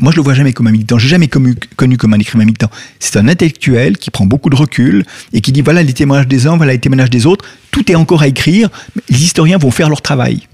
Moi, 0.00 0.12
je 0.12 0.16
le 0.16 0.22
vois 0.22 0.34
jamais 0.34 0.52
comme 0.52 0.66
un 0.66 0.70
militant. 0.70 0.98
Je 0.98 1.04
l'ai 1.04 1.10
jamais 1.10 1.28
connu, 1.28 1.54
connu 1.76 1.96
comme 1.96 2.14
un 2.14 2.18
écrivain 2.18 2.44
militant. 2.44 2.70
C'est 3.00 3.18
un 3.18 3.28
intellectuel 3.28 3.98
qui 3.98 4.10
prend 4.10 4.24
beaucoup 4.24 4.50
de 4.50 4.56
recul 4.56 5.04
et 5.32 5.40
qui 5.40 5.52
dit 5.52 5.62
voilà 5.62 5.82
les 5.82 5.92
témoignages 5.92 6.28
des 6.28 6.46
uns, 6.46 6.56
voilà 6.56 6.72
les 6.72 6.78
témoignages 6.78 7.10
des 7.10 7.26
autres. 7.26 7.44
Tout 7.70 7.90
est 7.90 7.96
encore 7.96 8.22
à 8.22 8.28
écrire. 8.28 8.70
Les 9.10 9.22
historiens 9.22 9.58
vont 9.58 9.70
faire 9.70 9.88
leur 9.88 10.00
travail. 10.00 10.46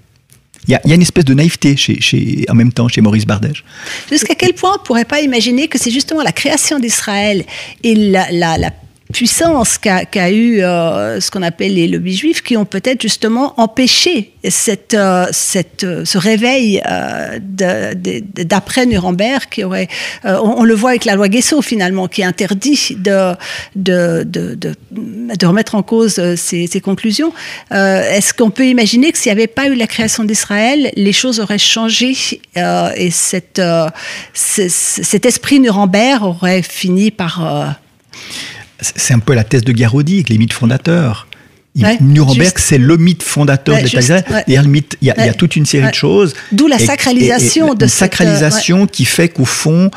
Il 0.69 0.79
y, 0.85 0.93
a, 0.93 0.95
une 0.95 1.03
espèce 1.03 1.25
de 1.25 1.33
naïveté 1.33 1.77
chez, 1.77 2.45
en 2.51 2.55
même 2.55 2.73
temps 2.73 2.89
chez 2.89 3.01
Maurice 3.01 3.25
Bardèche. 3.25 3.65
Jusqu'à 4.11 4.35
quel 4.35 4.53
point 4.53 4.73
on 4.75 4.79
ne 4.79 4.85
pourrait 4.85 5.07
pas 5.07 5.21
imaginer 5.21 5.67
que 5.67 5.79
c'est 5.79 5.91
justement 5.91 6.23
la 6.23 6.33
création 6.33 6.79
d'Israël 6.79 7.45
et 7.83 7.95
la 7.95 8.71
puissance 9.13 9.79
qu'a 9.79 10.05
qu 10.05 10.19
eu 10.19 10.63
euh, 10.63 11.21
ce 11.21 11.31
qu'on 11.31 11.43
appelle 11.43 11.75
les 11.75 11.89
lobbies 11.89 12.17
juifs 12.17 12.43
qui 12.43 12.57
ont 12.57 12.65
peut-être 12.65 13.01
justement 13.01 13.55
empêché 13.59 14.33
cette, 14.49 14.95
euh, 14.95 15.27
euh, 15.83 16.05
ce 16.05 16.19
réveil 16.19 16.83
d'après 17.51 18.87
Nuremberg 18.87 19.45
qui 19.51 19.65
aurait, 19.65 19.89
on, 20.25 20.65
le 20.65 20.75
voit 20.75 20.91
avec 20.91 21.05
la 21.05 21.15
loi 21.15 21.29
Guesso 21.29 21.63
finalement 21.63 22.09
qui 22.09 22.23
interdit 22.23 22.97
de, 22.99 23.35
de, 23.77 24.25
de, 24.25 24.55
de, 24.55 25.47
remettre 25.47 25.75
en 25.75 25.83
cause 25.83 26.21
ces, 26.37 26.67
ces 26.67 26.81
conclusions. 26.81 27.33
Est-ce 27.71 28.35
qu'on 28.35 28.51
peut 28.51 28.67
imaginer 28.67 29.13
que 29.13 29.19
s'il 29.19 29.33
n'y 29.33 29.39
avait 29.39 29.47
pas 29.47 29.69
eu 29.69 29.75
la 29.75 29.87
création 29.87 30.25
d'Israël, 30.25 30.91
les 30.97 31.13
choses 31.13 31.41
auraient 31.41 31.59
changé 31.59 32.15
et 32.57 33.11
cette, 33.11 33.61
cet 34.35 35.27
esprit 35.27 35.61
Nuremberg 35.61 36.23
aurait 36.23 36.63
fini 36.63 37.11
par 37.11 37.77
c'est 38.81 39.15
un 39.15 39.19
peu 39.19 39.35
la 39.35 39.45
thèse 39.45 39.63
de 39.63 39.73
Garodi 39.73 40.15
avec 40.15 40.29
les 40.29 40.39
mythes 40.39 40.53
fondateurs. 40.53 41.27
Ouais, 41.77 41.99
Nuremberg, 42.01 42.55
c'est 42.57 42.79
le 42.79 42.97
mythe 42.97 43.23
fondateur 43.23 43.77
ouais, 43.77 43.83
de 43.83 43.87
l'État 43.87 44.01
d'Israël. 44.01 44.25
Ouais. 44.31 44.45
Il, 44.49 44.55
y 44.55 44.57
a, 44.57 44.63
mythe, 44.63 44.97
il, 45.01 45.07
y 45.07 45.11
a, 45.11 45.35
toute 45.35 45.55
une 45.55 45.67
série 45.67 45.89
de 45.89 45.95
choses. 45.95 46.35
D'où 46.51 46.67
la 46.67 46.79
sacralisation 46.79 47.69
et, 47.69 47.73
et, 47.73 47.75
de 47.77 47.87
cette 47.87 47.99
sacralisation 47.99 48.87
qui 48.87 49.05
fait 49.05 49.29
qu'au 49.29 49.45
fond, 49.45 49.91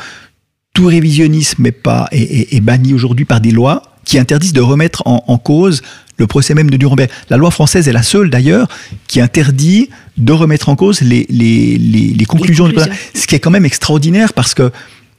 tout 0.74 0.86
révisionnisme 0.86 1.66
est, 1.66 1.72
pas, 1.72 2.08
est, 2.12 2.54
est 2.54 2.60
banni 2.60 2.94
aujourd'hui 2.94 3.24
par 3.24 3.40
des 3.40 3.50
lois 3.50 3.82
qui 4.04 4.18
interdisent 4.18 4.52
de 4.52 4.60
remettre 4.60 5.02
en, 5.06 5.24
en, 5.26 5.38
cause 5.38 5.82
le 6.18 6.26
procès 6.26 6.54
même 6.54 6.70
de 6.70 6.76
Nuremberg. 6.76 7.10
La 7.30 7.36
loi 7.36 7.50
française 7.50 7.88
est 7.88 7.92
la 7.92 8.02
seule 8.02 8.30
d'ailleurs 8.30 8.68
qui 9.08 9.20
interdit 9.20 9.90
de 10.16 10.32
remettre 10.32 10.68
en 10.68 10.76
cause 10.76 11.00
les, 11.00 11.26
les, 11.30 11.78
les, 11.78 12.08
les 12.08 12.24
conclusions, 12.24 12.66
les 12.66 12.74
conclusions. 12.74 12.98
ce 13.14 13.26
qui 13.26 13.34
est 13.34 13.40
quand 13.40 13.50
même 13.50 13.64
extraordinaire 13.64 14.32
parce 14.32 14.54
que 14.54 14.70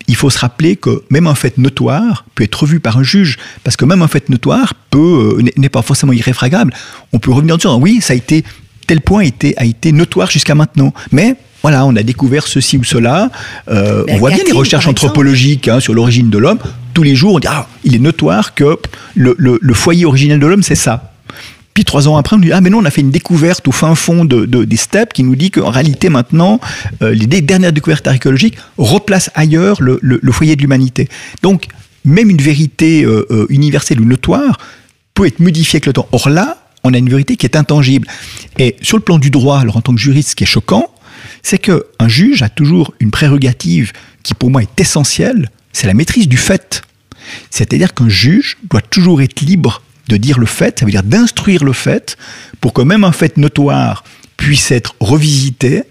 il 0.07 0.15
faut 0.15 0.29
se 0.29 0.39
rappeler 0.39 0.75
que 0.75 1.03
même 1.09 1.27
un 1.27 1.35
fait 1.35 1.57
notoire 1.57 2.25
peut 2.35 2.43
être 2.43 2.61
revu 2.61 2.79
par 2.79 2.97
un 2.97 3.03
juge, 3.03 3.37
parce 3.63 3.77
que 3.77 3.85
même 3.85 4.01
un 4.01 4.07
fait 4.07 4.29
notoire 4.29 4.73
peut 4.89 5.37
euh, 5.39 5.51
n'est 5.57 5.69
pas 5.69 5.81
forcément 5.81 6.13
irréfragable. 6.13 6.73
On 7.13 7.19
peut 7.19 7.31
revenir 7.31 7.55
en 7.55 7.57
disant 7.57 7.79
oui, 7.79 8.01
ça 8.01 8.13
a 8.13 8.15
été 8.15 8.43
tel 8.87 9.01
point 9.01 9.21
a 9.21 9.25
été, 9.25 9.57
a 9.57 9.65
été 9.65 9.91
notoire 9.91 10.29
jusqu'à 10.29 10.55
maintenant, 10.55 10.93
mais 11.11 11.35
voilà, 11.61 11.85
on 11.85 11.95
a 11.95 12.03
découvert 12.03 12.45
ceci 12.45 12.77
ou 12.77 12.83
cela. 12.83 13.31
Euh, 13.69 14.03
on 14.09 14.17
voit 14.17 14.31
bien 14.31 14.43
les 14.45 14.51
recherches 14.51 14.87
anthropologiques 14.87 15.69
hein, 15.69 15.79
sur 15.79 15.93
l'origine 15.93 16.29
de 16.29 16.37
l'homme. 16.37 16.59
Tous 16.93 17.03
les 17.03 17.15
jours, 17.15 17.35
on 17.35 17.39
dit 17.39 17.47
ah, 17.49 17.67
il 17.85 17.95
est 17.95 17.99
notoire 17.99 18.53
que 18.53 18.77
le, 19.15 19.33
le, 19.37 19.59
le 19.61 19.73
foyer 19.73 20.05
originel 20.05 20.39
de 20.39 20.45
l'homme, 20.45 20.63
c'est 20.63 20.75
ça. 20.75 21.12
Puis 21.73 21.85
trois 21.85 22.07
ans 22.07 22.17
après, 22.17 22.35
on 22.35 22.39
dit 22.39 22.51
ah 22.51 22.61
mais 22.61 22.69
non, 22.69 22.79
on 22.79 22.85
a 22.85 22.91
fait 22.91 23.01
une 23.01 23.11
découverte 23.11 23.67
au 23.67 23.71
fin 23.71 23.95
fond 23.95 24.25
de, 24.25 24.45
de 24.45 24.63
des 24.63 24.77
steppes 24.77 25.13
qui 25.13 25.23
nous 25.23 25.35
dit 25.35 25.51
qu'en 25.51 25.69
réalité 25.69 26.09
maintenant, 26.09 26.59
euh, 27.01 27.13
les 27.13 27.41
dernières 27.41 27.73
découvertes 27.73 28.07
archéologiques 28.07 28.57
replacent 28.77 29.31
ailleurs 29.33 29.81
le, 29.81 29.99
foyer 30.31 30.55
de 30.55 30.61
l'humanité. 30.61 31.09
Donc 31.41 31.67
même 32.05 32.29
une 32.29 32.41
vérité 32.41 33.03
euh, 33.03 33.25
euh, 33.31 33.45
universelle 33.49 33.99
ou 34.01 34.05
notoire 34.05 34.59
peut 35.13 35.25
être 35.25 35.39
modifiée 35.39 35.77
avec 35.77 35.85
le 35.85 35.93
temps. 35.93 36.07
Or 36.11 36.29
là, 36.29 36.57
on 36.83 36.93
a 36.93 36.97
une 36.97 37.09
vérité 37.09 37.37
qui 37.37 37.45
est 37.45 37.55
intangible. 37.55 38.07
Et 38.59 38.75
sur 38.81 38.97
le 38.97 39.03
plan 39.03 39.17
du 39.17 39.31
droit, 39.31 39.59
alors 39.59 39.77
en 39.77 39.81
tant 39.81 39.93
que 39.93 40.01
juriste, 40.01 40.29
ce 40.29 40.35
qui 40.35 40.43
est 40.43 40.47
choquant, 40.47 40.89
c'est 41.41 41.57
que 41.57 41.85
un 41.99 42.07
juge 42.07 42.41
a 42.43 42.49
toujours 42.49 42.93
une 42.99 43.11
prérogative 43.11 43.93
qui 44.23 44.33
pour 44.33 44.49
moi 44.49 44.61
est 44.61 44.79
essentielle, 44.79 45.49
c'est 45.71 45.87
la 45.87 45.93
maîtrise 45.93 46.27
du 46.27 46.37
fait. 46.37 46.81
C'est-à-dire 47.49 47.93
qu'un 47.93 48.09
juge 48.09 48.57
doit 48.69 48.81
toujours 48.81 49.21
être 49.21 49.41
libre 49.41 49.81
de 50.07 50.17
dire 50.17 50.39
le 50.39 50.45
fait, 50.45 50.79
ça 50.79 50.85
veut 50.85 50.91
dire 50.91 51.03
d'instruire 51.03 51.63
le 51.63 51.73
fait, 51.73 52.17
pour 52.61 52.73
que 52.73 52.81
même 52.81 53.03
un 53.03 53.11
fait 53.11 53.37
notoire 53.37 54.03
puisse 54.37 54.71
être 54.71 54.95
revisité 54.99 55.83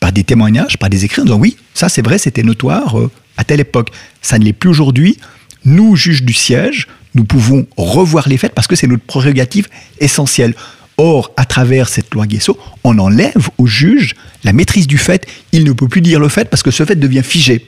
par 0.00 0.12
des 0.12 0.24
témoignages, 0.24 0.78
par 0.78 0.90
des 0.90 1.04
écrits, 1.04 1.22
en 1.22 1.24
disant 1.24 1.38
oui, 1.38 1.56
ça 1.74 1.88
c'est 1.88 2.02
vrai, 2.02 2.18
c'était 2.18 2.42
notoire 2.42 2.98
euh, 2.98 3.10
à 3.36 3.44
telle 3.44 3.60
époque. 3.60 3.90
Ça 4.20 4.38
ne 4.38 4.44
l'est 4.44 4.52
plus 4.52 4.68
aujourd'hui. 4.68 5.18
Nous, 5.64 5.94
juges 5.94 6.24
du 6.24 6.32
siège, 6.32 6.88
nous 7.14 7.24
pouvons 7.24 7.66
revoir 7.76 8.28
les 8.28 8.36
faits 8.36 8.52
parce 8.54 8.66
que 8.66 8.74
c'est 8.74 8.86
notre 8.86 9.04
prérogative 9.04 9.68
essentielle. 10.00 10.54
Or, 10.98 11.32
à 11.36 11.44
travers 11.44 11.88
cette 11.88 12.12
loi 12.12 12.26
Guesso, 12.26 12.58
on 12.84 12.98
enlève 12.98 13.48
au 13.58 13.66
juge 13.66 14.14
la 14.44 14.52
maîtrise 14.52 14.86
du 14.86 14.98
fait. 14.98 15.26
Il 15.52 15.64
ne 15.64 15.72
peut 15.72 15.88
plus 15.88 16.00
dire 16.00 16.20
le 16.20 16.28
fait 16.28 16.48
parce 16.48 16.62
que 16.62 16.70
ce 16.70 16.84
fait 16.84 16.96
devient 16.96 17.22
figé. 17.22 17.66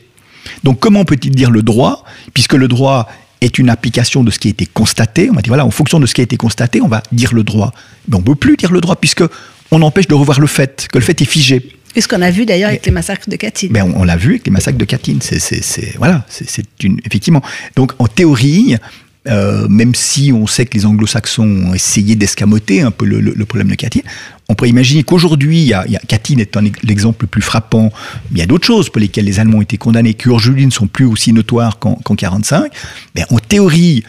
Donc 0.63 0.81
comment 0.81 1.05
peut-il 1.05 1.31
dire 1.31 1.51
le 1.51 1.63
droit, 1.63 2.05
puisque 2.35 2.53
le 2.55 2.69
droit 2.69 3.09
est 3.45 3.59
une 3.59 3.71
application 3.71 4.25
de 4.25 4.31
ce 4.31 4.39
qui 4.39 4.49
a 4.49 4.51
été 4.51 4.67
constaté. 4.67 5.29
On 5.31 5.35
va 5.35 5.43
dire, 5.43 5.51
voilà, 5.51 5.67
en 5.67 5.71
fonction 5.71 6.01
de 6.01 6.07
ce 6.07 6.15
qui 6.15 6.21
a 6.21 6.25
été 6.25 6.37
constaté, 6.37 6.81
on 6.81 6.89
va 6.89 7.03
dire 7.13 7.35
le 7.35 7.43
droit. 7.43 7.73
Mais 8.09 8.17
on 8.17 8.21
ne 8.21 8.25
peut 8.25 8.35
plus 8.35 8.57
dire 8.57 8.73
le 8.73 8.81
droit, 8.81 8.97
puisque 8.97 9.25
on 9.71 9.83
empêche 9.83 10.09
de 10.09 10.15
revoir 10.15 10.41
le 10.41 10.47
fait, 10.47 10.89
que 10.91 10.99
le 10.99 11.05
fait 11.05 11.21
est 11.21 11.27
figé. 11.27 11.69
Et 11.97 12.01
ce 12.01 12.09
qu'on 12.09 12.23
a 12.23 12.31
vu 12.31 12.45
d'ailleurs 12.45 12.71
avec 12.71 12.85
les 12.87 12.93
massacres 12.93 13.29
de 13.29 13.37
Katyn. 13.37 13.69
Ben 13.71 13.85
on, 13.85 14.01
on 14.01 14.05
l'a 14.05 14.17
vu 14.17 14.31
avec 14.31 14.47
les 14.47 14.51
massacres 14.51 14.79
de 14.79 14.85
Katyn. 14.85 15.19
C'est, 15.21 15.97
voilà, 15.97 16.25
c'est, 16.29 16.65
une, 16.83 16.99
effectivement. 17.05 17.43
Donc, 17.77 17.93
en 17.99 18.07
théorie, 18.09 18.77
euh, 19.27 19.67
même 19.69 19.95
si 19.95 20.33
on 20.33 20.47
sait 20.47 20.67
que 20.67 20.77
les 20.77 20.85
anglo-saxons 20.85 21.69
ont 21.69 21.75
essayé 21.75 22.15
d'escamoter 22.15 22.83
un 22.83 22.91
peu 22.91 23.07
le, 23.07 23.45
problème 23.47 23.69
de 23.69 23.75
Katyn, 23.75 24.01
on 24.49 24.55
pourrait 24.55 24.69
imaginer 24.69 25.03
qu'aujourd'hui, 25.03 25.63
il 25.63 25.67
y 25.67 25.73
a, 25.73 25.85
Katyn 26.07 26.39
est 26.39 26.55
l'exemple 26.83 27.25
le 27.25 27.29
plus 27.29 27.41
frappant, 27.41 27.91
il 28.33 28.39
y 28.39 28.43
a 28.43 28.47
d'autres 28.47 28.67
choses 28.67 28.91
pour 28.91 29.01
lesquelles 29.01 29.25
les 29.25 29.41
Allemands 29.41 29.59
ont 29.59 29.63
été 29.63 29.79
condamnés, 29.79 30.13
qui 30.13 30.29
aujourd'hui 30.29 30.67
ne 30.67 30.71
sont 30.71 30.89
plus 30.89 31.07
aussi 31.07 31.33
notoires 31.33 31.79
qu'en 31.79 31.91
1945. 31.91 32.71
Mais 33.15 33.25
en 33.31 33.39
théorie, 33.39 34.05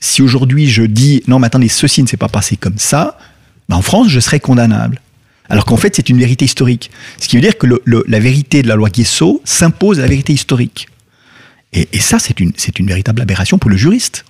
si 0.00 0.22
aujourd'hui 0.22 0.66
je 0.68 0.82
dis 0.82 1.22
non, 1.28 1.38
mais 1.38 1.48
attendez, 1.48 1.68
ceci 1.68 2.02
ne 2.02 2.08
s'est 2.08 2.16
pas 2.16 2.28
passé 2.28 2.56
comme 2.56 2.78
ça, 2.78 3.18
ben 3.68 3.76
en 3.76 3.82
France, 3.82 4.08
je 4.08 4.20
serais 4.20 4.40
condamnable. 4.40 5.00
Alors 5.50 5.66
qu'en 5.66 5.76
fait, 5.76 5.94
c'est 5.94 6.08
une 6.08 6.18
vérité 6.18 6.46
historique. 6.46 6.90
Ce 7.20 7.28
qui 7.28 7.36
veut 7.36 7.42
dire 7.42 7.58
que 7.58 7.66
la 7.86 8.18
vérité 8.18 8.62
de 8.62 8.68
la 8.68 8.76
loi 8.76 8.88
Guesso 8.88 9.42
s'impose 9.44 9.98
à 9.98 10.02
la 10.02 10.08
vérité 10.08 10.32
historique. 10.32 10.88
Et, 11.74 12.00
ça, 12.00 12.18
c'est 12.18 12.38
une 12.40 12.86
véritable 12.86 13.20
aberration 13.20 13.58
pour 13.58 13.68
le 13.68 13.76
juriste. 13.76 14.24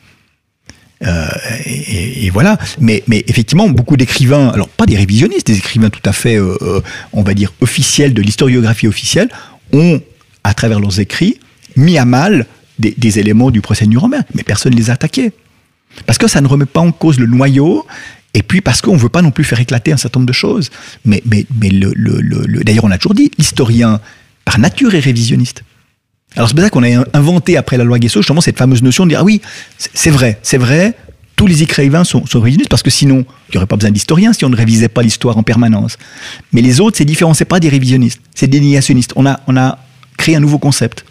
Euh, 1.05 1.29
et, 1.67 2.31
voilà. 2.31 2.59
Mais, 2.81 3.03
effectivement, 3.09 3.69
beaucoup 3.69 3.97
d'écrivains, 3.97 4.49
alors 4.49 4.69
pas 4.69 4.87
des 4.87 4.97
révisionnistes, 4.97 5.47
des 5.47 5.59
écrivains 5.59 5.91
tout 5.91 6.03
à 6.05 6.13
fait, 6.13 6.37
euh, 6.37 6.57
euh, 6.63 6.81
on 7.13 7.23
va 7.23 7.35
dire, 7.35 7.53
officiels 7.61 8.15
de 8.15 8.23
l'historiographie 8.23 8.89
officielle, 8.89 9.29
ont, 9.73 10.01
à 10.45 10.55
travers 10.55 10.81
leurs 10.81 11.01
écrits, 11.01 11.39
mis 11.77 11.99
à 11.99 12.05
mal 12.05 12.47
des, 12.79 13.19
éléments 13.19 13.51
du 13.51 13.61
procès 13.61 13.85
de 13.85 13.91
Nuremberg. 13.91 14.25
Mais 14.35 14.43
personne 14.43 14.73
ne 14.73 14.79
les 14.79 14.91
a 14.91 14.95
attaqués. 14.95 15.33
Parce 16.07 16.19
que 16.19 16.27
ça 16.27 16.41
ne 16.41 16.49
remet 16.49 16.67
pas 16.67 16.81
en 16.81 16.93
cause 16.93 17.19
le 17.19 17.27
noyau, 17.27 17.87
et 18.35 18.43
puis 18.43 18.61
parce 18.61 18.81
qu'on 18.81 18.95
ne 18.95 18.99
veut 18.99 19.09
pas 19.09 19.23
non 19.23 19.31
plus 19.31 19.45
faire 19.45 19.61
éclater 19.61 19.93
un 19.93 19.97
certain 19.97 20.21
nombre 20.21 20.29
de 20.29 20.33
choses. 20.33 20.71
Mais, 21.05 21.23
mais, 21.25 21.47
mais 21.61 21.69
le, 21.69 21.93
le, 21.95 22.65
d'ailleurs, 22.65 22.85
on 22.85 22.91
a 22.91 22.99
toujours 22.99 23.15
dit, 23.15 23.31
l'historien, 23.39 24.01
par 24.45 24.59
nature, 24.59 24.95
est 24.95 25.01
révisionniste. 25.01 25.63
Alors 26.37 26.49
c'est 26.49 26.55
pour 26.55 26.65
ça 26.65 26.71
qu'on 26.71 26.83
a 26.83 27.05
inventé 27.13 27.57
après 27.57 27.77
la 27.77 27.85
loi 27.85 27.99
Guesso 27.99 28.21
justement 28.21 28.41
cette 28.41 28.59
fameuse 28.59 28.83
notion 28.83 29.05
de 29.05 29.11
dire 29.11 29.21
ah 29.21 29.25
oui, 29.25 29.41
c'est 29.79 30.11
vrai, 30.11 30.39
c'est 30.43 30.59
vrai, 30.59 30.95
tous 31.37 31.47
les 31.47 31.63
écrivains 31.63 32.05
sont, 32.05 32.27
sont 32.27 32.41
révisionnistes 32.41 32.71
parce 32.71 32.83
que 32.83 32.91
sinon 32.91 33.25
il 33.49 33.53
n'y 33.53 33.57
aurait 33.59 33.67
pas 33.67 33.77
besoin 33.77 33.91
d'historiens 33.91 34.33
si 34.33 34.45
on 34.45 34.51
ne 34.51 34.57
révisait 34.57 34.89
pas 34.89 35.03
l'histoire 35.03 35.39
en 35.39 35.43
permanence. 35.43 35.97
Mais 36.53 36.61
les 36.61 36.81
autres 36.81 36.97
c'est 36.97 37.05
différent, 37.05 37.35
c'est 37.35 37.45
pas 37.45 37.61
des 37.61 37.69
révisionnistes, 37.69 38.21
c'est 38.35 38.49
des 38.49 38.61
négationnistes. 38.61 39.13
On 39.17 39.27
a, 39.27 39.41
on 39.47 39.57
a 39.57 39.79
créé 40.17 40.37
un 40.37 40.41
nouveau 40.41 40.59
concept. 40.59 41.05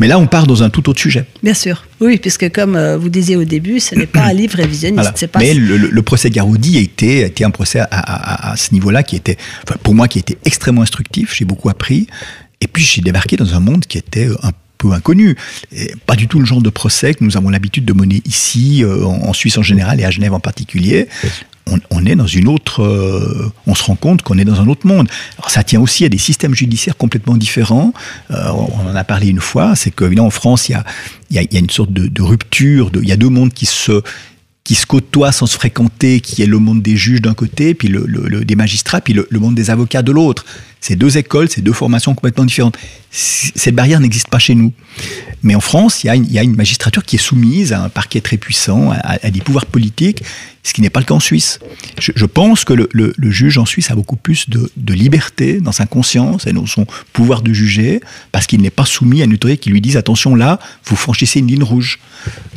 Mais 0.00 0.08
là, 0.08 0.18
on 0.18 0.26
part 0.26 0.46
dans 0.46 0.62
un 0.62 0.70
tout 0.70 0.88
autre 0.88 1.00
sujet. 1.00 1.26
Bien 1.42 1.52
sûr, 1.52 1.84
oui, 2.00 2.16
puisque 2.16 2.50
comme 2.50 2.74
euh, 2.74 2.96
vous 2.96 3.10
disiez 3.10 3.36
au 3.36 3.44
début, 3.44 3.80
ce 3.80 3.94
n'est 3.94 4.06
pas 4.06 4.22
un 4.22 4.32
livre 4.32 4.56
révisionniste. 4.56 5.26
Pas... 5.26 5.40
Mais 5.40 5.52
le, 5.52 6.02
procès 6.02 6.30
Garoudi 6.30 6.78
a 6.78 6.80
été, 6.80 7.22
a 7.22 7.26
été 7.26 7.44
un 7.44 7.50
procès 7.50 7.80
à, 7.90 8.54
ce 8.56 8.72
niveau-là 8.72 9.02
qui 9.02 9.16
était, 9.16 9.36
pour 9.82 9.94
moi, 9.94 10.08
qui 10.08 10.18
était 10.18 10.38
extrêmement 10.46 10.82
instructif. 10.82 11.34
J'ai 11.36 11.44
beaucoup 11.44 11.68
appris. 11.68 12.06
Et 12.60 12.68
puis 12.68 12.84
j'ai 12.84 13.02
débarqué 13.02 13.36
dans 13.36 13.54
un 13.54 13.60
monde 13.60 13.86
qui 13.86 13.98
était 13.98 14.28
un 14.42 14.52
peu 14.78 14.92
inconnu. 14.92 15.36
Et 15.72 15.94
pas 16.06 16.16
du 16.16 16.26
tout 16.28 16.38
le 16.38 16.46
genre 16.46 16.62
de 16.62 16.70
procès 16.70 17.14
que 17.14 17.22
nous 17.24 17.36
avons 17.36 17.50
l'habitude 17.50 17.84
de 17.84 17.92
mener 17.92 18.22
ici, 18.24 18.82
euh, 18.82 19.04
en 19.04 19.32
Suisse 19.32 19.58
en 19.58 19.62
général 19.62 20.00
et 20.00 20.04
à 20.04 20.10
Genève 20.10 20.34
en 20.34 20.40
particulier. 20.40 21.08
On, 21.90 22.04
est 22.04 22.16
dans 22.16 22.26
une 22.26 22.48
autre. 22.48 22.82
Euh, 22.82 23.52
on 23.66 23.76
se 23.76 23.84
rend 23.84 23.94
compte 23.94 24.22
qu'on 24.22 24.38
est 24.38 24.44
dans 24.44 24.60
un 24.60 24.66
autre 24.66 24.88
monde. 24.88 25.08
Alors 25.38 25.50
ça 25.50 25.62
tient 25.62 25.80
aussi 25.80 26.04
à 26.04 26.08
des 26.08 26.18
systèmes 26.18 26.54
judiciaires 26.54 26.96
complètement 26.96 27.36
différents. 27.36 27.92
Euh, 28.32 28.48
on 28.48 28.88
en 28.88 28.96
a 28.96 29.04
parlé 29.04 29.28
une 29.28 29.38
fois. 29.38 29.76
C'est 29.76 29.92
qu'évidemment 29.92 30.28
en 30.28 30.30
France, 30.30 30.68
il 30.68 30.72
y 30.72 30.74
a, 30.74 30.84
il 31.30 31.36
y 31.36 31.38
a, 31.38 31.42
il 31.42 31.52
y 31.52 31.56
a 31.56 31.60
une 31.60 31.70
sorte 31.70 31.92
de, 31.92 32.08
de 32.08 32.22
rupture. 32.22 32.90
De, 32.90 33.00
il 33.00 33.08
y 33.08 33.12
a 33.12 33.16
deux 33.16 33.28
mondes 33.28 33.52
qui 33.52 33.66
se 33.66 34.02
qui 34.64 34.74
se 34.76 34.86
côtoient 34.86 35.32
sans 35.32 35.46
se 35.46 35.56
fréquenter, 35.56 36.20
qui 36.20 36.42
est 36.42 36.46
le 36.46 36.58
monde 36.58 36.80
des 36.82 36.96
juges 36.96 37.22
d'un 37.22 37.34
côté, 37.34 37.74
puis 37.74 37.88
le, 37.88 38.04
le, 38.06 38.44
des 38.44 38.54
magistrats, 38.54 39.00
puis 39.00 39.14
le, 39.14 39.26
monde 39.32 39.56
des 39.56 39.70
avocats 39.70 40.02
de 40.02 40.12
l'autre. 40.12 40.44
C'est 40.80 40.96
deux 40.96 41.18
écoles, 41.18 41.48
c'est 41.50 41.60
deux 41.60 41.74
formations 41.74 42.14
complètement 42.14 42.44
différentes. 42.44 42.78
Cette 43.10 43.74
barrière 43.74 44.00
n'existe 44.00 44.28
pas 44.28 44.38
chez 44.38 44.54
nous. 44.54 44.72
Mais 45.42 45.54
en 45.54 45.60
France, 45.60 46.04
il 46.04 46.06
y, 46.06 46.38
a 46.38 46.42
une, 46.42 46.54
magistrature 46.54 47.04
qui 47.04 47.16
est 47.16 47.20
soumise 47.20 47.72
à 47.72 47.82
un 47.82 47.88
parquet 47.88 48.20
très 48.20 48.36
puissant, 48.36 48.92
à, 48.92 49.30
des 49.30 49.40
pouvoirs 49.40 49.66
politiques, 49.66 50.22
ce 50.62 50.72
qui 50.74 50.82
n'est 50.82 50.90
pas 50.90 51.00
le 51.00 51.06
cas 51.06 51.14
en 51.14 51.20
Suisse. 51.20 51.58
Je, 51.98 52.24
pense 52.26 52.64
que 52.64 52.74
le, 52.74 53.30
juge 53.30 53.58
en 53.58 53.66
Suisse 53.66 53.90
a 53.90 53.94
beaucoup 53.94 54.16
plus 54.16 54.48
de, 54.48 54.70
de, 54.76 54.94
liberté 54.94 55.60
dans 55.60 55.72
sa 55.72 55.86
conscience 55.86 56.46
et 56.46 56.52
dans 56.52 56.66
son 56.66 56.86
pouvoir 57.12 57.42
de 57.42 57.52
juger, 57.52 58.00
parce 58.32 58.46
qu'il 58.46 58.60
n'est 58.60 58.70
pas 58.70 58.84
soumis 58.84 59.22
à 59.22 59.24
une 59.24 59.34
autorité 59.34 59.58
qui 59.58 59.70
lui 59.70 59.80
dise 59.80 59.96
attention 59.96 60.34
là, 60.34 60.58
vous 60.84 60.96
franchissez 60.96 61.40
une 61.40 61.48
ligne 61.48 61.64
rouge. 61.64 61.98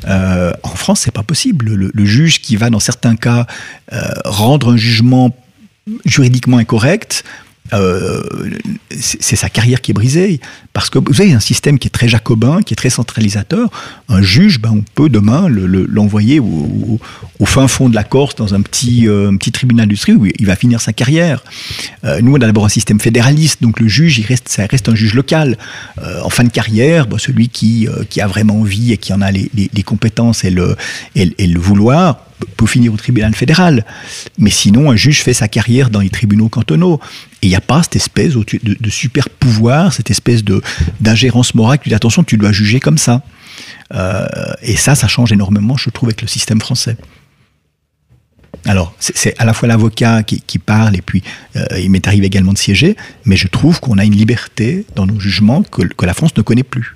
Euh, 0.07 0.51
en 0.63 0.75
France, 0.75 1.01
c'est 1.01 1.11
pas 1.11 1.23
possible. 1.23 1.73
Le, 1.73 2.05
juge 2.05 2.41
qui 2.41 2.57
va, 2.57 2.69
dans 2.69 2.81
certains 2.81 3.15
cas, 3.15 3.47
euh, 3.91 4.01
rendre 4.25 4.73
un 4.73 4.77
jugement 4.77 5.35
juridiquement 6.05 6.57
incorrect 6.57 7.23
euh, 7.71 8.21
c'est 8.91 9.35
sa 9.35 9.49
carrière 9.49 9.81
qui 9.81 9.91
est 9.91 9.93
brisée. 9.93 10.39
Parce 10.73 10.89
que 10.89 10.99
vous 10.99 11.21
avez 11.21 11.33
un 11.33 11.39
système 11.39 11.79
qui 11.79 11.87
est 11.87 11.91
très 11.91 12.07
jacobin, 12.07 12.61
qui 12.61 12.73
est 12.73 12.75
très 12.75 12.89
centralisateur. 12.89 13.69
Un 14.09 14.21
juge, 14.21 14.59
ben, 14.59 14.71
on 14.71 14.83
peut 14.95 15.09
demain 15.09 15.47
l'envoyer 15.49 16.39
au, 16.39 16.99
fin 17.45 17.67
fond 17.67 17.89
de 17.89 17.95
la 17.95 18.03
Corse, 18.03 18.35
dans 18.35 18.55
un 18.55 18.61
petit, 18.61 19.07
euh, 19.07 19.35
petit 19.37 19.51
tribunal 19.51 19.85
d'industrie 19.85 20.13
où 20.13 20.25
il 20.25 20.45
va 20.45 20.55
finir 20.55 20.81
sa 20.81 20.93
carrière. 20.93 21.43
Euh, 22.03 22.19
nous, 22.21 22.33
on 22.33 22.35
a 22.35 22.39
d'abord 22.39 22.65
un 22.65 22.69
système 22.69 22.99
fédéraliste, 22.99 23.61
donc 23.61 23.79
le 23.79 23.87
juge, 23.87 24.17
il 24.17 24.25
reste, 24.25 24.49
ça 24.49 24.65
reste 24.65 24.89
un 24.89 24.95
juge 24.95 25.13
local. 25.13 25.57
en 26.23 26.29
fin 26.29 26.43
de 26.43 26.49
carrière, 26.49 27.07
ben, 27.07 27.17
celui 27.17 27.49
qui, 27.49 27.87
qui 28.09 28.21
a 28.21 28.27
vraiment 28.27 28.59
envie 28.59 28.93
et 28.93 28.97
qui 28.97 29.13
en 29.13 29.21
a 29.21 29.31
les, 29.31 29.49
compétences 29.85 30.43
et 30.43 30.49
le, 30.49 30.75
et 31.15 31.47
le 31.47 31.59
vouloir, 31.59 32.25
peut 32.45 32.65
finir 32.65 32.93
au 32.93 32.97
tribunal 32.97 33.33
fédéral. 33.33 33.85
Mais 34.37 34.49
sinon, 34.49 34.91
un 34.91 34.95
juge 34.95 35.21
fait 35.21 35.33
sa 35.33 35.47
carrière 35.47 35.89
dans 35.89 35.99
les 35.99 36.09
tribunaux 36.09 36.49
cantonaux. 36.49 36.99
Et 37.41 37.47
il 37.47 37.49
n'y 37.49 37.55
a 37.55 37.61
pas 37.61 37.83
cette 37.83 37.95
espèce 37.95 38.33
de, 38.33 38.89
super 38.89 39.29
pouvoir, 39.29 39.93
cette 39.93 40.11
espèce 40.11 40.43
d'ingérence 41.01 41.55
morale 41.55 41.79
qui 41.79 41.89
dit 41.89 41.95
attention, 41.95 42.23
tu 42.23 42.37
dois 42.37 42.51
juger 42.51 42.79
comme 42.79 42.97
ça. 42.97 43.21
Euh, 43.93 44.25
et 44.61 44.75
ça, 44.75 44.95
ça 44.95 45.07
change 45.07 45.31
énormément, 45.31 45.77
je 45.77 45.89
trouve, 45.89 46.09
avec 46.09 46.21
le 46.21 46.27
système 46.27 46.61
français. 46.61 46.97
Alors, 48.65 48.95
c'est 48.99 49.37
à 49.39 49.45
la 49.45 49.53
fois 49.53 49.67
l'avocat 49.67 50.23
qui, 50.23 50.59
parle, 50.59 50.95
et 50.95 51.01
puis 51.01 51.21
euh, 51.57 51.65
il 51.79 51.91
m'est 51.91 52.07
arrivé 52.07 52.27
également 52.27 52.53
de 52.53 52.57
siéger, 52.57 52.95
mais 53.25 53.35
je 53.35 53.47
trouve 53.49 53.81
qu'on 53.81 53.97
a 53.97 54.05
une 54.05 54.15
liberté 54.15 54.85
dans 54.95 55.05
nos 55.05 55.19
jugements 55.19 55.63
que, 55.63 55.81
que 55.81 56.05
la 56.05 56.13
France 56.13 56.35
ne 56.37 56.41
connaît 56.41 56.63
plus. 56.63 56.95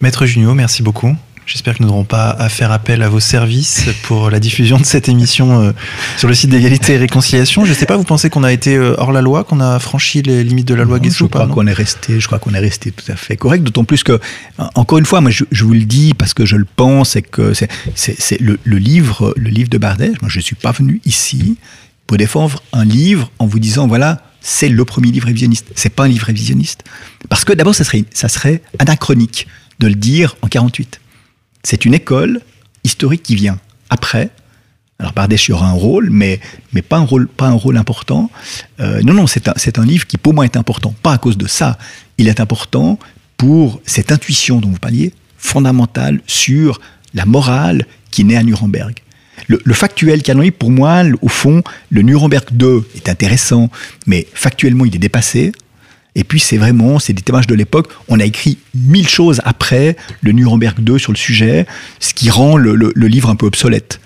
Maître 0.00 0.24
Junio, 0.24 0.54
merci 0.54 0.82
beaucoup. 0.82 1.14
J'espère 1.50 1.76
que 1.76 1.82
nous 1.82 1.88
n'aurons 1.88 2.04
pas 2.04 2.30
à 2.30 2.48
faire 2.48 2.70
appel 2.70 3.02
à 3.02 3.08
vos 3.08 3.18
services 3.18 3.86
pour 4.04 4.30
la 4.30 4.38
diffusion 4.38 4.78
de 4.78 4.84
cette 4.84 5.08
émission 5.08 5.60
euh, 5.60 5.72
sur 6.16 6.28
le 6.28 6.34
site 6.34 6.50
d'égalité 6.50 6.92
et 6.92 6.96
réconciliation. 6.96 7.64
Je 7.64 7.70
ne 7.70 7.74
sais 7.74 7.86
pas, 7.86 7.96
vous 7.96 8.04
pensez 8.04 8.30
qu'on 8.30 8.44
a 8.44 8.52
été 8.52 8.76
euh, 8.76 8.94
hors 8.98 9.10
la 9.10 9.20
loi, 9.20 9.42
qu'on 9.42 9.58
a 9.58 9.80
franchi 9.80 10.22
les 10.22 10.44
limites 10.44 10.68
de 10.68 10.74
la 10.74 10.84
loi 10.84 11.00
Guessou 11.00 11.24
Je 11.24 11.28
crois 11.28 11.48
qu'on 11.48 11.66
est 11.66 11.72
resté, 11.72 12.20
je 12.20 12.26
crois 12.28 12.38
qu'on 12.38 12.54
est 12.54 12.60
resté 12.60 12.92
tout 12.92 13.10
à 13.10 13.16
fait 13.16 13.36
correct. 13.36 13.64
D'autant 13.64 13.82
plus 13.82 14.04
que, 14.04 14.20
encore 14.76 14.98
une 14.98 15.06
fois, 15.06 15.20
moi 15.20 15.32
je, 15.32 15.64
vous 15.64 15.72
le 15.72 15.86
dis 15.86 16.14
parce 16.14 16.34
que 16.34 16.46
je 16.46 16.54
le 16.54 16.64
pense 16.64 17.16
et 17.16 17.22
que 17.22 17.52
c'est 17.52 18.40
le, 18.40 18.56
livre, 18.64 19.34
le 19.36 19.50
livre 19.50 19.70
de 19.70 19.78
Bardet. 19.78 20.12
Moi, 20.22 20.28
je 20.28 20.38
ne 20.38 20.44
suis 20.44 20.54
pas 20.54 20.70
venu 20.70 21.00
ici 21.04 21.56
pour 22.06 22.16
défendre 22.16 22.62
un 22.72 22.84
livre 22.84 23.32
en 23.40 23.46
vous 23.46 23.58
disant 23.58 23.88
voilà, 23.88 24.22
c'est 24.40 24.68
le 24.68 24.84
premier 24.84 25.10
livre 25.10 25.26
révisionniste. 25.26 25.66
C'est 25.74 25.92
pas 25.92 26.04
un 26.04 26.08
livre 26.08 26.26
révisionniste 26.26 26.84
parce 27.28 27.44
que 27.44 27.52
d'abord, 27.52 27.74
ça 27.74 27.82
serait, 27.82 28.04
ça 28.14 28.28
serait 28.28 28.62
anachronique 28.78 29.48
de 29.80 29.88
le 29.88 29.94
dire 29.94 30.36
en 30.42 30.46
48. 30.46 30.99
C'est 31.62 31.84
une 31.84 31.94
école 31.94 32.40
historique 32.84 33.22
qui 33.22 33.34
vient 33.34 33.58
après. 33.90 34.30
Alors 34.98 35.12
Bardèche 35.12 35.48
y 35.48 35.52
aura 35.52 35.68
un 35.68 35.72
rôle, 35.72 36.10
mais, 36.10 36.40
mais 36.72 36.82
pas, 36.82 36.98
un 36.98 37.04
rôle, 37.04 37.26
pas 37.26 37.46
un 37.46 37.54
rôle 37.54 37.76
important. 37.76 38.30
Euh, 38.80 39.00
non, 39.02 39.14
non, 39.14 39.26
c'est 39.26 39.48
un, 39.48 39.54
un, 39.76 39.86
livre 39.86 40.06
qui 40.06 40.18
pour 40.18 40.34
moi 40.34 40.44
est 40.44 40.56
important, 40.56 40.94
pas 41.02 41.12
à 41.12 41.18
cause 41.18 41.38
de 41.38 41.46
ça. 41.46 41.78
Il 42.18 42.28
est 42.28 42.40
important 42.40 42.98
pour 43.38 43.80
cette 43.86 44.12
intuition 44.12 44.60
dont 44.60 44.68
vous 44.68 44.78
parliez, 44.78 45.14
fondamentale 45.38 46.20
sur 46.26 46.80
la 47.14 47.24
morale 47.24 47.86
qui 48.10 48.24
naît 48.24 48.36
à 48.36 48.42
Nuremberg. 48.42 48.94
Le, 49.48 49.58
le 49.64 49.74
factuel 49.74 50.22
canonique, 50.22 50.58
pour 50.58 50.70
moi, 50.70 51.02
au 51.22 51.28
fond, 51.28 51.62
le 51.88 52.02
Nuremberg 52.02 52.44
2 52.52 52.88
est 52.96 53.08
intéressant, 53.08 53.70
mais 54.06 54.26
factuellement, 54.34 54.84
il 54.84 54.94
est 54.94 54.98
dépassé. 54.98 55.52
Et 56.14 56.24
puis 56.24 56.40
c'est 56.40 56.56
vraiment, 56.56 56.98
c'est 56.98 57.12
des 57.12 57.22
témoignages 57.22 57.46
de 57.46 57.54
l'époque. 57.54 57.88
On 58.08 58.18
a 58.20 58.24
écrit 58.24 58.58
mille 58.74 59.08
choses 59.08 59.40
après 59.44 59.96
le 60.20 60.32
Nuremberg 60.32 60.80
2 60.80 60.98
sur 60.98 61.12
le 61.12 61.16
sujet, 61.16 61.66
ce 62.00 62.14
qui 62.14 62.30
rend 62.30 62.56
le, 62.56 62.92
livre 62.96 63.30
un 63.30 63.36
peu 63.36 63.46
obsolète. 63.46 64.00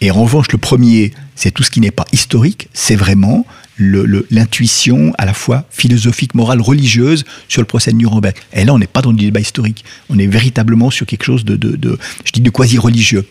Et 0.00 0.10
en 0.10 0.22
revanche, 0.22 0.50
le 0.50 0.58
premier, 0.58 1.12
c'est 1.34 1.50
tout 1.50 1.62
ce 1.62 1.70
qui 1.70 1.80
n'est 1.80 1.90
pas 1.90 2.06
historique, 2.12 2.68
c'est 2.72 2.96
vraiment 2.96 3.46
l'intuition 3.78 5.12
à 5.16 5.24
la 5.24 5.32
fois 5.32 5.64
philosophique, 5.70 6.34
morale, 6.34 6.60
religieuse 6.60 7.24
sur 7.48 7.62
le 7.62 7.66
procès 7.66 7.92
de 7.92 7.96
Nuremberg. 7.96 8.34
Et 8.52 8.64
là, 8.64 8.74
on 8.74 8.78
n'est 8.78 8.86
pas 8.86 9.02
dans 9.02 9.12
du 9.12 9.24
débat 9.24 9.40
historique, 9.40 9.84
on 10.08 10.18
est 10.18 10.26
véritablement 10.26 10.90
sur 10.90 11.06
quelque 11.06 11.24
chose 11.24 11.44
de, 11.44 11.58
je 12.24 12.32
dis, 12.32 12.42
quasi-religieux. 12.50 13.26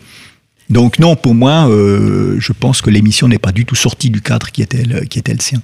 Donc 0.68 1.00
non, 1.00 1.16
pour 1.16 1.34
moi, 1.34 1.68
euh, 1.68 2.36
je 2.38 2.52
pense 2.52 2.80
que 2.80 2.90
l'émission 2.90 3.26
n'est 3.26 3.38
pas 3.38 3.50
du 3.50 3.64
tout 3.64 3.74
sortie 3.74 4.10
du 4.10 4.20
cadre 4.20 4.50
qui 4.52 4.62
était 4.62 4.84
le 4.84 5.40
sien. 5.40 5.60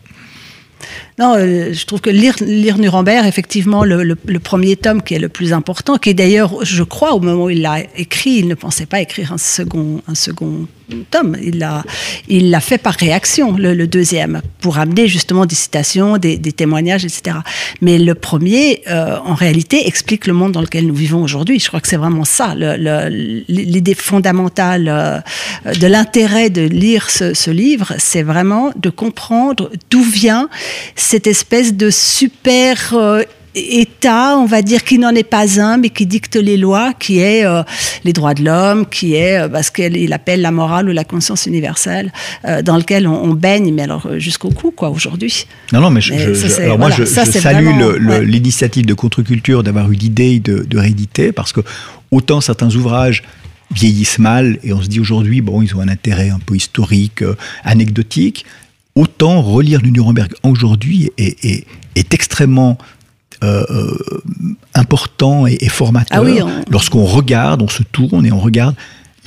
Non, 1.18 1.35
euh, 1.37 1.72
je 1.72 1.87
trouve 1.87 2.01
que 2.01 2.11
lire, 2.11 2.37
Nuremberg, 2.79 3.27
effectivement, 3.27 3.85
le, 3.85 4.14
premier 4.39 4.77
tome 4.77 5.03
qui 5.03 5.14
est 5.14 5.18
le 5.18 5.29
plus 5.29 5.53
important, 5.53 5.97
qui 5.97 6.14
d'ailleurs, 6.14 6.64
je 6.64 6.83
crois, 6.83 7.14
au 7.14 7.20
moment 7.20 7.45
où 7.45 7.51
il 7.51 7.62
l'a 7.62 7.79
écrit, 7.97 8.33
il 8.33 8.49
ne 8.49 8.55
pensait 8.55 8.87
pas 8.87 9.01
écrire 9.01 9.33
un 9.33 9.37
un 10.07 10.14
second 10.14 10.66
tome. 11.11 11.37
Il 11.43 11.59
l'a, 11.59 11.84
il 12.28 12.57
fait 12.61 12.78
par 12.78 12.95
réaction, 12.95 13.53
le, 13.53 13.87
deuxième, 13.87 14.43
pour 14.61 14.78
amener 14.78 15.09
justement 15.09 15.47
des 15.47 15.55
citations, 15.55 16.18
des, 16.18 16.39
témoignages, 16.39 17.05
etc. 17.05 17.39
Mais 17.80 17.99
le 17.99 18.14
premier, 18.14 18.82
euh, 18.89 19.18
en 19.24 19.34
réalité, 19.34 19.87
explique 19.87 20.26
le 20.26 20.32
monde 20.32 20.53
dans 20.53 20.61
lequel 20.61 20.87
nous 20.87 20.95
vivons 20.95 21.22
aujourd'hui. 21.22 21.59
Je 21.59 21.68
crois 21.68 21.80
que 21.80 21.89
c'est 21.89 21.97
vraiment 21.97 22.24
ça, 22.24 22.55
l'idée 22.57 23.95
fondamentale 23.95 24.89
euh, 24.89 25.20
de 25.74 25.87
l'intérêt 25.87 26.51
de 26.51 26.62
lire 26.62 27.11
ce, 27.11 27.34
ce 27.34 27.51
livre, 27.51 27.93
c'est 27.99 28.22
vraiment 28.22 28.72
de 28.76 28.91
comprendre 28.91 29.70
d'où 29.91 30.03
vient 30.03 30.49
cette 30.95 31.26
espèce 31.26 31.74
de 31.74 31.91
super 31.91 32.95
euh, 32.95 33.22
État, 33.57 34.37
on 34.37 34.45
va 34.45 34.61
dire, 34.61 34.85
qui 34.85 34.99
n'en 34.99 35.15
est 35.15 35.25
pas 35.25 35.61
un, 35.61 35.79
mais 35.79 35.89
qui 35.89 36.05
dicte 36.05 36.37
les 36.37 36.59
lois, 36.59 36.93
qui 36.93 37.21
est 37.21 37.47
euh, 37.47 37.63
les 38.05 38.13
droits 38.13 38.35
de 38.35 38.45
l'homme, 38.45 38.87
qui 38.87 39.15
est 39.15 39.39
euh, 39.39 39.63
ce 39.63 39.71
qu'il 39.71 40.13
appelle 40.13 40.43
la 40.43 40.51
morale 40.51 40.91
ou 40.91 40.93
la 40.93 41.05
conscience 41.05 41.47
universelle, 41.47 42.13
euh, 42.45 42.61
dans 42.61 42.77
lequel 42.77 43.09
on, 43.09 43.25
on, 43.25 43.33
baigne, 43.33 43.73
mais 43.73 43.83
alors 43.83 44.07
euh, 44.07 44.19
jusqu'au 44.19 44.51
cou, 44.51 44.73
quoi, 44.73 44.91
aujourd'hui. 44.91 45.47
Non, 45.73 45.81
non, 45.81 45.91
mais, 45.91 46.03
je, 46.03 46.13
mais 46.13 46.35
je, 46.35 46.61
alors 46.61 46.77
voilà, 46.77 46.77
moi, 46.77 46.91
je, 46.91 47.05
je 47.05 47.41
salue 47.41 47.69
l'initiative 48.25 48.83
ouais. 48.83 48.89
de 48.89 48.95
contre-culture 48.95 49.63
d'avoir 49.63 49.91
eu 49.91 49.95
l'idée 49.95 50.39
de, 50.39 50.67
de 50.69 50.79
rééditer, 50.79 51.33
parce 51.33 51.53
que 51.53 51.61
autant 52.11 52.43
certains 52.43 52.75
ouvrages 52.75 53.23
vieillissent 53.75 54.19
mal, 54.19 54.59
et 54.65 54.75
on 54.75 54.83
se 54.83 54.89
dit 54.89 55.01
aujourd'hui, 55.01 55.41
bon, 55.41 55.63
ils 55.63 55.75
ont 55.75 55.81
un 55.81 55.89
intérêt 55.89 56.29
un 56.29 56.39
peu 56.39 56.57
historique, 56.57 57.25
anecdotique, 57.65 58.45
autant 58.97 59.43
relire 59.43 59.81
le 59.83 59.91
Nuremberg 59.91 60.33
aujourd'hui 60.43 61.11
est, 61.19 61.45
est, 61.45 61.67
est, 61.95 62.15
extrêmement 62.15 62.79
euh, 63.45 63.97
important 64.74 65.47
et, 65.47 65.59
et 65.61 65.68
formateur. 65.68 66.18
Ah 66.18 66.22
oui, 66.22 66.41
on... 66.43 66.64
Lorsqu'on 66.70 67.05
regarde, 67.05 67.62
on 67.62 67.68
se 67.68 67.82
tourne 67.82 68.26
et 68.26 68.32
on 68.32 68.41
regarde 68.41 68.74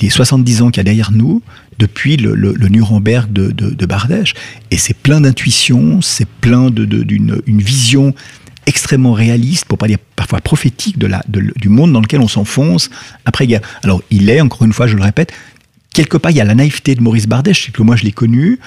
les 0.01 0.10
70 0.10 0.62
ans 0.62 0.70
qu'il 0.70 0.78
y 0.78 0.82
a 0.82 0.84
derrière 0.84 1.12
nous, 1.12 1.41
depuis 1.78 2.18
le, 2.18 2.36
le, 2.36 2.53
le 2.53 2.68
Nuremberg 2.68 3.32
de, 3.32 3.51
de, 3.51 3.70
de, 3.70 3.86
Bardèche. 3.86 4.34
Et 4.72 4.78
c'est 4.78 4.93
plein 4.93 5.22
d'intuition, 5.22 6.01
c'est 6.01 6.28
plein 6.28 6.70
d'une 6.70 7.41
une 7.45 7.62
vision 7.62 8.14
extrêmement 8.66 9.14
réaliste, 9.14 9.66
pour 9.66 9.78
pas 9.78 9.88
dire 9.88 9.97
parfois 10.16 10.39
prophétique, 10.41 10.99
de 10.99 11.07
la, 11.07 11.24
de, 11.28 11.51
du 11.55 11.70
monde 11.70 11.91
dans 11.91 12.01
lequel 12.01 12.22
on 12.22 12.28
s'enfonce 12.28 12.89
après-guerre. 13.26 13.62
Alors, 13.84 14.01
il 14.12 14.30
est, 14.30 14.41
encore 14.41 14.64
une 14.64 14.74
fois, 14.74 14.88
je 14.88 14.95
le 14.95 15.01
répète, 15.01 15.34
quelque 15.94 16.18
part, 16.18 16.32
il 16.32 16.38
y 16.38 16.42
a 16.42 16.46
la 16.46 16.56
naïveté 16.56 16.96
de 16.96 17.02
Maurice 17.02 17.28
Bardèche, 17.28 17.66
c'est 17.66 17.72
que 17.72 17.82
moi 17.82 17.96
je 17.96 18.04
l'ai 18.04 18.12
connu, 18.12 18.60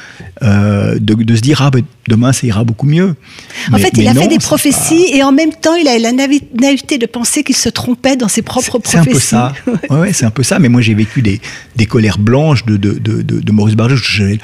euh, 0.42 0.98
de, 0.98 1.14
de, 1.14 1.36
se 1.36 1.40
dire 1.40 1.62
ah 1.62 1.70
ben, 1.70 1.82
demain 2.08 2.32
ça 2.32 2.46
ira 2.46 2.64
beaucoup 2.64 2.86
mieux. 2.86 3.14
En 3.68 3.76
mais, 3.76 3.78
fait, 3.78 3.90
il 3.96 4.08
a 4.08 4.14
non, 4.14 4.22
fait 4.22 4.28
des 4.28 4.38
prophéties 4.38 5.10
pas... 5.10 5.16
et 5.16 5.22
en 5.22 5.32
même 5.32 5.52
temps, 5.52 5.74
il 5.74 5.88
a 5.88 5.98
la 5.98 6.12
naïveté 6.12 6.98
de 6.98 7.06
penser 7.06 7.44
qu'il 7.44 7.56
se 7.56 7.68
trompait 7.68 8.16
dans 8.16 8.28
ses 8.28 8.42
propres 8.42 8.78
prophéties. 8.78 9.20
C'est 9.20 9.36
un 9.36 9.50
peu 9.50 9.52
ça. 9.52 9.52
ouais, 9.90 10.00
ouais 10.00 10.12
c'est 10.12 10.26
un 10.26 10.30
peu 10.30 10.42
ça. 10.42 10.58
Mais 10.58 10.68
moi, 10.68 10.80
j'ai 10.80 10.94
vécu 10.94 11.22
des, 11.22 11.40
des 11.76 11.86
colères 11.86 12.18
blanches 12.18 12.64
de, 12.66 12.76
de, 12.76 12.98
de, 12.98 13.22
de 13.22 13.52
Maurice 13.52 13.76
Bardèche. 13.76 14.02
J'avais 14.02 14.38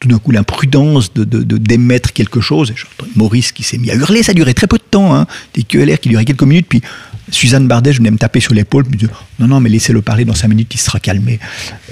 tout 0.00 0.08
d'un 0.08 0.18
coup 0.18 0.30
l'imprudence 0.30 1.12
de, 1.14 1.24
d'émettre 1.24 2.12
quelque 2.12 2.40
chose. 2.40 2.70
Et 2.70 2.74
Maurice 3.16 3.52
qui 3.52 3.62
s'est 3.62 3.78
mis 3.78 3.90
à 3.90 3.94
hurler, 3.94 4.22
ça 4.22 4.34
durait 4.34 4.54
très 4.54 4.66
peu 4.66 4.78
de 4.78 4.82
temps. 4.82 5.14
Hein. 5.14 5.26
Des 5.54 5.62
QLR 5.62 5.98
qui 6.00 6.08
duraient 6.08 6.24
quelques 6.24 6.42
minutes, 6.42 6.66
puis 6.68 6.82
Suzanne 7.30 7.66
Bardet, 7.66 7.92
je 7.92 7.98
venais 7.98 8.10
me 8.10 8.18
taper 8.18 8.40
sur 8.40 8.54
l'épaule, 8.54 8.84
me 8.86 8.96
disait 8.96 9.10
non, 9.38 9.48
non, 9.48 9.60
mais 9.60 9.68
laissez-le 9.68 10.02
parler 10.02 10.24
dans 10.24 10.34
cinq 10.34 10.48
minutes, 10.48 10.74
il 10.74 10.78
sera 10.78 11.00
calmé. 11.00 11.40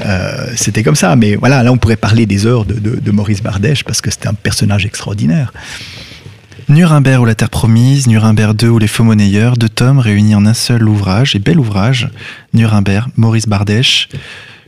Euh, 0.01 0.47
c'était 0.57 0.83
comme 0.83 0.95
ça, 0.95 1.17
mais 1.17 1.35
voilà, 1.37 1.63
là 1.63 1.73
on 1.73 1.77
pourrait 1.77 1.97
parler 1.97 2.27
des 2.27 2.47
heures 2.47 2.65
de, 2.65 2.75
de, 2.75 2.97
de 3.01 3.11
Maurice 3.11 3.43
Bardèche 3.43 3.85
parce 3.85 4.01
que 4.01 4.11
c'était 4.11 4.29
un 4.29 4.35
personnage 4.35 4.87
extraordinaire. 4.87 5.53
Nuremberg 6.69 7.21
ou 7.21 7.25
la 7.27 7.35
Terre 7.35 7.51
Promise, 7.51 8.07
Nuremberg 8.07 8.57
2 8.57 8.69
ou 8.69 8.79
les 8.79 8.87
Faux 8.87 9.05
Monnayeurs, 9.05 9.57
deux 9.57 9.69
tomes 9.69 9.99
réunis 9.99 10.35
en 10.35 10.47
un 10.47 10.55
seul 10.55 10.89
ouvrage, 10.89 11.37
et 11.37 11.39
bel 11.39 11.61
ouvrage, 11.61 12.09
Nuremberg, 12.55 13.09
Maurice 13.17 13.47
Bardèche. 13.47 14.09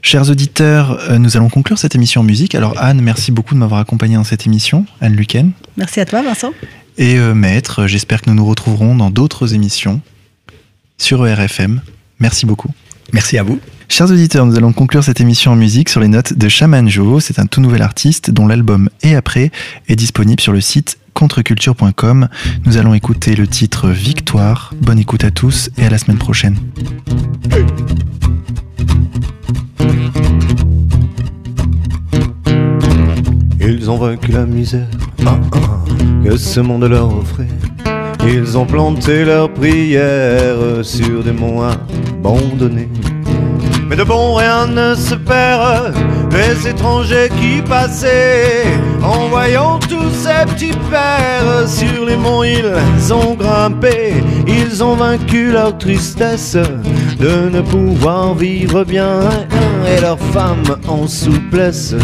Chers 0.02 0.28
auditeurs, 0.30 0.98
euh, 1.08 1.18
nous 1.18 1.36
allons 1.36 1.48
conclure 1.48 1.78
cette 1.78 1.94
émission 1.94 2.20
en 2.20 2.24
musique. 2.24 2.54
Alors 2.54 2.74
Anne, 2.78 3.00
merci 3.00 3.32
beaucoup 3.32 3.54
de 3.54 3.58
m'avoir 3.58 3.80
accompagné 3.80 4.16
dans 4.16 4.24
cette 4.24 4.46
émission, 4.46 4.84
Anne 5.00 5.16
Luquen. 5.16 5.52
Merci 5.76 6.00
à 6.00 6.04
toi 6.04 6.22
Vincent. 6.22 6.52
Et 6.98 7.18
euh, 7.18 7.34
Maître, 7.34 7.86
j'espère 7.86 8.20
que 8.20 8.30
nous 8.30 8.36
nous 8.36 8.46
retrouverons 8.46 8.94
dans 8.94 9.10
d'autres 9.10 9.54
émissions 9.54 10.00
sur 10.98 11.26
ERFM. 11.26 11.80
Merci 12.20 12.46
beaucoup. 12.46 12.70
Merci 13.12 13.38
à 13.38 13.42
vous. 13.42 13.60
Chers 13.88 14.10
auditeurs, 14.10 14.46
nous 14.46 14.56
allons 14.56 14.72
conclure 14.72 15.04
cette 15.04 15.20
émission 15.20 15.52
en 15.52 15.56
musique 15.56 15.88
sur 15.88 16.00
les 16.00 16.08
notes 16.08 16.32
de 16.32 16.48
Shaman 16.48 16.88
Joe. 16.88 17.22
C'est 17.22 17.38
un 17.38 17.46
tout 17.46 17.60
nouvel 17.60 17.82
artiste 17.82 18.30
dont 18.30 18.46
l'album 18.46 18.90
Et 19.02 19.14
après 19.14 19.52
est 19.88 19.96
disponible 19.96 20.40
sur 20.40 20.52
le 20.52 20.60
site 20.60 20.98
contreculture.com. 21.14 22.28
Nous 22.64 22.76
allons 22.76 22.94
écouter 22.94 23.36
le 23.36 23.46
titre 23.46 23.88
Victoire. 23.88 24.74
Bonne 24.80 24.98
écoute 24.98 25.24
à 25.24 25.30
tous 25.30 25.70
et 25.78 25.86
à 25.86 25.90
la 25.90 25.98
semaine 25.98 26.18
prochaine. 26.18 26.58
Ils 33.60 33.90
ont 33.90 33.98
vaincu 33.98 34.32
la 34.32 34.46
misère 34.46 34.86
ah, 35.24 35.40
ah, 35.52 35.84
que 36.24 36.36
ce 36.36 36.60
monde 36.60 36.84
leur 36.84 37.12
offrait. 37.16 37.48
Ils 38.28 38.58
ont 38.58 38.66
planté 38.66 39.24
leurs 39.24 39.52
prières 39.52 40.82
sur 40.82 41.22
des 41.22 41.32
monts 41.32 41.62
abandonnés. 41.62 42.88
Mais 43.88 43.94
de 43.94 44.02
bon 44.02 44.34
rien 44.34 44.66
ne 44.66 44.96
se 44.96 45.14
perd, 45.14 45.94
les 46.32 46.68
étrangers 46.68 47.28
qui 47.40 47.62
passaient, 47.62 48.64
en 49.00 49.28
voyant 49.28 49.78
tous 49.78 50.10
ces 50.10 50.44
petits 50.52 50.76
pères 50.90 51.68
sur 51.68 52.04
les 52.04 52.16
monts, 52.16 52.42
ils 52.42 53.12
ont 53.12 53.34
grimpé, 53.34 54.14
ils 54.48 54.82
ont 54.82 54.96
vaincu 54.96 55.52
leur 55.52 55.78
tristesse 55.78 56.56
de 57.20 57.48
ne 57.48 57.60
pouvoir 57.60 58.34
vivre 58.34 58.82
bien, 58.82 59.20
et 59.86 60.00
leurs 60.00 60.18
femmes 60.18 60.76
en 60.88 61.06
souplesse 61.06 61.94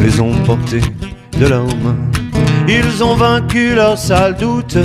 les 0.00 0.20
ont 0.20 0.34
portés 0.44 0.82
de 1.38 1.46
leurs 1.46 1.76
mains. 1.84 2.19
Ils 2.72 3.02
ont 3.02 3.16
vaincu 3.16 3.74
leur 3.74 3.98
sale 3.98 4.36
doute, 4.36 4.78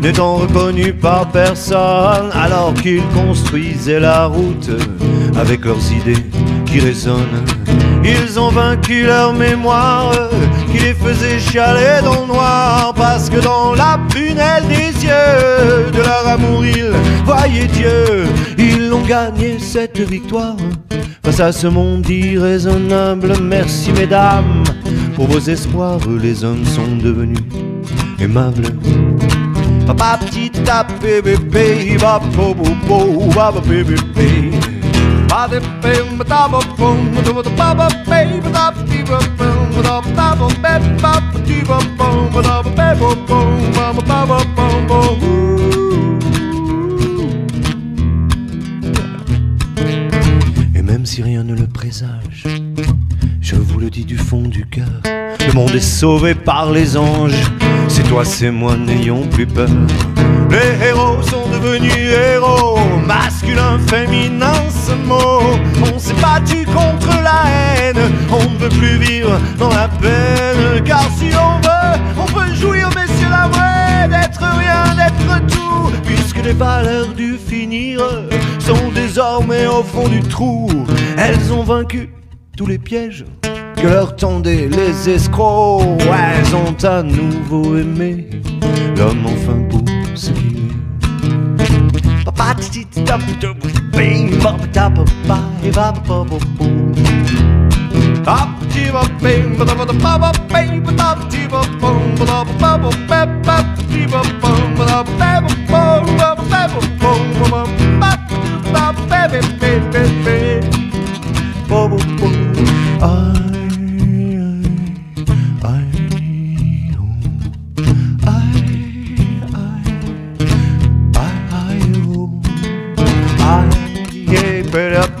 n'étant 0.00 0.36
reconnus 0.36 0.94
par 1.02 1.28
personne, 1.32 2.30
alors 2.32 2.72
qu'ils 2.74 3.02
construisaient 3.08 3.98
la 3.98 4.26
route 4.26 4.70
avec 5.36 5.64
leurs 5.64 5.90
idées 5.90 6.24
qui 6.64 6.78
résonnent. 6.78 7.44
Ils 8.04 8.38
ont 8.38 8.50
vaincu 8.50 9.02
leur 9.02 9.32
mémoire 9.32 10.12
qui 10.70 10.78
les 10.78 10.94
faisait 10.94 11.40
chialer 11.40 12.02
dans 12.04 12.20
le 12.20 12.26
noir 12.28 12.94
parce 12.94 13.28
que 13.28 13.40
dans 13.40 13.74
la 13.74 13.98
prunelle 14.10 14.68
des 14.68 15.04
yeux 15.04 15.90
de 15.92 15.98
leur 15.98 16.28
amour 16.28 16.64
ils 16.64 16.92
voyaient 17.24 17.66
Dieu. 17.66 18.26
Ils 18.58 18.92
ont 18.92 19.02
gagné 19.02 19.58
cette 19.58 19.98
victoire 19.98 20.56
face 21.24 21.40
à 21.40 21.50
ce 21.50 21.66
monde 21.66 22.08
irraisonnable. 22.08 23.32
Merci 23.42 23.90
mesdames 23.92 24.62
pour 25.14 25.26
vos 25.26 25.38
espoirs, 25.38 26.00
les 26.08 26.44
hommes 26.44 26.64
sont 26.64 26.96
devenus 26.96 27.38
aimables. 28.20 28.68
Papa 29.86 30.18
petit 30.18 30.50
bébé, 31.00 31.22
bébé. 31.22 31.84
Et 50.74 50.82
même 50.82 51.06
si 51.06 51.22
rien 51.22 51.42
ne 51.44 51.54
le 51.54 51.66
présage, 51.66 52.63
je 53.44 53.56
vous 53.56 53.78
le 53.78 53.90
dis 53.90 54.06
du 54.06 54.16
fond 54.16 54.40
du 54.40 54.64
cœur, 54.64 54.88
le 55.04 55.52
monde 55.52 55.74
est 55.74 55.80
sauvé 55.80 56.34
par 56.34 56.72
les 56.72 56.96
anges. 56.96 57.42
C'est 57.88 58.02
toi, 58.04 58.24
c'est 58.24 58.50
moi, 58.50 58.74
n'ayons 58.74 59.26
plus 59.26 59.46
peur. 59.46 59.68
Les 60.50 60.86
héros 60.86 61.20
sont 61.20 61.46
devenus 61.50 61.92
héros, 61.94 62.78
masculin, 63.06 63.78
féminin, 63.86 64.54
ce 64.70 64.92
mot. 64.92 65.42
On 65.92 65.98
s'est 65.98 66.14
battu 66.14 66.64
contre 66.64 67.10
la 67.22 67.42
haine, 67.50 68.10
on 68.30 68.50
ne 68.50 68.56
peut 68.56 68.70
plus 68.70 68.96
vivre 68.96 69.38
dans 69.58 69.68
la 69.68 69.88
peine. 69.88 70.82
Car 70.82 71.06
si 71.18 71.26
on 71.36 71.60
veut, 71.60 72.00
on 72.16 72.24
peut 72.24 72.54
jouir, 72.54 72.88
mais 72.96 73.06
c'est 73.18 73.28
la 73.28 73.48
vraie 73.48 74.08
d'être 74.08 74.40
rien, 74.40 74.96
d'être 74.96 75.46
tout. 75.48 75.92
Puisque 76.06 76.42
les 76.42 76.54
valeurs 76.54 77.12
du 77.12 77.36
finir 77.36 78.00
sont 78.58 78.90
désormais 78.94 79.66
au 79.66 79.82
fond 79.82 80.08
du 80.08 80.20
trou, 80.20 80.70
elles 81.18 81.52
ont 81.52 81.62
vaincu 81.62 82.08
tous 82.56 82.66
les 82.66 82.78
pièges 82.78 83.24
que 83.76 83.86
leur 83.86 84.14
tendaient 84.16 84.68
les 84.68 85.08
escrocs. 85.10 85.82
Elles 86.00 86.54
ont 86.54 86.76
à 86.84 87.02
nouveau 87.02 87.76
aimé 87.76 88.28
l'homme 88.96 89.26
enfin 89.26 89.56
beau, 89.70 89.84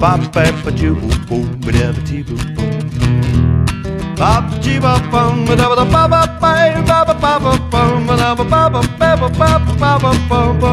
bop 0.04 0.20
bap 0.34 0.54
ba 0.64 0.70
choo 0.78 0.94
boom 1.00 1.18
boom 1.28 1.46
ba 1.64 1.70
da 1.76 1.86
ba 1.96 2.00
chee 2.08 2.22
boom 2.28 2.42
boom 2.56 2.72
bop 4.20 4.44
chee 4.64 4.78
bop 4.84 5.02
boom 5.12 5.36
ba 5.48 5.54
da 5.60 5.64
ba 5.70 5.76
da 5.80 5.84
ba 5.94 6.02
ba 6.12 6.20
ba 6.42 6.52
ba 6.88 7.14
ba 7.20 7.32
ba 7.44 7.52
boom 7.72 8.06
ba 8.08 8.14
da 8.22 8.28
ba 8.38 8.44
ba 8.52 8.60
ba 8.74 8.82
ba 9.00 9.08
ba 9.20 9.28
ba 9.40 9.50
ba 9.70 9.88
ba 10.04 10.12
ba 10.28 10.40
ba 10.60 10.72